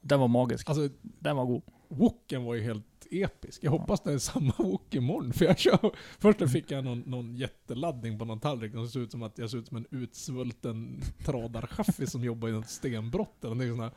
Den 0.00 0.20
var 0.20 0.28
magisk. 0.28 0.68
Alltså, 0.68 0.88
Den 1.00 1.36
var 1.36 1.44
god. 1.44 1.62
woken 1.88 2.44
var 2.44 2.54
ju 2.54 2.62
helt 2.62 3.06
episk. 3.10 3.64
Jag 3.64 3.70
hoppas 3.70 4.00
det 4.00 4.12
är 4.12 4.18
samma 4.18 4.52
wok 4.58 4.94
imorgon. 4.94 5.32
För 5.32 5.44
jag 5.44 5.58
kör... 5.58 5.90
Först 6.18 6.50
fick 6.52 6.70
jag 6.70 6.84
någon, 6.84 6.98
någon 7.00 7.36
jätteladdning 7.36 8.18
på 8.18 8.24
någon 8.24 8.40
tallrik. 8.40 8.72
Det 8.72 8.88
såg 8.88 9.02
ut 9.02 9.10
som 9.10 9.22
att 9.22 9.38
jag 9.38 9.50
såg 9.50 9.60
ut 9.60 9.68
som 9.68 9.76
en 9.76 9.86
utsvulten 9.90 11.00
tradarchaffis 11.24 12.10
som 12.12 12.24
jobbar 12.24 12.48
i 12.48 12.52
något 12.52 12.68
stenbrott 12.68 13.44
eller 13.44 13.54
någonting 13.54 13.76
sånt. 13.76 13.94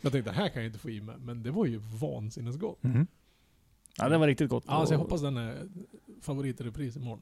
Jag 0.00 0.12
tänkte, 0.12 0.30
det 0.30 0.36
här 0.36 0.48
kan 0.48 0.62
jag 0.62 0.68
inte 0.68 0.78
få 0.78 0.90
i 0.90 1.00
mig. 1.00 1.16
Men 1.18 1.42
det 1.42 1.50
var 1.50 1.66
ju 1.66 1.76
vansinnesgott. 1.78 2.82
Mhm. 2.82 3.06
Ja, 3.98 4.08
det 4.08 4.18
var 4.18 4.26
riktigt 4.26 4.50
gott. 4.50 4.64
Ja, 4.66 4.86
så 4.86 4.94
jag 4.94 4.98
hoppas 4.98 5.22
den 5.22 5.36
är 5.36 5.68
favorit 6.20 6.60
i 6.60 6.64
repris 6.64 6.96
imorgon. 6.96 7.20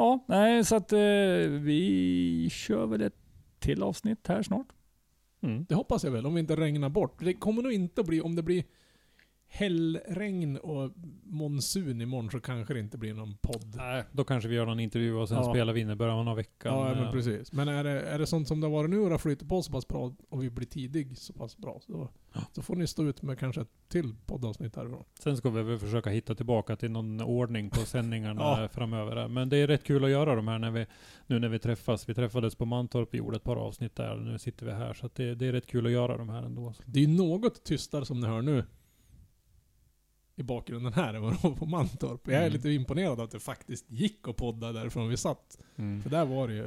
Ja, 0.00 0.24
nej, 0.28 0.64
så 0.64 0.76
att 0.76 0.92
eh, 0.92 0.98
vi 1.60 2.48
kör 2.52 2.86
väl 2.86 3.00
ett 3.00 3.16
till 3.58 3.82
avsnitt 3.82 4.26
här 4.26 4.42
snart. 4.42 4.66
Mm. 5.42 5.64
Det 5.68 5.74
hoppas 5.74 6.04
jag 6.04 6.10
väl, 6.10 6.26
om 6.26 6.34
vi 6.34 6.40
inte 6.40 6.56
regnar 6.56 6.88
bort. 6.88 7.24
Det 7.24 7.34
kommer 7.34 7.62
nog 7.62 7.72
inte 7.72 8.00
att 8.00 8.06
bli, 8.06 8.20
om 8.20 8.36
det 8.36 8.42
blir 8.42 8.64
hällregn 9.52 10.56
och 10.56 10.90
monsun 11.24 12.00
imorgon 12.00 12.30
så 12.30 12.40
kanske 12.40 12.74
det 12.74 12.80
inte 12.80 12.98
blir 12.98 13.14
någon 13.14 13.34
podd. 13.40 13.74
Nej, 13.76 14.04
då 14.12 14.24
kanske 14.24 14.48
vi 14.48 14.54
gör 14.56 14.66
någon 14.66 14.80
intervju 14.80 15.14
och 15.14 15.28
sen 15.28 15.36
Ja. 15.36 15.52
spelar 15.52 15.72
vi 15.72 15.80
in 15.80 15.90
i 15.90 15.94
början 15.94 16.28
av 16.28 16.36
veckan. 16.36 16.74
Ja, 16.78 16.94
men 16.94 17.04
Eh, 17.04 17.12
precis. 17.12 17.52
Men 17.52 17.68
är 17.68 17.84
det, 17.84 17.90
är 18.02 18.18
det 18.18 18.26
sånt 18.26 18.48
som 18.48 18.60
det 18.60 18.66
har 18.66 18.72
varit 18.72 18.90
nu 18.90 18.98
och 18.98 19.06
det 19.06 19.12
har 19.14 19.18
flyttat 19.18 19.48
på 19.48 19.62
så 19.62 19.72
pass 19.72 19.88
bra 19.88 20.12
och 20.28 20.42
vi 20.42 20.50
blir 20.50 20.66
tidig 20.66 21.18
så 21.18 21.32
pass 21.32 21.56
bra, 21.56 21.80
så, 21.86 22.08
så 22.52 22.62
får 22.62 22.76
ni 22.76 22.86
stå 22.86 23.04
ut 23.04 23.22
med 23.22 23.38
kanske 23.38 23.60
ett 23.60 23.68
till 23.88 24.14
poddavsnitt 24.26 24.76
härifrån. 24.76 25.04
Sen 25.20 25.36
ska 25.36 25.50
vi 25.50 25.62
väl 25.62 25.78
försöka 25.78 26.10
hitta 26.10 26.34
tillbaka 26.34 26.76
till 26.76 26.90
någon 26.90 27.20
ordning 27.20 27.70
på 27.70 27.76
sändningarna 27.80 28.40
Ja. 28.62 28.68
framöver. 28.72 29.28
Men 29.28 29.48
det 29.48 29.56
är 29.56 29.66
rätt 29.66 29.84
kul 29.84 30.04
att 30.04 30.10
göra 30.10 30.34
de 30.34 30.48
här 30.48 30.58
när 30.58 30.70
vi, 30.70 30.86
nu 31.26 31.38
när 31.38 31.48
vi 31.48 31.58
träffas. 31.58 32.08
Vi 32.08 32.14
träffades 32.14 32.54
på 32.54 32.64
Mantorp, 32.64 33.08
vi 33.14 33.18
gjorde 33.18 33.36
ett 33.36 33.44
par 33.44 33.56
avsnitt 33.56 33.96
där 33.96 34.14
och 34.16 34.22
nu 34.22 34.38
sitter 34.38 34.66
vi 34.66 34.72
här. 34.72 34.94
Så 34.94 35.10
det, 35.14 35.34
det 35.34 35.46
är 35.46 35.52
rätt 35.52 35.66
kul 35.66 35.86
att 35.86 35.92
göra 35.92 36.16
de 36.16 36.28
här 36.28 36.42
ändå. 36.42 36.74
Det 36.86 37.04
är 37.04 37.08
något 37.08 37.64
tystare 37.64 38.04
som 38.04 38.20
ni 38.20 38.26
hör 38.26 38.42
nu 38.42 38.64
i 40.40 40.42
bakgrunden 40.42 40.92
här 40.92 41.14
än 41.14 41.22
vad 41.22 41.32
det 41.32 41.38
var 41.42 41.50
på 41.50 41.66
Mantorp. 41.66 42.20
Jag 42.24 42.34
är 42.34 42.40
Mm. 42.40 42.52
lite 42.52 42.70
imponerad 42.70 43.20
att 43.20 43.30
det 43.30 43.40
faktiskt 43.40 43.90
gick 43.90 44.28
att 44.28 44.36
podda 44.36 44.72
därifrån 44.72 45.08
vi 45.08 45.16
satt. 45.16 45.58
Mm. 45.78 46.02
För 46.02 46.10
där 46.10 46.24
var 46.24 46.48
det 46.48 46.54
ju... 46.54 46.64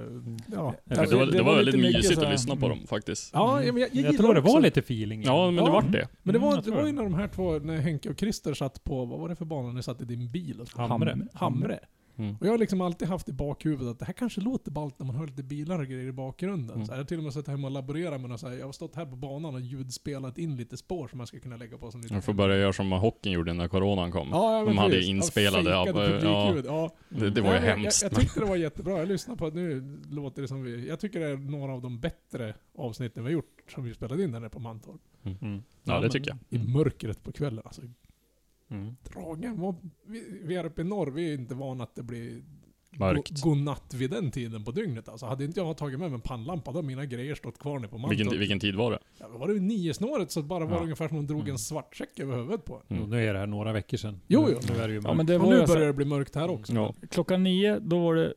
Ja, 0.53 0.75
Det 0.85 0.95
var, 1.15 1.25
det 1.25 1.41
var 1.43 1.55
väldigt 1.55 1.75
lite 1.75 1.87
mycket 1.87 2.01
mysigt 2.03 2.21
att 2.21 2.31
lyssna 2.31 2.55
på 2.55 2.69
dem 2.69 2.79
faktiskt. 2.87 3.29
ja 3.33 3.61
Mm. 3.61 3.77
jag, 3.77 3.79
jag, 3.89 3.95
jag, 3.95 4.05
Jag, 4.13 4.17
tror 4.17 4.33
det 4.33 4.39
också 4.39 4.53
var 4.53 4.61
lite 4.61 4.79
feeling. 4.79 5.23
Ja, 5.23 5.45
men 5.51 5.55
det 5.55 5.69
Ja. 5.69 5.73
vart 5.73 5.91
det. 5.91 6.07
Men 6.23 6.33
det 6.33 6.39
var, 6.39 6.51
Mm, 6.51 6.63
det 6.65 6.71
var 6.71 6.79
ju 6.79 6.85
det. 6.85 6.91
när 6.91 7.03
de 7.03 7.13
här 7.13 7.27
två, 7.27 7.59
när 7.59 7.77
Henke 7.77 8.09
och 8.09 8.19
Christer 8.19 8.53
satt 8.53 8.83
på, 8.83 9.05
vad 9.05 9.19
var 9.19 9.29
det 9.29 9.35
för 9.35 9.45
bana 9.45 9.71
ni 9.71 9.83
satt 9.83 10.01
i 10.01 10.05
din 10.05 10.31
bil? 10.31 10.61
Så? 10.75 10.81
Hamre. 10.81 11.17
Hamre. 11.33 11.79
Mm. 12.15 12.35
Och 12.39 12.45
jag 12.45 12.51
har 12.51 12.57
liksom 12.57 12.81
alltid 12.81 13.07
haft 13.07 13.29
i 13.29 13.33
bakhuvudet 13.33 13.91
att 13.91 13.99
det 13.99 14.05
här 14.05 14.13
kanske 14.13 14.41
låter 14.41 14.71
ballt 14.71 14.99
när 14.99 15.05
man 15.05 15.15
hör 15.15 15.27
lite 15.27 15.43
bilar 15.43 15.79
och 15.79 15.87
grejer 15.87 16.07
i 16.07 16.11
bakgrunden. 16.11 16.75
Mm. 16.75 16.87
Så 16.87 16.93
jag 16.93 16.97
har 16.97 17.03
till 17.03 17.17
och 17.17 17.23
med 17.23 17.33
suttit 17.33 17.47
hemma 17.47 17.67
och 17.67 17.73
laborerat 17.73 18.21
med 18.21 18.29
något 18.29 18.39
så 18.39 18.49
här, 18.49 18.57
Jag 18.57 18.65
har 18.65 18.71
stått 18.71 18.95
här 18.95 19.05
på 19.05 19.15
banan 19.15 19.55
och 19.55 19.61
ljudspelat 19.61 20.37
in 20.37 20.55
lite 20.55 20.77
spår 20.77 21.07
som 21.07 21.19
jag 21.19 21.27
ska 21.27 21.39
kunna 21.39 21.57
lägga 21.57 21.77
på 21.77 21.91
som 21.91 22.01
lite... 22.01 22.13
Jag 22.13 22.23
får 22.23 22.33
börja 22.33 22.57
göra 22.57 22.73
som 22.73 22.91
hockeyn 22.91 23.33
gjorde 23.33 23.53
när 23.53 23.67
coronan 23.67 24.11
kom. 24.11 24.27
Ja, 24.31 24.59
ja, 24.59 24.65
De 24.65 24.77
hade 24.77 24.91
precis. 24.91 25.09
inspelade, 25.09 25.69
Ja, 25.69 25.87
ja, 25.87 26.19
ja. 26.23 26.61
Ja. 26.65 26.95
Det, 27.09 27.29
det 27.29 27.41
var 27.41 27.53
ju 27.53 27.59
men 27.59 27.63
hemskt. 27.63 28.03
Jag, 28.03 28.11
jag 28.11 28.19
tyckte 28.19 28.39
det 28.39 28.45
var 28.45 28.55
jättebra. 28.55 28.97
Jag 28.97 29.07
lyssnar 29.07 29.35
på, 29.35 29.49
nu 29.49 29.97
låter 30.09 30.41
det 30.41 30.47
som 30.47 30.63
vi... 30.63 30.87
Jag 30.87 30.99
tycker 30.99 31.19
det 31.19 31.27
är 31.27 31.37
några 31.37 31.73
av 31.73 31.81
de 31.81 31.99
bättre 31.99 32.53
avsnitten 32.77 33.23
vi 33.23 33.29
har 33.29 33.33
gjort 33.33 33.63
som 33.73 33.83
vi 33.83 33.93
spelade 33.93 34.23
in 34.23 34.31
där 34.31 34.39
nere 34.39 34.49
på 34.49 34.59
Mantorp. 34.59 35.01
Mm. 35.23 35.63
Ja, 35.83 35.99
det 35.99 36.09
tycker 36.09 36.37
jag. 36.49 36.61
I 36.61 36.67
mörkret 36.67 37.23
på 37.23 37.31
kvällen. 37.31 37.61
Alltså, 37.65 37.81
Mm. 38.73 38.95
dragen 39.13 39.61
var... 39.61 39.75
Vi, 40.05 40.39
vi 40.43 40.55
är 40.55 40.65
uppe 40.65 40.81
i 40.81 40.83
norr, 40.85 41.07
vi 41.11 41.29
är 41.29 41.33
inte 41.33 41.55
vana 41.55 41.83
att 41.83 41.95
det 41.95 42.03
blir 42.03 42.41
Mörkt. 42.97 43.29
go- 43.29 43.49
godnatt 43.49 43.93
vid 43.93 44.09
den 44.09 44.31
tiden 44.31 44.63
på 44.63 44.71
dygnet. 44.71 45.09
Alltså, 45.09 45.25
hade 45.25 45.45
inte 45.45 45.59
jag 45.59 45.77
tagit 45.77 45.99
med 45.99 46.09
mig 46.09 46.15
en 46.15 46.21
pannlampa, 46.21 46.71
då 46.71 46.77
hade 46.77 46.87
mina 46.87 47.05
grejer 47.05 47.35
stått 47.35 47.57
kvar 47.59 47.79
nere 47.79 47.89
på 47.89 47.97
Mantorp. 47.97 48.19
Vilken, 48.19 48.39
vilken 48.39 48.59
tid 48.59 48.75
var 48.75 48.91
det? 48.91 48.99
Ja, 49.19 49.27
var 49.27 49.47
det 49.47 49.59
nio 49.59 49.93
snåret 49.93 50.31
så 50.31 50.41
bara 50.43 50.65
var 50.65 50.71
det 50.71 50.77
Ja. 50.77 50.83
ungefär 50.83 51.07
som 51.07 51.17
om 51.17 51.23
de 51.27 51.33
drog 51.33 51.41
Mm. 51.41 51.51
en 51.51 51.59
svartsäck 51.59 52.19
över 52.19 52.35
huvudet 52.37 52.65
på. 52.65 52.81
Mm. 52.87 53.09
Nu 53.09 53.27
är 53.27 53.33
det 53.33 53.39
här 53.39 53.47
några 53.47 53.73
veckor 53.73 53.97
sedan. 53.97 54.19
Jo, 54.27 54.47
jo. 54.51 54.57
Nu 54.73 54.81
är 54.81 54.87
det 54.87 54.93
ju 54.93 54.99
Ja, 54.99 55.01
mörkt. 55.03 55.17
men 55.17 55.25
det 55.25 55.35
och 55.35 55.41
var 55.41 55.49
nu 55.49 55.67
så, 55.67 55.73
börjar 55.73 55.87
det 55.87 55.93
bli 55.93 56.05
mörkt 56.05 56.35
här 56.35 56.49
också. 56.49 56.73
Ja. 56.73 56.93
klockan 57.09 57.43
nio, 57.43 57.79
då 57.79 57.99
var 57.99 58.15
det 58.15 58.33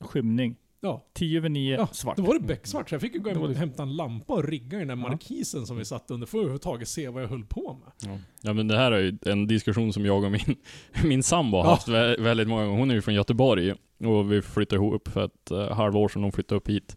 skymning. 0.00 0.56
Ja. 0.82 1.04
Tio 1.14 1.38
över 1.38 1.48
nio, 1.48 1.76
Ja, 1.76 1.86
svart. 1.86 2.16
Då 2.16 2.22
var 2.22 2.34
det 2.34 2.40
becksvart, 2.46 2.88
så 2.88 2.94
jag 2.94 3.02
fick 3.02 3.14
ju 3.14 3.20
gå 3.20 3.28
Det 3.30 3.34
hem 3.34 3.42
och 3.42 3.54
hämta 3.54 3.82
en 3.82 3.96
lampa 3.96 4.32
och 4.34 4.44
rigga 4.44 4.76
i 4.76 4.78
den 4.84 4.88
där 4.88 4.96
Ja. 5.04 5.10
markisen 5.10 5.66
som 5.66 5.76
vi 5.76 5.84
satt 5.84 6.10
under 6.10 6.26
för 6.26 6.38
att 6.38 6.40
överhuvudtaget 6.40 6.88
se 6.88 7.08
vad 7.08 7.22
jag 7.22 7.28
höll 7.28 7.44
på 7.44 7.80
med. 7.84 8.10
Ja. 8.12 8.18
ja 8.42 8.52
men 8.52 8.68
det 8.68 8.76
här 8.76 8.92
är 8.92 8.98
ju 9.00 9.18
en 9.26 9.46
diskussion 9.46 9.92
som 9.92 10.06
jag 10.06 10.24
och 10.24 10.30
min, 10.32 10.56
min 11.04 11.22
sambo 11.22 11.56
har 11.58 11.64
Ja. 11.64 11.70
haft 11.70 11.88
vä- 11.88 12.22
väldigt 12.22 12.48
många 12.48 12.64
gånger. 12.64 12.78
Hon 12.78 12.90
är 12.90 12.94
ju 12.94 13.02
från 13.02 13.14
Göteborg 13.14 13.74
och 14.04 14.32
vi 14.32 14.42
flyttade 14.42 14.76
ihop 14.82 15.08
för 15.08 15.24
ett 15.24 15.52
uh, 15.52 15.70
halvår 15.72 16.08
sedan 16.08 16.22
hon 16.22 16.32
flyttade 16.32 16.56
upp 16.56 16.68
hit. 16.68 16.96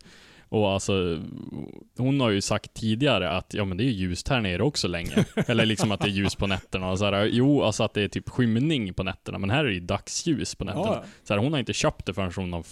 Och 0.50 0.72
alltså, 0.72 1.22
hon 1.98 2.20
har 2.22 2.30
ju 2.30 2.42
sagt 2.42 2.74
tidigare 2.74 3.30
att 3.32 3.54
ja 3.54 3.66
men 3.66 3.78
det 3.78 3.84
är 3.84 3.90
ljust 3.90 4.28
här 4.30 4.42
nere 4.42 4.64
också 4.64 4.88
länge. 4.88 5.26
Eller 5.48 5.66
liksom 5.66 5.92
att 5.92 6.00
det 6.02 6.08
är 6.08 6.12
ljus 6.12 6.36
på 6.36 6.48
nätterna 6.48 6.92
och 6.92 7.00
så 7.00 7.06
här, 7.06 7.26
Jo, 7.26 7.62
alltså 7.64 7.84
att 7.84 7.94
det 7.94 8.02
är 8.02 8.08
typ 8.08 8.30
skymning 8.30 8.94
på 8.94 9.04
nätterna, 9.04 9.38
men 9.38 9.50
här 9.50 9.60
är 9.60 9.68
det 9.68 9.74
ju 9.74 9.80
dagsljus 9.80 10.56
på 10.56 10.64
nätterna. 10.64 10.86
Ja, 10.86 11.04
Så 11.24 11.34
här, 11.34 11.42
hon 11.42 11.52
har 11.54 11.60
inte 11.60 11.74
köpt 11.74 12.06
det 12.06 12.14
förrän 12.14 12.32
hon 12.36 12.54
har 12.54 12.64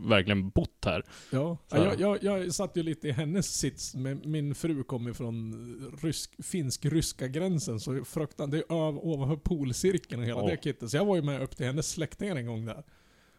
verkligen 0.00 0.48
bott 0.50 0.84
här. 0.84 1.02
ja. 1.32 1.58
Ja 1.70 1.78
jag, 1.98 2.00
jag, 2.22 2.44
jag 2.44 2.54
satt 2.54 2.76
ju 2.76 2.82
lite 2.82 3.08
i 3.08 3.12
hennes 3.12 3.58
sits, 3.58 3.94
men 3.94 4.22
min 4.24 4.54
fru 4.54 4.82
kom 4.84 5.08
ifrån 5.08 5.54
rysk, 6.02 6.44
finsk-ryska 6.44 7.28
gränsen, 7.28 7.80
så 7.80 8.04
fruktan, 8.04 8.50
det 8.50 8.58
är 8.58 8.88
öv, 8.88 8.98
ovanför 8.98 9.36
polcirkeln 9.36 10.20
och 10.22 10.28
hela 10.28 10.40
Ja. 10.40 10.46
det 10.50 10.62
kittet. 10.64 10.90
Så 10.90 10.96
jag 10.96 11.04
var 11.04 11.16
ju 11.16 11.22
med 11.22 11.42
upp 11.42 11.56
till 11.56 11.66
hennes 11.66 11.90
släktingar 11.90 12.36
en 12.36 12.46
gång 12.46 12.64
där. 12.66 12.82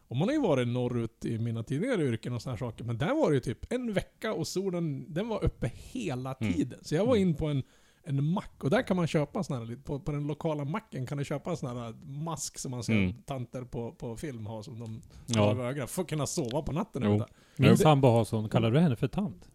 Och 0.07 0.15
man 0.15 0.27
har 0.27 0.35
ju 0.35 0.41
varit 0.41 0.67
norrut 0.67 1.25
i 1.25 1.37
mina 1.37 1.63
tidigare 1.63 2.03
yrken 2.03 2.33
och 2.33 2.41
såna 2.41 2.53
här 2.53 2.57
saker, 2.59 2.83
men 2.83 2.97
där 2.97 3.13
var 3.13 3.29
det 3.29 3.33
ju 3.35 3.39
typ 3.41 3.73
en 3.73 3.93
vecka 3.93 4.33
och 4.33 4.47
solen, 4.47 5.13
den 5.13 5.27
var 5.27 5.43
uppe 5.43 5.71
hela 5.75 6.33
Mm. 6.41 6.53
tiden. 6.53 6.79
Så 6.81 6.95
jag 6.95 7.05
var 7.05 7.15
in 7.15 7.35
på 7.35 7.47
en, 7.47 7.63
en 8.09 8.23
mack, 8.23 8.63
och 8.63 8.69
där 8.69 8.81
kan 8.81 8.97
man 8.97 9.07
köpa 9.07 9.43
såna 9.43 9.59
här, 9.59 9.75
på, 9.83 9.99
på 9.99 10.11
den 10.11 10.27
lokala 10.27 10.65
macken 10.65 11.05
kan 11.05 11.17
du 11.17 11.25
köpa 11.25 11.49
en 11.49 11.57
sån 11.57 11.77
här 11.77 11.93
mask 12.23 12.59
som 12.59 12.71
man 12.71 12.83
ser 12.83 12.93
Mm. 12.93 13.13
tanter 13.25 13.61
på, 13.61 13.91
på 13.91 14.15
film 14.17 14.45
ha 14.45 14.63
som 14.63 14.79
de 14.79 15.01
Ja. 15.25 15.51
ögonen, 15.51 15.87
för 15.87 16.01
att 16.01 16.07
kunna 16.09 16.27
sova 16.27 16.61
på 16.61 16.71
natten. 16.71 17.01
Jo. 17.05 17.23
Min 17.55 17.77
sambo 17.77 18.07
har 18.07 18.25
sån, 18.25 18.49
kallar 18.49 18.71
du 18.71 18.79
henne 18.79 18.95
för 18.95 19.07
tant? 19.07 19.49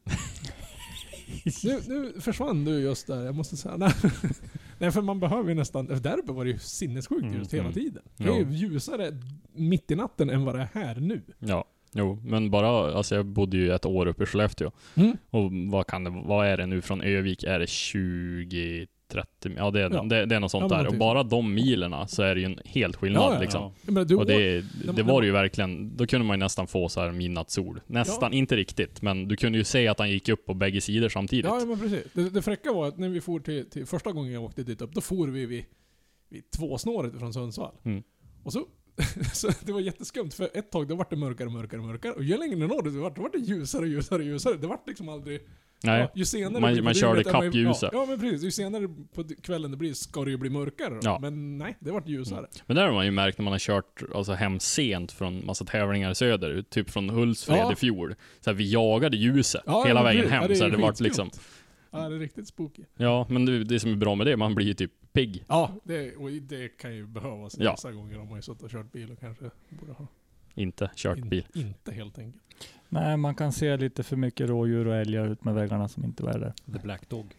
Nu, 1.64 1.80
nu 1.88 2.20
försvann 2.20 2.64
du 2.64 2.80
just 2.80 3.06
där, 3.06 3.24
jag 3.24 3.34
måste 3.34 3.56
säga. 3.56 3.76
Nej, 4.78 4.90
för 4.90 5.02
man 5.02 5.20
behöver 5.20 5.48
ju 5.48 5.54
nästan, 5.54 5.86
där 5.86 6.18
uppe 6.18 6.32
var 6.32 6.44
det 6.44 6.50
ju 6.50 6.58
sinnessjukt 6.58 7.22
Mm, 7.22 7.34
ljust 7.38 7.54
hela 7.54 7.62
mm. 7.62 7.74
tiden. 7.74 8.02
Det 8.16 8.24
är 8.28 8.36
ju 8.38 8.50
ljusare 8.52 9.18
mitt 9.52 9.90
i 9.90 9.94
natten 9.94 10.30
än 10.30 10.44
vad 10.44 10.54
det 10.54 10.60
är 10.60 10.84
här 10.84 10.94
nu. 11.00 11.22
Ja, 11.38 11.64
jo, 11.94 12.18
men 12.24 12.50
bara, 12.50 12.94
alltså 12.94 13.14
jag 13.14 13.26
bodde 13.26 13.56
ju 13.56 13.72
ett 13.72 13.86
år 13.86 14.06
uppe 14.06 14.22
i 14.22 14.26
Skellefteå. 14.26 14.70
Mm. 14.94 15.16
Och 15.30 15.50
vad 15.52 15.86
kan 15.86 16.04
det, 16.04 16.10
vad 16.10 16.46
är 16.46 16.56
det 16.56 16.66
nu 16.66 16.82
från 16.82 17.00
Övik? 17.00 17.44
Är 17.44 17.58
det 17.58 17.66
20, 17.66 18.86
30, 19.08 19.54
ja 19.56 19.70
det 19.70 19.80
är, 19.80 19.90
Ja. 19.90 20.02
det, 20.02 20.26
det 20.26 20.34
är 20.34 20.40
något 20.40 20.50
sånt 20.50 20.70
Ja, 20.70 20.76
där. 20.76 20.86
Och 20.86 20.94
bara 20.94 21.22
de 21.22 21.54
milerna 21.54 22.06
så 22.06 22.22
är 22.22 22.34
det 22.34 22.40
ju 22.40 22.46
en 22.46 22.58
helt 22.64 22.96
skillnad 22.96 23.34
Ja, 23.34 23.40
liksom. 23.40 23.72
Du, 24.06 24.16
Och 24.16 24.26
det, 24.26 24.64
det 24.96 25.02
var 25.02 25.22
ju 25.22 25.30
verkligen, 25.30 25.96
då 25.96 26.06
kunde 26.06 26.26
man 26.26 26.36
ju 26.38 26.44
nästan 26.44 26.66
få 26.66 26.88
så 26.88 27.00
här 27.00 27.12
midnattssol. 27.12 27.80
Nästan, 27.86 28.32
inte 28.32 28.56
riktigt, 28.56 29.02
men 29.02 29.28
du 29.28 29.36
kunde 29.36 29.58
ju 29.58 29.64
se 29.64 29.88
att 29.88 29.98
han 29.98 30.10
gick 30.10 30.28
upp 30.28 30.46
på 30.46 30.54
bägge 30.54 30.80
sidor 30.80 31.08
samtidigt. 31.08 31.44
Ja, 31.44 31.64
men 31.66 31.78
precis. 31.78 32.04
Det, 32.12 32.30
det 32.30 32.42
fräcka 32.42 32.72
var 32.72 32.88
att 32.88 32.98
när 32.98 33.08
vi 33.08 33.20
for 33.20 33.40
till, 33.40 33.70
till 33.70 33.86
första 33.86 34.12
gången 34.12 34.32
jag 34.32 34.44
åkte 34.44 34.62
dit 34.62 34.82
upp, 34.82 34.92
då 34.92 35.00
for 35.00 35.28
vi 35.28 35.46
vid, 35.46 35.64
vid 36.28 36.50
tvåsnåret 36.50 37.18
från 37.18 37.32
Sundsvall. 37.32 37.74
Mm. 37.84 38.02
Och 38.42 38.52
så, 38.52 38.66
så 39.32 39.48
det 39.64 39.72
var 39.72 39.80
jätteskumt, 39.80 40.30
för 40.30 40.48
ett 40.54 40.70
tag 40.70 40.88
då 40.88 40.94
var 40.94 41.06
det 41.10 41.16
mörkare 41.16 41.46
och 41.46 41.52
mörkare 41.52 41.80
och 41.80 41.86
mörkare. 41.86 42.12
Och 42.12 42.24
ju 42.24 42.36
längre 42.38 42.56
det 42.56 42.66
var, 42.66 42.82
då 43.14 43.22
var 43.22 43.30
det 43.32 43.38
ljusare 43.38 43.82
och 43.82 43.88
ljusare 43.88 44.18
och 44.18 44.24
ljusare. 44.24 44.56
Det 44.56 44.66
var 44.66 44.78
liksom 44.86 45.08
aldrig... 45.08 45.40
Nej, 45.82 46.00
Ja, 46.00 46.10
ju 46.14 46.24
senare 46.24 46.60
Man- 46.60 46.74
det 46.74 46.82
man 46.82 46.94
körde 46.94 47.20
ikapp 47.20 47.54
ljuset. 47.54 47.90
Ja, 47.92 48.00
ja, 48.00 48.06
men 48.08 48.20
precis. 48.20 48.42
Ju 48.42 48.50
senare 48.50 48.88
på 49.14 49.24
kvällen 49.42 49.70
det 49.70 49.76
blir 49.76 49.94
ska 49.94 50.24
det 50.24 50.30
ju 50.30 50.36
bli 50.36 50.50
mörkare. 50.50 50.98
Ja. 51.02 51.18
Men 51.22 51.58
nej, 51.58 51.76
det 51.80 51.90
vart 51.90 52.08
ljusare. 52.08 52.46
men 52.66 52.76
där 52.76 52.86
har 52.86 52.92
man 52.92 53.04
ju 53.04 53.10
märkt 53.10 53.38
när 53.38 53.42
man 53.42 53.52
har 53.52 53.58
kört 53.58 54.02
alltså, 54.14 54.32
hem 54.32 54.60
sent 54.60 55.12
från 55.12 55.46
massa 55.46 55.64
tävlingar 55.64 56.14
söderut, 56.14 56.70
typ 56.70 56.90
från 56.90 57.10
Hultsfred 57.10 57.58
Ja. 57.58 57.72
i 57.72 57.76
fjol. 57.76 58.14
Så 58.40 58.50
här, 58.50 58.54
vi 58.56 58.72
jagade 58.72 59.16
ljuset 59.16 59.62
hela 59.86 60.02
vägen 60.02 60.30
hem. 60.30 60.42
Ja, 60.42 60.48
det 60.48 60.56
så 60.56 60.64
här, 60.64 60.70
det 60.70 60.76
vart 60.76 61.00
liksom, 61.00 61.30
Ja, 61.90 62.08
det 62.08 62.14
är 62.14 62.18
riktigt 62.18 62.48
spooky. 62.48 62.82
ja, 62.96 63.26
men 63.30 63.46
det, 63.46 63.64
det 63.64 63.80
som 63.80 63.92
är 63.92 63.96
bra 63.96 64.14
med 64.14 64.26
det, 64.26 64.36
man 64.36 64.54
blir 64.54 64.66
ju 64.66 64.74
typ 64.74 64.92
pigg. 65.14 65.44
Ja, 65.48 65.70
det, 65.84 66.16
och 66.16 66.30
det 66.30 66.68
kan 66.68 66.94
ju 66.94 67.06
behövas 67.06 67.56
Ja. 67.58 67.70
vissa 67.70 67.92
gånger 67.92 68.20
om 68.20 68.28
man 68.28 68.38
ju 68.38 68.42
suttit 68.42 68.62
och 68.62 68.70
kört 68.70 68.92
bil 68.92 69.10
och 69.12 69.20
kanske 69.20 69.50
borde 69.68 69.92
ha. 69.92 70.06
Inte 70.54 70.90
kört 70.96 71.18
In, 71.18 71.28
bil. 71.28 71.46
Inte 71.54 71.92
helt 71.92 72.18
enkelt. 72.18 72.42
Nej, 72.88 73.16
man 73.16 73.34
kan 73.34 73.52
se 73.52 73.76
lite 73.76 74.02
för 74.02 74.16
mycket 74.16 74.48
rådjur 74.48 74.86
och 74.86 74.94
älgar 74.96 75.26
ut 75.28 75.44
med 75.44 75.54
vägarna 75.54 75.88
som 75.88 76.04
inte 76.04 76.22
var 76.22 76.38
där. 76.38 76.52
The 76.72 76.78
Black 76.78 77.08
Dog. 77.08 77.34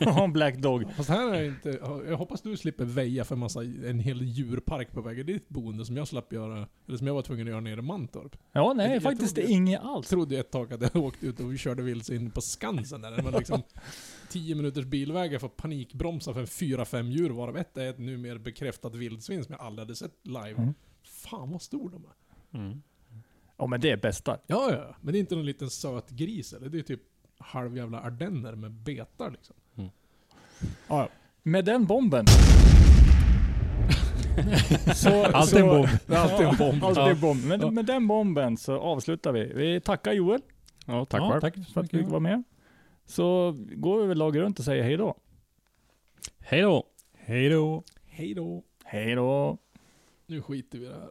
Ja, 0.00 0.28
Black 0.32 0.56
Dog. 0.56 0.84
Fast 0.96 1.08
här 1.08 1.34
är 1.34 1.44
inte, 1.44 1.68
jag 2.08 2.16
hoppas 2.16 2.42
du 2.42 2.56
slipper 2.56 2.84
väja 2.84 3.24
för 3.24 3.36
massa, 3.36 3.62
en 3.62 3.98
hel 4.00 4.22
djurpark 4.22 4.92
på 4.92 5.00
vägen 5.00 5.26
ditt 5.26 5.48
boende 5.48 5.84
som 5.84 5.96
jag 5.96 6.08
slapp 6.08 6.32
göra, 6.32 6.66
eller 6.88 6.98
som 6.98 7.06
jag 7.06 7.14
var 7.14 7.22
tvungen 7.22 7.46
att 7.46 7.50
göra 7.50 7.60
nere 7.60 7.78
i 7.78 7.82
Mantorp. 7.82 8.36
Ja, 8.52 8.72
nej, 8.76 8.92
Jag 8.92 9.02
faktiskt 9.02 9.34
trodde- 9.34 9.50
inget 9.52 9.80
Jag 9.82 9.90
alls. 9.96 10.08
trodde 10.08 10.38
ett 10.38 10.50
tag 10.50 10.72
att 10.72 10.80
jag 10.94 10.96
åkte 11.04 11.26
ut 11.26 11.40
och 11.40 11.52
vi 11.52 11.58
körde 11.58 11.82
vildsvin 11.82 12.30
på 12.30 12.40
Skansen 12.40 13.00
där. 13.00 13.10
Det 13.16 13.22
var 13.22 13.32
liksom 13.38 13.62
10 14.36 14.54
minuters 14.54 14.84
bilväg, 14.84 15.32
jag 15.32 15.40
får 15.40 15.48
panikbromsa 15.48 16.32
för 16.32 16.40
en 16.40 16.46
4-5 16.46 17.10
djur 17.10 17.30
varav 17.30 17.56
ett 17.56 17.76
är 17.76 17.90
ett 17.90 17.98
numera 17.98 18.38
bekräftat 18.38 18.94
vildsvin 18.94 19.44
som 19.44 19.52
jag 19.52 19.60
aldrig 19.66 19.86
hade 19.86 19.96
sett 19.96 20.12
live. 20.22 20.54
Mm. 20.58 20.74
Fan 21.02 21.50
vad 21.50 21.62
stor 21.62 21.90
de 21.90 22.04
är. 22.04 22.12
Mm. 22.58 22.82
Ja, 23.56 23.66
men 23.66 23.80
det 23.80 23.90
är 23.90 23.96
bästa. 23.96 24.38
Ja, 24.46 24.72
ja, 24.72 24.96
men 25.00 25.12
det 25.12 25.18
är 25.18 25.20
inte 25.20 25.36
någon 25.36 25.46
liten 25.46 25.70
söt 25.70 26.10
gris 26.10 26.52
eller? 26.52 26.68
Det 26.68 26.78
är 26.78 26.82
typ 26.82 27.00
halvjävla 27.38 28.00
ardenner 28.00 28.54
med 28.54 28.70
betar 28.70 29.30
liksom. 29.30 29.56
Ja, 29.74 29.90
ja. 30.88 31.08
Med 31.42 31.64
den 31.64 31.86
bomben. 31.86 32.26
så, 34.94 35.24
Alltid 35.24 35.58
en 35.58 35.66
bomb. 35.66 35.88
Alltid 36.08 36.46
en 36.46 36.56
bomb. 36.56 36.84
Alltid 36.84 37.04
en 37.04 37.20
bomb. 37.20 37.44
Men 37.44 37.74
med 37.74 37.86
den 37.86 38.06
bomben 38.06 38.56
så 38.56 38.78
avslutar 38.78 39.32
vi. 39.32 39.52
Vi 39.54 39.80
tackar 39.80 40.12
Joel 40.12 40.40
Ja, 40.86 41.04
tack 41.04 41.20
ja, 41.20 41.30
själv. 41.30 41.40
tack 41.40 41.54
för 41.72 41.80
att 41.80 41.90
du 41.90 41.98
fick 41.98 42.08
vara 42.08 42.20
med. 42.20 42.42
Så 43.06 43.54
går 43.58 44.00
vi 44.00 44.06
väl 44.06 44.18
lag 44.18 44.38
runt 44.38 44.58
och 44.58 44.64
säger 44.64 44.82
hej 44.82 44.96
då. 44.96 45.14
Hej 46.38 46.60
då! 46.62 46.86
Hej 47.12 47.48
då. 47.48 47.84
Hej 48.04 48.34
då. 48.34 48.64
Hej 48.84 49.14
då. 49.14 49.58
Nu 50.26 50.42
skiter 50.42 50.78
vi 50.78 50.84
i 50.84 50.88
det 50.88 50.94
här. 50.94 51.10